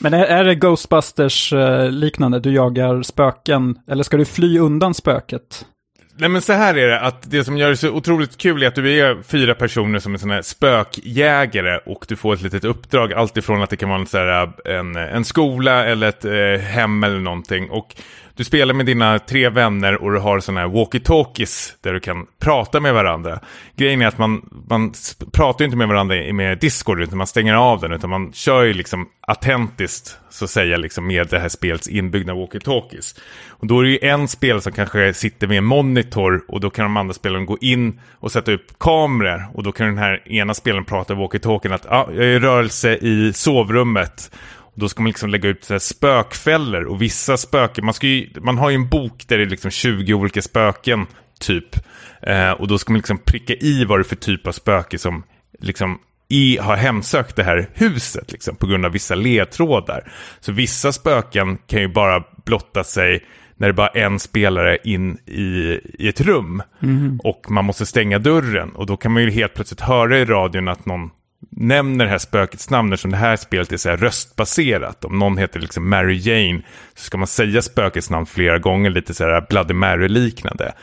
Men 0.05 0.13
är, 0.13 0.25
är 0.25 0.43
det 0.43 0.55
Ghostbusters-liknande? 0.55 2.37
Eh, 2.37 2.41
du 2.41 2.53
jagar 2.53 3.01
spöken, 3.01 3.79
eller 3.87 4.03
ska 4.03 4.17
du 4.17 4.25
fly 4.25 4.59
undan 4.59 4.93
spöket? 4.93 5.65
Nej 6.17 6.29
men 6.29 6.41
så 6.41 6.53
här 6.53 6.77
är 6.77 6.87
det, 6.87 6.99
att 6.99 7.31
det 7.31 7.43
som 7.43 7.57
gör 7.57 7.69
det 7.69 7.77
så 7.77 7.89
otroligt 7.89 8.37
kul 8.37 8.63
är 8.63 8.67
att 8.67 8.75
du 8.75 8.99
är 8.99 9.23
fyra 9.23 9.55
personer 9.55 9.99
som 9.99 10.13
är 10.13 10.17
sådana 10.17 10.33
här 10.33 10.41
spökjägare 10.41 11.79
och 11.85 12.05
du 12.07 12.15
får 12.15 12.33
ett 12.33 12.41
litet 12.41 12.63
uppdrag, 12.63 13.13
alltifrån 13.13 13.61
att 13.61 13.69
det 13.69 13.77
kan 13.77 13.89
vara 13.89 13.99
en, 13.99 14.07
så 14.07 14.17
här, 14.17 14.43
eh, 14.65 14.75
en, 14.79 14.95
en 14.95 15.25
skola 15.25 15.85
eller 15.85 16.07
ett 16.07 16.25
eh, 16.25 16.65
hem 16.65 17.03
eller 17.03 17.19
någonting. 17.19 17.69
Och 17.69 17.95
du 18.35 18.43
spelar 18.43 18.73
med 18.73 18.85
dina 18.85 19.19
tre 19.19 19.49
vänner 19.49 20.03
och 20.03 20.11
du 20.11 20.19
har 20.19 20.39
sådana 20.39 20.61
här 20.61 20.67
walkie-talkies 20.67 21.71
där 21.81 21.93
du 21.93 21.99
kan 21.99 22.25
prata 22.39 22.79
med 22.79 22.93
varandra. 22.93 23.39
Grejen 23.75 24.01
är 24.01 24.07
att 24.07 24.17
man, 24.17 24.49
man 24.69 24.93
pratar 25.33 25.63
ju 25.63 25.65
inte 25.65 25.77
med 25.77 25.87
varandra 25.87 26.15
i- 26.15 26.33
med 26.33 26.57
Discord, 26.59 27.01
utan 27.01 27.17
man 27.17 27.27
stänger 27.27 27.53
av 27.53 27.81
den, 27.81 27.91
utan 27.91 28.09
man 28.09 28.33
kör 28.33 28.63
ju 28.63 28.73
liksom 28.73 29.07
autentiskt, 29.27 30.17
så 30.29 30.45
att 30.45 30.51
säga, 30.51 30.77
liksom 30.77 31.07
med 31.07 31.27
det 31.27 31.39
här 31.39 31.49
spelets 31.49 31.87
inbyggda 31.87 32.33
walkie-talkies. 32.33 33.19
Och 33.49 33.67
då 33.67 33.79
är 33.79 33.83
det 33.83 33.89
ju 33.89 33.99
en 34.01 34.27
spel 34.27 34.61
som 34.61 34.71
kanske 34.73 35.13
sitter 35.13 35.47
med 35.47 35.57
en 35.57 35.63
monitor 35.65 36.43
och 36.47 36.59
då 36.59 36.69
kan 36.69 36.85
de 36.85 36.97
andra 36.97 37.13
spelarna 37.13 37.45
gå 37.45 37.57
in 37.61 37.99
och 38.19 38.31
sätta 38.31 38.51
upp 38.51 38.79
kameror 38.79 39.43
och 39.53 39.63
då 39.63 39.71
kan 39.71 39.87
den 39.87 39.97
här 39.97 40.31
ena 40.31 40.53
spelaren 40.53 40.85
prata 40.85 41.13
i 41.13 41.15
walkie-talkien 41.15 41.73
att 41.73 41.85
ah, 41.85 42.07
jag 42.11 42.23
är 42.25 42.29
i 42.29 42.39
rörelse 42.39 42.95
i 42.95 43.33
sovrummet. 43.33 44.31
Då 44.75 44.89
ska 44.89 45.01
man 45.01 45.09
liksom 45.09 45.29
lägga 45.29 45.49
ut 45.49 45.63
så 45.63 45.79
spökfällor 45.79 46.83
och 46.83 47.01
vissa 47.01 47.37
spöken, 47.37 47.85
man, 47.85 47.93
ska 47.93 48.07
ju, 48.07 48.29
man 48.41 48.57
har 48.57 48.69
ju 48.69 48.75
en 48.75 48.89
bok 48.89 49.23
där 49.27 49.37
det 49.37 49.43
är 49.43 49.49
liksom 49.49 49.71
20 49.71 50.13
olika 50.13 50.41
spöken 50.41 51.05
typ. 51.39 51.75
Eh, 52.21 52.51
och 52.51 52.67
då 52.67 52.77
ska 52.77 52.91
man 52.91 52.97
liksom 52.97 53.17
pricka 53.17 53.53
i 53.53 53.85
vad 53.85 53.99
det 53.99 54.01
är 54.01 54.03
för 54.03 54.15
typ 54.15 54.47
av 54.47 54.51
spöke 54.51 54.97
som 54.97 55.23
liksom 55.59 55.99
i, 56.27 56.57
har 56.57 56.75
hemsökt 56.75 57.35
det 57.35 57.43
här 57.43 57.69
huset 57.73 58.31
liksom, 58.31 58.55
på 58.55 58.67
grund 58.67 58.85
av 58.85 58.91
vissa 58.91 59.15
ledtrådar. 59.15 60.11
Så 60.39 60.51
vissa 60.51 60.91
spöken 60.91 61.57
kan 61.67 61.81
ju 61.81 61.87
bara 61.87 62.23
blotta 62.45 62.83
sig 62.83 63.23
när 63.57 63.67
det 63.67 63.73
bara 63.73 63.87
är 63.87 64.05
en 64.05 64.19
spelare 64.19 64.77
in 64.83 65.17
i, 65.25 65.79
i 65.99 66.07
ett 66.07 66.21
rum. 66.21 66.61
Och 67.23 67.45
man 67.51 67.65
måste 67.65 67.85
stänga 67.85 68.19
dörren. 68.19 68.69
Och 68.69 68.85
då 68.85 68.97
kan 68.97 69.11
man 69.11 69.23
ju 69.23 69.31
helt 69.31 69.53
plötsligt 69.53 69.81
höra 69.81 70.19
i 70.19 70.25
radion 70.25 70.67
att 70.67 70.85
någon 70.85 71.09
nämner 71.49 72.05
det 72.05 72.11
här 72.11 72.17
spökets 72.17 72.69
namn 72.69 72.93
eftersom 72.93 73.11
det 73.11 73.17
här 73.17 73.35
spelet 73.35 73.71
är 73.71 73.77
så 73.77 73.89
här 73.89 73.97
röstbaserat. 73.97 75.05
Om 75.05 75.19
någon 75.19 75.37
heter 75.37 75.59
liksom 75.59 75.89
Mary 75.89 76.17
Jane 76.17 76.61
så 76.95 77.03
ska 77.03 77.17
man 77.17 77.27
säga 77.27 77.61
spökets 77.61 78.09
namn 78.09 78.25
flera 78.25 78.59
gånger, 78.59 78.89
lite 78.89 79.13
så 79.13 79.23
här 79.23 79.45
Bloody 79.49 79.73
Mary-liknande. 79.73 80.73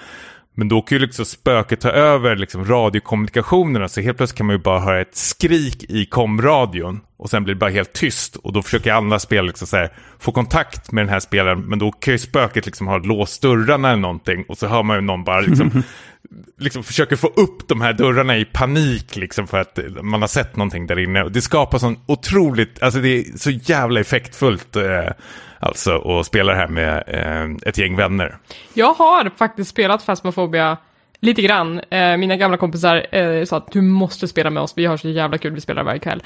Men 0.54 0.68
då 0.68 0.82
kan 0.82 0.98
ju 0.98 1.02
liksom 1.02 1.24
spöket 1.24 1.80
ta 1.80 1.88
över 1.88 2.36
liksom 2.36 2.64
radiokommunikationerna 2.64 3.88
så 3.88 4.00
helt 4.00 4.16
plötsligt 4.16 4.38
kan 4.38 4.46
man 4.46 4.56
ju 4.56 4.62
bara 4.62 4.80
höra 4.80 5.00
ett 5.00 5.16
skrik 5.16 5.84
i 5.88 6.06
komradion 6.06 7.00
och 7.16 7.30
sen 7.30 7.44
blir 7.44 7.54
det 7.54 7.58
bara 7.58 7.70
helt 7.70 7.92
tyst. 7.92 8.36
Och 8.36 8.52
då 8.52 8.62
försöker 8.62 8.92
andra 8.92 9.18
spelare 9.18 9.46
liksom 9.46 9.66
så 9.66 9.76
här, 9.76 9.92
få 10.18 10.32
kontakt 10.32 10.92
med 10.92 11.04
den 11.04 11.08
här 11.08 11.20
spelaren 11.20 11.60
men 11.60 11.78
då 11.78 11.92
kan 11.92 12.14
ju 12.14 12.18
spöket 12.18 12.66
liksom 12.66 12.86
ha 12.86 12.98
låst 12.98 13.42
dörrarna 13.42 13.90
eller 13.90 14.02
någonting 14.02 14.44
och 14.48 14.58
så 14.58 14.66
hör 14.66 14.82
man 14.82 14.96
ju 14.96 15.00
någon 15.00 15.24
bara 15.24 15.40
liksom, 15.40 15.82
liksom 16.58 16.82
försöker 16.82 17.16
få 17.16 17.26
upp 17.26 17.68
de 17.68 17.80
här 17.80 17.92
dörrarna 17.92 18.36
i 18.36 18.44
panik 18.44 19.16
liksom 19.16 19.46
för 19.46 19.58
att 19.58 19.78
man 20.02 20.20
har 20.20 20.28
sett 20.28 20.56
någonting 20.56 20.86
där 20.86 20.98
inne. 20.98 21.22
Och 21.22 21.32
det 21.32 21.40
skapar 21.40 21.78
sån 21.78 21.98
otroligt, 22.06 22.82
alltså 22.82 23.00
det 23.00 23.08
är 23.08 23.38
så 23.38 23.50
jävla 23.50 24.00
effektfullt 24.00 24.76
eh, 24.76 25.10
alltså 25.62 25.96
att 25.96 26.26
spela 26.26 26.52
det 26.52 26.58
här 26.58 26.68
med 26.68 27.02
eh, 27.06 27.68
ett 27.68 27.78
gäng 27.78 27.96
vänner. 27.96 28.36
Jag 28.74 28.94
har 28.94 29.30
faktiskt 29.36 29.70
spelat 29.70 30.06
Phasmophobia 30.06 30.76
lite 31.20 31.42
grann. 31.42 31.80
Eh, 31.90 32.16
mina 32.16 32.36
gamla 32.36 32.56
kompisar 32.56 33.16
eh, 33.16 33.44
sa 33.44 33.56
att 33.56 33.72
du 33.72 33.80
måste 33.80 34.28
spela 34.28 34.50
med 34.50 34.62
oss, 34.62 34.72
vi 34.76 34.86
har 34.86 34.96
så 34.96 35.08
jävla 35.08 35.38
kul, 35.38 35.54
vi 35.54 35.60
spelar 35.60 35.82
varje 35.82 35.98
kväll. 35.98 36.22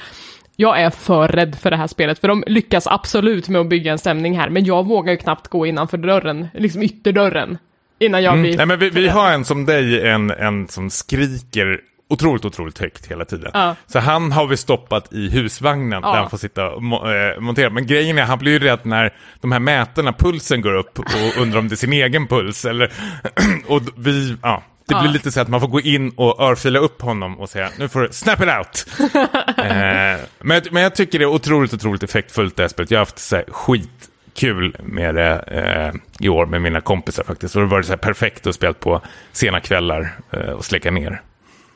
Jag 0.55 0.81
är 0.81 0.89
för 0.89 1.27
rädd 1.27 1.55
för 1.55 1.71
det 1.71 1.77
här 1.77 1.87
spelet, 1.87 2.19
för 2.19 2.27
de 2.27 2.43
lyckas 2.47 2.87
absolut 2.87 3.49
med 3.49 3.61
att 3.61 3.69
bygga 3.69 3.91
en 3.91 3.97
stämning 3.97 4.37
här, 4.37 4.49
men 4.49 4.65
jag 4.65 4.87
vågar 4.87 5.11
ju 5.11 5.17
knappt 5.17 5.47
gå 5.47 5.65
innanför 5.65 5.97
dörren, 5.97 6.47
liksom 6.53 6.83
ytterdörren, 6.83 7.57
innan 7.99 8.23
jag 8.23 8.39
blir... 8.39 8.57
Nej, 8.57 8.65
men 8.65 8.79
vi, 8.79 8.89
vi 8.89 9.07
har 9.07 9.31
en 9.31 9.45
som 9.45 9.65
dig, 9.65 10.07
en, 10.07 10.31
en 10.31 10.67
som 10.67 10.89
skriker 10.89 11.79
otroligt, 12.09 12.45
otroligt 12.45 12.79
högt 12.79 13.11
hela 13.11 13.25
tiden. 13.25 13.51
Ja. 13.53 13.75
Så 13.87 13.99
han 13.99 14.31
har 14.31 14.47
vi 14.47 14.57
stoppat 14.57 15.13
i 15.13 15.29
husvagnen 15.29 15.99
Ja. 16.03 16.11
där 16.11 16.19
han 16.19 16.29
får 16.29 16.37
sitta 16.37 16.69
och 16.69 16.83
mo 16.83 17.11
eh, 17.11 17.39
montera. 17.39 17.69
Men 17.69 17.87
grejen 17.87 18.17
är, 18.17 18.23
han 18.23 18.39
blir 18.39 18.51
ju 18.51 18.59
rädd 18.59 18.79
när 18.83 19.13
de 19.41 19.51
här 19.51 19.59
mätarna, 19.59 20.13
pulsen 20.13 20.61
går 20.61 20.73
upp 20.73 20.99
och 20.99 21.05
undrar 21.41 21.59
om 21.59 21.67
det 21.69 21.73
är 21.73 21.77
sin 21.77 21.93
egen 21.93 22.27
puls. 22.27 22.65
Eller, 22.65 22.91
och 23.67 23.81
vi, 23.97 24.37
ja. 24.41 24.63
Det 24.89 24.95
blir 24.95 25.05
Ja. 25.05 25.11
lite 25.11 25.31
så 25.31 25.39
att 25.41 25.47
man 25.47 25.59
får 25.61 25.67
gå 25.67 25.81
in 25.81 26.09
och 26.15 26.39
örfila 26.41 26.79
upp 26.79 27.01
honom 27.01 27.39
och 27.39 27.49
säga 27.49 27.69
nu 27.79 27.89
får 27.89 28.01
du 28.01 28.07
snap 28.11 28.41
it 28.41 28.47
out. 28.57 28.85
eh, 29.57 30.25
men, 30.39 30.61
men 30.71 30.83
jag 30.83 30.95
tycker 30.95 31.19
det 31.19 31.25
är 31.25 31.29
otroligt, 31.29 31.73
otroligt 31.73 32.03
effektfullt 32.03 32.55
det 32.55 32.63
här 32.63 32.67
spelet. 32.67 32.91
Jag 32.91 32.97
har 32.99 33.01
haft 33.01 33.19
så 33.19 33.35
här, 33.35 33.45
skitkul 33.51 34.75
med 34.83 35.15
det 35.15 35.43
eh, 35.47 36.25
i 36.25 36.29
år 36.29 36.45
med 36.45 36.61
mina 36.61 36.81
kompisar 36.81 37.23
faktiskt. 37.23 37.55
Och 37.55 37.61
det 37.61 37.67
varit 37.67 37.85
så 37.85 37.91
här 37.91 37.97
perfekt 37.97 38.47
att 38.47 38.55
spela 38.55 38.73
på 38.73 39.01
sena 39.31 39.59
kvällar 39.59 40.11
eh, 40.31 40.39
och 40.39 40.65
släcka 40.65 40.91
ner. 40.91 41.21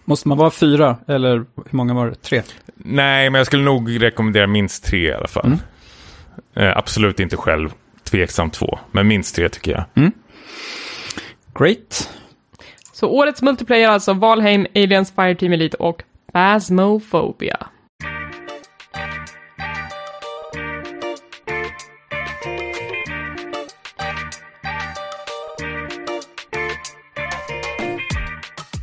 Måste 0.06 0.28
man 0.28 0.38
vara 0.38 0.52
fyra, 0.52 0.98
eller 1.08 1.36
hur 1.36 1.46
många 1.72 1.94
var 1.94 2.08
det? 2.08 2.16
Tre? 2.16 2.42
Nej, 2.76 3.30
men 3.30 3.40
jag 3.40 3.46
skulle 3.46 3.64
nog 3.64 4.02
rekommendera 4.04 4.48
minst 4.48 4.84
tre 4.86 5.10
i 5.10 5.14
alla 5.14 5.28
fall. 5.28 5.58
Eh, 6.56 6.78
absolut 6.78 7.20
inte 7.20 7.38
själv, 7.38 7.70
tveksam 8.04 8.50
två, 8.50 8.80
men 8.92 9.08
minst 9.08 9.36
tre 9.36 9.50
tycker 9.50 9.72
jag. 9.72 10.12
Great. 11.60 12.10
Så 12.94 13.10
årets 13.10 13.42
multiplayer 13.42 13.90
alltså 13.90 14.14
Valheim, 14.14 14.68
Aliens, 14.76 15.12
Fireteam 15.16 15.54
Elite 15.54 15.78
och 15.78 16.04
Phasmophobia. 16.34 17.58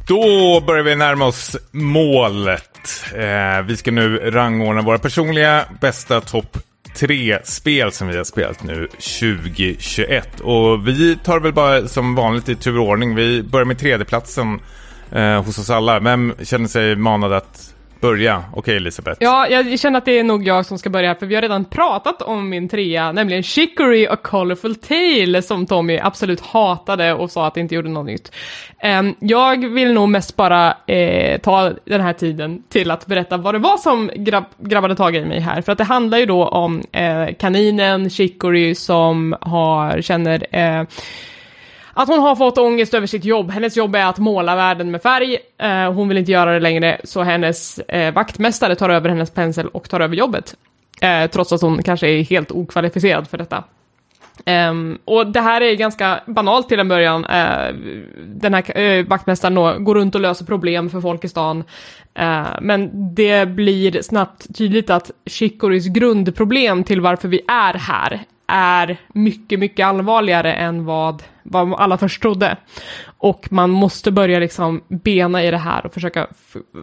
Då 0.08 0.60
börjar 0.66 0.82
vi 0.82 0.96
närma 0.96 1.26
oss 1.26 1.56
målet. 1.70 3.04
Eh, 3.14 3.62
vi 3.66 3.76
ska 3.76 3.90
nu 3.90 4.30
rangordna 4.30 4.82
våra 4.82 4.98
personliga 4.98 5.64
bästa 5.80 6.20
topp 6.20 6.58
tre 6.96 7.38
spel 7.44 7.92
som 7.92 8.08
vi 8.08 8.16
har 8.16 8.24
spelat 8.24 8.62
nu 8.62 8.88
2021. 8.88 10.40
Och 10.40 10.88
vi 10.88 11.16
tar 11.16 11.40
väl 11.40 11.52
bara 11.52 11.88
som 11.88 12.14
vanligt 12.14 12.48
i 12.48 12.54
turordning. 12.54 13.14
Vi 13.14 13.42
börjar 13.42 13.64
med 13.64 13.78
tredjeplatsen 13.78 14.60
eh, 15.12 15.44
hos 15.44 15.58
oss 15.58 15.70
alla. 15.70 16.00
Vem 16.00 16.34
känner 16.42 16.68
sig 16.68 16.96
manad 16.96 17.32
att 17.32 17.74
börja? 18.00 18.44
Okej 18.54 18.76
Elisabeth. 18.76 19.16
Ja, 19.20 19.48
jag 19.48 19.80
känner 19.80 19.98
att 19.98 20.04
det 20.04 20.18
är 20.18 20.24
nog 20.24 20.46
jag 20.46 20.66
som 20.66 20.78
ska 20.78 20.90
börja, 20.90 21.14
för 21.14 21.26
vi 21.26 21.34
har 21.34 21.42
redan 21.42 21.64
pratat 21.64 22.22
om 22.22 22.48
min 22.48 22.68
trea, 22.68 23.12
nämligen 23.12 23.42
Chicory 23.42 24.06
A 24.06 24.16
Colorful 24.22 24.74
Tale, 24.74 25.42
som 25.42 25.66
Tommy 25.66 25.98
absolut 25.98 26.40
hatade 26.40 27.14
och 27.14 27.30
sa 27.30 27.46
att 27.46 27.54
det 27.54 27.60
inte 27.60 27.74
gjorde 27.74 27.88
något 27.88 28.06
nytt. 28.06 28.32
Ehm, 28.80 29.14
jag 29.20 29.68
vill 29.68 29.92
nog 29.92 30.08
mest 30.08 30.36
bara 30.36 30.76
eh, 30.86 31.40
ta 31.40 31.72
den 31.84 32.00
här 32.00 32.12
tiden 32.12 32.62
till 32.68 32.90
att 32.90 33.06
berätta 33.06 33.36
vad 33.36 33.54
det 33.54 33.58
var 33.58 33.76
som 33.76 34.10
grabb, 34.14 34.44
grabbade 34.58 34.96
tag 34.96 35.16
i 35.16 35.24
mig 35.24 35.40
här, 35.40 35.62
för 35.62 35.72
att 35.72 35.78
det 35.78 35.84
handlar 35.84 36.18
ju 36.18 36.26
då 36.26 36.44
om 36.46 36.82
eh, 36.92 37.26
kaninen 37.38 38.10
Chicory 38.10 38.74
som 38.74 39.36
har, 39.40 40.00
känner 40.00 40.56
eh, 40.56 40.84
att 41.98 42.08
hon 42.08 42.18
har 42.18 42.36
fått 42.36 42.58
ångest 42.58 42.94
över 42.94 43.06
sitt 43.06 43.24
jobb. 43.24 43.50
Hennes 43.50 43.76
jobb 43.76 43.94
är 43.94 44.04
att 44.04 44.18
måla 44.18 44.56
världen 44.56 44.90
med 44.90 45.02
färg. 45.02 45.38
Eh, 45.58 45.92
hon 45.92 46.08
vill 46.08 46.18
inte 46.18 46.32
göra 46.32 46.52
det 46.52 46.60
längre, 46.60 47.00
så 47.04 47.22
hennes 47.22 47.78
eh, 47.78 48.14
vaktmästare 48.14 48.74
tar 48.74 48.88
över 48.88 49.08
hennes 49.08 49.30
pensel 49.30 49.68
och 49.68 49.90
tar 49.90 50.00
över 50.00 50.16
jobbet. 50.16 50.56
Eh, 51.00 51.30
trots 51.30 51.52
att 51.52 51.62
hon 51.62 51.82
kanske 51.82 52.08
är 52.08 52.22
helt 52.22 52.52
okvalificerad 52.52 53.28
för 53.28 53.38
detta. 53.38 53.64
Um, 54.46 54.98
och 55.04 55.26
det 55.26 55.40
här 55.40 55.60
är 55.60 55.74
ganska 55.74 56.20
banalt 56.26 56.68
till 56.68 56.80
en 56.80 56.88
början. 56.88 57.24
Uh, 57.24 57.74
den 58.26 58.54
här 58.54 58.78
uh, 58.78 59.06
vaktmästaren 59.06 59.54
då 59.54 59.78
går 59.78 59.94
runt 59.94 60.14
och 60.14 60.20
löser 60.20 60.44
problem 60.44 60.90
för 60.90 61.00
folk 61.00 61.24
i 61.24 61.28
stan. 61.28 61.64
Uh, 62.20 62.46
men 62.60 63.14
det 63.14 63.48
blir 63.48 64.02
snabbt 64.02 64.56
tydligt 64.56 64.90
att 64.90 65.10
Shikoris 65.26 65.86
grundproblem 65.86 66.84
till 66.84 67.00
varför 67.00 67.28
vi 67.28 67.40
är 67.48 67.74
här 67.74 68.24
är 68.48 68.96
mycket, 69.14 69.58
mycket 69.58 69.86
allvarligare 69.86 70.54
än 70.54 70.84
vad, 70.84 71.22
vad 71.42 71.74
alla 71.74 71.98
först 71.98 72.22
trodde. 72.22 72.56
Och 73.18 73.52
man 73.52 73.70
måste 73.70 74.10
börja 74.10 74.38
liksom 74.38 74.82
bena 74.88 75.44
i 75.44 75.50
det 75.50 75.58
här 75.58 75.86
och 75.86 75.94
försöka 75.94 76.26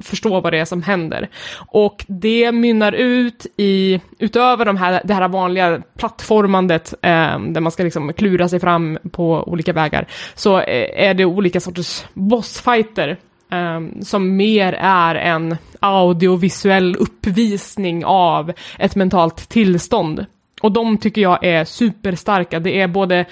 förstå 0.02 0.42
vad 0.42 0.54
det 0.54 0.60
är 0.60 0.66
som 0.66 0.84
händer. 0.84 1.30
Och 1.68 2.06
det 2.08 2.52
mynnar 2.52 2.92
ut 2.92 3.48
i, 3.58 4.02
utöver 4.20 4.66
de 4.66 4.78
här, 4.78 5.02
det 5.06 5.14
här 5.14 5.28
vanliga 5.28 5.82
plattformandet, 5.98 6.94
eh, 7.02 7.40
där 7.40 7.60
man 7.60 7.72
ska 7.72 7.84
liksom 7.84 8.14
klura 8.14 8.50
sig 8.50 8.60
fram 8.60 8.98
på 9.12 9.44
olika 9.48 9.74
vägar, 9.74 10.08
så 10.36 10.60
eh, 10.60 11.08
är 11.08 11.14
det 11.14 11.26
olika 11.26 11.60
sorters 11.60 12.06
bossfighter 12.14 13.18
Um, 13.52 14.02
som 14.02 14.36
mer 14.36 14.74
är 14.80 15.16
en 15.16 15.58
audiovisuell 15.80 16.96
uppvisning 16.96 18.06
av 18.06 18.54
ett 18.80 18.96
mentalt 18.96 19.50
tillstånd. 19.50 20.26
Och 20.62 20.72
de 20.72 20.98
tycker 20.98 21.22
jag 21.22 21.44
är 21.44 21.66
superstarka. 21.66 22.60
Det 22.60 22.82
är 22.82 22.88
både 22.88 23.26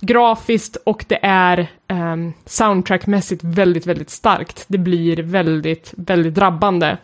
grafiskt 0.00 0.76
och 0.84 1.04
det 1.08 1.18
är 1.22 1.66
um, 1.88 2.32
soundtrackmässigt 2.44 3.44
väldigt, 3.44 3.86
väldigt 3.86 4.10
starkt. 4.10 4.64
Det 4.68 4.78
blir 4.78 5.16
väldigt, 5.16 5.94
väldigt 5.96 6.34
drabbande. 6.34 6.96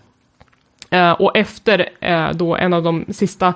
Uh, 0.94 1.10
och 1.10 1.36
efter 1.36 1.88
uh, 2.08 2.36
då 2.36 2.56
en 2.56 2.72
av 2.72 2.82
de 2.82 3.04
sista 3.08 3.54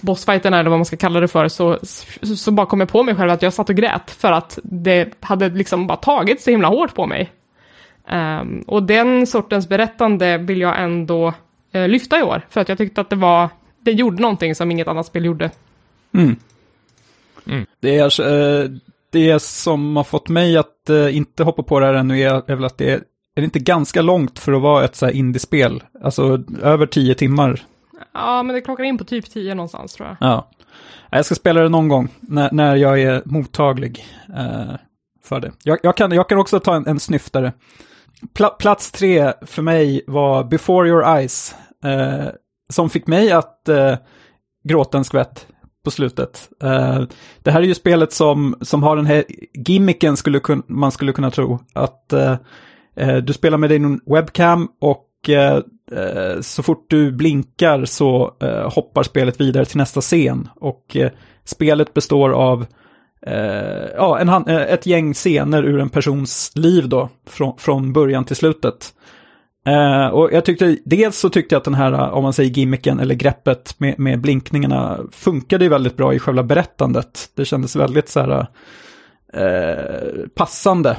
bossfighterna, 0.00 0.58
eller 0.58 0.70
vad 0.70 0.78
man 0.78 0.86
ska 0.86 0.96
kalla 0.96 1.20
det 1.20 1.28
för, 1.28 1.48
så, 1.48 1.78
så, 1.82 2.36
så, 2.36 2.50
bara 2.50 2.66
kom 2.66 2.80
jag 2.80 2.88
på 2.88 3.02
mig 3.02 3.14
själv 3.14 3.30
att 3.30 3.42
jag 3.42 3.52
satt 3.52 3.70
och 3.70 3.76
grät 3.76 4.10
för 4.10 4.32
att 4.32 4.58
det 4.62 5.14
hade 5.20 5.48
liksom 5.48 5.86
bara 5.86 5.96
tagit 5.96 6.40
så 6.40 6.50
himla 6.50 6.68
hårt 6.68 6.94
på 6.94 7.06
mig. 7.06 7.32
Um, 8.10 8.64
och 8.66 8.82
den 8.82 9.26
sortens 9.26 9.68
berättande 9.68 10.38
vill 10.38 10.60
jag 10.60 10.82
ändå 10.82 11.34
uh, 11.74 11.88
lyfta 11.88 12.18
i 12.18 12.22
år, 12.22 12.42
för 12.50 12.60
att 12.60 12.68
jag 12.68 12.78
tyckte 12.78 13.00
att 13.00 13.10
det 13.10 13.16
var 13.16 13.48
det 13.80 13.92
gjorde 13.92 14.22
någonting 14.22 14.54
som 14.54 14.70
inget 14.70 14.88
annat 14.88 15.06
spel 15.06 15.24
gjorde. 15.24 15.50
Mm. 16.14 16.36
Mm. 17.46 17.66
Det, 17.80 17.98
är, 17.98 18.20
eh, 18.20 18.70
det 19.10 19.42
som 19.42 19.96
har 19.96 20.04
fått 20.04 20.28
mig 20.28 20.56
att 20.56 20.90
eh, 20.90 21.16
inte 21.16 21.44
hoppa 21.44 21.62
på 21.62 21.80
det 21.80 21.86
här 21.86 21.94
ännu 21.94 22.20
är, 22.20 22.50
är 22.50 22.54
väl 22.54 22.64
att 22.64 22.78
det 22.78 22.90
är, 22.90 22.96
är 23.34 23.40
det 23.40 23.44
inte 23.44 23.58
ganska 23.58 24.02
långt 24.02 24.38
för 24.38 24.52
att 24.52 24.62
vara 24.62 24.84
ett 24.84 24.96
så 24.96 25.06
här 25.06 25.12
indiespel? 25.12 25.82
Alltså 26.02 26.44
över 26.62 26.86
tio 26.86 27.14
timmar. 27.14 27.64
Ja, 28.14 28.42
men 28.42 28.54
det 28.54 28.60
klockar 28.60 28.84
in 28.84 28.98
på 28.98 29.04
typ 29.04 29.30
tio 29.30 29.54
någonstans 29.54 29.94
tror 29.94 30.08
jag. 30.08 30.16
Ja. 30.20 30.50
Jag 31.10 31.24
ska 31.24 31.34
spela 31.34 31.60
det 31.60 31.68
någon 31.68 31.88
gång 31.88 32.08
när, 32.20 32.52
när 32.52 32.76
jag 32.76 33.00
är 33.00 33.22
mottaglig 33.24 34.06
eh, 34.36 34.74
för 35.22 35.40
det. 35.40 35.52
Jag, 35.62 35.78
jag, 35.82 35.96
kan, 35.96 36.12
jag 36.12 36.28
kan 36.28 36.38
också 36.38 36.60
ta 36.60 36.76
en, 36.76 36.86
en 36.86 37.00
snyftare. 37.00 37.52
Pla, 38.32 38.48
plats 38.48 38.92
tre 38.92 39.32
för 39.42 39.62
mig 39.62 40.02
var 40.06 40.44
Before 40.44 40.88
Your 40.88 41.16
Eyes. 41.16 41.54
Eh, 41.84 42.28
som 42.72 42.90
fick 42.90 43.06
mig 43.06 43.32
att 43.32 43.68
eh, 43.68 43.96
gråta 44.64 44.98
en 44.98 45.04
skvätt 45.04 45.46
på 45.84 45.90
slutet. 45.90 46.48
Eh, 46.62 47.02
det 47.42 47.50
här 47.50 47.60
är 47.60 47.66
ju 47.66 47.74
spelet 47.74 48.12
som, 48.12 48.56
som 48.60 48.82
har 48.82 48.96
den 48.96 49.06
här 49.06 49.24
gimmicken 49.54 50.16
skulle 50.16 50.40
kun, 50.40 50.62
man 50.66 50.92
skulle 50.92 51.12
kunna 51.12 51.30
tro. 51.30 51.58
Att 51.72 52.12
eh, 52.12 52.36
eh 52.96 53.16
du 53.16 53.32
spelar 53.32 53.58
med 53.58 53.70
din 53.70 54.00
webcam 54.06 54.68
och 54.80 55.28
eh, 55.28 55.56
eh 55.92 56.40
så 56.40 56.62
fort 56.62 56.86
du 56.90 57.12
blinkar 57.12 57.84
så 57.84 58.36
eh, 58.40 58.72
hoppar 58.72 59.02
spelet 59.02 59.40
vidare 59.40 59.64
till 59.64 59.76
nästa 59.76 60.00
scen. 60.00 60.48
Och 60.56 60.96
spelet 61.44 61.94
består 61.94 62.30
av 62.30 62.66
ja, 63.96 64.18
en, 64.18 64.48
ett 64.48 64.86
gäng 64.86 65.14
scener 65.14 65.62
ur 65.62 65.80
en 65.80 65.88
persons 65.88 66.52
liv 66.54 66.88
då, 66.88 67.08
från, 67.26 67.58
från 67.58 67.92
början 67.92 68.24
till 68.24 68.36
slutet. 68.36 68.92
Uh, 69.68 70.06
och 70.06 70.32
jag 70.32 70.44
tyckte, 70.44 70.78
dels 70.84 71.18
så 71.18 71.28
tyckte 71.28 71.54
jag 71.54 71.60
att 71.60 71.64
den 71.64 71.74
här, 71.74 71.92
eh, 71.92 72.14
om 72.14 72.22
man 72.22 72.32
säger 72.32 72.50
gimmicken 72.50 73.00
eller 73.00 73.14
greppet 73.14 73.80
med, 73.80 73.98
med 73.98 74.20
blinkningarna 74.20 74.98
funkade 75.12 75.64
ju 75.64 75.68
väldigt 75.68 75.96
bra 75.96 76.14
i 76.14 76.18
själva 76.18 76.42
berättandet. 76.42 77.30
Det 77.36 77.44
kändes 77.44 77.76
väldigt 77.76 78.08
så 78.08 78.20
här 78.20 78.46
uh, 79.36 80.28
passande. 80.34 80.96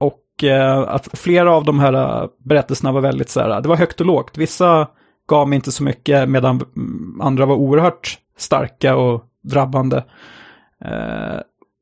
Och 0.00 0.22
uh, 0.42 0.78
att 0.78 1.08
flera 1.18 1.52
av 1.52 1.64
de 1.64 1.80
här 1.80 2.28
berättelserna 2.44 2.92
var 2.92 3.00
väldigt 3.00 3.30
så 3.30 3.40
här, 3.40 3.60
det 3.60 3.68
var 3.68 3.76
högt 3.76 4.00
och 4.00 4.06
lågt. 4.06 4.38
Vissa 4.38 4.88
gav 5.28 5.48
mig 5.48 5.56
inte 5.56 5.72
så 5.72 5.82
mycket 5.82 6.28
medan 6.28 6.60
mm, 6.76 7.20
andra 7.20 7.46
var 7.46 7.56
oerhört 7.56 8.18
starka 8.38 8.96
och 8.96 9.24
drabbande. 9.42 10.04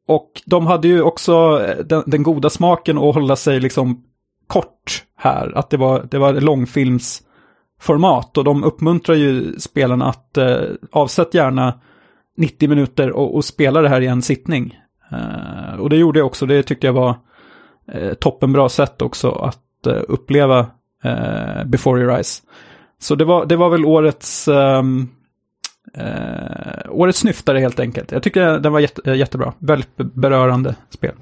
och 0.09 0.31
de 0.47 0.67
hade 0.67 0.89
ju 0.89 1.03
också 1.03 1.59
den, 1.85 2.03
den 2.07 2.23
goda 2.23 2.51
smaken 2.51 2.99
att 2.99 3.15
hålla 3.15 3.37
sig 3.37 3.61
liksom 3.61 4.03
kort 4.47 5.05
här. 5.17 5.59
Att 5.59 5.71
det 5.71 5.77
var, 5.77 6.07
det 6.11 6.19
var 6.19 6.33
långfilmsformat 6.33 8.39
och 8.39 8.45
de 8.45 8.65
uppmuntrar 8.65 9.17
ju 9.17 9.59
spelarna 9.59 10.09
att 10.09 10.39
eh, 10.39 10.61
avsätt 10.93 11.35
gärna 11.35 11.81
90 12.37 12.69
minuter 12.69 13.11
och, 13.11 13.35
och, 13.35 13.45
spela 13.45 13.83
det 13.83 13.89
här 13.89 14.01
i 14.01 14.07
en 14.07 14.23
sittning. 14.23 14.79
Eh, 15.13 15.81
och 15.81 15.91
det 15.91 15.97
gjorde 15.97 16.19
jag 16.19 16.27
också, 16.27 16.47
det 16.47 16.63
tyckte 16.63 16.87
jag 16.87 16.95
var 16.95 17.15
eh, 17.93 18.15
toppenbra 18.15 18.69
sätt 18.69 19.03
också 19.03 19.31
att 19.31 19.87
eh, 19.87 20.03
uppleva 20.09 20.67
eh, 21.05 21.65
Before 21.65 22.01
Your 22.01 22.13
Eyes. 22.13 22.43
Så 22.99 23.15
det 23.15 23.25
var, 23.25 23.47
det 23.47 23.57
var 23.57 23.71
väl 23.71 23.85
årets, 23.85 24.49
ehm, 24.49 25.09
eh, 25.95 26.91
årets 26.91 27.19
snyftare 27.19 27.59
helt 27.59 27.81
enkelt. 27.81 28.13
Jag 28.13 28.23
tycker 28.23 28.59
den 28.59 28.73
var 28.73 28.81
jätte, 28.81 29.11
jättebra, 29.11 29.53
väldigt 29.59 29.97
berörande 29.97 30.75
spel. 30.91 31.15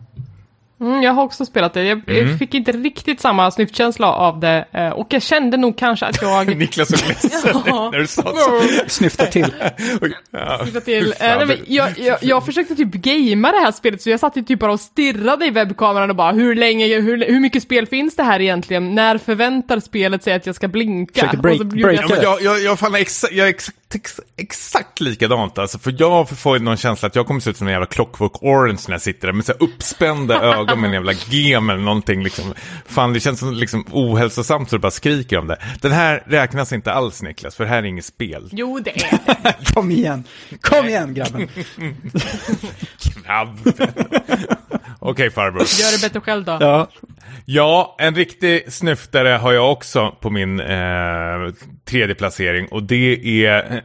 Mm, 0.83 1.03
jag 1.03 1.13
har 1.13 1.23
också 1.23 1.45
spelat 1.45 1.75
det. 1.75 1.85
Jag 1.85 2.09
mm. 2.09 2.39
fick 2.39 2.55
inte 2.55 2.73
riktigt 2.73 3.21
samma 3.21 3.51
snyftkänsla 3.51 4.13
av 4.13 4.41
det. 4.41 4.65
Eh, 4.73 4.89
och 4.89 5.07
jag 5.11 5.23
kände 5.23 5.57
nog 5.57 5.79
kanske 5.79 6.07
att 6.07 6.23
jag... 6.23 6.57
Niklas 6.57 6.89
såg 6.89 7.09
ledsen 7.09 7.63
ja. 7.67 7.91
när 7.93 7.99
du 7.99 8.07
sa 8.07 8.23
så. 8.23 8.63
Snyfta 8.87 9.27
till. 9.27 9.55
ja. 10.31 10.59
Snyfta 10.63 10.81
till. 10.81 11.15
Äh, 11.21 11.47
nej, 11.47 11.63
jag, 11.67 11.99
jag, 11.99 12.19
jag, 12.21 12.47
försökte 12.47 12.75
typ 12.75 12.93
gamea 12.93 13.53
det 13.53 13.59
här 13.59 13.73
spelet, 13.73 14.03
så 14.03 14.11
jag 14.11 14.21
satt 14.21 14.35
typ 14.35 14.61
bara 14.61 14.73
och 14.73 14.81
stirrade 14.81 15.47
i 15.47 15.51
webbkameran 15.51 16.11
och 16.11 16.17
bara 16.17 16.33
hur 16.33 16.55
länge, 16.55 17.01
hur, 17.01 17.27
hur 17.27 17.41
mycket 17.41 17.63
spel 17.63 17.87
finns 17.87 18.17
det 18.17 18.23
här 18.23 18.41
egentligen? 18.41 18.95
När 18.95 19.19
förväntar 19.19 19.81
spelet 19.81 20.23
sig 20.23 20.33
att 20.33 20.47
jag 20.47 20.55
ska 20.55 20.69
blinka? 20.69 21.33
Break, 21.43 21.63
break 21.63 22.11
jag, 22.11 22.23
jag, 22.23 22.43
jag, 22.43 22.63
jag, 22.63 22.79
fan 22.79 22.95
exa, 22.95 23.29
jag 23.31 23.49
ex, 23.49 23.71
ex, 23.95 24.21
exakt 24.37 25.01
likadant 25.01 25.59
alltså, 25.59 25.79
för 25.79 25.95
jag 25.99 26.29
får 26.29 26.59
någon 26.59 26.77
känsla 26.77 27.09
att 27.09 27.17
jag 27.17 27.27
kommer 27.27 27.41
se 27.41 27.51
ut 27.51 27.57
som 27.57 27.67
en 27.67 27.73
jävla 27.73 27.87
clockwork 27.87 28.43
orange 28.43 28.81
när 28.89 28.95
jag 28.95 29.03
sitter 29.03 29.27
där 29.27 29.35
med 29.35 29.45
så 29.45 29.53
uppspända 29.53 30.43
ögon 30.43 30.72
bakom 30.77 30.85
en 30.85 30.93
jävla 30.93 31.13
gem 31.13 31.71
eller 31.71 31.81
någonting. 31.81 32.23
Liksom. 32.23 32.55
Fan, 32.87 33.13
det 33.13 33.21
känns 33.21 33.39
som 33.39 33.55
liksom 33.55 33.87
ohälsosamt 33.93 34.71
så 34.71 34.77
du 34.77 34.81
bara 34.81 34.91
skriker 34.91 35.39
om 35.39 35.47
det. 35.47 35.59
Den 35.81 35.93
här 35.93 36.23
räknas 36.27 36.73
inte 36.73 36.93
alls 36.93 37.23
Niklas, 37.23 37.57
för 37.57 37.65
det 37.65 37.71
här 37.71 37.79
är 37.79 37.87
inget 37.87 38.05
spel. 38.05 38.49
Jo, 38.53 38.81
det 38.85 38.91
är 38.91 39.65
Kom 39.75 39.91
igen, 39.91 40.25
kom 40.61 40.89
igen 40.89 41.15
grabben. 41.15 41.49
grabben. 43.25 43.73
Okej 44.99 45.11
okay, 45.11 45.31
farbror. 45.31 45.61
Gör 45.61 45.97
det 45.97 46.03
bättre 46.03 46.21
själv 46.21 46.45
då. 46.45 46.59
Ja. 46.61 46.89
Ja, 47.45 47.97
en 47.99 48.15
riktig 48.15 48.73
snyftare 48.73 49.29
har 49.29 49.53
jag 49.53 49.73
också 49.73 50.17
på 50.21 50.31
min 50.31 50.61
eh, 50.61 51.55
tredje 51.85 52.15
placering 52.15 52.69
och 52.69 52.83
det 52.83 53.45
är 53.47 53.75
eh, 53.75 53.81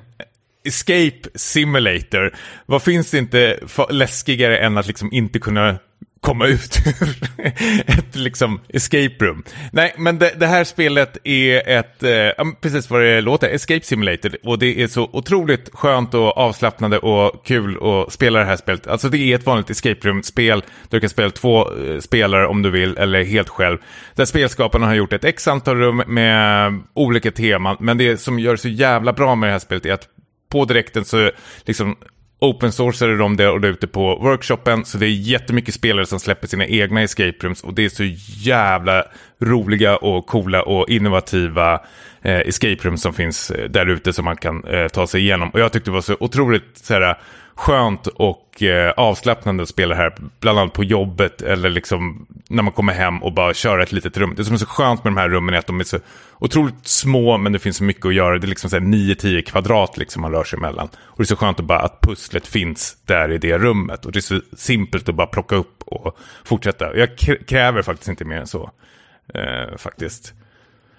Escape 0.67 1.29
Simulator. 1.35 2.35
Vad 2.65 2.83
finns 2.83 3.11
det 3.11 3.17
inte 3.17 3.59
läskigare 3.89 4.57
än 4.57 4.77
att 4.77 4.88
liksom 4.88 5.13
inte 5.13 5.39
kunna 5.39 5.77
komma 6.21 6.47
ut 6.47 6.79
ur 7.01 7.15
ett 7.85 8.15
liksom 8.15 8.59
escape 8.69 9.15
room. 9.19 9.43
Nej, 9.71 9.93
men 9.97 10.19
det, 10.19 10.33
det 10.39 10.47
här 10.47 10.63
spelet 10.63 11.17
är 11.23 11.69
ett, 11.69 12.03
eh, 12.03 12.45
precis 12.61 12.89
vad 12.89 13.01
det 13.01 13.21
låter, 13.21 13.49
escape 13.49 13.85
simulator. 13.85 14.37
Och 14.43 14.59
det 14.59 14.83
är 14.83 14.87
så 14.87 15.09
otroligt 15.13 15.69
skönt 15.73 16.13
och 16.13 16.37
avslappnande 16.37 16.97
och 16.97 17.45
kul 17.45 17.77
att 17.83 18.13
spela 18.13 18.39
det 18.39 18.45
här 18.45 18.55
spelet. 18.55 18.87
Alltså 18.87 19.09
det 19.09 19.17
är 19.17 19.35
ett 19.35 19.45
vanligt 19.45 19.69
escape 19.69 20.07
room-spel. 20.07 20.63
Du 20.89 20.99
kan 20.99 21.09
spela 21.09 21.29
två 21.29 21.73
eh, 21.73 21.99
spelare 21.99 22.47
om 22.47 22.61
du 22.61 22.69
vill, 22.69 22.97
eller 22.97 23.23
helt 23.23 23.49
själv. 23.49 23.77
Där 24.15 24.25
spelskaparna 24.25 24.87
har 24.87 24.95
gjort 24.95 25.13
ett 25.13 25.23
x 25.23 25.47
antal 25.47 25.77
rum 25.77 26.03
med 26.07 26.79
olika 26.93 27.31
teman. 27.31 27.77
Men 27.79 27.97
det 27.97 28.17
som 28.17 28.39
gör 28.39 28.51
det 28.51 28.57
så 28.57 28.69
jävla 28.69 29.13
bra 29.13 29.35
med 29.35 29.49
det 29.49 29.51
här 29.51 29.59
spelet 29.59 29.85
är 29.85 29.93
att 29.93 30.07
på 30.49 30.65
direkten 30.65 31.05
så 31.05 31.31
liksom 31.65 31.95
open-sourcade 32.39 33.17
de 33.17 33.38
det 33.38 33.49
och 33.49 33.61
det 33.61 33.67
ute 33.67 33.88
på 33.88 34.15
workshopen. 34.15 34.85
Så 34.85 34.97
det 34.97 35.05
är 35.05 35.11
jättemycket 35.11 35.73
spelare 35.73 36.05
som 36.05 36.19
släpper 36.19 36.47
sina 36.47 36.65
egna 36.65 37.01
escape 37.01 37.35
rooms. 37.41 37.63
Och 37.63 37.73
det 37.73 37.85
är 37.85 37.89
så 37.89 38.03
jävla 38.49 39.03
roliga 39.39 39.97
och 39.97 40.27
coola 40.27 40.63
och 40.63 40.89
innovativa 40.89 41.73
eh, 42.21 42.39
escape 42.39 42.77
rooms 42.81 43.01
som 43.01 43.13
finns 43.13 43.51
eh, 43.51 43.69
där 43.69 43.85
ute 43.85 44.13
som 44.13 44.25
man 44.25 44.38
kan 44.38 44.63
eh, 44.63 44.88
ta 44.88 45.07
sig 45.07 45.21
igenom. 45.21 45.49
Och 45.49 45.59
jag 45.59 45.71
tyckte 45.71 45.89
det 45.89 45.93
var 45.93 46.01
så 46.01 46.17
otroligt 46.19 46.77
så 46.77 46.93
här, 46.93 47.17
skönt 47.57 48.07
och 48.07 48.63
eh, 48.63 48.91
avslappnande 48.91 49.63
att 49.63 49.69
spela 49.69 49.95
här, 49.95 50.15
bland 50.39 50.59
annat 50.59 50.73
på 50.73 50.83
jobbet 50.83 51.41
eller 51.41 51.69
liksom 51.69 52.27
när 52.49 52.63
man 52.63 52.73
kommer 52.73 52.93
hem 52.93 53.23
och 53.23 53.33
bara 53.33 53.53
köra 53.53 53.83
ett 53.83 53.91
litet 53.91 54.17
rum. 54.17 54.33
Det 54.37 54.45
som 54.45 54.53
är 54.53 54.57
så 54.57 54.65
skönt 54.65 55.03
med 55.03 55.13
de 55.13 55.17
här 55.17 55.29
rummen 55.29 55.53
är 55.53 55.59
att 55.59 55.67
de 55.67 55.79
är 55.79 55.83
så 55.83 55.99
otroligt 56.39 56.87
små 56.87 57.37
men 57.37 57.51
det 57.51 57.59
finns 57.59 57.77
så 57.77 57.83
mycket 57.83 58.05
att 58.05 58.13
göra. 58.13 58.37
Det 58.39 58.45
är 58.45 58.49
liksom 58.49 58.69
9-10 58.69 59.41
kvadrat 59.41 59.97
liksom 59.97 60.21
man 60.21 60.31
rör 60.31 60.43
sig 60.43 60.57
emellan. 60.57 60.89
Och 60.97 61.17
det 61.17 61.23
är 61.23 61.25
så 61.25 61.35
skönt 61.35 61.59
att 61.59 61.65
bara 61.65 61.79
att 61.79 62.01
pusslet 62.01 62.47
finns 62.47 62.97
där 63.05 63.31
i 63.31 63.37
det 63.37 63.57
rummet. 63.57 64.05
Och 64.05 64.11
det 64.11 64.19
är 64.19 64.21
så 64.21 64.41
simpelt 64.57 65.09
att 65.09 65.15
bara 65.15 65.27
plocka 65.27 65.55
upp 65.55 65.83
och 65.85 66.17
fortsätta. 66.45 66.97
Jag 66.97 67.17
kräver 67.47 67.81
faktiskt 67.81 68.09
inte 68.09 68.25
mer 68.25 68.37
än 68.37 68.47
så. 68.47 68.71
Eh, 69.33 69.77
faktiskt. 69.77 70.33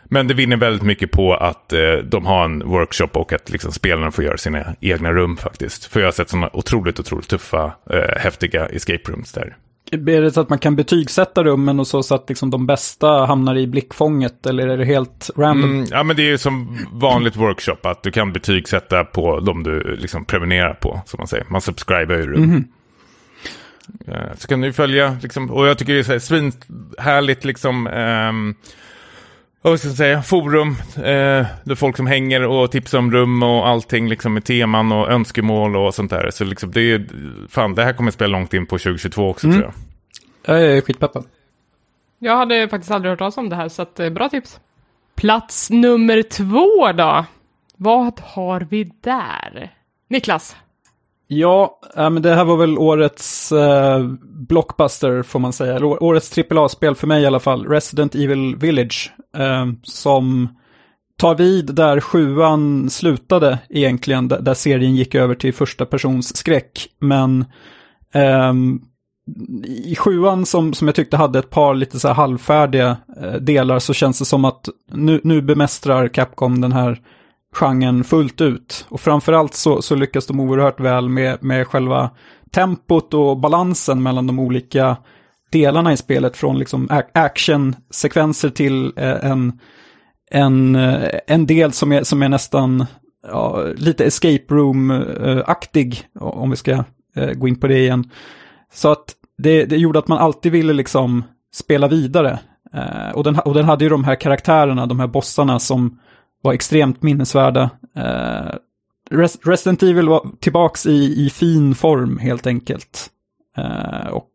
Men 0.08 0.26
det 0.28 0.34
vinner 0.34 0.56
väldigt 0.56 0.82
mycket 0.82 1.10
på 1.10 1.34
att 1.34 1.72
eh, 1.72 1.92
de 2.04 2.26
har 2.26 2.44
en 2.44 2.68
workshop 2.68 3.08
och 3.12 3.32
att 3.32 3.50
liksom, 3.50 3.72
spelarna 3.72 4.10
får 4.10 4.24
göra 4.24 4.36
sina 4.36 4.74
egna 4.80 5.12
rum 5.12 5.36
faktiskt. 5.36 5.84
För 5.84 6.00
jag 6.00 6.06
har 6.06 6.12
sett 6.12 6.30
sådana 6.30 6.50
otroligt, 6.52 7.00
otroligt 7.00 7.28
tuffa, 7.28 7.72
eh, 7.90 8.18
häftiga 8.20 8.66
escape 8.66 9.12
rooms 9.12 9.32
där. 9.32 9.56
Är 9.90 10.22
det 10.22 10.30
så 10.30 10.40
att 10.40 10.48
man 10.48 10.58
kan 10.58 10.76
betygsätta 10.76 11.44
rummen 11.44 11.80
och 11.80 11.86
så, 11.86 12.02
så 12.02 12.14
att 12.14 12.28
liksom 12.28 12.50
de 12.50 12.66
bästa 12.66 13.26
hamnar 13.26 13.56
i 13.58 13.66
blickfånget 13.66 14.46
eller 14.46 14.68
är 14.68 14.78
det 14.78 14.84
helt 14.84 15.30
random? 15.36 15.70
Mm, 15.70 15.86
ja 15.90 16.02
men 16.02 16.16
det 16.16 16.22
är 16.22 16.30
ju 16.30 16.38
som 16.38 16.78
vanligt 16.92 17.36
workshop 17.36 17.76
att 17.82 18.02
du 18.02 18.10
kan 18.10 18.32
betygsätta 18.32 19.04
på 19.04 19.40
de 19.40 19.62
du 19.62 19.96
liksom 19.96 20.24
prenumererar 20.24 20.74
på, 20.74 21.00
som 21.06 21.18
man 21.18 21.26
säger. 21.26 21.46
Man 21.48 21.60
subscriber 21.60 22.16
ju 22.16 22.26
rum. 22.26 22.44
Mm. 22.44 22.64
Så 24.36 24.48
kan 24.48 24.60
du 24.60 24.72
följa, 24.72 25.16
liksom, 25.22 25.50
och 25.50 25.66
jag 25.66 25.78
tycker 25.78 25.94
det 25.94 26.08
är 26.08 26.18
svinhärligt 26.18 27.44
liksom. 27.44 27.86
Um, 27.86 28.54
vad 29.70 29.78
ska 29.78 29.88
jag 29.88 29.96
säga, 29.96 30.22
forum, 30.22 30.70
eh, 30.96 31.46
det 31.64 31.70
är 31.70 31.74
folk 31.74 31.96
som 31.96 32.06
hänger 32.06 32.46
och 32.46 32.70
tipsar 32.70 32.98
om 32.98 33.12
rum 33.12 33.42
och 33.42 33.68
allting 33.68 34.08
liksom 34.08 34.34
med 34.34 34.44
teman 34.44 34.92
och 34.92 35.10
önskemål 35.10 35.76
och 35.76 35.94
sånt 35.94 36.10
där. 36.10 36.30
Så 36.30 36.44
liksom 36.44 36.70
det 36.70 36.92
är, 36.92 37.06
fan 37.48 37.74
det 37.74 37.84
här 37.84 37.92
kommer 37.92 38.10
spela 38.10 38.38
långt 38.38 38.54
in 38.54 38.66
på 38.66 38.78
2022 38.78 39.28
också 39.28 39.46
mm. 39.46 39.58
tror 39.58 39.72
jag. 40.44 40.62
Jag 40.62 40.76
är 40.76 40.80
skitpeppad. 40.80 41.24
Jag 42.18 42.36
hade 42.36 42.68
faktiskt 42.68 42.90
aldrig 42.90 43.10
hört 43.10 43.18
talas 43.18 43.36
om 43.36 43.48
det 43.48 43.56
här, 43.56 43.68
så 43.68 43.82
att, 43.82 44.00
eh, 44.00 44.10
bra 44.10 44.28
tips. 44.28 44.60
Plats 45.14 45.70
nummer 45.70 46.22
två 46.22 46.92
då? 46.92 47.24
Vad 47.76 48.20
har 48.20 48.60
vi 48.60 48.92
där? 49.00 49.72
Niklas? 50.08 50.56
Ja, 51.30 51.80
men 51.94 52.22
det 52.22 52.34
här 52.34 52.44
var 52.44 52.56
väl 52.56 52.78
årets 52.78 53.52
eh, 53.52 54.06
blockbuster 54.22 55.22
får 55.22 55.38
man 55.38 55.52
säga. 55.52 55.76
Eller 55.76 56.02
årets 56.02 56.38
AAA-spel 56.38 56.94
för 56.94 57.06
mig 57.06 57.22
i 57.22 57.26
alla 57.26 57.40
fall. 57.40 57.66
Resident 57.66 58.14
Evil 58.14 58.56
Village. 58.56 59.12
Eh, 59.36 59.66
som 59.82 60.48
tar 61.18 61.34
vid 61.34 61.74
där 61.74 62.00
sjuan 62.00 62.90
slutade 62.90 63.58
egentligen. 63.68 64.28
Där 64.28 64.54
serien 64.54 64.96
gick 64.96 65.14
över 65.14 65.34
till 65.34 65.54
första 65.54 65.86
persons 65.86 66.36
skräck. 66.36 66.88
Men 67.00 67.44
eh, 68.14 68.52
i 69.84 69.96
sjuan 69.96 70.46
som, 70.46 70.74
som 70.74 70.88
jag 70.88 70.94
tyckte 70.94 71.16
hade 71.16 71.38
ett 71.38 71.50
par 71.50 71.74
lite 71.74 72.00
så 72.00 72.08
här 72.08 72.14
halvfärdiga 72.14 72.96
eh, 73.22 73.32
delar 73.32 73.78
så 73.78 73.94
känns 73.94 74.18
det 74.18 74.24
som 74.24 74.44
att 74.44 74.68
nu, 74.92 75.20
nu 75.24 75.42
bemästrar 75.42 76.08
Capcom 76.08 76.60
den 76.60 76.72
här 76.72 77.00
genren 77.58 78.04
fullt 78.04 78.40
ut. 78.40 78.86
Och 78.88 79.00
framförallt 79.00 79.54
så, 79.54 79.82
så 79.82 79.94
lyckas 79.94 80.26
de 80.26 80.40
oerhört 80.40 80.80
väl 80.80 81.08
med, 81.08 81.42
med 81.42 81.66
själva 81.66 82.10
tempot 82.50 83.14
och 83.14 83.38
balansen 83.38 84.02
mellan 84.02 84.26
de 84.26 84.38
olika 84.38 84.96
delarna 85.52 85.92
i 85.92 85.96
spelet. 85.96 86.36
Från 86.36 86.58
liksom 86.58 86.88
actionsekvenser 87.14 88.50
till 88.50 88.92
eh, 88.96 89.24
en, 89.24 89.60
en, 90.30 90.76
eh, 90.76 91.10
en 91.26 91.46
del 91.46 91.72
som 91.72 91.92
är, 91.92 92.02
som 92.02 92.22
är 92.22 92.28
nästan 92.28 92.86
ja, 93.28 93.64
lite 93.76 94.04
escape 94.04 94.44
room-aktig, 94.48 96.02
eh, 96.16 96.22
om 96.22 96.50
vi 96.50 96.56
ska 96.56 96.84
gå 97.34 97.48
in 97.48 97.60
på 97.60 97.66
det 97.66 97.78
igen. 97.78 98.10
Så 98.72 98.92
att 98.92 99.14
det, 99.38 99.64
det 99.64 99.76
gjorde 99.76 99.98
att 99.98 100.08
man 100.08 100.18
alltid 100.18 100.52
ville 100.52 100.72
liksom 100.72 101.24
spela 101.54 101.88
vidare. 101.88 102.38
och, 103.14 103.24
den, 103.24 103.38
och 103.38 103.54
den 103.54 103.64
hade 103.64 103.84
ju 103.84 103.90
de 103.90 104.04
här 104.04 104.14
karaktärerna, 104.14 104.86
de 104.86 105.00
här 105.00 105.06
bossarna 105.06 105.58
som 105.58 105.98
var 106.42 106.52
extremt 106.52 107.02
minnesvärda. 107.02 107.70
Eh, 107.96 108.54
Resident 109.44 109.82
Evil 109.82 110.08
var 110.08 110.26
tillbaks 110.40 110.86
i, 110.86 111.26
i 111.26 111.30
fin 111.30 111.74
form 111.74 112.18
helt 112.18 112.46
enkelt. 112.46 113.10
Eh, 113.56 114.08
och 114.08 114.30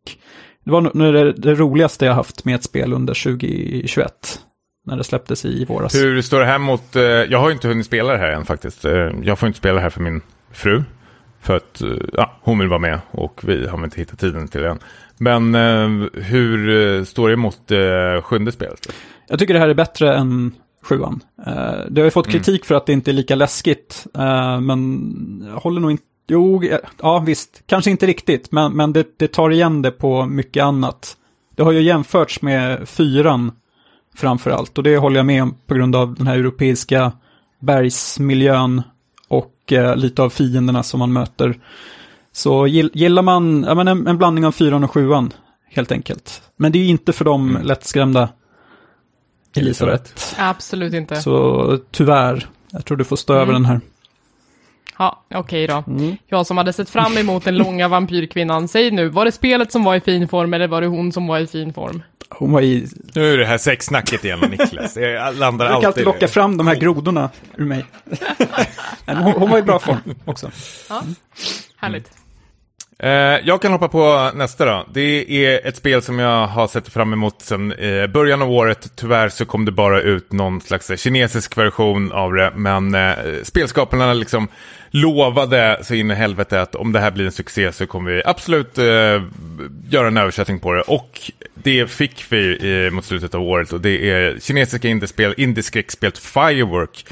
det 0.64 0.70
var 0.70 0.80
nog 0.80 1.14
det, 1.14 1.32
det, 1.32 1.54
roligaste 1.54 2.06
jag 2.06 2.14
haft 2.14 2.44
med 2.44 2.54
ett 2.54 2.64
spel 2.64 2.92
under 2.92 3.14
2021. 3.14 4.40
När 4.86 4.96
det 4.96 5.04
släpptes 5.04 5.44
i 5.44 5.64
våras. 5.64 5.94
Hur 5.94 6.22
står 6.22 6.40
det 6.40 6.46
här 6.46 6.58
mot, 6.58 6.96
eh, 6.96 7.02
jag 7.02 7.38
har 7.38 7.50
inte 7.50 7.68
hunnit 7.68 7.86
spela 7.86 8.12
det 8.12 8.18
här 8.18 8.30
än 8.30 8.44
faktiskt. 8.44 8.84
Eh, 8.84 9.10
jag 9.22 9.38
får 9.38 9.46
inte 9.46 9.58
spela 9.58 9.74
det 9.74 9.80
här 9.80 9.90
för 9.90 10.00
min 10.00 10.20
fru. 10.52 10.82
För 11.40 11.56
att 11.56 11.82
eh, 11.82 11.88
ja, 12.12 12.38
hon 12.40 12.58
vill 12.58 12.68
vara 12.68 12.78
med 12.78 13.00
och 13.10 13.40
vi 13.44 13.66
har 13.66 13.84
inte 13.84 14.00
hittat 14.00 14.18
tiden 14.18 14.48
till 14.48 14.60
det 14.60 14.68
än. 14.68 14.78
Men 15.18 15.54
eh, 15.54 16.08
hur 16.22 17.04
står 17.04 17.28
det 17.28 17.36
mot 17.36 17.72
sjunde 18.24 18.52
spelet? 18.52 18.92
Jag 19.28 19.38
tycker 19.38 19.54
det 19.54 19.60
här 19.60 19.68
är 19.68 19.74
bättre 19.74 20.16
än 20.16 20.52
sjuan. 20.84 21.20
Uh, 21.46 21.90
det 21.90 22.00
har 22.00 22.04
ju 22.04 22.10
fått 22.10 22.26
mm. 22.26 22.32
kritik 22.32 22.60
mm. 22.60 22.66
för 22.66 22.74
att 22.74 22.86
det 22.86 22.92
inte 22.92 23.10
är 23.10 23.12
lika 23.12 23.34
läskigt, 23.34 24.06
uh, 24.18 24.60
men 24.60 25.48
jag 25.52 25.60
håller 25.60 25.80
nog 25.80 25.90
inte, 25.90 26.04
jo, 26.28 26.62
ja 27.02 27.18
visst, 27.18 27.62
kanske 27.66 27.90
inte 27.90 28.06
riktigt, 28.06 28.52
men, 28.52 28.72
men 28.72 28.92
det, 28.92 29.18
det, 29.18 29.28
tar 29.28 29.50
igen 29.50 29.82
det 29.82 29.90
på 29.90 30.26
mycket 30.26 30.64
annat. 30.64 31.16
Det 31.56 31.62
har 31.62 31.72
ju 31.72 31.82
jämförts 31.82 32.42
med 32.42 32.88
fyran 32.88 33.52
framför 34.14 34.50
allt, 34.50 34.78
och 34.78 34.84
det 34.84 34.96
håller 34.96 35.16
jag 35.16 35.26
med 35.26 35.42
om 35.42 35.54
på 35.66 35.74
grund 35.74 35.96
av 35.96 36.14
den 36.14 36.26
här 36.26 36.38
europeiska 36.38 37.12
bergsmiljön 37.60 38.82
och 39.28 39.72
lite 39.96 40.22
av 40.22 40.30
fienderna 40.30 40.82
som 40.82 40.98
man 40.98 41.12
möter. 41.12 41.58
Så 42.32 42.66
gillar 42.66 43.22
man 43.22 43.64
ja, 43.68 43.74
men 43.74 43.88
en, 43.88 44.06
en 44.06 44.18
blandning 44.18 44.46
av 44.46 44.52
fyran 44.52 44.84
och 44.84 44.90
sjuan, 44.90 45.32
helt 45.70 45.92
enkelt. 45.92 46.42
Men 46.56 46.72
det 46.72 46.78
är 46.78 46.86
inte 46.86 47.12
för 47.12 47.24
de 47.24 47.48
mm. 47.48 47.62
lättskrämda 47.62 48.28
Elisabeth. 49.54 50.10
Absolut 50.38 50.94
inte. 50.94 51.16
Så 51.16 51.78
tyvärr, 51.90 52.46
jag 52.70 52.84
tror 52.84 52.96
du 52.96 53.04
får 53.04 53.16
stå 53.16 53.32
mm. 53.32 53.42
över 53.42 53.52
den 53.52 53.64
här. 53.64 53.80
Ja, 54.98 55.22
okej 55.34 55.64
okay 55.64 55.66
då. 55.66 55.92
Mm. 55.92 56.16
Jag 56.26 56.46
som 56.46 56.56
hade 56.56 56.72
sett 56.72 56.90
fram 56.90 57.16
emot 57.18 57.44
den 57.44 57.56
långa 57.56 57.88
vampyrkvinnan, 57.88 58.68
säg 58.68 58.90
nu, 58.90 59.08
var 59.08 59.24
det 59.24 59.32
spelet 59.32 59.72
som 59.72 59.84
var 59.84 59.94
i 59.94 60.00
fin 60.00 60.28
form 60.28 60.54
eller 60.54 60.68
var 60.68 60.80
det 60.80 60.86
hon 60.86 61.12
som 61.12 61.26
var 61.26 61.38
i 61.38 61.46
fin 61.46 61.72
form? 61.72 62.02
Hon 62.28 62.52
var 62.52 62.60
i... 62.60 62.88
Nu 63.14 63.32
är 63.32 63.38
det 63.38 63.46
här 63.46 63.58
sexsnacket 63.58 64.24
igen, 64.24 64.38
Niklas. 64.40 64.96
Jag 64.96 65.36
landar 65.36 65.66
alltid... 65.66 65.86
alltid 65.86 66.04
locka 66.04 66.28
fram 66.28 66.56
de 66.56 66.66
här 66.66 66.74
grodorna 66.74 67.30
ur 67.56 67.64
mig. 67.64 67.84
hon, 69.06 69.16
hon 69.16 69.50
var 69.50 69.58
i 69.58 69.62
bra 69.62 69.78
form 69.78 70.14
också. 70.24 70.50
Ja, 70.88 71.02
härligt. 71.76 72.10
Eh, 72.98 73.10
jag 73.44 73.62
kan 73.62 73.72
hoppa 73.72 73.88
på 73.88 74.30
nästa 74.34 74.64
då. 74.64 74.86
Det 74.92 75.46
är 75.46 75.66
ett 75.66 75.76
spel 75.76 76.02
som 76.02 76.18
jag 76.18 76.46
har 76.46 76.66
sett 76.66 76.88
fram 76.88 77.12
emot 77.12 77.42
sedan 77.42 77.72
eh, 77.72 78.06
början 78.06 78.42
av 78.42 78.50
året. 78.50 78.92
Tyvärr 78.96 79.28
så 79.28 79.44
kom 79.44 79.64
det 79.64 79.72
bara 79.72 80.00
ut 80.00 80.32
någon 80.32 80.60
slags 80.60 80.90
eh, 80.90 80.96
kinesisk 80.96 81.58
version 81.58 82.12
av 82.12 82.32
det. 82.32 82.52
Men 82.56 82.94
eh, 82.94 83.14
spelskaparna 83.42 84.12
liksom 84.12 84.48
lovade 84.90 85.78
så 85.82 85.94
in 85.94 86.10
i 86.10 86.14
helvete 86.14 86.60
att 86.60 86.74
om 86.74 86.92
det 86.92 87.00
här 87.00 87.10
blir 87.10 87.24
en 87.24 87.32
succé 87.32 87.72
så 87.72 87.86
kommer 87.86 88.10
vi 88.10 88.22
absolut 88.24 88.78
eh, 88.78 89.22
göra 89.88 90.06
en 90.06 90.16
översättning 90.16 90.58
på 90.60 90.72
det. 90.72 90.82
Och 90.82 91.20
det 91.54 91.90
fick 91.90 92.24
vi 92.28 92.58
eh, 92.86 92.90
mot 92.90 93.04
slutet 93.04 93.34
av 93.34 93.42
året. 93.42 93.72
Och 93.72 93.80
det 93.80 94.10
är 94.10 94.38
kinesiska 94.40 94.88
indiespel, 94.88 95.34
indieskräckspelet 95.36 96.18
Firework 96.18 97.06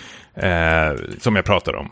som 1.21 1.37
jag 1.37 1.45
pratar 1.45 1.75
om. 1.77 1.91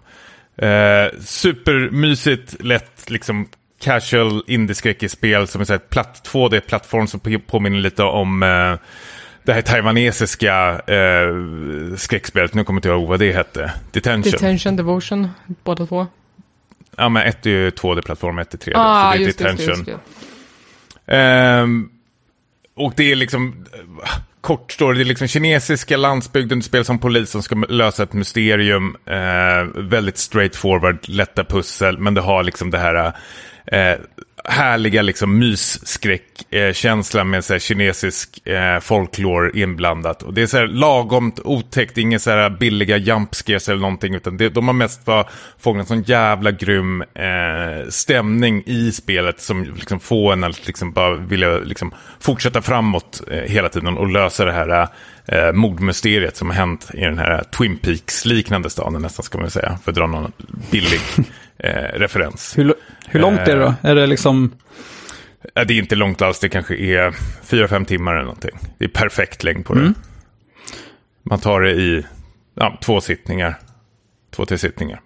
Eh, 0.56 1.18
supermysigt, 1.20 2.62
lätt, 2.64 3.10
liksom 3.10 3.48
casual 3.80 4.42
indieskräckespel 4.46 5.46
som 5.46 5.60
är 5.60 5.64
så 5.64 5.78
platt, 5.78 6.28
2D-plattform 6.32 7.06
som 7.06 7.20
påminner 7.46 7.78
lite 7.78 8.02
om 8.02 8.42
eh, 8.42 8.74
det 9.42 9.52
här 9.52 9.62
taiwanesiska 9.62 10.80
eh, 10.86 11.96
skräckspelet. 11.96 12.54
Nu 12.54 12.64
kommer 12.64 12.76
jag 12.76 12.78
inte 12.78 12.88
ihåg 12.88 13.08
vad 13.08 13.18
det 13.18 13.32
hette. 13.32 13.72
Detention. 13.90 14.32
Detention, 14.32 14.76
Devotion, 14.76 15.28
båda 15.64 15.86
två. 15.86 16.06
Ja, 16.96 17.08
men 17.08 17.22
ett 17.22 17.46
är 17.46 17.50
ju 17.50 17.70
2D-plattform, 17.70 18.38
ett 18.38 18.54
är 18.54 18.58
3D. 18.58 18.72
Ah, 18.76 19.12
så 19.12 19.18
det 19.18 19.24
är 19.24 19.26
just 19.26 19.38
Detention. 19.38 19.66
Just, 19.66 19.88
just, 19.88 20.00
um, 21.06 21.90
och 22.74 22.92
det 22.96 23.12
är 23.12 23.16
liksom, 23.16 23.66
kort 24.40 24.72
står 24.72 24.94
det, 24.94 25.00
är 25.00 25.04
liksom 25.04 25.28
kinesiska 25.28 25.96
landsbygden, 25.96 26.58
du 26.58 26.62
spelar 26.62 26.84
som 26.84 26.98
polis 26.98 27.30
som 27.30 27.42
ska 27.42 27.54
lösa 27.54 28.02
ett 28.02 28.12
mysterium. 28.12 28.96
Eh, 29.06 29.82
väldigt 29.82 30.18
straightforward, 30.18 30.98
lätta 31.08 31.44
pussel, 31.44 31.98
men 31.98 32.14
det 32.14 32.20
har 32.20 32.42
liksom 32.42 32.70
det 32.70 32.78
här 32.78 33.12
eh, 33.66 33.98
härliga 34.44 35.02
liksom 35.02 35.38
mysskräckkänsla 35.38 37.20
eh, 37.20 37.24
med 37.24 37.44
så 37.44 37.52
här, 37.52 37.60
kinesisk 37.60 38.46
eh, 38.46 38.80
folklore 38.80 39.60
inblandat. 39.60 40.22
Och 40.22 40.34
det 40.34 40.42
är 40.42 40.46
så 40.46 40.56
här 40.56 40.66
lagomt 40.66 41.40
otäckt, 41.44 41.98
inga 41.98 42.18
så 42.18 42.30
här 42.30 42.50
billiga 42.50 42.96
jumpscares 42.96 43.68
eller 43.68 43.80
någonting, 43.80 44.14
utan 44.14 44.36
det, 44.36 44.48
de 44.48 44.68
har 44.68 44.74
mest 44.74 45.00
fångat 45.58 45.80
en 45.80 45.86
sån 45.86 46.02
jävla 46.02 46.50
grym 46.50 47.02
eh, 47.02 47.88
stämning 47.88 48.62
i 48.66 48.92
spelet 48.92 49.40
som 49.40 49.64
liksom 49.64 50.00
får 50.00 50.32
en 50.32 50.44
att 50.44 50.66
liksom 50.66 50.92
bara 50.92 51.14
vilja 51.14 51.58
liksom 51.58 51.94
fortsätta 52.20 52.62
framåt 52.62 53.22
eh, 53.30 53.38
hela 53.38 53.68
tiden 53.68 53.96
och 53.96 54.08
lösa 54.08 54.44
det 54.44 54.52
här 54.52 54.82
eh, 54.82 54.88
eh, 55.32 55.52
mordmysteriet 55.52 56.36
som 56.36 56.48
har 56.48 56.54
hänt 56.54 56.90
i 56.94 57.00
den 57.00 57.18
här 57.18 57.44
Twin 57.58 57.78
Peaks-liknande 57.78 58.70
staden 58.70 59.02
nästan 59.02 59.22
ska 59.24 59.38
man 59.38 59.50
säga, 59.50 59.78
för 59.84 59.90
att 59.90 59.96
dra 59.96 60.06
någon 60.06 60.32
billig 60.70 61.00
eh, 61.58 61.98
referens. 61.98 62.58
Hur, 62.58 62.74
hur 63.08 63.20
långt 63.20 63.40
är 63.40 63.56
det 63.56 63.62
då? 63.62 63.74
Är 63.82 63.94
det 63.94 64.06
liksom... 64.06 64.52
Ja, 65.54 65.64
det 65.64 65.74
är 65.74 65.78
inte 65.78 65.94
långt 65.96 66.22
alls, 66.22 66.38
det 66.40 66.48
kanske 66.48 66.76
är 66.76 67.14
fyra 67.44 67.68
fem 67.68 67.84
timmar 67.84 68.12
eller 68.14 68.24
någonting. 68.24 68.58
Det 68.78 68.84
är 68.84 68.88
perfekt 68.88 69.44
längd 69.44 69.64
på 69.64 69.74
det. 69.74 69.80
Mm. 69.80 69.94
Man 71.22 71.38
tar 71.40 71.60
det 71.60 71.70
i 71.72 72.04
ja, 72.54 72.78
två 72.82 73.00
sittningar, 73.00 73.58
två, 74.30 74.44
tre 74.46 74.58
sittningar. 74.58 75.00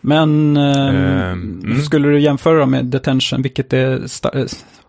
Men 0.00 0.56
ehm, 0.56 0.96
Ehm, 0.96 1.60
mm. 1.64 1.82
skulle 1.82 2.08
du 2.08 2.20
jämföra 2.20 2.66
med 2.66 2.84
Detention, 2.84 3.42
vilket 3.42 3.72
är... 3.72 3.92
eh, 4.36 4.44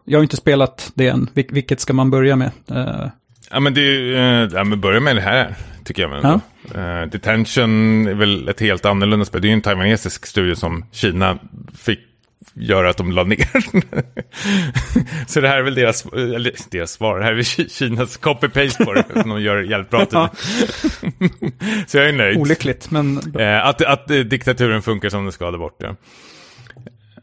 Jag 0.06 0.18
har 0.20 0.24
inte 0.24 0.38
spelat 0.38 0.92
det 0.96 1.08
än. 1.08 1.30
Vil- 1.34 1.54
vilket 1.54 1.80
ska 1.80 1.94
man 1.94 2.12
börja 2.12 2.36
med? 2.36 2.52
Eh, 2.72 3.08
Ja, 3.52 3.60
men 3.60 3.74
det 3.74 3.82
är 3.82 3.84
ju, 4.00 4.16
eh, 4.18 4.50
ja, 4.54 4.64
men 4.64 4.82
börja 4.82 5.00
med 5.00 5.16
det 5.16 5.22
här, 5.22 5.56
tycker 5.84 6.02
jag. 6.02 6.12
Men 6.12 6.22
Ja. 6.24 6.40
Eh, 6.82 7.10
Detention 7.10 8.08
är 8.08 8.14
väl 8.14 8.50
ett 8.50 8.60
helt 8.60 8.86
annorlunda 8.86 9.26
spel. 9.26 9.42
Det 9.42 9.46
är 9.48 9.50
ju 9.50 9.54
en 9.54 9.62
taiwanesisk 9.62 10.26
studio 10.26 10.56
som 10.56 10.86
Kina 10.92 11.38
fick 11.78 12.00
göra 12.54 12.90
att 12.90 12.98
de 12.98 13.12
la 13.12 13.24
ner. 13.24 13.48
Så 15.28 15.42
det 15.42 15.48
här 15.48 15.58
är 15.58 15.62
väl 15.62 15.76
deras, 15.76 16.06
eller 16.06 16.52
deras 16.72 16.92
svar, 16.92 17.20
det 17.20 17.26
här 17.26 17.34
är 17.34 17.44
Kinas 17.70 18.20
copy-paste 18.20 18.86
på 18.86 18.94
det, 18.94 19.04
som 19.22 19.30
de 19.30 19.42
gör 19.42 19.62
jävligt 19.62 19.90
bra 19.90 20.06
till. 20.06 20.18
Så 21.88 21.98
jag 21.98 22.10
är 22.10 22.14
nöjd. 22.14 22.38
olyckligt, 22.38 22.92
men... 22.92 23.36
Eh, 23.40 23.66
att, 23.66 23.82
att 23.82 24.08
diktaturen 24.08 24.82
funkar 24.82 25.10
som 25.10 25.24
den 25.24 25.32
ska 25.32 25.52
där 25.52 25.58
borta. 25.58 25.88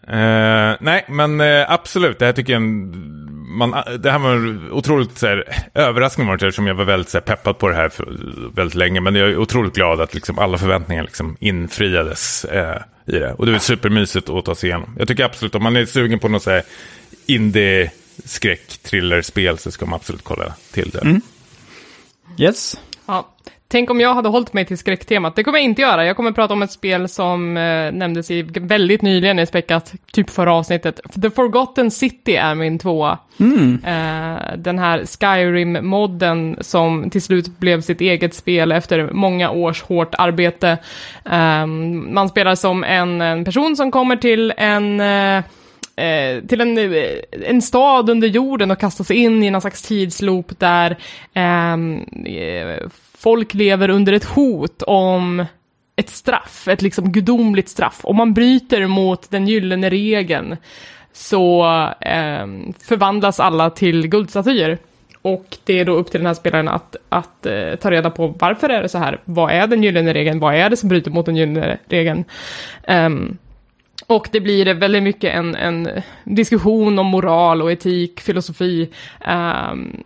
Eh, 0.09 0.77
nej, 0.81 1.05
men 1.09 1.41
absolut, 1.69 2.19
det 2.19 2.25
här 2.27 2.33
tycker 2.33 2.53
jag 2.53 2.63
en- 2.63 3.14
man, 3.55 3.71
det 3.99 4.11
här 4.11 4.19
var 4.19 4.31
en 4.31 4.73
otroligt 4.73 5.19
så 5.19 5.27
här, 5.27 5.67
överraskning 5.75 6.27
var 6.27 6.37
det 6.37 6.53
som 6.53 6.67
jag 6.67 6.75
var 6.75 6.85
väldigt 6.85 7.09
så 7.09 7.19
här, 7.19 7.23
peppad 7.23 7.59
på 7.59 7.69
det 7.69 7.75
här 7.75 7.89
för 7.89 8.17
väldigt 8.55 8.75
länge. 8.75 9.01
Men 9.01 9.15
jag 9.15 9.29
är 9.29 9.37
otroligt 9.37 9.75
glad 9.75 10.01
att 10.01 10.15
liksom, 10.15 10.39
alla 10.39 10.59
förväntningar 10.59 11.03
liksom, 11.03 11.37
infriades 11.41 12.45
eh, 12.45 12.83
i 13.07 13.19
det. 13.19 13.33
Och 13.33 13.47
det 13.47 13.55
är 13.55 13.59
supermysigt 13.59 14.29
att 14.29 14.45
ta 14.45 14.55
sig 14.55 14.69
igenom. 14.69 14.97
Jag 14.99 15.09
tycker 15.09 15.25
absolut, 15.25 15.55
om 15.55 15.63
man 15.63 15.77
är 15.77 15.85
sugen 15.85 16.19
på 16.19 16.29
något 16.29 16.43
så 16.43 16.51
här 16.51 16.63
indie 17.27 17.91
skräck 18.25 18.79
thrillerspel 18.83 19.59
så 19.59 19.71
ska 19.71 19.87
man 19.87 19.97
absolut 19.97 20.25
kolla 20.25 20.55
till 20.73 20.91
det. 20.91 21.21
Yes. 22.39 22.81
Ja. 23.07 23.29
Tänk 23.75 23.91
om 23.91 24.01
jag 24.01 24.15
hade 24.15 24.29
hållit 24.29 24.53
mig 24.53 24.65
till 24.65 24.79
skräcktemat. 24.79 25.37
Det 25.37 25.45
kommer 25.45 25.59
jag 25.59 25.65
inte 25.65 25.83
göra. 25.83 26.07
Jag 26.07 26.17
kommer 26.17 26.33
prata 26.33 26.55
om 26.55 26.63
ett 26.63 26.71
spel 26.71 27.09
som 27.09 27.57
eh, 27.57 27.93
nämndes 27.93 28.31
i 28.31 28.43
väldigt 28.43 29.03
nyligen 29.03 29.39
i 29.39 29.47
Späckat, 29.47 29.95
typ 30.13 30.31
förra 30.31 30.55
avsnittet. 30.55 31.01
The 31.23 31.31
Forgotten 31.31 31.91
City 31.91 32.37
är 32.37 32.55
min 32.55 32.79
tvåa. 32.79 33.19
Eh, 33.85 34.57
den 34.57 34.79
här 34.79 35.07
Skyrim-modden 35.07 36.57
som 36.61 37.11
till 37.11 37.23
slut 37.23 37.59
blev 37.59 37.81
sitt 37.81 38.01
eget 38.01 38.35
spel 38.35 38.73
efter 38.73 39.11
många 39.13 39.51
års 39.51 39.83
hårt 39.83 40.15
arbete. 40.19 40.79
Eh, 41.25 41.67
man 41.67 42.29
spelar 42.29 42.55
som 42.55 42.85
en, 42.85 43.21
en 43.21 43.45
person 43.45 43.77
som 43.77 43.91
kommer 43.91 44.17
till 44.17 44.53
en 44.57 45.01
eh, 45.01 45.43
eh, 45.97 46.45
till 46.49 46.61
en, 46.61 46.79
eh, 46.79 47.11
en 47.47 47.63
stad 47.63 48.11
under 48.11 48.29
jorden 48.29 48.71
och 48.71 48.79
kastas 48.79 49.11
in 49.11 49.43
i 49.43 49.51
någon 49.51 49.61
slags 49.61 49.83
tidsloop 49.83 50.59
där 50.59 50.97
ehm, 51.35 52.01
eh, 52.27 52.89
folk 53.25 53.55
lever 53.55 53.91
under 53.91 54.13
ett 54.13 54.25
hot 54.25 54.83
om 54.83 55.45
ett 55.97 56.11
straff, 56.11 56.69
ett 56.69 56.83
liksom 56.83 57.13
gudomligt 57.13 57.69
straff. 57.69 58.01
Om 58.03 58.17
man 58.17 58.35
bryter 58.35 58.87
mot 58.87 59.31
den 59.31 59.49
gyllene 59.49 59.91
regeln 59.91 60.57
så 61.13 61.65
eh, 62.01 62.47
förvandlas 62.85 63.41
alla 63.41 63.71
till 63.71 64.09
guldstatyer. 64.09 64.79
Och 65.23 65.57
det 65.65 65.79
är 65.79 65.85
då 65.85 65.93
upp 65.93 66.11
till 66.11 66.21
den 66.21 66.27
här 66.27 66.35
spelaren 66.35 66.69
att, 66.69 66.97
att 67.09 67.47
eh, 67.47 67.75
ta 67.75 67.91
reda 67.91 68.11
på 68.11 68.27
varför 68.27 68.69
är 68.69 68.83
det 68.83 68.89
så 68.89 68.99
här? 68.99 69.21
Vad 69.25 69.51
är 69.51 69.67
den 69.67 69.83
gyllene 69.83 70.15
regeln? 70.15 70.41
Vad 70.41 70.55
är 70.55 70.71
det 70.71 70.77
som 70.77 70.89
bryter 70.89 71.11
mot 71.11 71.27
den 71.27 71.37
gyllene 71.37 71.79
regeln? 71.89 72.25
Um, 72.89 73.39
och 74.07 74.29
det 74.33 74.41
blir 74.41 74.75
väldigt 74.75 75.03
mycket 75.03 75.35
en, 75.35 75.55
en 75.55 75.89
diskussion 76.25 76.99
om 76.99 77.07
moral 77.07 77.63
och 77.63 77.73
etik, 77.73 78.21
filosofi. 78.21 78.91
Um, 79.29 80.03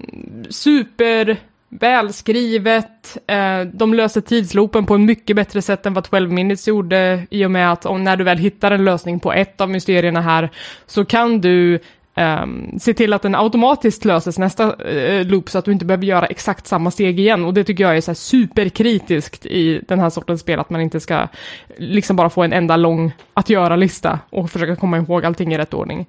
super 0.51 1.37
välskrivet. 1.69 3.19
Eh, 3.27 3.61
de 3.61 3.95
löser 3.95 4.21
tidsloopen 4.21 4.87
på 4.87 4.95
ett 4.95 5.01
mycket 5.01 5.37
bättre 5.37 5.63
sätt 5.63 5.87
än 5.87 5.95
vad 5.95 6.05
12 6.05 6.33
minutes 6.33 6.69
gjorde 6.69 7.27
i 7.31 7.45
och 7.45 7.51
med 7.51 7.73
att 7.73 7.87
om 7.87 8.05
när 8.05 8.17
du 8.17 8.25
väl 8.25 8.39
hittar 8.39 8.71
en 8.71 8.85
lösning 8.85 9.21
på 9.21 9.33
ett 9.33 9.61
av 9.61 9.71
mysterierna 9.71 10.21
här 10.21 10.51
så 10.87 11.05
kan 11.05 11.41
du 11.41 11.81
Um, 12.19 12.79
se 12.79 12.95
till 12.95 13.13
att 13.13 13.23
den 13.23 13.35
automatiskt 13.35 14.05
löses 14.05 14.39
nästa 14.39 14.85
eh, 14.85 15.27
loop 15.27 15.51
så 15.51 15.59
att 15.59 15.65
du 15.65 15.73
inte 15.73 15.85
behöver 15.85 16.05
göra 16.05 16.27
exakt 16.27 16.67
samma 16.67 16.91
steg 16.91 17.21
igen. 17.21 17.45
Och 17.45 17.55
det 17.55 17.65
tycker 17.65 17.85
jag 17.85 17.97
är 17.97 18.01
så 18.01 18.11
här 18.11 18.15
superkritiskt 18.17 19.47
i 19.47 19.81
den 19.89 20.01
här 20.01 20.11
sortens 20.11 20.41
spel, 20.41 20.61
att 20.61 20.71
man 20.71 20.81
inte 20.81 21.01
ska 21.01 21.29
liksom 21.77 22.17
bara 22.17 22.31
få 22.31 22.43
en 22.43 22.53
enda 22.53 22.77
lång 22.77 23.13
att 23.35 23.51
göra-lista 23.51 24.19
och 24.31 24.51
försöka 24.51 24.77
komma 24.77 24.97
ihåg 24.99 25.25
allting 25.25 25.55
i 25.55 25.59
rätt 25.59 25.75
ordning. 25.75 26.07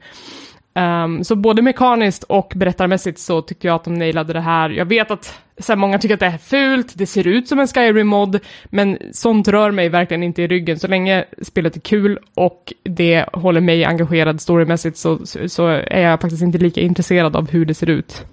Um, 0.73 1.23
så 1.23 1.35
både 1.35 1.61
mekaniskt 1.61 2.23
och 2.23 2.53
berättarmässigt 2.55 3.19
så 3.19 3.41
tycker 3.41 3.67
jag 3.67 3.75
att 3.75 3.83
de 3.83 3.93
nailade 3.93 4.33
det 4.33 4.41
här. 4.41 4.69
Jag 4.69 4.85
vet 4.85 5.11
att 5.11 5.39
så 5.59 5.71
här, 5.71 5.77
många 5.77 5.99
tycker 5.99 6.13
att 6.13 6.19
det 6.19 6.25
är 6.25 6.37
fult, 6.37 6.93
det 6.95 7.05
ser 7.05 7.27
ut 7.27 7.47
som 7.47 7.59
en 7.59 7.67
Skyrim-mod, 7.67 8.39
men 8.65 8.97
sånt 9.11 9.47
rör 9.47 9.71
mig 9.71 9.89
verkligen 9.89 10.23
inte 10.23 10.41
i 10.41 10.47
ryggen. 10.47 10.79
Så 10.79 10.87
länge 10.87 11.25
spelet 11.41 11.75
är 11.75 11.79
kul 11.79 12.19
och 12.35 12.73
det 12.83 13.25
håller 13.33 13.61
mig 13.61 13.85
engagerad 13.85 14.41
storymässigt 14.41 14.97
så, 14.97 15.19
så 15.47 15.67
är 15.67 16.01
jag 16.01 16.21
faktiskt 16.21 16.43
inte 16.43 16.57
lika 16.57 16.81
intresserad 16.81 17.35
av 17.35 17.49
hur 17.49 17.65
det 17.65 17.73
ser 17.73 17.89
ut. 17.89 18.25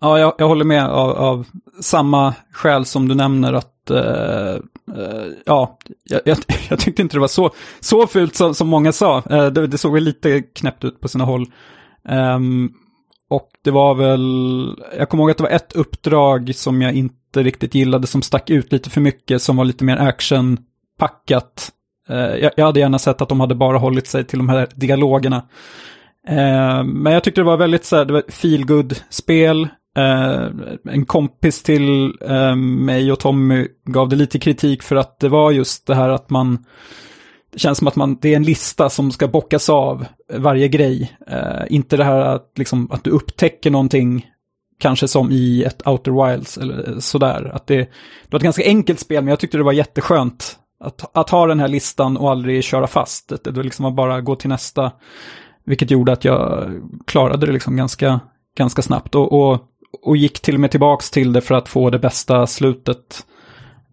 Ja, 0.00 0.18
jag, 0.18 0.34
jag 0.38 0.48
håller 0.48 0.64
med 0.64 0.86
av, 0.86 1.10
av 1.10 1.46
samma 1.80 2.34
skäl 2.52 2.84
som 2.84 3.08
du 3.08 3.14
nämner 3.14 3.52
att, 3.52 3.90
eh, 3.90 4.54
eh, 4.96 5.26
ja, 5.46 5.78
jag, 6.04 6.20
jag, 6.24 6.38
jag 6.68 6.78
tyckte 6.78 7.02
inte 7.02 7.16
det 7.16 7.20
var 7.20 7.28
så, 7.28 7.50
så 7.80 8.06
fult 8.06 8.34
som, 8.34 8.54
som 8.54 8.68
många 8.68 8.92
sa. 8.92 9.22
Eh, 9.30 9.46
det, 9.46 9.66
det 9.66 9.78
såg 9.78 9.94
väl 9.94 10.04
lite 10.04 10.42
knäppt 10.42 10.84
ut 10.84 11.00
på 11.00 11.08
sina 11.08 11.24
håll. 11.24 11.46
Um, 12.08 12.74
och 13.30 13.48
det 13.64 13.70
var 13.70 13.94
väl, 13.94 14.76
jag 14.98 15.08
kommer 15.08 15.22
ihåg 15.22 15.30
att 15.30 15.36
det 15.36 15.42
var 15.42 15.50
ett 15.50 15.72
uppdrag 15.72 16.54
som 16.54 16.82
jag 16.82 16.94
inte 16.94 17.42
riktigt 17.42 17.74
gillade, 17.74 18.06
som 18.06 18.22
stack 18.22 18.50
ut 18.50 18.72
lite 18.72 18.90
för 18.90 19.00
mycket, 19.00 19.42
som 19.42 19.56
var 19.56 19.64
lite 19.64 19.84
mer 19.84 19.96
actionpackat. 19.96 21.70
Eh, 22.08 22.16
jag, 22.16 22.52
jag 22.56 22.66
hade 22.66 22.80
gärna 22.80 22.98
sett 22.98 23.20
att 23.20 23.28
de 23.28 23.40
hade 23.40 23.54
bara 23.54 23.78
hållit 23.78 24.06
sig 24.06 24.24
till 24.24 24.38
de 24.38 24.48
här 24.48 24.68
dialogerna. 24.74 25.36
Eh, 26.28 26.84
men 26.84 27.12
jag 27.12 27.24
tyckte 27.24 27.40
det 27.40 27.44
var 27.44 27.56
väldigt 27.56 27.84
så 27.84 27.96
här, 27.96 28.04
det 28.04 28.12
var 28.12 28.22
feel 28.28 28.66
good 28.66 28.96
spel 29.10 29.68
eh, 29.96 30.46
en 30.84 31.06
kompis 31.06 31.62
till 31.62 32.14
mig 32.56 33.12
och 33.12 33.20
Tommy 33.20 33.66
gav 33.84 34.08
det 34.08 34.16
lite 34.16 34.38
kritik 34.38 34.82
för 34.82 34.96
att 34.96 35.20
det 35.20 35.28
var 35.28 35.50
just 35.50 35.86
det 35.86 35.94
här 35.94 36.08
att 36.08 36.30
man 36.30 36.64
det 37.52 37.58
känns 37.58 37.78
som 37.78 37.88
att 37.88 37.96
man, 37.96 38.18
det 38.20 38.32
är 38.32 38.36
en 38.36 38.42
lista 38.42 38.90
som 38.90 39.12
ska 39.12 39.28
bockas 39.28 39.70
av 39.70 40.06
varje 40.34 40.68
grej. 40.68 41.12
Eh, 41.26 41.62
inte 41.70 41.96
det 41.96 42.04
här 42.04 42.20
att, 42.20 42.52
liksom, 42.56 42.90
att 42.90 43.04
du 43.04 43.10
upptäcker 43.10 43.70
någonting, 43.70 44.26
kanske 44.78 45.08
som 45.08 45.30
i 45.30 45.64
ett 45.64 45.86
Outer 45.86 46.26
Wilds 46.26 46.58
eller 46.58 47.00
sådär. 47.00 47.50
Att 47.54 47.66
det, 47.66 47.76
det 47.76 47.88
var 48.30 48.38
ett 48.38 48.42
ganska 48.42 48.64
enkelt 48.64 49.00
spel, 49.00 49.24
men 49.24 49.28
jag 49.28 49.38
tyckte 49.38 49.56
det 49.56 49.64
var 49.64 49.72
jätteskönt 49.72 50.56
att, 50.84 51.16
att 51.16 51.30
ha 51.30 51.46
den 51.46 51.60
här 51.60 51.68
listan 51.68 52.16
och 52.16 52.30
aldrig 52.30 52.64
köra 52.64 52.86
fast. 52.86 53.32
Det, 53.44 53.50
det 53.50 53.62
liksom 53.62 53.94
bara 53.96 54.20
gå 54.20 54.36
till 54.36 54.48
nästa. 54.48 54.92
Vilket 55.64 55.90
gjorde 55.90 56.12
att 56.12 56.24
jag 56.24 56.70
klarade 57.06 57.46
det 57.46 57.52
liksom 57.52 57.76
ganska, 57.76 58.20
ganska 58.56 58.82
snabbt. 58.82 59.14
Och, 59.14 59.32
och, 59.32 59.60
och 60.02 60.16
gick 60.16 60.40
till 60.40 60.54
och 60.54 60.60
med 60.60 60.70
tillbaks 60.70 61.10
till 61.10 61.32
det 61.32 61.40
för 61.40 61.54
att 61.54 61.68
få 61.68 61.90
det 61.90 61.98
bästa 61.98 62.46
slutet. 62.46 63.26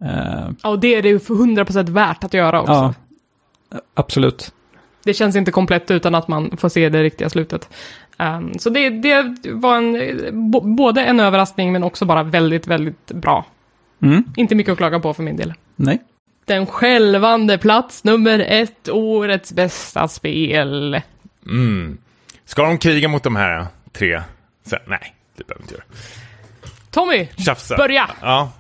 Eh, 0.04 0.50
Ja, 0.64 0.70
och 0.70 0.80
det 0.80 0.96
är 0.96 1.02
det 1.02 1.10
ju 1.10 1.20
för 1.20 1.34
100% 1.34 1.90
värt 1.90 2.24
att 2.24 2.34
göra 2.34 2.62
också. 2.62 2.74
ja, 2.74 2.94
absolut. 3.94 4.54
Det 5.04 5.14
känns 5.14 5.36
inte 5.36 5.52
komplett 5.52 5.92
utan 5.92 6.16
att 6.16 6.28
man 6.28 6.58
får 6.58 6.70
se 6.70 6.90
det 6.90 7.04
riktiga 7.04 7.30
slutet. 7.30 7.70
Um, 8.20 8.60
så 8.60 8.70
det, 8.70 8.90
det 8.90 9.36
var 9.52 9.78
en, 9.78 10.76
både 10.76 11.02
en 11.02 11.20
överraskning 11.20 11.72
men 11.72 11.84
också 11.84 12.06
bara 12.06 12.24
väldigt, 12.24 12.68
väldigt 12.68 13.08
bra. 13.12 13.46
Mm, 14.02 14.24
Inte 14.36 14.56
mycket 14.56 14.72
att 14.72 14.78
klaga 14.78 15.00
på 15.00 15.14
för 15.14 15.24
min 15.24 15.36
del. 15.38 15.54
nej. 15.76 16.00
Den 16.46 16.66
skälvande 16.66 17.58
plats 17.58 18.04
nummer 18.04 18.40
ett, 18.40 18.90
årets 18.90 19.54
bästa 19.54 20.08
spel. 20.08 21.02
Mm. 21.46 21.98
Ska 22.46 22.64
de 22.64 22.78
kriga 22.78 23.08
mot 23.08 23.24
de 23.24 23.36
här 23.36 23.66
tre? 23.92 24.22
Så, 24.66 24.78
nej, 24.88 25.16
det 25.38 25.48
behöver 25.48 25.64
inte 25.64 25.74
göra. 25.74 25.84
Tommy, 26.92 27.28
Tjafsa. 27.46 27.78
börja! 27.78 28.10
Ja. 28.22 28.52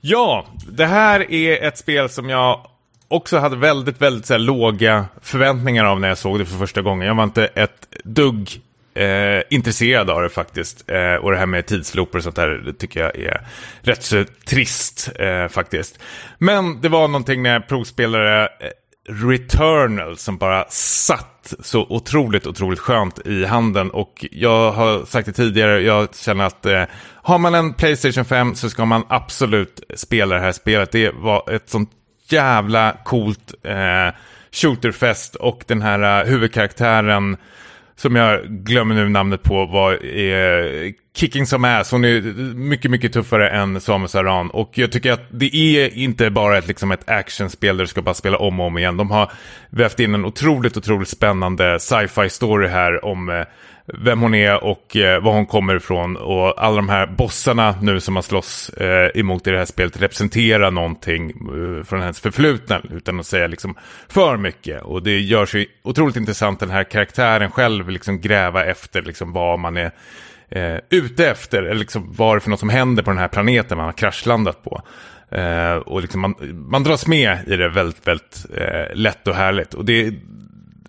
ja, 0.00 0.46
det 0.68 0.86
här 0.86 1.32
är 1.32 1.68
ett 1.68 1.78
spel 1.78 2.08
som 2.08 2.28
jag 2.28 2.66
också 3.08 3.38
hade 3.38 3.56
väldigt, 3.56 4.00
väldigt 4.00 4.26
så 4.26 4.34
här, 4.34 4.38
låga 4.38 5.04
förväntningar 5.22 5.84
av 5.84 6.00
när 6.00 6.08
jag 6.08 6.18
såg 6.18 6.38
det 6.38 6.46
för 6.46 6.58
första 6.58 6.82
gången. 6.82 7.08
Jag 7.08 7.14
var 7.14 7.24
inte 7.24 7.46
ett 7.46 7.88
dugg 8.04 8.60
eh, 8.94 9.42
intresserad 9.50 10.10
av 10.10 10.22
det 10.22 10.28
faktiskt. 10.28 10.90
Eh, 10.90 11.14
och 11.14 11.30
det 11.30 11.36
här 11.36 11.46
med 11.46 11.66
tidslooper 11.66 12.18
och 12.18 12.24
sånt 12.24 12.36
där 12.36 12.72
tycker 12.78 13.00
jag 13.00 13.16
är 13.16 13.46
rätt 13.80 14.02
så 14.02 14.24
trist 14.46 15.10
eh, 15.18 15.48
faktiskt. 15.48 15.98
Men 16.38 16.80
det 16.80 16.88
var 16.88 17.08
någonting 17.08 17.42
när 17.42 17.52
jag 17.52 17.68
provspelade 17.68 18.42
eh, 18.60 18.68
Returnal 19.10 20.16
som 20.16 20.38
bara 20.38 20.64
satt 20.68 21.54
så 21.60 21.86
otroligt, 21.88 22.46
otroligt 22.46 22.78
skönt 22.78 23.26
i 23.26 23.44
handen. 23.44 23.90
Och 23.90 24.26
jag 24.30 24.72
har 24.72 25.04
sagt 25.04 25.26
det 25.26 25.32
tidigare, 25.32 25.80
jag 25.80 26.14
känner 26.14 26.44
att 26.44 26.66
eh, 26.66 26.82
har 27.22 27.38
man 27.38 27.54
en 27.54 27.74
Playstation 27.74 28.24
5 28.24 28.54
så 28.54 28.70
ska 28.70 28.84
man 28.84 29.04
absolut 29.08 29.80
spela 29.94 30.34
det 30.34 30.40
här 30.40 30.52
spelet. 30.52 30.92
Det 30.92 31.10
var 31.10 31.50
ett 31.50 31.70
sånt 31.70 31.90
jävla 32.32 32.96
coolt 33.04 33.54
eh, 33.62 34.14
shooterfest 34.52 35.34
och 35.34 35.64
den 35.66 35.82
här 35.82 36.22
eh, 36.22 36.30
huvudkaraktären 36.30 37.36
som 37.96 38.16
jag 38.16 38.44
glömmer 38.44 38.94
nu 38.94 39.08
namnet 39.08 39.42
på 39.42 39.66
var 39.66 39.92
eh, 39.92 40.92
Kicking 41.16 41.46
Some 41.46 41.68
Ass. 41.68 41.90
Hon 41.90 42.04
är 42.04 42.20
mycket, 42.54 42.90
mycket 42.90 43.12
tuffare 43.12 43.50
än 43.50 43.80
Samus 43.80 44.14
Aran. 44.14 44.50
Och 44.50 44.78
jag 44.78 44.92
tycker 44.92 45.12
att 45.12 45.26
det 45.30 45.56
är 45.56 45.94
inte 45.94 46.30
bara 46.30 46.58
ett, 46.58 46.68
liksom 46.68 46.92
ett 46.92 47.08
actionspel 47.08 47.76
där 47.76 47.84
du 47.84 47.88
ska 47.88 48.02
bara 48.02 48.14
spela 48.14 48.38
om 48.38 48.60
och 48.60 48.66
om 48.66 48.78
igen. 48.78 48.96
De 48.96 49.10
har 49.10 49.32
vävt 49.70 50.00
in 50.00 50.14
en 50.14 50.24
otroligt, 50.24 50.76
otroligt 50.76 51.08
spännande 51.08 51.80
sci-fi 51.80 52.28
story 52.28 52.68
här 52.68 53.04
om 53.04 53.28
eh, 53.28 53.44
vem 53.94 54.20
hon 54.20 54.34
är 54.34 54.64
och 54.64 54.96
eh, 54.96 55.22
var 55.22 55.32
hon 55.32 55.46
kommer 55.46 55.76
ifrån. 55.76 56.16
Och 56.16 56.64
alla 56.64 56.76
de 56.76 56.88
här 56.88 57.06
bossarna 57.06 57.74
nu 57.82 58.00
som 58.00 58.14
man 58.14 58.22
slåss 58.22 58.68
eh, 58.68 59.20
emot 59.20 59.46
i 59.46 59.50
det 59.50 59.58
här 59.58 59.64
spelet 59.64 60.02
representerar 60.02 60.70
någonting 60.70 61.30
eh, 61.30 61.84
från 61.84 62.00
hennes 62.00 62.20
förflutna 62.20 62.82
utan 62.90 63.20
att 63.20 63.26
säga 63.26 63.46
liksom 63.46 63.74
för 64.08 64.36
mycket. 64.36 64.82
Och 64.82 65.02
det 65.02 65.18
gör 65.18 65.46
sig 65.46 65.66
otroligt 65.82 66.16
intressant 66.16 66.60
den 66.60 66.70
här 66.70 66.84
karaktären 66.84 67.50
själv 67.50 67.90
liksom 67.90 68.20
gräva 68.20 68.64
efter 68.64 69.02
liksom 69.02 69.32
vad 69.32 69.58
man 69.58 69.76
är 69.76 69.90
eh, 70.48 70.78
ute 70.90 71.30
efter. 71.30 71.62
Eller 71.62 71.80
liksom 71.80 72.12
vad 72.16 72.34
det 72.34 72.38
är 72.38 72.40
för 72.40 72.50
något 72.50 72.60
som 72.60 72.68
händer 72.68 73.02
på 73.02 73.10
den 73.10 73.18
här 73.18 73.28
planeten 73.28 73.76
man 73.78 73.86
har 73.86 73.92
kraschlandat 73.92 74.64
på. 74.64 74.82
Eh, 75.30 75.74
och 75.74 76.00
liksom 76.02 76.20
man, 76.20 76.34
man 76.70 76.84
dras 76.84 77.06
med 77.06 77.38
i 77.46 77.56
det 77.56 77.68
väldigt, 77.68 78.08
väldigt 78.08 78.46
eh, 78.56 78.96
lätt 78.96 79.28
och 79.28 79.34
härligt. 79.34 79.74
Och 79.74 79.84
det 79.84 80.14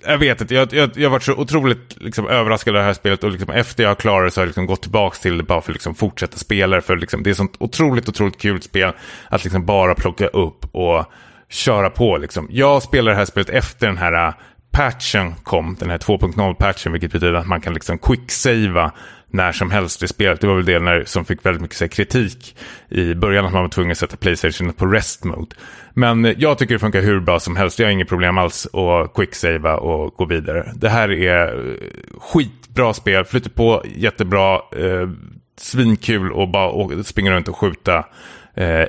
jag 0.05 0.17
vet 0.17 0.41
inte, 0.41 0.55
jag, 0.55 0.73
jag, 0.73 0.89
jag 0.95 1.03
har 1.03 1.11
varit 1.11 1.23
så 1.23 1.33
otroligt 1.33 2.01
liksom, 2.01 2.27
överraskad 2.27 2.75
av 2.75 2.79
det 2.79 2.85
här 2.85 2.93
spelet 2.93 3.23
och 3.23 3.31
liksom, 3.31 3.49
efter 3.49 3.83
jag 3.83 3.89
har 3.89 3.95
klarat 3.95 4.27
det 4.27 4.31
så 4.31 4.39
har 4.39 4.43
jag 4.43 4.47
liksom, 4.47 4.65
gått 4.65 4.81
tillbaka 4.81 5.17
till 5.21 5.37
det 5.37 5.43
bara 5.43 5.61
för 5.61 5.71
att 5.71 5.75
liksom, 5.75 5.95
fortsätta 5.95 6.37
spela 6.37 6.75
det. 6.75 6.81
För 6.81 6.97
liksom, 6.97 7.23
det 7.23 7.29
är 7.29 7.33
sånt 7.33 7.55
otroligt, 7.59 8.09
otroligt 8.09 8.37
kul 8.37 8.61
spel 8.61 8.91
att 9.29 9.43
liksom, 9.43 9.65
bara 9.65 9.95
plocka 9.95 10.27
upp 10.27 10.75
och 10.75 11.05
köra 11.49 11.89
på. 11.89 12.17
Liksom. 12.17 12.47
Jag 12.51 12.83
spelar 12.83 13.11
det 13.11 13.17
här 13.17 13.25
spelet 13.25 13.49
efter 13.49 13.87
den 13.87 13.97
här 13.97 14.27
äh, 14.27 14.33
patchen 14.71 15.35
kom, 15.43 15.75
den 15.79 15.89
här 15.89 15.97
2.0-patchen, 15.97 16.91
vilket 16.91 17.11
betyder 17.11 17.33
att 17.33 17.47
man 17.47 17.61
kan 17.61 17.73
liksom 17.73 17.97
quicksava 17.97 18.91
när 19.31 19.51
som 19.51 19.71
helst 19.71 20.03
i 20.03 20.07
spelet. 20.07 20.41
Det 20.41 20.47
var 20.47 20.55
väl 20.55 20.65
det 20.65 20.79
när, 20.79 21.03
som 21.05 21.25
fick 21.25 21.45
väldigt 21.45 21.61
mycket 21.61 21.81
här, 21.81 21.87
kritik 21.87 22.55
i 22.89 23.13
början 23.13 23.45
att 23.45 23.53
man 23.53 23.61
var 23.61 23.69
tvungen 23.69 23.91
att 23.91 23.97
sätta 23.97 24.17
Playstation 24.17 24.73
på 24.73 24.85
rest 24.85 25.23
mode. 25.23 25.55
Men 25.93 26.25
eh, 26.25 26.35
jag 26.37 26.57
tycker 26.57 26.75
det 26.75 26.79
funkar 26.79 27.01
hur 27.01 27.19
bra 27.19 27.39
som 27.39 27.55
helst. 27.55 27.79
Jag 27.79 27.87
har 27.87 27.91
inget 27.91 28.09
problem 28.09 28.37
alls 28.37 28.67
att 28.73 29.13
quicksava 29.13 29.77
och 29.77 30.13
gå 30.13 30.25
vidare. 30.25 30.73
Det 30.75 30.89
här 30.89 31.11
är 31.11 31.69
eh, 31.69 31.75
skitbra 32.19 32.93
spel, 32.93 33.25
flyter 33.25 33.49
på 33.49 33.83
jättebra, 33.95 34.55
eh, 34.55 35.09
svinkul 35.57 36.31
och 36.31 36.49
bara 36.49 36.69
och 36.69 37.05
springa 37.05 37.31
runt 37.31 37.47
och 37.47 37.57
skjuta 37.57 38.05
eh, 38.55 38.87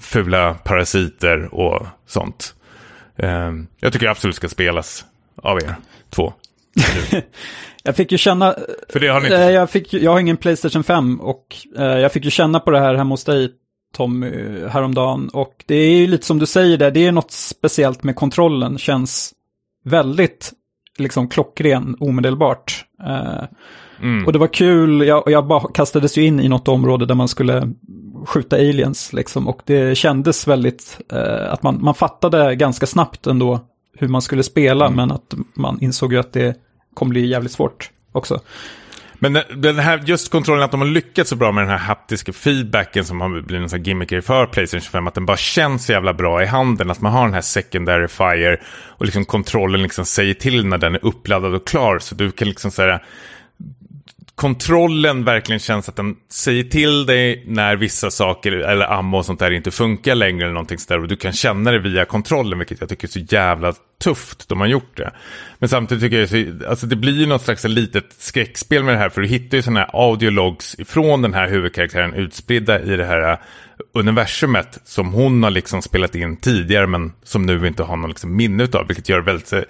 fula 0.00 0.54
parasiter 0.54 1.54
och 1.54 1.86
sånt. 2.06 2.54
Eh, 3.16 3.52
jag 3.80 3.92
tycker 3.92 4.08
absolut 4.08 4.36
ska 4.36 4.48
spelas 4.48 5.04
av 5.36 5.58
er 5.58 5.74
två. 6.10 6.32
Jag 7.84 7.96
fick 7.96 8.12
ju 8.12 8.18
känna... 8.18 8.54
För 8.88 9.00
det 9.00 9.08
har 9.08 9.20
ni 9.20 9.26
inte. 9.26 9.42
Eh, 9.42 9.50
jag, 9.50 9.70
fick, 9.70 9.94
jag 9.94 10.10
har 10.10 10.20
ingen 10.20 10.36
Playstation 10.36 10.84
5 10.84 11.20
och 11.20 11.56
eh, 11.78 11.84
jag 11.84 12.12
fick 12.12 12.24
ju 12.24 12.30
känna 12.30 12.60
på 12.60 12.70
det 12.70 12.78
här 12.78 12.94
hemma 12.94 13.12
hos 13.12 13.24
dig, 13.24 13.50
Tommy, 13.96 14.30
häromdagen. 14.68 15.28
Och 15.28 15.64
det 15.66 15.74
är 15.74 15.90
ju 15.90 16.06
lite 16.06 16.26
som 16.26 16.38
du 16.38 16.46
säger 16.46 16.76
där, 16.76 16.90
det 16.90 17.06
är 17.06 17.12
något 17.12 17.30
speciellt 17.30 18.02
med 18.02 18.16
kontrollen. 18.16 18.78
Känns 18.78 19.32
väldigt 19.84 20.52
liksom 20.98 21.28
klockren 21.28 21.96
omedelbart. 22.00 22.84
Eh, 23.06 23.44
mm. 24.02 24.26
Och 24.26 24.32
det 24.32 24.38
var 24.38 24.46
kul, 24.46 25.06
jag, 25.06 25.22
jag 25.26 25.46
bara 25.46 25.72
kastades 25.72 26.18
ju 26.18 26.22
in 26.26 26.40
i 26.40 26.48
något 26.48 26.68
område 26.68 27.06
där 27.06 27.14
man 27.14 27.28
skulle 27.28 27.72
skjuta 28.26 28.56
aliens 28.56 29.12
liksom. 29.12 29.48
Och 29.48 29.62
det 29.64 29.98
kändes 29.98 30.48
väldigt, 30.48 31.00
eh, 31.12 31.52
att 31.52 31.62
man, 31.62 31.78
man 31.82 31.94
fattade 31.94 32.54
ganska 32.56 32.86
snabbt 32.86 33.26
ändå 33.26 33.60
hur 33.98 34.08
man 34.08 34.22
skulle 34.22 34.42
spela, 34.42 34.86
mm. 34.86 34.96
men 34.96 35.10
att 35.10 35.34
man 35.54 35.78
insåg 35.80 36.12
ju 36.12 36.18
att 36.18 36.32
det 36.32 36.56
kommer 36.94 37.10
bli 37.10 37.26
jävligt 37.26 37.52
svårt 37.52 37.90
också. 38.12 38.40
Men 39.14 39.38
den 39.56 39.78
här, 39.78 40.02
just 40.06 40.30
kontrollen, 40.30 40.64
att 40.64 40.70
de 40.70 40.80
har 40.80 40.88
lyckats 40.88 41.30
så 41.30 41.36
bra 41.36 41.52
med 41.52 41.64
den 41.64 41.70
här 41.70 41.78
haptiska 41.78 42.32
feedbacken 42.32 43.04
som 43.04 43.20
har 43.20 43.28
blivit 43.28 43.62
en 43.62 43.68
sån 43.68 43.82
gimmicker 43.82 44.20
för 44.20 44.46
Playstation 44.46 44.80
25, 44.80 45.06
att 45.06 45.14
den 45.14 45.26
bara 45.26 45.36
känns 45.36 45.86
så 45.86 45.92
jävla 45.92 46.14
bra 46.14 46.42
i 46.42 46.46
handen, 46.46 46.90
att 46.90 47.00
man 47.00 47.12
har 47.12 47.24
den 47.24 47.34
här 47.34 47.40
secondary 47.40 48.08
fire 48.08 48.60
och 48.88 49.04
liksom 49.04 49.24
kontrollen 49.24 49.82
liksom 49.82 50.04
säger 50.04 50.34
till 50.34 50.66
när 50.66 50.78
den 50.78 50.94
är 50.94 51.04
uppladdad 51.04 51.54
och 51.54 51.66
klar, 51.66 51.98
så 51.98 52.14
du 52.14 52.30
kan 52.30 52.48
liksom 52.48 52.70
säga 52.70 53.00
kontrollen 54.34 55.24
verkligen 55.24 55.58
känns 55.58 55.88
att 55.88 55.96
den 55.96 56.16
säger 56.30 56.64
till 56.64 57.06
dig 57.06 57.44
när 57.46 57.76
vissa 57.76 58.10
saker 58.10 58.52
eller 58.52 58.92
ammo 58.92 59.18
och 59.18 59.26
sånt 59.26 59.40
där 59.40 59.50
inte 59.50 59.70
funkar 59.70 60.14
längre 60.14 60.44
eller 60.44 60.54
någonting 60.54 60.78
sådär 60.78 61.00
och 61.00 61.08
du 61.08 61.16
kan 61.16 61.32
känna 61.32 61.70
det 61.70 61.78
via 61.78 62.04
kontrollen 62.04 62.58
vilket 62.58 62.80
jag 62.80 62.88
tycker 62.88 63.08
är 63.08 63.10
så 63.10 63.18
jävla 63.18 63.74
tufft 64.04 64.48
de 64.48 64.60
har 64.60 64.66
gjort 64.66 64.96
det. 64.96 65.10
Men 65.58 65.68
samtidigt 65.68 66.02
tycker 66.02 66.20
jag 66.20 66.28
så, 66.28 66.68
alltså 66.68 66.86
det 66.86 66.96
blir 66.96 67.12
ju 67.12 67.26
något 67.26 67.42
slags 67.42 67.64
litet 67.64 68.12
skräckspel 68.18 68.84
med 68.84 68.94
det 68.94 68.98
här 68.98 69.08
för 69.08 69.20
du 69.20 69.28
hittar 69.28 69.56
ju 69.56 69.62
sådana 69.62 69.80
här 69.80 69.90
audiologs 69.92 70.74
ifrån 70.78 71.22
den 71.22 71.34
här 71.34 71.48
huvudkaraktären 71.48 72.14
utspridda 72.14 72.82
i 72.82 72.96
det 72.96 73.04
här 73.04 73.38
universumet 73.94 74.78
som 74.84 75.12
hon 75.12 75.42
har 75.42 75.50
liksom 75.50 75.82
spelat 75.82 76.14
in 76.14 76.36
tidigare 76.36 76.86
men 76.86 77.12
som 77.22 77.46
nu 77.46 77.66
inte 77.66 77.82
har 77.82 77.96
någon 77.96 78.10
liksom 78.10 78.36
minne 78.36 78.68
av. 78.72 78.86
Vilket 78.86 79.08
gör 79.08 79.16
det 79.18 79.24
väldigt 79.24 79.46
så, 79.46 79.62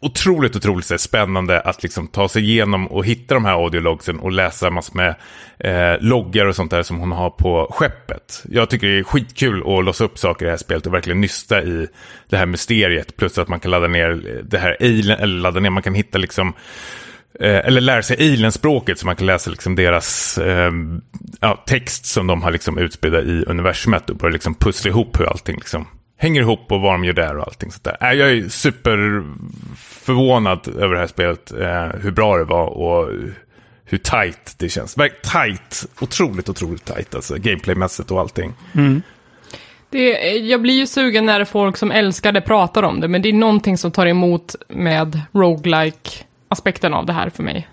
otroligt, 0.00 0.56
otroligt 0.56 0.86
så, 0.86 0.98
spännande 0.98 1.60
att 1.60 1.82
liksom 1.82 2.06
ta 2.06 2.28
sig 2.28 2.42
igenom 2.42 2.86
och 2.86 3.06
hitta 3.06 3.34
de 3.34 3.44
här 3.44 3.52
audiologsen 3.52 4.18
och 4.18 4.32
läsa 4.32 4.70
massor 4.70 4.96
med 4.96 5.14
eh, 5.58 6.00
loggar 6.00 6.46
och 6.46 6.56
sånt 6.56 6.70
där 6.70 6.82
som 6.82 6.98
hon 6.98 7.12
har 7.12 7.30
på 7.30 7.68
skeppet. 7.70 8.44
Jag 8.48 8.70
tycker 8.70 8.86
det 8.86 8.98
är 8.98 9.02
skitkul 9.02 9.58
att 9.60 9.84
låsa 9.84 10.04
upp 10.04 10.18
saker 10.18 10.44
i 10.44 10.46
det 10.46 10.52
här 10.52 10.56
spelet 10.56 10.86
och 10.86 10.94
verkligen 10.94 11.20
nysta 11.20 11.62
i 11.62 11.88
det 12.28 12.36
här 12.36 12.46
mysteriet. 12.46 13.16
Plus 13.16 13.38
att 13.38 13.48
man 13.48 13.60
kan 13.60 13.70
ladda 13.70 13.88
ner 13.88 14.10
eh, 14.10 14.44
det 14.44 14.58
här 14.58 14.76
alien, 14.80 15.20
eller 15.20 15.40
ladda 15.40 15.60
ner, 15.60 15.70
man 15.70 15.82
kan 15.82 15.94
hitta 15.94 16.18
liksom 16.18 16.54
Eh, 17.40 17.66
eller 17.66 17.80
lära 17.80 18.02
sig 18.02 18.16
alienspråket 18.16 18.98
så 18.98 19.06
man 19.06 19.16
kan 19.16 19.26
läsa 19.26 19.50
liksom 19.50 19.74
deras 19.74 20.38
eh, 20.38 20.72
ja, 21.40 21.64
text 21.66 22.06
som 22.06 22.26
de 22.26 22.42
har 22.42 22.50
liksom 22.50 22.78
utspridda 22.78 23.22
i 23.22 23.44
universumet 23.46 24.10
och 24.10 24.16
börja 24.16 24.32
liksom 24.32 24.54
pussla 24.54 24.90
ihop 24.90 25.20
hur 25.20 25.24
allting 25.24 25.56
liksom 25.56 25.86
hänger 26.18 26.40
ihop 26.40 26.72
och 26.72 26.80
vad 26.80 26.94
de 26.94 27.04
gör 27.04 27.12
där 27.12 27.36
och 27.36 27.46
allting 27.46 27.70
sånt 27.70 27.84
där. 27.84 27.96
Äh, 28.00 28.12
jag 28.12 28.30
är 28.30 28.48
superförvånad 28.48 30.68
över 30.68 30.94
det 30.94 31.00
här 31.00 31.06
spelet, 31.06 31.52
eh, 31.52 31.88
hur 32.02 32.10
bra 32.10 32.36
det 32.36 32.44
var 32.44 32.66
och 32.66 33.10
hur 33.84 33.98
tight 33.98 34.54
det 34.58 34.68
känns. 34.68 34.94
Tight, 34.94 35.86
otroligt, 36.00 36.48
otroligt 36.48 36.84
tight 36.84 37.14
alltså, 37.14 37.36
gameplaymässigt 37.36 38.10
och 38.10 38.20
allting. 38.20 38.54
Mm. 38.74 39.02
Det, 39.90 40.10
jag 40.36 40.62
blir 40.62 40.74
ju 40.74 40.86
sugen 40.86 41.26
när 41.26 41.44
folk 41.44 41.76
som 41.76 41.90
älskar 41.90 42.32
det 42.32 42.40
pratar 42.40 42.82
om 42.82 43.00
det, 43.00 43.08
men 43.08 43.22
det 43.22 43.28
är 43.28 43.32
någonting 43.32 43.78
som 43.78 43.90
tar 43.90 44.06
emot 44.06 44.54
med 44.68 45.20
roguelike 45.32 46.10
aspekten 46.48 46.94
av 46.94 47.06
det 47.06 47.12
här 47.12 47.30
för 47.30 47.42
mig. 47.42 47.68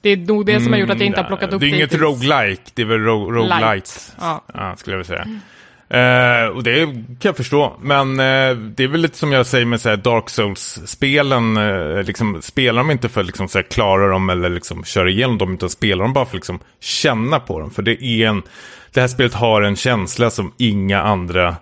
Det 0.00 0.10
är 0.10 0.16
nog 0.16 0.46
det 0.46 0.60
som 0.60 0.72
har 0.72 0.80
gjort 0.80 0.90
att 0.90 0.98
jag 0.98 1.06
inte 1.06 1.20
har 1.20 1.28
plockat 1.28 1.52
upp 1.52 1.60
det. 1.60 1.66
Det 1.66 1.72
är 1.72 1.76
inget 1.76 1.94
roguelike, 1.94 2.62
det 2.74 2.82
är 2.82 2.86
väl 2.86 3.00
ro 3.00 3.32
roguelite. 3.32 3.90
Ja. 4.20 4.44
ja, 4.54 4.76
skulle 4.76 4.96
jag 4.96 4.98
vilja 4.98 5.16
säga. 5.16 5.22
Mm. 5.22 5.40
Uh, 5.94 6.48
och 6.48 6.62
det 6.62 6.86
kan 6.86 7.16
jag 7.20 7.36
förstå, 7.36 7.76
men 7.80 8.10
uh, 8.10 8.56
det 8.56 8.84
är 8.84 8.88
väl 8.88 9.00
lite 9.00 9.18
som 9.18 9.32
jag 9.32 9.46
säger 9.46 9.66
med 9.66 9.80
så 9.80 9.88
här, 9.88 9.96
Dark 9.96 10.30
Souls-spelen. 10.30 11.56
Uh, 11.56 12.02
liksom, 12.02 12.42
spelar 12.42 12.82
de 12.82 12.90
inte 12.90 13.08
för 13.08 13.20
att 13.20 13.26
liksom, 13.26 13.48
så 13.48 13.58
här, 13.58 13.62
klara 13.62 14.08
dem 14.08 14.30
eller 14.30 14.50
liksom, 14.50 14.84
köra 14.84 15.10
igenom 15.10 15.38
dem, 15.38 15.54
utan 15.54 15.70
spelar 15.70 16.04
de 16.04 16.12
bara 16.12 16.24
för 16.24 16.30
att 16.30 16.34
liksom, 16.34 16.58
känna 16.80 17.40
på 17.40 17.60
dem. 17.60 17.70
För 17.70 17.82
det, 17.82 18.02
är 18.02 18.28
en, 18.28 18.42
det 18.92 19.00
här 19.00 19.08
spelet 19.08 19.34
har 19.34 19.62
en 19.62 19.76
känsla 19.76 20.30
som 20.30 20.52
inga 20.58 21.02
andra 21.02 21.56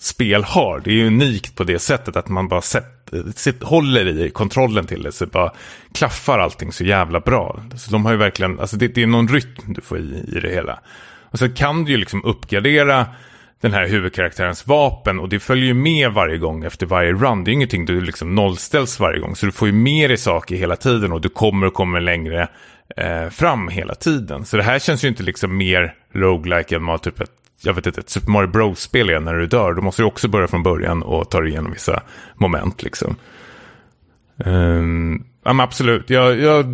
spel 0.00 0.44
har. 0.44 0.80
Det 0.84 1.00
är 1.00 1.06
unikt 1.06 1.56
på 1.56 1.64
det 1.64 1.78
sättet 1.78 2.16
att 2.16 2.28
man 2.28 2.48
bara 2.48 2.62
sett, 2.62 2.84
sitt, 3.34 3.62
håller 3.62 4.20
i 4.26 4.30
kontrollen 4.30 4.86
till 4.86 5.02
det 5.02 5.12
så 5.12 5.26
bara 5.26 5.52
klaffar 5.92 6.38
allting 6.38 6.72
så 6.72 6.84
jävla 6.84 7.20
bra. 7.20 7.62
Så 7.76 7.90
de 7.90 8.04
har 8.04 8.12
ju 8.12 8.18
verkligen, 8.18 8.60
alltså 8.60 8.76
det, 8.76 8.88
det 8.88 9.02
är 9.02 9.06
någon 9.06 9.28
rytm 9.28 9.74
du 9.74 9.80
får 9.80 9.98
i, 9.98 10.24
i 10.36 10.40
det 10.40 10.50
hela. 10.50 10.80
Och 11.30 11.38
så 11.38 11.48
kan 11.48 11.84
du 11.84 11.92
ju 11.92 11.96
liksom 11.96 12.24
uppgradera 12.24 13.06
den 13.60 13.72
här 13.72 13.88
huvudkaraktärens 13.88 14.66
vapen 14.66 15.18
och 15.20 15.28
det 15.28 15.40
följer 15.40 15.64
ju 15.64 15.74
med 15.74 16.12
varje 16.12 16.38
gång 16.38 16.64
efter 16.64 16.86
varje 16.86 17.12
run. 17.12 17.44
Det 17.44 17.48
är 17.48 17.52
ju 17.52 17.56
ingenting 17.56 17.86
du 17.86 18.00
liksom 18.00 18.34
nollställs 18.34 19.00
varje 19.00 19.20
gång. 19.20 19.36
Så 19.36 19.46
du 19.46 19.52
får 19.52 19.68
ju 19.68 19.74
med 19.74 20.10
dig 20.10 20.16
saker 20.16 20.56
hela 20.56 20.76
tiden 20.76 21.12
och 21.12 21.20
du 21.20 21.28
kommer 21.28 21.66
och 21.66 21.74
kommer 21.74 22.00
längre 22.00 22.48
eh, 22.96 23.28
fram 23.28 23.68
hela 23.68 23.94
tiden. 23.94 24.44
Så 24.44 24.56
det 24.56 24.62
här 24.62 24.78
känns 24.78 25.04
ju 25.04 25.08
inte 25.08 25.22
liksom 25.22 25.56
mer 25.56 25.94
roguelike 26.12 26.76
än 26.76 26.86
vad 26.86 27.02
typ 27.02 27.20
ett 27.20 27.30
jag 27.62 27.74
vet 27.74 27.86
inte, 27.86 28.00
ett 28.00 28.10
Super 28.10 28.30
Mario 28.30 28.48
Bros-spel 28.48 29.10
är 29.10 29.20
när 29.20 29.34
du 29.34 29.46
dör. 29.46 29.74
Då 29.74 29.82
måste 29.82 30.02
du 30.02 30.06
också 30.06 30.28
börja 30.28 30.46
från 30.46 30.62
början 30.62 31.02
och 31.02 31.30
ta 31.30 31.40
dig 31.40 31.50
igenom 31.50 31.72
vissa 31.72 32.02
moment 32.34 32.82
liksom. 32.82 33.16
Um, 34.36 35.26
ja, 35.44 35.52
men 35.52 35.60
absolut. 35.60 36.10
Jag, 36.10 36.38
jag, 36.40 36.64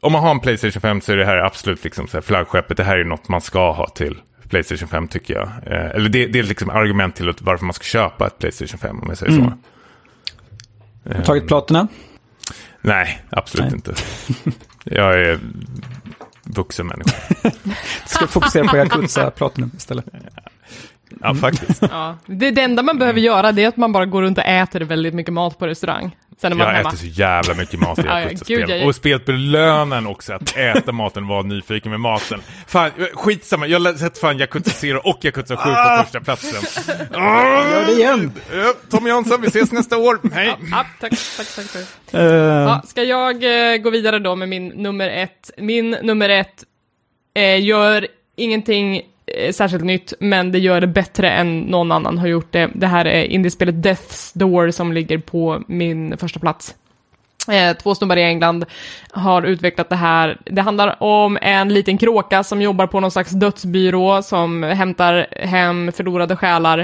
om 0.00 0.12
man 0.12 0.22
har 0.22 0.30
en 0.30 0.40
Playstation 0.40 0.80
5 0.80 1.00
så 1.00 1.12
är 1.12 1.16
det 1.16 1.24
här 1.24 1.36
absolut 1.36 1.84
liksom 1.84 2.06
så 2.06 2.16
här 2.16 2.22
flaggskeppet. 2.22 2.76
Det 2.76 2.84
här 2.84 2.98
är 2.98 3.04
något 3.04 3.28
man 3.28 3.40
ska 3.40 3.72
ha 3.72 3.88
till 3.88 4.18
Playstation 4.48 4.88
5 4.88 5.08
tycker 5.08 5.34
jag. 5.34 5.48
Eh, 5.48 5.90
eller 5.90 6.08
det, 6.08 6.26
det, 6.26 6.38
är 6.38 6.42
liksom 6.42 6.70
argument 6.70 7.16
till 7.16 7.34
varför 7.40 7.64
man 7.64 7.74
ska 7.74 7.84
köpa 7.84 8.26
ett 8.26 8.38
Playstation 8.38 8.78
5 8.78 9.00
om 9.00 9.08
jag 9.08 9.18
säger 9.18 9.32
mm. 9.32 9.44
så. 9.44 9.56
Har 11.16 11.22
tagit 11.22 11.46
platina? 11.46 11.88
Nej, 12.80 13.22
absolut 13.30 13.66
Nej. 13.66 13.74
inte. 13.74 13.94
Jag 14.84 15.14
är 15.14 15.38
vuxen 16.52 16.86
människa. 16.86 17.16
Ska 18.06 18.26
fokusera 18.26 18.68
på 18.68 18.76
Yakuza 18.76 19.30
Platinum 19.30 19.70
istället. 19.76 20.04
Ja, 21.22 21.34
faktiskt. 21.34 21.82
Ja. 21.90 22.16
Det, 22.26 22.50
det 22.50 22.60
enda 22.62 22.82
man 22.82 22.98
behöver 22.98 23.20
göra 23.20 23.52
det 23.52 23.62
är 23.64 23.68
att 23.68 23.76
man 23.76 23.92
bara 23.92 24.06
går 24.06 24.22
runt 24.22 24.38
och 24.38 24.44
äter 24.44 24.80
väldigt 24.80 25.14
mycket 25.14 25.32
mat 25.32 25.58
på 25.58 25.66
restaurang. 25.66 26.16
Sen 26.40 26.52
är 26.52 26.56
man 26.56 26.66
Jag 26.66 26.74
hemma. 26.74 26.88
äter 26.88 26.98
så 26.98 27.06
jävla 27.06 27.54
mycket 27.54 27.80
mat 27.80 27.98
i 27.98 28.02
Ja, 28.06 28.20
ja, 28.46 28.58
jag- 28.68 28.86
Och 28.86 28.94
spelet 28.94 29.26
belönar 29.26 29.98
en 29.98 30.06
också 30.06 30.32
att 30.32 30.56
äta 30.56 30.92
maten 30.92 31.22
och 31.22 31.28
vara 31.28 31.42
nyfiken 31.42 31.90
med 31.90 32.00
maten. 32.00 32.40
Fan, 32.66 32.90
skitsamma. 33.14 33.66
Jag 33.66 33.80
har 33.80 33.92
sett 33.94 34.18
fan 34.18 34.38
Yakuza 34.38 34.70
Zero 34.70 34.98
och 35.04 35.24
Yakuza 35.24 35.56
7 35.56 35.70
på 35.70 36.02
första 36.04 36.20
platsen. 36.20 36.62
Gör 37.12 37.86
det 37.86 37.92
igen! 37.92 38.32
Tommy 38.90 39.08
Jansson, 39.10 39.40
vi 39.40 39.46
ses 39.48 39.72
nästa 39.72 39.96
år. 39.96 40.18
Hej! 40.34 40.54
Ja, 40.70 40.84
tack, 41.00 41.10
tack, 41.36 41.46
tack. 41.56 41.66
tack. 41.72 42.14
Eh, 42.20 42.24
Ja, 42.24 42.82
ska 42.86 43.02
jag 43.02 43.72
eh, 43.72 43.76
gå 43.76 43.90
vidare 43.90 44.18
då 44.18 44.36
med 44.36 44.48
min 44.48 44.68
nummer 44.68 45.08
ett? 45.08 45.50
Min 45.58 45.90
nummer 45.90 46.28
ett 46.28 46.64
eh, 47.34 47.60
gör 47.64 48.06
ingenting 48.36 48.96
eh, 48.96 49.02
Eh, 49.34 49.52
särskilt 49.52 49.84
nytt, 49.84 50.12
men 50.20 50.52
det 50.52 50.58
gör 50.58 50.80
det 50.80 50.86
bättre 50.86 51.30
än 51.30 51.60
någon 51.60 51.92
annan 51.92 52.18
har 52.18 52.26
gjort 52.26 52.52
det. 52.52 52.70
Det 52.74 52.86
här 52.86 53.04
är 53.04 53.24
indiespelet 53.24 53.74
Death's 53.74 54.30
Door 54.34 54.70
som 54.70 54.92
ligger 54.92 55.18
på 55.18 55.62
min 55.66 56.16
första 56.16 56.40
plats. 56.40 56.74
Eh, 57.48 57.76
två 57.76 57.94
snubbar 57.94 58.16
i 58.16 58.22
England 58.22 58.64
har 59.10 59.42
utvecklat 59.42 59.88
det 59.88 59.96
här. 59.96 60.38
Det 60.44 60.62
handlar 60.62 61.02
om 61.02 61.38
en 61.42 61.74
liten 61.74 61.98
kråka 61.98 62.44
som 62.44 62.62
jobbar 62.62 62.86
på 62.86 63.00
någon 63.00 63.10
slags 63.10 63.30
dödsbyrå 63.30 64.22
som 64.22 64.62
hämtar 64.62 65.26
hem 65.46 65.92
förlorade 65.92 66.36
själar. 66.36 66.78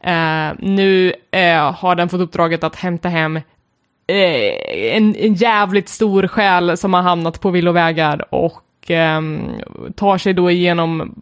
Eh, 0.00 0.54
nu 0.58 1.12
eh, 1.30 1.72
har 1.72 1.94
den 1.94 2.08
fått 2.08 2.20
uppdraget 2.20 2.64
att 2.64 2.76
hämta 2.76 3.08
hem 3.08 3.36
eh, 3.36 4.94
en, 4.96 5.16
en 5.16 5.34
jävligt 5.34 5.88
stor 5.88 6.26
själ 6.26 6.76
som 6.76 6.94
har 6.94 7.02
hamnat 7.02 7.40
på 7.40 7.50
villovägar 7.50 8.34
och 8.34 8.62
Ehm, 8.90 9.50
tar 9.96 10.18
sig 10.18 10.32
då 10.32 10.50
igenom 10.50 11.14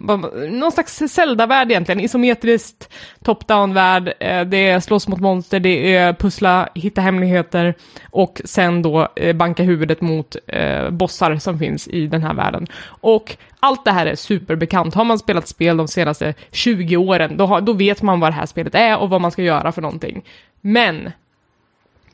någon 0.50 0.72
slags 0.72 0.98
Zelda-värld 0.98 1.70
egentligen, 1.70 2.00
isometriskt 2.00 2.92
top-down-värld, 3.24 4.12
eh, 4.20 4.44
det 4.44 4.68
är 4.68 4.80
slåss 4.80 5.08
mot 5.08 5.20
monster, 5.20 5.60
det 5.60 5.94
är 5.94 6.12
pussla, 6.12 6.68
hitta 6.74 7.00
hemligheter 7.00 7.74
och 8.10 8.40
sen 8.44 8.82
då 8.82 9.08
eh, 9.16 9.36
banka 9.36 9.62
huvudet 9.62 10.00
mot 10.00 10.36
eh, 10.46 10.90
bossar 10.90 11.36
som 11.36 11.58
finns 11.58 11.88
i 11.88 12.06
den 12.06 12.22
här 12.22 12.34
världen. 12.34 12.66
Och 12.86 13.36
allt 13.60 13.84
det 13.84 13.92
här 13.92 14.06
är 14.06 14.14
superbekant. 14.14 14.94
Har 14.94 15.04
man 15.04 15.18
spelat 15.18 15.48
spel 15.48 15.76
de 15.76 15.88
senaste 15.88 16.34
20 16.52 16.96
åren, 16.96 17.36
då, 17.36 17.46
har, 17.46 17.60
då 17.60 17.72
vet 17.72 18.02
man 18.02 18.20
vad 18.20 18.30
det 18.30 18.34
här 18.34 18.46
spelet 18.46 18.74
är 18.74 18.98
och 18.98 19.10
vad 19.10 19.20
man 19.20 19.30
ska 19.30 19.42
göra 19.42 19.72
för 19.72 19.82
någonting. 19.82 20.24
Men 20.60 21.10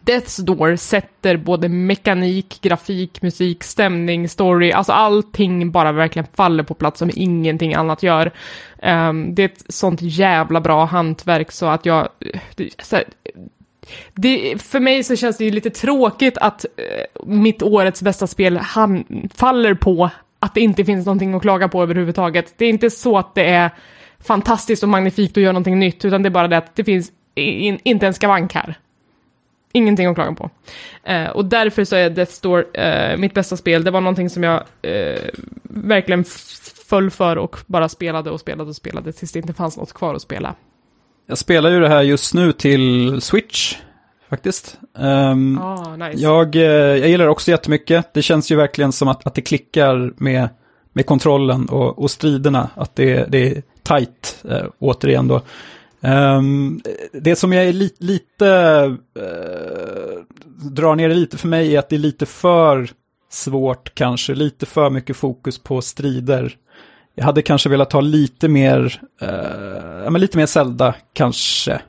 Death's 0.04 0.40
Door 0.42 0.76
sätter 0.76 1.36
både 1.36 1.68
mekanik, 1.68 2.58
grafik, 2.60 3.22
musik, 3.22 3.64
stämning, 3.64 4.28
story, 4.28 4.72
alltså 4.72 4.92
allting 4.92 5.70
bara 5.70 5.92
verkligen 5.92 6.26
faller 6.34 6.62
på 6.62 6.74
plats 6.74 6.98
som 6.98 7.10
ingenting 7.14 7.74
annat 7.74 8.02
gör. 8.02 8.32
Um, 8.82 9.34
det 9.34 9.42
är 9.42 9.46
ett 9.46 9.64
sånt 9.68 10.02
jävla 10.02 10.60
bra 10.60 10.84
hantverk 10.84 11.52
så 11.52 11.66
att 11.66 11.86
jag... 11.86 12.08
Det, 12.54 12.82
så 12.82 12.96
här, 12.96 13.04
det, 14.14 14.62
för 14.62 14.80
mig 14.80 15.04
så 15.04 15.16
känns 15.16 15.38
det 15.38 15.44
ju 15.44 15.50
lite 15.50 15.70
tråkigt 15.70 16.38
att 16.38 16.64
uh, 16.64 17.26
mitt 17.26 17.62
årets 17.62 18.02
bästa 18.02 18.26
spel 18.26 18.56
han, 18.56 19.04
faller 19.34 19.74
på 19.74 20.10
att 20.38 20.54
det 20.54 20.60
inte 20.60 20.84
finns 20.84 21.06
någonting 21.06 21.34
att 21.34 21.42
klaga 21.42 21.68
på 21.68 21.82
överhuvudtaget. 21.82 22.54
Det 22.56 22.64
är 22.64 22.70
inte 22.70 22.90
så 22.90 23.18
att 23.18 23.34
det 23.34 23.44
är 23.44 23.70
fantastiskt 24.20 24.82
och 24.82 24.88
magnifikt 24.88 25.36
att 25.36 25.42
göra 25.42 25.52
någonting 25.52 25.78
nytt, 25.78 26.04
utan 26.04 26.22
det 26.22 26.28
är 26.28 26.30
bara 26.30 26.48
det 26.48 26.56
att 26.56 26.76
det 26.76 26.84
finns 26.84 27.12
in, 27.34 27.78
inte 27.82 28.06
en 28.06 28.14
skavank 28.14 28.54
här. 28.54 28.78
Ingenting 29.72 30.06
att 30.06 30.14
klaga 30.14 30.32
på. 30.32 30.50
Eh, 31.04 31.28
och 31.28 31.44
därför 31.44 31.84
så 31.84 31.96
är 31.96 32.10
Death 32.10 32.32
Door 32.42 32.66
eh, 32.74 33.16
mitt 33.16 33.34
bästa 33.34 33.56
spel. 33.56 33.84
Det 33.84 33.90
var 33.90 34.00
någonting 34.00 34.30
som 34.30 34.42
jag 34.42 34.62
eh, 34.82 35.18
verkligen 35.62 36.24
föll 36.86 37.10
för 37.10 37.36
och 37.38 37.56
bara 37.66 37.88
spelade 37.88 38.30
och 38.30 38.40
spelade 38.40 38.68
och 38.70 38.76
spelade 38.76 39.12
tills 39.12 39.32
det 39.32 39.38
inte 39.38 39.52
fanns 39.52 39.76
något 39.76 39.92
kvar 39.92 40.14
att 40.14 40.22
spela. 40.22 40.54
jag 41.28 41.38
spelar 41.38 41.70
ju 41.70 41.80
det 41.80 41.88
här 41.88 42.02
just 42.02 42.34
nu 42.34 42.52
till 42.52 43.20
Switch, 43.20 43.76
faktiskt. 44.30 44.78
Ehm, 44.98 45.58
Ah, 45.58 45.96
nice. 45.96 46.22
jag, 46.22 46.56
eh, 46.56 46.62
jag 46.62 47.08
gillar 47.08 47.24
det 47.24 47.30
också 47.30 47.50
jättemycket. 47.50 48.14
Det 48.14 48.22
känns 48.22 48.50
ju 48.52 48.56
verkligen 48.56 48.92
som 48.92 49.08
att, 49.08 49.26
att 49.26 49.34
det 49.34 49.42
klickar 49.42 50.12
med, 50.16 50.48
med 50.92 51.06
kontrollen 51.06 51.68
och, 51.68 51.98
och 51.98 52.10
striderna. 52.10 52.70
Att 52.74 52.96
det, 52.96 53.26
det 53.28 53.46
är 53.48 53.62
tight, 53.82 54.44
eh, 54.50 54.66
återigen 54.78 55.28
då. 55.28 55.40
Ehm, 56.02 56.80
det 57.12 57.36
som 57.36 57.52
jag 57.52 57.64
är 57.64 57.72
li, 57.72 57.90
lite, 57.98 58.48
eh, 59.18 60.22
drar 60.70 60.94
ner 60.94 61.08
det 61.08 61.14
lite 61.14 61.38
för 61.38 61.48
mig 61.48 61.74
är 61.74 61.78
att 61.78 61.88
det 61.88 61.96
är 61.96 62.00
lite 62.00 62.26
för 62.26 62.90
svårt 63.30 63.94
kanske, 63.94 64.34
lite 64.34 64.66
för 64.66 64.90
mycket 64.90 65.16
fokus 65.16 65.58
på 65.58 65.82
strider. 65.82 66.56
Jag 67.14 67.24
hade 67.24 67.42
kanske 67.42 67.68
velat 67.68 67.92
ha 67.92 68.00
lite 68.00 68.48
mer, 68.48 69.00
eh, 69.20 70.02
ja, 70.04 70.10
men 70.10 70.20
lite 70.20 70.36
mer 70.38 70.46
Zelda 70.46 70.94
kanske. 71.12 71.80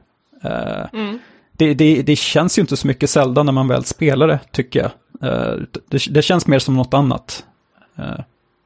Eh, 0.44 0.86
Mm. 0.94 1.20
det, 1.58 1.74
det, 1.74 2.02
det 2.02 2.16
känns 2.16 2.58
ju 2.58 2.62
inte 2.62 2.78
så 2.78 2.88
mycket 2.88 3.10
Zelda 3.10 3.44
när 3.44 3.52
man 3.52 3.68
väl 3.68 3.84
spelar 3.84 4.28
det, 4.28 4.40
tycker 4.52 4.80
jag. 4.80 4.92
Eh, 5.32 5.56
det, 5.90 6.06
det 6.10 6.22
känns 6.22 6.48
mer 6.48 6.60
som 6.60 6.76
något 6.76 6.94
annat. 6.94 7.46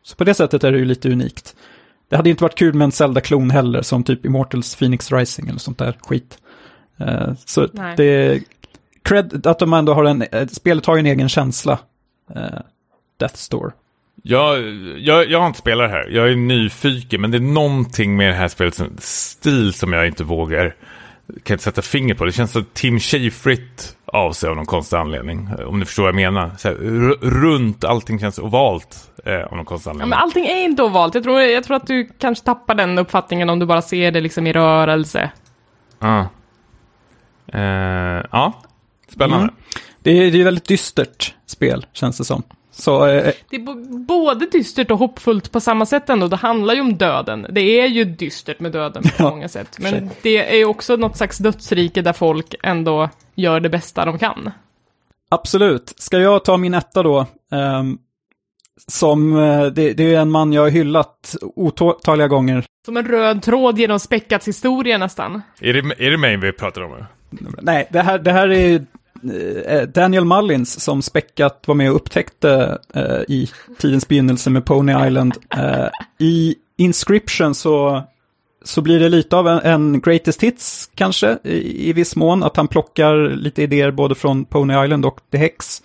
Så 0.03 0.15
på 0.15 0.23
det 0.23 0.33
sättet 0.33 0.63
är 0.63 0.71
det 0.71 0.77
ju 0.77 0.85
lite 0.85 1.09
unikt. 1.11 1.55
Det 2.09 2.15
hade 2.15 2.29
inte 2.29 2.43
varit 2.43 2.57
kul 2.57 2.73
med 2.73 2.85
en 2.85 2.91
Zelda-klon 2.91 3.51
heller, 3.51 3.81
som 3.81 4.03
typ 4.03 4.25
Immortals 4.25 4.75
Phoenix 4.75 5.11
Rising 5.11 5.47
eller 5.47 5.59
sånt 5.59 5.77
där 5.77 5.97
skit. 6.01 6.37
Eh, 6.97 7.33
så 7.45 7.67
Nej. 7.73 7.93
det 7.97 8.03
är 8.03 8.39
cred 9.03 9.47
att 9.47 9.59
de 9.59 9.73
ändå 9.73 9.93
har 9.93 10.03
en, 10.03 10.25
spelet 10.49 10.85
har 10.85 10.95
ju 10.95 10.99
en 10.99 11.05
egen 11.05 11.29
känsla. 11.29 11.79
Eh, 12.35 12.59
Death 13.19 13.35
Store. 13.35 13.71
Jag, 14.23 14.59
jag, 14.99 15.29
jag 15.29 15.39
har 15.39 15.47
inte 15.47 15.59
spelat 15.59 15.89
det 15.89 15.97
här. 15.97 16.09
Jag 16.09 16.31
är 16.31 16.35
nyfiken, 16.35 17.21
men 17.21 17.31
det 17.31 17.37
är 17.37 17.39
någonting 17.39 18.15
med 18.15 18.29
det 18.29 18.35
här 18.35 18.47
spelets 18.47 18.81
stil 18.97 19.73
som 19.73 19.93
jag 19.93 20.07
inte 20.07 20.23
vågar 20.23 20.75
kan 21.43 21.53
inte 21.53 21.63
sätta 21.63 21.81
finger 21.81 22.13
på. 22.13 22.25
Det 22.25 22.31
känns 22.31 22.51
som 22.51 22.65
Tim 22.73 22.99
Schaferigt 22.99 23.97
av 24.05 24.31
sig 24.31 24.49
av 24.49 24.55
någon 24.55 24.65
konstig 24.65 24.97
anledning. 24.97 25.49
Om 25.67 25.79
ni 25.79 25.85
förstår 25.85 26.03
vad 26.03 26.09
jag 26.09 26.15
menar. 26.33 26.51
Så 26.57 26.67
här, 26.67 26.75
runt, 27.21 27.83
allting 27.83 28.19
känns 28.19 28.39
ovalt 28.39 29.11
eh, 29.25 29.41
av 29.41 29.55
någon 29.55 29.65
konstig 29.65 29.89
Ja, 29.89 29.91
anledning. 29.91 30.09
men 30.09 30.19
allting 30.19 30.45
är 30.45 30.63
inte 30.63 30.83
ovalt. 30.83 31.15
Jag 31.15 31.23
tror, 31.23 31.41
jag 31.41 31.63
tror 31.63 31.77
att 31.77 31.87
du 31.87 32.09
kanske 32.19 32.45
tappar 32.45 32.75
den 32.75 32.97
uppfattningen 32.97 33.49
om 33.49 33.59
du 33.59 33.65
bara 33.65 33.81
ser 33.81 34.11
det 34.11 34.21
liksom 34.21 34.47
i 34.47 34.53
rörelse. 34.53 35.31
Ah. 35.99 36.23
Eh, 37.53 38.23
ja, 38.31 38.61
spännande. 39.09 39.43
Mm. 39.43 39.55
Det 39.99 40.11
är 40.11 40.31
det 40.31 40.37
är 40.37 40.39
ett 40.39 40.45
väldigt 40.45 40.67
dystert 40.67 41.33
spel, 41.45 41.85
känns 41.93 42.17
det 42.17 42.25
som. 42.25 42.43
Så 42.79 43.07
eh, 43.07 43.33
Det 43.49 43.55
är 43.55 43.99
både 44.05 44.45
dystert 44.45 44.91
och 44.91 44.97
hoppfullt 44.97 45.51
på 45.51 45.59
samma 45.59 45.85
sätt 45.85 46.09
ändå. 46.09 46.27
Det 46.27 46.35
handlar 46.35 46.73
ju 46.73 46.81
om 46.81 46.97
döden. 46.97 47.47
Det 47.49 47.61
är 47.61 47.87
ju 47.87 48.05
dystert 48.05 48.59
med 48.59 48.71
döden 48.71 49.03
på 49.03 49.09
Ja, 49.17 49.29
många 49.29 49.47
sätt. 49.47 49.77
Men 49.79 50.09
det 50.21 50.51
är 50.53 50.57
ju 50.57 50.65
också 50.65 50.95
något 50.95 51.17
slags 51.17 51.37
dödsrike 51.37 52.01
där 52.01 52.13
folk 52.13 52.55
ändå 52.63 53.09
gör 53.35 53.59
det 53.59 53.69
bästa 53.69 54.05
de 54.05 54.19
kan. 54.19 54.51
Absolut. 55.29 55.93
Ska 55.97 56.19
jag 56.19 56.45
ta 56.45 56.57
min 56.57 56.73
etta 56.73 57.03
då? 57.03 57.25
Ehm, 57.51 57.97
som, 58.87 59.39
eh, 59.39 59.65
det, 59.65 59.93
det 59.93 60.15
är 60.15 60.19
en 60.19 60.31
man 60.31 60.53
jag 60.53 60.61
har 60.61 60.69
hyllat 60.69 61.35
otaliga 61.41 62.27
gånger. 62.27 62.65
Som 62.85 62.97
en 62.97 63.07
röd 63.07 63.41
tråd 63.43 63.79
genom 63.79 63.99
Späckats 63.99 64.47
historia 64.47 64.97
nästan. 64.97 65.41
Är, 65.61 65.73
det, 65.73 66.05
är 66.05 66.11
det 66.11 66.17
mig 66.17 66.37
vi 66.37 66.51
pratar 66.51 66.81
om? 66.81 67.05
Nej, 67.61 67.87
det 67.91 68.01
här, 68.01 68.19
det 68.19 68.31
här 68.31 68.49
är 68.49 68.73
eh, 68.73 68.81
Eh, 69.23 69.75
eh, 69.75 69.87
Daniel 69.87 70.25
Mullins 70.25 70.79
som 70.79 71.01
Späckat 71.01 71.67
var 71.67 71.75
med 71.75 71.89
och 71.89 71.95
upptäckte 71.95 72.77
eh, 72.93 73.21
i 73.27 73.49
tidens 73.77 74.07
begynnelse 74.07 74.49
med 74.49 74.65
Pony 74.65 75.07
Island. 75.07 75.33
Eh, 75.49 75.87
I 76.19 76.55
Inscription 76.77 77.55
så, 77.55 78.03
så 78.63 78.81
blir 78.81 78.99
det 78.99 79.09
lite 79.09 79.35
av 79.35 79.47
en, 79.47 79.59
en 79.59 80.01
greatest 80.01 80.43
hits 80.43 80.89
kanske 80.95 81.37
i, 81.43 81.89
i 81.89 81.93
viss 81.93 82.15
mån. 82.15 82.43
Att 82.43 82.57
han 82.57 82.67
plockar 82.67 83.35
lite 83.35 83.63
idéer 83.63 83.91
både 83.91 84.15
från 84.15 84.45
Pony 84.45 84.83
Island 84.83 85.05
och 85.05 85.19
The 85.31 85.37
Hex. 85.37 85.81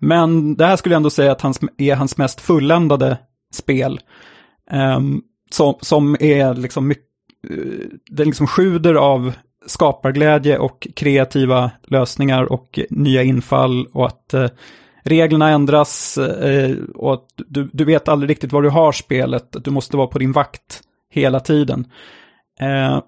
Men 0.00 0.54
det 0.54 0.66
här 0.66 0.76
skulle 0.76 0.92
jag 0.92 0.98
ändå 1.00 1.10
säga 1.10 1.32
att 1.32 1.40
hans, 1.40 1.60
är 1.78 1.94
hans 1.94 2.16
mest 2.16 2.40
fulländade 2.40 3.18
spel. 3.54 4.00
Ehm, 4.70 5.22
som, 5.50 5.74
som 5.80 6.16
är 6.20 6.54
liksom 6.54 6.88
mycket, 6.88 7.04
eh, 7.50 7.88
det 8.10 8.24
liksom 8.24 8.46
sjuder 8.46 8.94
av 8.94 9.32
skaparglädje 9.68 10.58
och 10.58 10.88
kreativa 10.96 11.70
lösningar 11.86 12.52
och 12.52 12.78
nya 12.90 13.22
infall 13.22 13.86
och 13.92 14.06
att 14.06 14.34
eh, 14.34 14.48
reglerna 15.04 15.48
ändras 15.48 16.18
eh, 16.18 16.76
och 16.94 17.14
att 17.14 17.26
du, 17.36 17.70
du 17.72 17.84
vet 17.84 18.08
aldrig 18.08 18.30
riktigt 18.30 18.52
var 18.52 18.62
du 18.62 18.68
har 18.68 18.92
spelet, 18.92 19.56
att 19.56 19.64
du 19.64 19.70
måste 19.70 19.96
vara 19.96 20.06
på 20.06 20.18
din 20.18 20.32
vakt 20.32 20.80
hela 21.10 21.40
tiden. 21.40 21.84
Eh, 22.60 23.02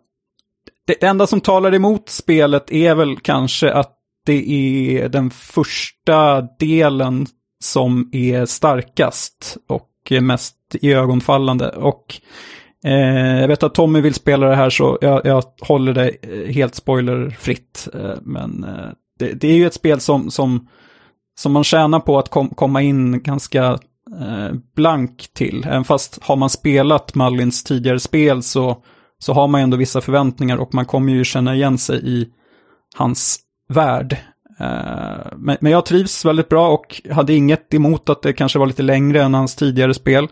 det, 0.87 0.97
det 1.01 1.07
enda 1.07 1.27
som 1.27 1.41
talar 1.41 1.75
emot 1.75 2.09
spelet 2.09 2.73
är 2.73 2.95
väl 2.95 3.17
kanske 3.17 3.73
att 3.73 3.97
det 4.27 4.51
är 4.51 5.09
den 5.09 5.31
första 5.31 6.41
delen 6.41 7.27
som 7.65 8.11
är 8.13 8.47
starkast 8.47 9.57
och 9.69 10.13
mest 10.21 10.57
iögonfallande. 10.73 11.69
Och 11.69 12.21
eh, 12.85 13.41
jag 13.41 13.49
vet 13.49 13.63
att 13.63 13.75
Tommy 13.75 14.01
vill 14.01 14.15
spela 14.15 14.47
det 14.47 14.57
här 14.57 14.71
så 14.71 14.99
jag, 15.01 15.27
jag 15.27 15.45
håller 15.61 15.93
det 15.93 16.09
eh, 16.09 16.53
helt 16.53 16.75
spoilerfritt. 16.75 17.89
Eh, 17.95 18.15
men 18.23 18.65
eh, 18.65 18.91
det, 19.19 19.33
det 19.33 19.49
är 19.49 19.57
ju 19.57 19.67
ett 19.67 19.75
spel 19.75 20.01
som, 20.01 20.31
som, 20.31 20.69
som 21.39 21.53
man 21.53 21.65
tjänar 21.65 22.01
på 22.01 22.19
att 22.19 22.29
kom, 22.29 22.49
komma 22.49 22.83
in 22.83 23.23
ganska 23.23 23.65
eh, 24.21 24.53
blank 24.77 25.29
till. 25.35 25.65
Även 25.67 25.85
fast 25.85 26.19
har 26.23 26.37
man 26.37 26.51
spelat 26.51 27.15
Mallins 27.15 27.65
tidigare 27.65 28.01
spel 28.01 28.43
så, 28.43 28.83
så 29.19 29.33
har 29.33 29.49
man 29.49 29.61
ändå 29.61 29.77
vissa 29.77 30.01
förväntningar 30.01 30.57
och 30.57 30.75
man 30.75 30.87
kommer 30.87 31.13
ju 31.13 31.25
känna 31.25 31.55
igen 31.55 31.79
sig 31.79 32.01
i 32.05 32.29
hans 32.97 33.39
värld. 33.69 34.17
Eh, 34.61 35.33
men, 35.37 35.57
men 35.61 35.73
jag 35.73 35.87
trivs 35.87 36.25
väldigt 36.25 36.49
bra 36.49 36.69
och 36.69 37.03
hade 37.11 37.35
inget 37.35 37.75
emot 37.75 38.09
att 38.09 38.23
det 38.23 38.33
kanske 38.33 38.59
var 38.59 38.67
lite 38.67 38.83
längre 38.83 39.23
än 39.23 39.35
hans 39.35 39.57
tidigare 39.57 39.95
spel. 39.95 40.29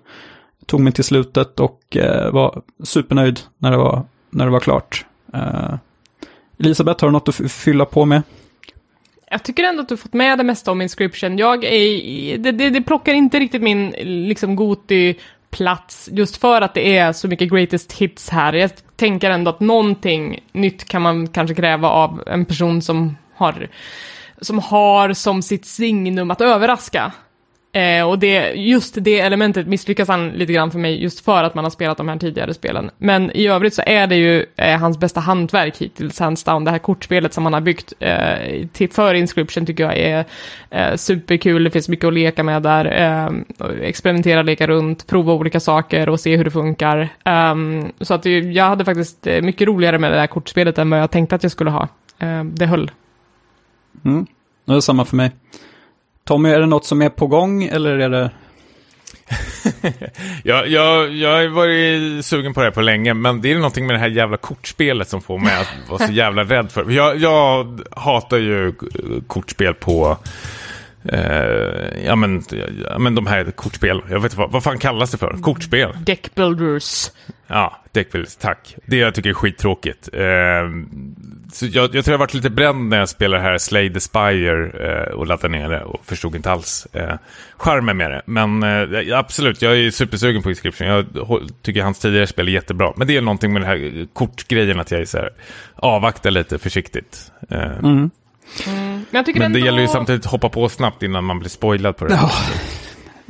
Tog 0.69 0.81
mig 0.81 0.93
till 0.93 1.05
slutet 1.05 1.61
och 1.61 1.97
eh, 1.97 2.33
var 2.33 2.63
supernöjd 2.85 3.41
när 3.59 3.71
det 3.71 3.77
var, 3.77 4.03
när 4.31 4.45
det 4.45 4.51
var 4.51 4.61
klart. 4.61 5.07
Eh, 5.35 5.75
Elisabeth, 6.59 7.05
har 7.05 7.09
du 7.09 7.13
något 7.13 7.29
att 7.29 7.53
fylla 7.53 7.85
på 7.85 8.05
med? 8.05 8.23
Jag 9.31 9.43
tycker 9.43 9.65
ändå 9.65 9.83
att 9.83 9.89
du 9.89 9.97
fått 9.97 10.13
med 10.13 10.39
det 10.39 10.45
mesta 10.45 10.71
om 10.71 10.83
Inscription. 10.83 11.39
Jag 11.39 11.65
är, 11.65 12.39
det, 12.39 12.53
det, 12.53 12.71
det 12.71 12.83
plockar 12.83 13.15
inte 13.15 13.39
riktigt 13.39 13.63
min 13.63 13.91
liksom 14.29 14.57
Goti-plats 14.57 16.09
just 16.13 16.37
för 16.37 16.63
att 16.63 16.75
det 16.75 16.97
är 16.97 17.13
så 17.13 17.29
mycket 17.29 17.51
greatest 17.51 17.93
hits 17.93 18.29
här. 18.31 18.53
Jag 18.53 18.71
tänker 18.97 19.31
ändå 19.31 19.51
att 19.51 19.61
någonting 19.61 20.41
nytt 20.53 20.85
kan 20.85 21.03
man 21.03 21.29
kanske 21.29 21.55
kräva 21.55 21.89
av 21.91 22.23
en 22.27 22.45
person 22.45 22.83
som 22.83 23.17
har, 23.35 23.69
som 24.41 24.59
har 24.59 25.13
som 25.13 25.43
sitt 25.43 25.67
signum 25.67 26.31
att 26.31 26.41
överraska. 26.41 27.13
Eh, 27.73 28.09
och 28.09 28.19
det, 28.19 28.53
just 28.53 28.97
det 29.01 29.21
elementet 29.21 29.67
misslyckas 29.67 30.09
han 30.09 30.31
lite 30.31 30.53
grann 30.53 30.71
för 30.71 30.79
mig 30.79 31.03
just 31.03 31.25
för 31.25 31.45
att 31.45 31.55
man 31.55 31.65
har 31.65 31.71
spelat 31.71 31.97
de 31.97 32.09
här 32.09 32.17
tidigare 32.17 32.55
spelen. 32.55 32.91
Men 32.99 33.31
i 33.31 33.47
övrigt 33.47 33.75
så 33.75 33.83
är 33.87 34.07
det 34.07 34.17
ju 34.17 34.47
eh, 34.57 34.79
hans 34.79 34.99
bästa 34.99 35.21
hantverk 35.21 35.77
hittills, 35.79 36.19
hands 36.19 36.45
down. 36.45 36.65
Det 36.65 36.71
här 36.71 36.79
kortspelet 36.79 37.35
som 37.35 37.45
han 37.45 37.53
har 37.53 37.61
byggt 37.61 37.93
eh, 37.99 38.67
till, 38.73 38.91
för 38.91 39.15
Inscription 39.15 39.67
tycker 39.67 39.85
jag 39.85 39.97
är 39.99 40.25
eh, 40.71 40.97
superkul. 40.97 41.65
Det 41.65 41.71
finns 41.71 41.89
mycket 41.89 42.07
att 42.07 42.15
leka 42.15 42.43
med 42.43 42.63
där. 42.63 42.85
Eh, 42.85 43.31
experimentera, 43.83 44.43
leka 44.43 44.67
runt, 44.67 45.07
prova 45.07 45.33
olika 45.33 45.61
saker 45.61 46.09
och 46.09 46.21
se 46.21 46.37
hur 46.37 46.45
det 46.45 46.51
funkar. 46.51 47.09
Um, 47.25 47.93
så 48.01 48.15
att 48.15 48.25
jag 48.25 48.65
hade 48.65 48.85
faktiskt 48.85 49.27
eh, 49.27 49.43
mycket 49.43 49.69
roligare 49.69 49.99
med 49.99 50.13
det 50.13 50.19
här 50.19 50.27
kortspelet 50.27 50.79
än 50.79 50.91
vad 50.91 51.01
jag 51.01 51.11
tänkte 51.11 51.35
att 51.35 51.43
jag 51.43 51.53
skulle 51.53 51.71
ha. 51.71 51.89
Ehm, 52.19 52.55
det 52.55 52.67
höll. 52.67 52.91
Mm. 54.05 54.27
Det 54.65 54.73
är 54.75 54.81
samma 54.81 55.05
för 55.05 55.17
mig. 55.17 55.31
Tommy, 56.29 56.49
är 56.51 56.61
det 56.61 56.67
något 56.67 56.85
som 56.85 57.03
är 57.03 57.09
på 57.09 57.27
gång 57.27 57.65
eller 57.65 57.99
är 57.99 58.09
det... 58.09 58.31
jag, 60.45 60.69
jag, 60.69 61.13
jag 61.13 61.31
har 61.31 61.49
varit 61.49 62.25
sugen 62.25 62.55
på 62.55 62.61
det 62.61 62.67
här 62.67 62.71
på 62.71 62.81
länge, 62.81 63.15
men 63.15 63.41
det 63.41 63.53
är 63.53 63.55
någonting 63.55 63.87
med 63.87 63.95
det 63.95 64.01
här 64.01 64.09
jävla 64.09 64.37
kortspelet 64.37 65.09
som 65.09 65.23
får 65.23 65.39
mig 65.39 65.61
att 65.61 65.91
vara 65.91 66.07
så 66.07 66.13
jävla 66.13 66.45
rädd 66.45 66.73
för. 66.73 66.91
Jag, 66.91 67.17
jag 67.17 67.81
hatar 67.97 68.37
ju 68.37 68.73
kortspel 69.27 69.75
på 69.75 70.17
Eh, 71.13 72.05
ja, 72.07 72.17
men, 72.17 72.43
ja 72.85 72.99
men 72.99 73.15
de 73.15 73.27
här 73.27 73.45
kortspel, 73.45 74.03
jag 74.11 74.21
vet 74.21 74.33
inte 74.33 74.37
vad, 74.37 74.51
vad 74.51 74.63
fan 74.63 74.79
kallas 74.79 75.11
det 75.11 75.19
för? 75.19 75.37
Kortspel? 75.43 75.91
Deckbuilders. 76.05 77.11
Ja, 77.47 77.83
deckbuilders, 77.93 78.37
tack. 78.37 78.77
Det 78.87 78.97
jag 78.97 79.15
tycker 79.15 79.31
är 79.31 79.35
skittråkigt. 79.35 80.09
Eh, 80.13 80.23
så 81.53 81.67
jag, 81.67 81.95
jag 81.95 82.05
tror 82.05 82.13
jag 82.13 82.19
varit 82.19 82.35
lite 82.35 82.51
bränd 82.51 82.89
när 82.89 82.99
jag 82.99 83.09
spelade 83.09 83.43
här 83.43 83.59
Slay 83.59 83.93
the 83.93 84.01
Spire 84.01 84.67
eh, 84.67 85.15
och 85.15 85.27
laddade 85.27 85.49
ner 85.49 85.69
det 85.69 85.85
och 85.85 86.05
förstod 86.05 86.37
inte 86.37 86.51
alls 86.51 86.87
eh, 86.93 87.15
charmen 87.57 87.97
med 87.97 88.11
det. 88.11 88.23
Men 88.27 88.63
eh, 88.63 89.19
absolut, 89.19 89.63
jag 89.63 89.79
är 89.79 89.91
supersugen 89.91 90.43
på 90.43 90.51
Inscription. 90.51 90.87
Jag 90.87 91.07
tycker 91.63 91.83
hans 91.83 91.99
tidigare 91.99 92.27
spel 92.27 92.49
är 92.49 92.53
jättebra. 92.53 92.93
Men 92.97 93.07
det 93.07 93.17
är 93.17 93.21
någonting 93.21 93.53
med 93.53 93.63
den 93.63 93.69
här 93.69 94.07
kortgrejen 94.13 94.81
att 94.81 94.91
jag 94.91 95.01
är 95.01 95.05
så 95.05 95.19
här, 95.19 95.31
avvaktar 95.75 96.31
lite 96.31 96.59
försiktigt. 96.59 97.33
Eh, 97.51 97.79
mm. 97.79 98.11
Mm, 98.67 99.05
men, 99.11 99.25
men 99.35 99.43
ändå... 99.43 99.59
det 99.59 99.65
gäller 99.65 99.81
ju 99.81 99.89
samtidigt 99.89 100.27
att 100.27 100.33
hoppa 100.33 100.49
på 100.49 100.69
snabbt 100.69 101.03
innan 101.03 101.25
man 101.25 101.39
blir 101.39 101.51
spoilad 101.51 101.97
på 101.97 102.05
det. 102.05 102.15
Ja. 102.15 102.31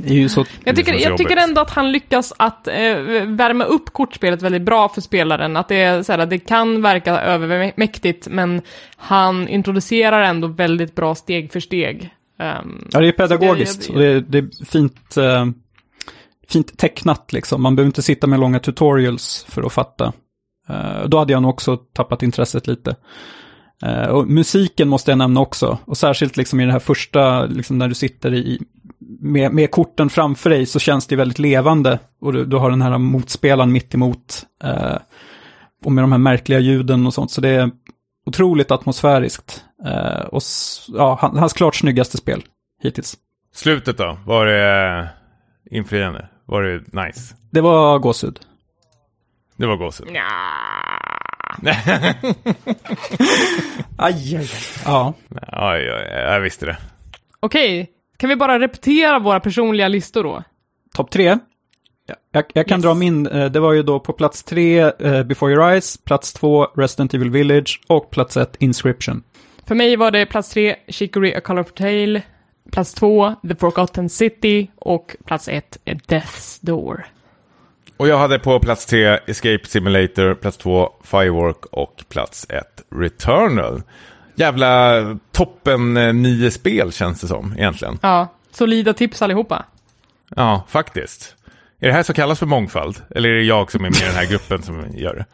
Det 0.00 0.14
är 0.14 0.18
ju 0.18 0.28
så... 0.28 0.44
Jag 0.64 0.76
tycker, 0.76 0.94
jag 0.94 1.18
tycker 1.18 1.36
ändå 1.36 1.60
att 1.60 1.70
han 1.70 1.92
lyckas 1.92 2.32
att 2.36 2.68
eh, 2.68 2.74
värma 3.26 3.64
upp 3.64 3.92
kortspelet 3.92 4.42
väldigt 4.42 4.62
bra 4.62 4.88
för 4.88 5.00
spelaren. 5.00 5.56
Att 5.56 5.68
det, 5.68 5.76
är, 5.76 6.02
så 6.02 6.12
här, 6.12 6.26
det 6.26 6.38
kan 6.38 6.82
verka 6.82 7.20
övermäktigt, 7.20 8.28
men 8.28 8.62
han 8.96 9.48
introducerar 9.48 10.22
ändå 10.22 10.48
väldigt 10.48 10.94
bra 10.94 11.14
steg 11.14 11.52
för 11.52 11.60
steg. 11.60 12.10
Um, 12.40 12.88
ja, 12.92 13.00
det 13.00 13.08
är 13.08 13.12
pedagogiskt 13.12 13.90
och 13.90 13.98
det, 13.98 14.20
det 14.20 14.38
är 14.38 14.64
fint, 14.64 15.16
uh, 15.18 15.46
fint 16.48 16.78
tecknat 16.78 17.32
liksom. 17.32 17.62
Man 17.62 17.76
behöver 17.76 17.88
inte 17.88 18.02
sitta 18.02 18.26
med 18.26 18.40
långa 18.40 18.58
tutorials 18.58 19.46
för 19.48 19.62
att 19.62 19.72
fatta. 19.72 20.12
Uh, 20.70 21.04
då 21.06 21.18
hade 21.18 21.32
jag 21.32 21.42
nog 21.42 21.50
också 21.50 21.76
tappat 21.76 22.22
intresset 22.22 22.66
lite. 22.66 22.96
Uh, 23.86 24.08
och 24.08 24.28
musiken 24.28 24.88
måste 24.88 25.10
jag 25.10 25.18
nämna 25.18 25.40
också. 25.40 25.78
Och 25.84 25.96
särskilt 25.96 26.36
liksom 26.36 26.60
i 26.60 26.66
det 26.66 26.72
här 26.72 26.78
första, 26.78 27.46
liksom 27.46 27.78
när 27.78 27.88
du 27.88 27.94
sitter 27.94 28.34
i, 28.34 28.58
med, 29.20 29.52
med 29.52 29.70
korten 29.70 30.10
framför 30.10 30.50
dig 30.50 30.66
så 30.66 30.78
känns 30.78 31.06
det 31.06 31.16
väldigt 31.16 31.38
levande. 31.38 31.98
Och 32.20 32.32
du, 32.32 32.44
du 32.44 32.56
har 32.56 32.70
den 32.70 32.82
här 32.82 32.98
motspelaren 32.98 33.72
mitt 33.72 33.94
emot. 33.94 34.46
Uh, 34.64 34.96
och 35.84 35.92
med 35.92 36.04
de 36.04 36.12
här 36.12 36.18
märkliga 36.18 36.58
ljuden 36.58 37.06
och 37.06 37.14
sånt. 37.14 37.30
Så 37.30 37.40
det 37.40 37.48
är 37.48 37.70
otroligt 38.26 38.70
atmosfäriskt. 38.70 39.64
Uh, 39.86 40.20
och 40.20 40.42
ja, 40.88 41.18
hans 41.20 41.52
klart 41.52 41.74
snyggaste 41.74 42.16
spel 42.16 42.42
hittills. 42.82 43.16
Slutet 43.54 43.98
då? 43.98 44.18
Var 44.26 44.46
det 44.46 45.08
infriande? 45.70 46.28
Var 46.46 46.62
det 46.62 47.06
nice? 47.06 47.34
Det 47.50 47.60
var 47.60 47.98
gåshud. 47.98 48.40
Det 49.56 49.66
var 49.66 49.76
gåshud? 49.76 50.08
Ja. 50.12 50.22
aj, 53.96 54.36
aj, 54.36 54.48
Ja. 54.84 55.12
Aj, 55.46 55.90
aj, 55.90 56.32
jag 56.32 56.40
visste 56.40 56.66
det. 56.66 56.76
Okej, 57.40 57.90
kan 58.16 58.30
vi 58.30 58.36
bara 58.36 58.58
repetera 58.58 59.18
våra 59.18 59.40
personliga 59.40 59.88
listor 59.88 60.24
då? 60.24 60.42
Topp 60.94 61.10
tre. 61.10 61.38
Jag, 62.32 62.44
jag 62.52 62.66
kan 62.66 62.78
yes. 62.78 62.84
dra 62.84 62.94
min, 62.94 63.26
eh, 63.26 63.50
det 63.50 63.60
var 63.60 63.72
ju 63.72 63.82
då 63.82 64.00
på 64.00 64.12
plats 64.12 64.42
tre 64.42 64.84
uh, 64.84 65.22
Before 65.22 65.52
Your 65.52 65.70
Eyes, 65.70 65.96
plats 65.96 66.32
två 66.32 66.64
Resident 66.64 67.14
Evil 67.14 67.30
Village 67.30 67.80
och 67.86 68.10
plats 68.10 68.36
ett 68.36 68.56
Inscription. 68.58 69.22
För 69.66 69.74
mig 69.74 69.96
var 69.96 70.10
det 70.10 70.26
plats 70.26 70.50
tre 70.50 70.76
Chicory 70.88 71.34
A 71.34 71.40
Colorful 71.40 71.72
Tale, 71.72 72.22
plats 72.72 72.94
två 72.94 73.34
The 73.48 73.54
Forgotten 73.54 74.08
City 74.08 74.70
och 74.76 75.16
plats 75.24 75.48
ett 75.48 75.78
Death's 75.84 76.58
Door. 76.60 77.06
Och 77.98 78.08
jag 78.08 78.18
hade 78.18 78.38
på 78.38 78.60
plats 78.60 78.86
tre 78.86 79.18
Escape 79.26 79.60
Simulator, 79.64 80.34
plats 80.34 80.56
två 80.56 80.90
Firework 81.02 81.66
och 81.66 82.04
plats 82.08 82.46
ett 82.48 82.82
Returnal. 82.94 83.82
Jävla 84.34 85.02
toppen 85.32 85.96
eh, 85.96 86.12
nio 86.12 86.50
spel 86.50 86.92
känns 86.92 87.20
det 87.20 87.26
som 87.26 87.54
egentligen. 87.58 87.98
Ja, 88.02 88.28
solida 88.50 88.92
tips 88.94 89.22
allihopa. 89.22 89.64
Ja, 90.36 90.64
faktiskt. 90.68 91.34
Är 91.80 91.86
det 91.86 91.92
här 91.92 92.02
som 92.02 92.14
kallas 92.14 92.38
för 92.38 92.46
mångfald? 92.46 92.96
Eller 93.10 93.28
är 93.28 93.34
det 93.34 93.42
jag 93.42 93.72
som 93.72 93.84
är 93.84 93.90
med 93.90 94.00
i 94.02 94.04
den 94.04 94.14
här 94.14 94.26
gruppen 94.26 94.62
som 94.62 94.84
gör 94.94 95.14
det? 95.14 95.24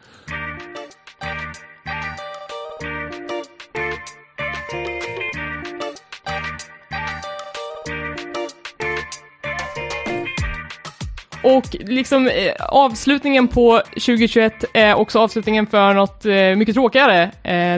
Och 11.45 11.75
liksom 11.79 12.27
eh, 12.27 12.53
avslutningen 12.59 13.47
på 13.47 13.81
2021 13.89 14.63
är 14.73 14.95
också 14.95 15.19
avslutningen 15.19 15.67
för 15.67 15.93
något 15.93 16.25
eh, 16.25 16.55
mycket 16.55 16.75
tråkigare. 16.75 17.23
Eh, 17.23 17.29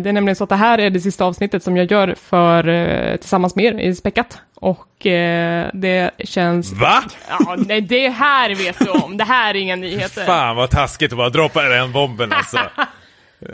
det 0.01 0.09
är 0.09 0.13
nämligen 0.13 0.35
så 0.35 0.43
att 0.43 0.49
det 0.49 0.55
här 0.55 0.77
är 0.77 0.89
det 0.89 0.99
sista 0.99 1.25
avsnittet 1.25 1.63
som 1.63 1.77
jag 1.77 1.91
gör 1.91 2.15
för 2.29 2.67
eh, 2.67 3.15
tillsammans 3.15 3.55
med 3.55 3.65
er 3.65 3.79
i 3.79 3.95
Späckat. 3.95 4.37
Och 4.55 5.05
eh, 5.05 5.69
det 5.73 6.11
känns... 6.19 6.73
Va? 6.73 7.03
Ja, 7.29 7.55
nej, 7.57 7.81
det 7.81 8.09
här 8.09 8.55
vet 8.55 8.79
du 8.79 8.89
om. 8.89 9.17
Det 9.17 9.23
här 9.23 9.49
är 9.55 9.59
inga 9.59 9.75
nyheter. 9.75 10.25
Fan 10.25 10.55
vad 10.55 10.69
taskigt 10.69 11.11
att 11.11 11.17
bara 11.17 11.29
droppa 11.29 11.63
den 11.63 11.91
bomben 11.91 12.33
alltså. 12.33 12.59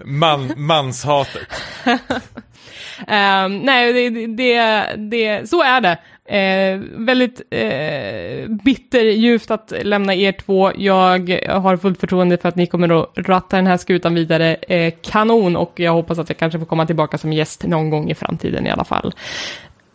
Man, 0.06 0.54
manshatet. 0.58 1.62
um, 1.86 3.58
nej, 3.64 3.94
det, 3.94 4.28
det, 4.28 4.86
det, 4.98 5.50
så 5.50 5.64
är 5.64 5.82
det. 5.82 5.98
Eh, 6.26 6.80
väldigt 6.96 7.42
eh, 7.50 8.50
bitterljuvt 8.50 9.52
att 9.52 9.74
lämna 9.82 10.16
er 10.16 10.32
två. 10.32 10.72
Jag 10.76 11.40
har 11.48 11.78
fullt 11.78 12.00
förtroende 12.00 12.38
för 12.38 12.50
att 12.50 12.56
ni 12.56 12.68
kommer 12.68 13.02
att 13.02 13.10
ratta 13.16 13.56
den 13.56 13.68
här 13.68 13.78
skutan 13.78 14.16
vidare. 14.16 14.56
Eh, 14.56 14.94
kanon 15.02 15.56
och 15.56 15.80
jag 15.80 15.94
hoppas 15.94 16.20
att 16.20 16.30
jag 16.30 16.38
kanske 16.38 16.60
får 16.60 16.66
komma 16.66 16.86
tillbaka 16.86 17.18
som 17.18 17.34
gäst 17.34 17.64
någon 17.64 17.90
gång 17.90 18.12
i 18.12 18.16
framtiden 18.16 18.68
i 18.68 18.70
alla 18.70 18.84
fall. 18.84 19.14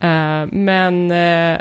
Eh, 0.00 0.46
men 0.46 1.10
eh, 1.10 1.60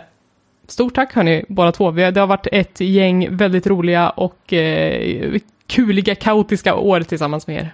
stort 0.68 0.96
tack 0.96 1.14
hörni, 1.14 1.46
båda 1.50 1.72
två. 1.72 1.92
Vi, 1.92 2.12
det 2.12 2.20
har 2.20 2.28
varit 2.28 2.48
ett 2.52 2.80
gäng 2.80 3.38
väldigt 3.38 3.68
roliga 3.68 4.10
och 4.10 4.54
eh, 4.54 5.40
kuliga, 5.68 6.16
kaotiska 6.16 6.76
år 6.76 7.02
tillsammans 7.02 7.48
med 7.48 7.56
er. 7.56 7.74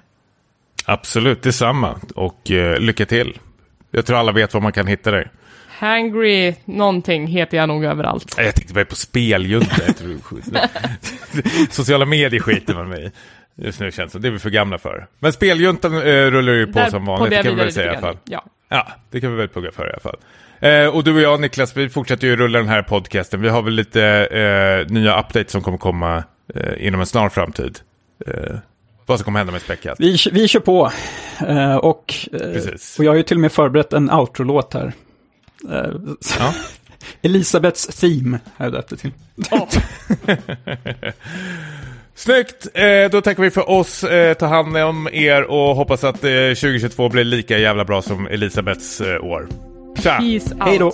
Absolut, 0.85 1.43
detsamma 1.43 1.99
och 2.15 2.51
eh, 2.51 2.79
lycka 2.79 3.05
till. 3.05 3.37
Jag 3.91 4.05
tror 4.05 4.17
alla 4.17 4.31
vet 4.31 4.53
var 4.53 4.61
man 4.61 4.71
kan 4.71 4.87
hitta 4.87 5.11
dig. 5.11 5.27
Hangry 5.79 6.55
någonting 6.65 7.27
heter 7.27 7.57
jag 7.57 7.67
nog 7.67 7.85
överallt. 7.85 8.35
Jag 8.37 8.55
tänkte 8.55 8.73
bara 8.73 8.85
på 8.85 8.95
speljunta. 8.95 9.81
Sociala 11.69 12.05
medier 12.05 12.39
skiter 12.39 12.73
man 12.73 12.89
mig 12.89 13.11
Just 13.55 13.79
nu 13.79 13.91
känns 13.91 14.13
det. 14.13 14.19
Det 14.19 14.27
är 14.27 14.31
vi 14.31 14.39
för 14.39 14.49
gamla 14.49 14.77
för. 14.77 15.07
Men 15.19 15.33
speljuntan 15.33 15.93
uh, 15.93 16.31
rullar 16.31 16.53
ju 16.53 16.65
på 16.65 16.79
Där, 16.79 16.89
som 16.89 17.05
vanligt, 17.05 17.29
på 17.29 17.35
det 17.35 17.43
kan 17.43 17.55
vi 17.55 17.63
väl 17.63 17.73
säga 17.73 17.85
i 17.85 17.89
alla 17.89 17.99
fall. 17.99 18.17
Ja. 18.23 18.45
Ja, 18.69 18.87
det 19.11 19.21
kan 19.21 19.31
vi 19.31 19.37
väl 19.37 19.47
plugga 19.47 19.71
för 19.71 19.87
i 19.87 19.91
alla 19.91 19.99
fall. 19.99 20.17
Eh, 20.59 20.87
och 20.87 21.03
du 21.03 21.15
och 21.15 21.21
jag 21.21 21.41
Niklas, 21.41 21.77
vi 21.77 21.89
fortsätter 21.89 22.27
ju 22.27 22.35
rulla 22.35 22.59
den 22.59 22.67
här 22.67 22.81
podcasten. 22.81 23.41
Vi 23.41 23.49
har 23.49 23.61
väl 23.61 23.73
lite 23.73 24.03
eh, 24.05 24.93
nya 24.93 25.19
updates 25.19 25.51
som 25.51 25.61
kommer 25.61 25.77
komma 25.77 26.23
eh, 26.55 26.87
inom 26.87 26.99
en 26.99 27.05
snar 27.05 27.29
framtid. 27.29 27.79
Eh, 28.27 28.55
vad 29.05 29.19
som 29.19 29.25
kommer 29.25 29.39
hända 29.39 29.53
med 29.53 29.61
Späckat. 29.61 29.99
Vi, 29.99 30.17
vi 30.31 30.47
kör 30.47 30.59
på. 30.59 30.91
Eh, 31.47 31.75
och, 31.75 32.13
eh, 32.33 32.63
och 32.97 33.03
jag 33.03 33.11
har 33.11 33.15
ju 33.15 33.23
till 33.23 33.37
och 33.37 33.41
med 33.41 33.51
förberett 33.51 33.93
en 33.93 34.11
outro-låt 34.11 34.73
här. 34.73 34.93
Eh, 35.71 35.89
Ja. 36.39 36.53
Elisabeths 37.21 37.87
theme 37.87 38.39
är 38.57 38.69
det 38.71 38.81
till. 38.83 39.11
Snyggt! 42.15 42.67
Eh, 42.73 43.09
då 43.11 43.21
tackar 43.21 43.43
vi 43.43 43.51
för 43.51 43.69
oss, 43.69 44.03
eh, 44.03 44.33
ta 44.33 44.45
hand 44.45 44.77
om 44.77 45.09
er 45.11 45.43
och 45.43 45.75
hoppas 45.75 46.03
att 46.03 46.23
eh, 46.23 46.29
2022 46.31 47.09
blir 47.09 47.23
lika 47.23 47.57
jävla 47.57 47.85
bra 47.85 48.01
som 48.01 48.27
Elisabeths 48.27 49.01
eh, 49.01 49.23
år. 49.23 49.47
Tja! 50.03 50.17
Peace 50.17 50.53
out. 50.53 50.63
Hej 50.63 50.77
då! 50.79 50.91